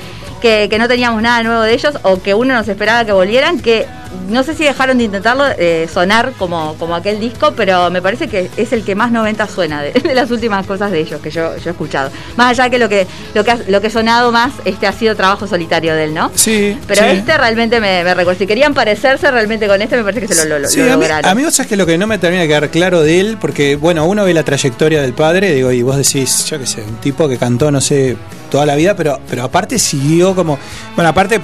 que, 0.43 0.67
que 0.69 0.79
no 0.79 0.89
teníamos 0.89 1.23
nada 1.23 1.43
nuevo 1.43 1.63
de 1.63 1.73
ellos, 1.75 1.95
o 2.03 2.21
que 2.21 2.35
uno 2.35 2.55
nos 2.55 2.69
esperaba 2.69 3.05
que 3.05 3.13
volvieran, 3.13 3.61
que 3.61 3.87
no 4.29 4.43
sé 4.43 4.55
si 4.55 4.65
dejaron 4.65 4.99
de 4.99 5.05
intentarlo 5.05 5.45
eh, 5.59 5.89
sonar 5.93 6.33
como, 6.39 6.75
como 6.79 6.95
aquel 6.95 7.21
disco, 7.21 7.53
pero 7.57 7.91
me 7.91 8.03
parece 8.03 8.29
que 8.29 8.51
es 8.57 8.73
el 8.73 8.85
que 8.85 8.95
más 8.95 9.13
90 9.13 9.47
suena 9.49 9.83
de, 9.83 9.93
de 10.03 10.15
las 10.15 10.31
últimas 10.31 10.67
cosas 10.67 10.91
de 10.91 11.01
ellos 11.01 11.21
que 11.21 11.31
yo, 11.31 11.57
yo 11.57 11.71
he 11.71 11.73
escuchado. 11.73 12.11
Más 12.37 12.51
allá 12.51 12.71
que 12.71 12.79
lo 12.79 12.89
que 12.89 13.07
lo 13.35 13.45
que 13.45 13.51
ha, 13.51 13.59
lo 13.69 13.81
que 13.81 13.87
ha 13.89 13.91
sonado 13.91 14.33
más 14.33 14.53
este 14.65 14.87
ha 14.87 14.93
sido 14.93 15.15
trabajo 15.15 15.47
solitario 15.47 15.95
de 15.95 16.05
él, 16.05 16.15
¿no? 16.15 16.31
Sí. 16.35 16.77
Pero 16.87 17.03
sí. 17.03 17.09
este 17.17 17.37
realmente 17.37 17.81
me, 17.81 18.05
me 18.05 18.15
recuerda. 18.15 18.39
Si 18.39 18.47
querían 18.47 18.75
parecerse 18.75 19.31
realmente 19.31 19.67
con 19.67 19.81
este, 19.81 19.97
me 19.97 20.05
parece 20.05 20.27
que 20.27 20.35
se 20.35 20.49
lo, 20.49 20.59
lo, 20.59 20.69
Sí, 20.69 20.79
lo 20.79 20.93
a 20.93 20.97
mí, 20.97 21.03
lograron. 21.03 21.31
a 21.31 21.35
mí 21.35 21.45
que 21.69 21.77
lo 21.77 21.87
que 21.87 21.99
no 21.99 22.07
me 22.07 22.19
termina 22.19 22.43
de 22.43 22.49
quedar 22.49 22.71
claro 22.71 23.03
de 23.03 23.21
él, 23.21 23.39
porque 23.41 23.77
bueno, 23.77 24.05
uno 24.05 24.25
ve 24.25 24.35
la 24.35 24.43
trayectoria 24.43 25.01
del 25.01 25.15
padre, 25.15 25.53
digo, 25.53 25.73
y 25.73 25.83
vos 25.83 25.97
decís, 25.97 26.45
yo 26.47 26.59
qué 26.59 26.67
sé, 26.67 26.83
un 26.83 26.97
tipo 26.97 27.29
que 27.29 27.39
cantó, 27.39 27.71
no 27.71 27.81
sé, 27.81 28.17
toda 28.51 28.67
la 28.67 28.75
vida, 28.77 28.95
pero, 28.95 29.19
pero 29.29 29.45
aparte 29.45 29.79
siguió 29.79 30.35
como, 30.35 30.59
bueno, 30.95 31.09
aparte 31.11 31.41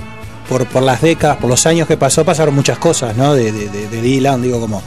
por, 0.48 0.66
por 0.66 0.82
las 0.82 1.00
décadas, 1.02 1.36
por 1.38 1.48
los 1.50 1.64
años 1.66 1.86
que 1.88 1.96
pasó, 1.96 2.24
pasaron 2.24 2.54
muchas 2.54 2.78
cosas, 2.78 3.16
¿no? 3.16 3.34
De, 3.34 3.52
de, 3.52 3.68
de- 3.68 3.88
de 3.88 4.00
Dylan, 4.02 4.42
digo, 4.42 4.60
como, 4.60 4.82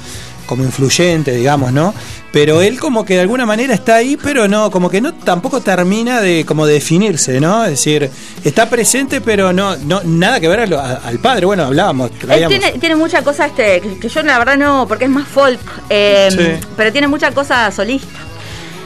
como 0.46 0.64
influyente, 0.64 1.32
digamos, 1.32 1.72
¿no? 1.74 1.94
Pero 2.32 2.62
él 2.62 2.78
como 2.80 3.06
que 3.06 3.14
de 3.16 3.22
alguna 3.22 3.46
manera 3.46 3.74
está 3.74 3.96
ahí, 3.96 4.18
pero 4.22 4.48
no, 4.50 4.70
como 4.70 4.90
que 4.90 5.00
no 5.00 5.14
tampoco 5.14 5.62
termina 5.62 6.20
de 6.20 6.44
como 6.46 6.66
de 6.68 6.74
definirse, 6.76 7.40
¿no? 7.40 7.64
Es 7.64 7.72
decir, 7.72 8.12
está 8.44 8.70
presente, 8.70 9.22
pero 9.22 9.54
no, 9.54 9.78
no 9.78 10.02
nada 10.04 10.40
que 10.42 10.48
ver 10.50 10.60
a 10.60 10.66
lo- 10.68 10.80
a- 10.80 10.96
al 11.06 11.20
padre. 11.20 11.46
Bueno, 11.46 11.64
hablábamos, 11.64 12.12
Él 12.30 12.46
tiene, 12.50 12.74
tiene 12.74 12.96
mucha 12.98 13.24
cosa 13.24 13.46
este, 13.46 13.80
que, 13.80 13.98
que 14.00 14.10
yo 14.10 14.22
la 14.24 14.38
verdad 14.38 14.58
no, 14.58 14.86
porque 14.88 15.06
es 15.06 15.10
más 15.10 15.28
folk, 15.28 15.60
eh, 15.90 16.28
Sí. 16.30 16.68
pero 16.76 16.92
tiene 16.92 17.08
mucha 17.08 17.32
cosa 17.32 17.72
solista. 17.72 18.08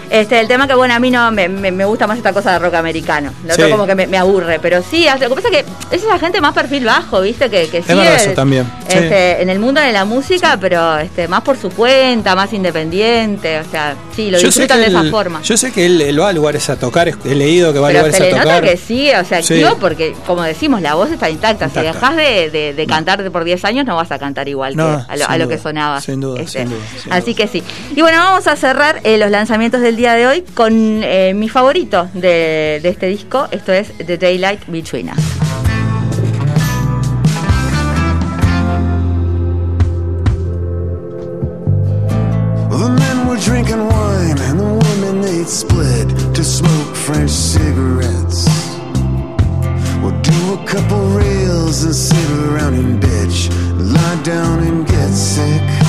Este, 0.09 0.39
el 0.39 0.47
tema 0.47 0.67
que 0.67 0.73
bueno, 0.73 0.93
a 0.93 0.99
mí 0.99 1.11
no 1.11 1.29
me, 1.31 1.47
me- 1.49 1.71
me 1.71 1.85
gusta 1.85 2.07
más 2.07 2.17
esta 2.17 2.33
cosa 2.33 2.53
de 2.53 2.59
rock 2.59 2.73
americano. 2.75 3.31
Lo 3.45 3.53
otro 3.53 3.65
Sí. 3.65 3.71
como 3.71 3.85
que 3.85 3.95
me, 3.95 4.07
me 4.07 4.17
aburre, 4.17 4.59
pero 4.59 4.81
sí, 4.81 5.05
lo 5.19 5.29
que 5.29 5.35
pasa 5.35 5.47
es 5.49 5.57
que 5.63 5.95
es 5.95 6.03
esa 6.03 6.17
gente 6.19 6.41
más 6.41 6.53
perfil 6.53 6.85
bajo, 6.85 7.21
¿viste? 7.21 7.49
Que, 7.49 7.67
que 7.69 7.81
sigue 7.83 7.95
verdad 7.95 8.15
eso 8.15 8.31
también, 8.31 8.65
sí. 8.87 8.97
este, 8.97 9.41
en 9.41 9.49
el 9.49 9.59
mundo 9.59 9.81
de 9.81 9.91
la 9.91 10.05
música, 10.05 10.57
pero 10.59 10.97
este, 10.97 11.27
más 11.27 11.41
por 11.41 11.57
su 11.57 11.69
cuenta, 11.69 12.35
más 12.35 12.51
independiente, 12.53 13.59
o 13.59 13.63
sea, 13.69 13.95
sí, 14.15 14.31
lo 14.31 14.37
Yo 14.39 14.47
disfrutan 14.47 14.79
de 14.81 14.87
esa 14.87 15.01
él- 15.01 15.11
forma. 15.11 15.41
Yo 15.43 15.57
sé 15.57 15.71
que 15.71 15.85
él, 15.85 16.01
él 16.01 16.19
va 16.21 16.29
a 16.29 16.33
lugares 16.33 16.69
a 16.69 16.75
tocar, 16.77 17.07
he 17.07 17.35
leído 17.35 17.71
que 17.73 17.79
va 17.79 17.87
a 17.87 17.91
Pero 17.91 17.99
lugares 18.07 18.17
se 18.17 18.23
le 18.23 18.29
a 18.33 18.37
nota 18.43 18.55
tocar. 18.57 18.63
que 18.69 18.77
sigue, 18.77 19.17
o 19.17 19.25
sea, 19.25 19.41
Sí. 19.43 19.53
activo 19.61 19.77
porque, 19.79 20.15
como 20.25 20.43
decimos, 20.43 20.81
la 20.81 20.95
voz 20.95 21.11
está 21.11 21.29
intacta. 21.29 21.69
Si 21.69 21.77
Intacta. 21.79 21.93
dejas 21.93 22.15
de, 22.15 22.49
de- 22.49 22.73
de 22.73 22.87
cantar 22.87 23.29
por 23.31 23.43
10 23.43 23.63
años, 23.65 23.85
no 23.85 23.95
vas 23.95 24.11
a 24.11 24.17
cantar 24.19 24.47
igual 24.47 24.75
No, 24.75 25.05
que 25.05 25.11
a 25.13 25.17
lo, 25.17 25.29
a 25.29 25.37
lo 25.37 25.45
duda, 25.45 25.55
que 25.55 25.61
sonaba. 25.61 26.01
sin 26.01 26.19
duda, 26.19 26.41
Este, 26.41 26.59
sin 26.61 26.69
duda, 26.69 26.79
sin 27.03 27.13
Así 27.13 27.35
que 27.35 27.47
sí. 27.47 27.63
Y 27.95 28.01
bueno, 28.01 28.17
vamos 28.17 28.47
a 28.47 28.55
cerrar 28.55 29.01
eh, 29.03 29.17
los 29.17 29.29
lanzamientos 29.29 29.81
del 29.81 29.95
día 29.99 30.13
de 30.13 30.27
hoy 30.27 30.45
con 30.53 31.03
eh, 31.03 31.33
mi 31.35 31.49
favorito 31.49 32.09
de, 32.13 32.79
de 32.81 32.87
este 32.87 33.07
disco. 33.07 33.49
Esto 33.51 33.73
es 33.73 33.91
The 33.97 34.17
Daylight 34.17 34.65
Between 34.67 35.09
Us. 35.09 35.19
Drinking 43.45 43.87
wine 43.87 44.37
and 44.37 44.59
the 44.59 44.65
women 44.65 45.21
they'd 45.21 45.47
split 45.47 46.09
to 46.35 46.43
smoke 46.43 46.93
French 46.93 47.31
cigarettes. 47.31 48.45
We'll 50.03 50.19
do 50.21 50.53
a 50.53 50.65
couple 50.67 50.99
reels 51.17 51.83
and 51.83 51.95
sit 51.95 52.29
around 52.31 52.73
and 52.73 53.01
bitch, 53.01 53.49
lie 53.79 54.23
down 54.23 54.59
and 54.63 54.85
get 54.85 55.09
sick. 55.09 55.88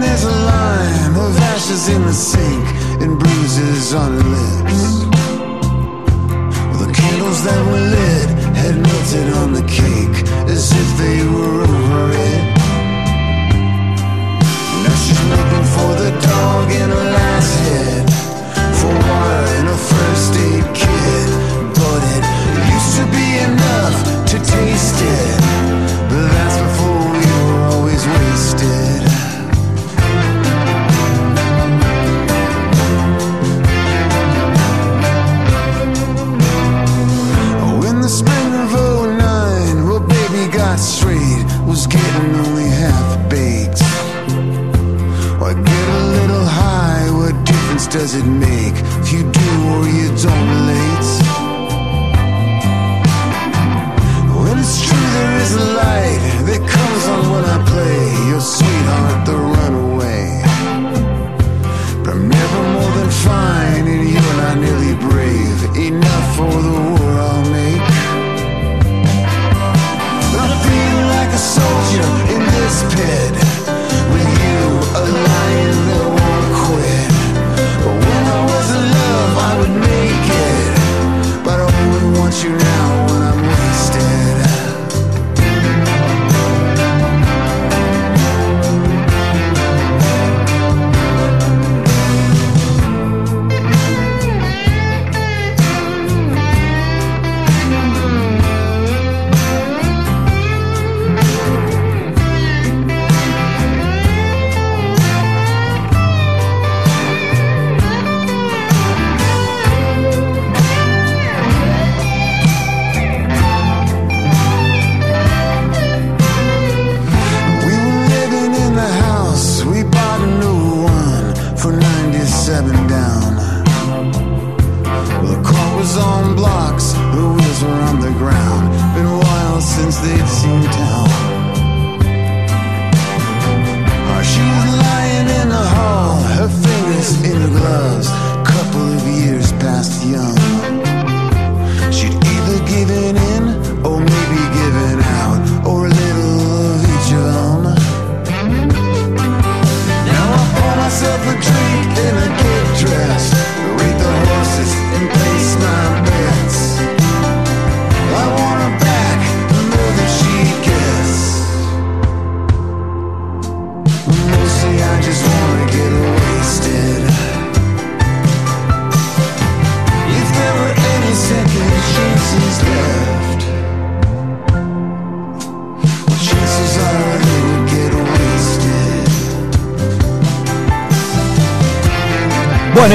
The 0.00 0.06
there's 0.06 0.24
a 0.24 0.30
line 0.30 1.16
of 1.16 1.36
ashes 1.54 1.88
in 1.88 2.02
the 2.02 2.12
sink 2.12 2.64
and 3.02 3.18
bruises 3.18 3.94
on 3.94 4.12
her 4.12 4.28
lips. 4.36 5.04
The 6.82 6.92
candles 6.92 7.44
that 7.44 7.60
were 7.66 7.84
lit 7.96 8.28
had 8.56 8.74
melted 8.76 9.32
on 9.34 9.52
the 9.52 9.62
cake 9.62 10.18
as 10.48 10.72
if 10.72 10.98
they 10.98 11.24
were 11.24 11.62
over 11.62 12.12
it. 12.12 12.27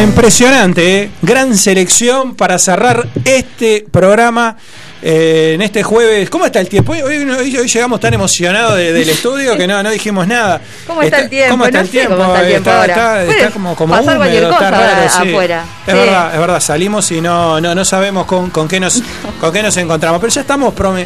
Impresionante, 0.03 1.03
¿eh? 1.03 1.09
gran 1.21 1.57
selección 1.57 2.35
para 2.35 2.57
cerrar 2.59 3.07
este 3.25 3.85
programa. 3.91 4.55
eh, 5.05 5.51
en 5.55 5.61
este 5.61 5.83
jueves, 5.83 6.29
¿cómo 6.29 6.45
está 6.45 6.61
el 6.61 6.69
tiempo? 6.69 6.93
Hoy, 6.93 7.01
hoy- 7.01 7.29
hoy- 7.29 7.57
hoy 7.57 7.67
llegamos 7.67 7.99
tan 7.99 8.13
emocionados 8.13 8.77
de- 8.77 8.93
del 8.93 9.09
estudio 9.09 9.57
que 9.57 9.67
no, 9.67 9.83
no 9.83 9.89
dijimos 9.91 10.25
nada. 10.25 10.61
¿Cómo 10.87 11.01
está 11.01 11.19
el 11.19 11.29
tiempo? 11.29 11.51
¿Cómo 11.51 11.65
está 11.65 11.77
No 11.79 11.81
el 11.81 11.87
sé 11.87 11.91
tiempo? 11.91 12.15
cómo 12.15 12.27
está 12.29 12.39
el 12.41 12.47
tiempo 12.47 12.69
Está- 12.69 12.79
ahora. 12.81 12.93
está- 12.93 13.25
Puede 13.25 13.37
está 13.39 13.51
como, 13.51 13.75
como 13.75 13.95
pasar 13.97 14.17
húmedo, 14.17 14.33
está 14.49 14.57
cosa 14.57 14.71
raro, 14.71 15.09
sí. 15.09 15.29
afuera. 15.29 15.65
Es 15.85 15.93
Sí. 15.93 15.99
verdad, 15.99 16.33
es 16.33 16.39
verdad, 16.39 16.59
salimos 16.61 17.11
y 17.11 17.19
no, 17.19 17.59
no, 17.59 17.75
no 17.75 17.83
sabemos 17.83 18.25
con, 18.25 18.49
con 18.49 18.65
qué 18.69 18.79
nos, 18.79 19.03
con 19.41 19.51
qué 19.51 19.61
nos 19.61 19.75
encontramos. 19.75 20.21
Pero 20.21 20.31
ya 20.31 20.39
estamos 20.39 20.73
ya 20.77 21.05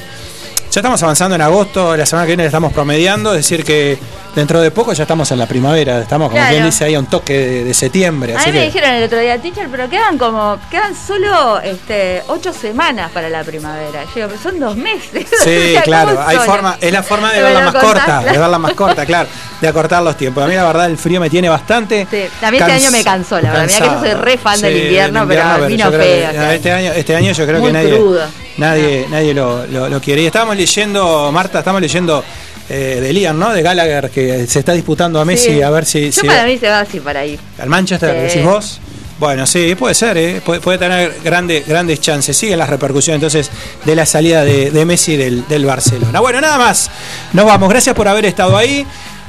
estamos 0.79 1.01
avanzando 1.01 1.33
en 1.35 1.41
agosto, 1.41 1.97
la 1.97 2.05
semana 2.05 2.27
que 2.27 2.31
viene 2.33 2.45
estamos 2.45 2.71
promediando, 2.73 3.31
es 3.33 3.37
decir 3.49 3.63
que 3.65 3.97
dentro 4.37 4.61
de 4.61 4.69
poco 4.71 4.93
ya 4.93 5.03
estamos 5.03 5.29
en 5.31 5.39
la 5.39 5.47
primavera, 5.47 5.99
estamos 5.99 6.29
como 6.29 6.37
Claro. 6.39 6.53
quien 6.53 6.65
dice 6.65 6.85
ahí 6.85 6.93
a 6.95 6.99
un 6.99 7.07
toque 7.07 7.33
de, 7.33 7.63
de 7.63 7.73
septiembre. 7.73 8.35
A 8.35 8.39
así 8.39 8.51
mí 8.51 8.59
me 8.59 8.65
dijeron 8.65 8.91
el 8.91 9.03
otro 9.03 9.19
día, 9.19 9.37
teacher, 9.41 9.67
pero 9.71 9.89
quedan 9.89 10.17
como, 10.17 10.57
quedan 10.69 10.93
solo 10.95 11.59
este, 11.59 12.21
ocho 12.27 12.53
semanas 12.53 13.11
para 13.11 13.29
la 13.29 13.43
primavera. 13.43 14.03
Yo 14.05 14.11
digo, 14.15 14.27
pero 14.29 14.41
son 14.41 14.59
dos 14.59 14.75
meses. 14.75 15.25
Sí, 15.43 15.75
claro, 15.83 16.11
¿cómo 16.15 16.27
hay 16.27 16.37
solo? 16.37 16.51
forma, 16.51 16.77
es 16.79 16.91
la 16.91 17.03
forma 17.03 17.31
de 17.33 17.41
verla 17.41 17.61
más 17.61 17.73
contás, 17.73 17.91
corta, 17.93 18.19
de 18.31 18.37
verla 18.37 18.59
más 18.59 18.73
corta, 18.73 19.05
claro, 19.05 19.29
de 19.61 19.67
acortar 19.67 20.03
los 20.03 20.15
tiempos. 20.17 20.43
A 20.43 20.47
mí 20.47 20.55
la 20.55 20.65
verdad 20.65 20.85
el 20.85 20.97
frío 20.97 21.19
me 21.19 21.29
tiene 21.29 21.49
bastante. 21.49 22.05
Sí, 22.09 22.23
a 22.45 22.51
mí 22.51 22.57
este 22.57 22.71
año 22.71 22.91
me 22.91 23.03
cansó, 23.03 23.41
la 23.41 23.51
verdad. 23.51 23.65
Mira 23.67 23.79
que 23.79 23.93
yo 23.95 23.99
soy 24.01 24.13
re 24.21 24.37
fan 24.37 24.61
del 24.61 24.77
invierno, 24.77 25.19
del 25.21 25.29
pero 25.29 25.41
invierno, 25.41 25.67
vino 25.67 25.91
feo. 25.91 26.31
sea, 26.31 26.53
este 26.53 26.71
año, 26.71 26.91
este 26.93 27.15
año 27.15 27.31
yo 27.31 27.45
creo 27.45 27.59
muy 27.59 27.69
que 27.69 27.73
nadie, 27.73 27.95
crudo. 27.95 28.21
nadie, 28.57 29.07
nadie 29.09 29.33
lo, 29.33 29.65
lo- 29.67 29.89
lo 29.89 29.99
quiere. 30.01 30.21
Y 30.21 30.25
estábamos 30.27 30.55
leyendo, 30.57 31.31
Marta, 31.31 31.59
estamos 31.59 31.81
leyendo 31.81 32.23
eh, 32.69 32.99
de 33.01 33.13
Liam, 33.13 33.37
¿no? 33.39 33.53
De 33.53 33.61
Gallagher, 33.61 34.09
que 34.09 34.45
se 34.47 34.59
está 34.59 34.73
disputando 34.73 35.19
a 35.19 35.25
Messi 35.25 35.53
Sí. 35.55 35.61
a 35.61 35.69
ver 35.69 35.85
si, 35.85 36.11
Yo 36.11 36.21
si 36.21 36.27
para 36.27 36.45
mí 36.45 36.57
se 36.57 36.67
va 36.69 36.81
así 36.81 36.99
para 36.99 37.21
ahí. 37.21 37.39
al 37.59 37.69
Manchester, 37.69 38.11
Sí. 38.29 38.37
decís 38.37 38.43
vos. 38.43 38.79
Bueno, 39.19 39.47
sí, 39.47 39.73
puede 39.73 39.95
ser, 39.95 40.15
¿eh? 40.17 40.41
puede, 40.45 40.59
puede 40.61 40.77
tener 40.77 41.11
grande, 41.23 41.63
grandes 41.65 41.99
chances. 41.99 42.37
Siguen 42.37 42.59
las 42.59 42.69
repercusiones 42.69 43.17
entonces 43.17 43.49
de 43.83 43.95
la 43.95 44.05
salida 44.05 44.43
de, 44.45 44.69
de 44.69 44.85
Messi 44.85 45.17
del, 45.17 45.47
del 45.47 45.65
Barcelona. 45.65 46.19
Bueno, 46.19 46.39
nada 46.39 46.59
más. 46.59 46.91
Nos 47.33 47.45
vamos. 47.45 47.67
Gracias 47.67 47.95
por 47.95 48.07
haber 48.07 48.25
estado 48.25 48.55
ahí. 48.55 48.85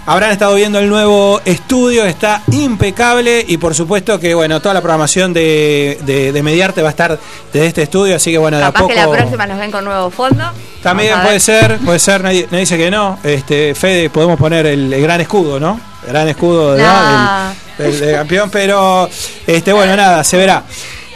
Habrán 0.07 0.31
estado 0.31 0.55
viendo 0.55 0.79
el 0.79 0.89
nuevo 0.89 1.41
estudio, 1.45 2.07
está 2.07 2.43
impecable 2.51 3.45
y 3.47 3.59
por 3.59 3.75
supuesto 3.75 4.19
que 4.19 4.35
bueno, 4.35 4.61
toda 4.61 4.73
la 4.75 4.81
programación 4.81 5.35
de, 5.35 5.99
de, 6.03 6.33
de 6.33 6.43
Mediarte 6.43 6.81
va 6.81 6.89
a 6.89 6.91
estar 6.93 7.19
desde 7.53 7.67
este 7.67 7.83
estudio, 7.83 8.17
así 8.17 8.31
que 8.33 8.39
bueno, 8.39 8.57
de 8.57 8.65
a 8.65 8.73
poco... 8.73 8.89
que 8.89 8.95
la 8.95 9.11
próxima 9.11 9.47
nos 9.47 9.59
ven 9.59 9.71
con 9.71 9.85
nuevo 9.85 10.11
fondo. 10.11 10.45
También 10.83 11.21
puede 11.21 11.41
ser, 11.41 11.77
puede 11.79 11.99
ser, 11.99 12.23
nadie, 12.23 12.45
nadie 12.51 12.61
dice 12.61 12.79
que 12.79 12.91
no. 12.91 13.19
Este, 13.23 13.75
Fede, 13.75 14.09
podemos 14.09 14.39
poner 14.39 14.65
el, 14.65 14.91
el 14.93 15.03
gran 15.03 15.21
escudo, 15.21 15.61
¿no? 15.61 15.79
El 16.07 16.09
gran 16.13 16.27
escudo 16.29 16.73
de, 16.75 16.83
No. 16.83 17.53
del 17.77 18.13
campeón, 18.15 18.49
pero 18.51 19.11
este, 19.47 19.73
bueno, 19.75 19.95
nada, 19.95 20.25
se 20.25 20.39
verá. 20.39 20.63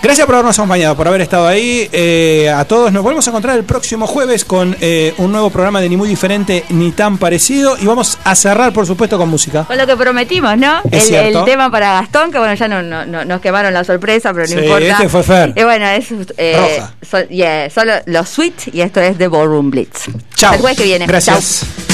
Gracias 0.03 0.27
por 0.27 0.35
habernos 0.35 0.59
acompañado, 0.59 0.97
por 0.97 1.07
haber 1.07 1.20
estado 1.20 1.47
ahí. 1.47 1.89
Eh, 1.93 2.53
a 2.55 2.65
todos 2.65 2.93
nos 2.93 3.05
volvemos 3.05 3.24
a 3.27 3.31
encontrar 3.31 3.57
el 3.57 3.62
próximo 3.62 4.09
jueves 4.09 4.45
con 4.45 4.77
eh, 4.81 5.15
un 5.19 5.31
nuevo 5.31 5.49
programa 5.51 5.81
de 5.81 5.89
Ni 5.89 5.97
Muy 5.97 6.09
Diferente 6.09 6.65
ni 6.70 6.91
tan 6.91 7.19
parecido. 7.19 7.77
Y 7.81 7.87
vamos 7.87 8.19
a 8.24 8.35
cerrar, 8.35 8.73
por 8.73 8.85
supuesto, 8.85 9.16
con 9.16 9.29
música. 9.29 9.62
Con 9.65 9.79
lo 9.79 9.87
que 9.87 9.97
prometimos, 9.97 10.59
¿no? 10.59 10.81
Es 10.91 11.09
el, 11.09 11.37
el 11.37 11.45
tema 11.45 11.70
para 11.70 11.93
Gastón, 12.01 12.33
que 12.33 12.39
bueno, 12.39 12.53
ya 12.55 12.66
no, 12.66 12.83
no- 12.83 13.07
no- 13.07 13.24
nos 13.24 13.41
quemaron 13.41 13.73
la 13.73 13.85
sorpresa, 13.85 14.33
pero 14.35 14.45
no 14.47 14.53
Sí, 14.59 14.65
importa. 14.65 14.87
este 14.89 15.09
fue 15.09 15.23
Fer. 15.23 15.53
Y 15.55 15.62
bueno, 15.62 15.87
es 15.87 16.07
eh, 16.37 16.57
Roja. 16.79 16.95
so- 17.09 17.29
yeah, 17.29 17.70
solo 17.70 17.93
los 18.07 18.29
sweet 18.29 18.55
y 18.74 18.81
esto 18.81 19.01
es 19.01 19.16
The 19.16 19.29
Ballroom 19.29 19.70
Blitz. 19.70 20.07
Chao. 20.35 20.55
El 20.55 20.61
jueves 20.61 20.79
que 20.79 20.85
viene. 20.85 21.07
Gracias. 21.07 21.61
Chau. 21.61 21.91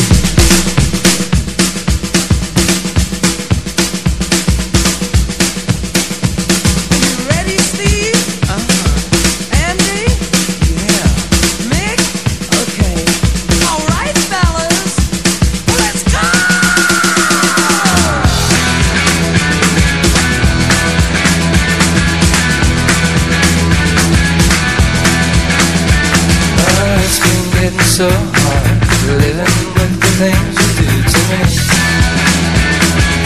so 27.99 28.07
hard 28.07 28.79
living 29.19 29.59
with 29.75 29.95
the 29.99 30.13
things 30.23 30.55
you 30.55 30.71
do 30.79 30.91
to 31.11 31.21
me. 31.35 31.43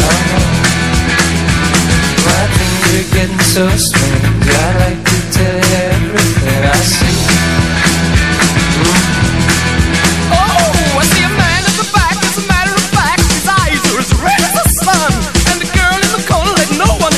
Oh, 0.00 0.32
My 2.24 2.42
things 2.56 2.80
are 2.96 3.08
getting 3.12 3.44
so 3.52 3.68
strange. 3.68 4.48
I 4.48 4.68
like 4.80 5.00
to 5.12 5.18
tell 5.36 5.60
you 5.60 5.76
everything 5.92 6.62
I 6.64 6.80
see. 6.88 7.20
Oh, 10.40 10.40
I 10.40 11.04
see 11.04 11.20
a 11.20 11.32
man 11.36 11.62
at 11.68 11.76
the 11.76 11.88
back. 11.92 12.16
As 12.16 12.36
a 12.40 12.44
matter 12.48 12.72
of 12.72 12.86
fact, 12.96 13.28
his 13.28 13.44
eyes 13.44 13.76
are 13.92 14.00
as 14.00 14.08
red 14.24 14.40
as 14.40 14.56
the 14.56 14.66
sun. 14.88 15.12
And 15.52 15.60
the 15.60 15.68
girl 15.76 16.00
in 16.00 16.12
the 16.16 16.24
corner 16.24 16.64
no 16.80 16.88
one 16.96 17.12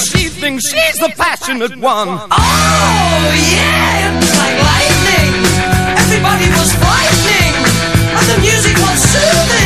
she 0.00 0.32
thinks 0.32 0.64
she's 0.72 0.96
the 0.96 1.12
passionate 1.12 1.76
one. 1.76 2.08
Oh 2.08 3.20
yeah, 3.52 4.16
it's 4.16 4.32
like 4.40 4.58
life. 4.64 4.85
Frightening, 6.80 7.54
and 8.16 8.26
the 8.32 8.38
music 8.40 8.76
was 8.78 8.98
soothing, 9.02 9.65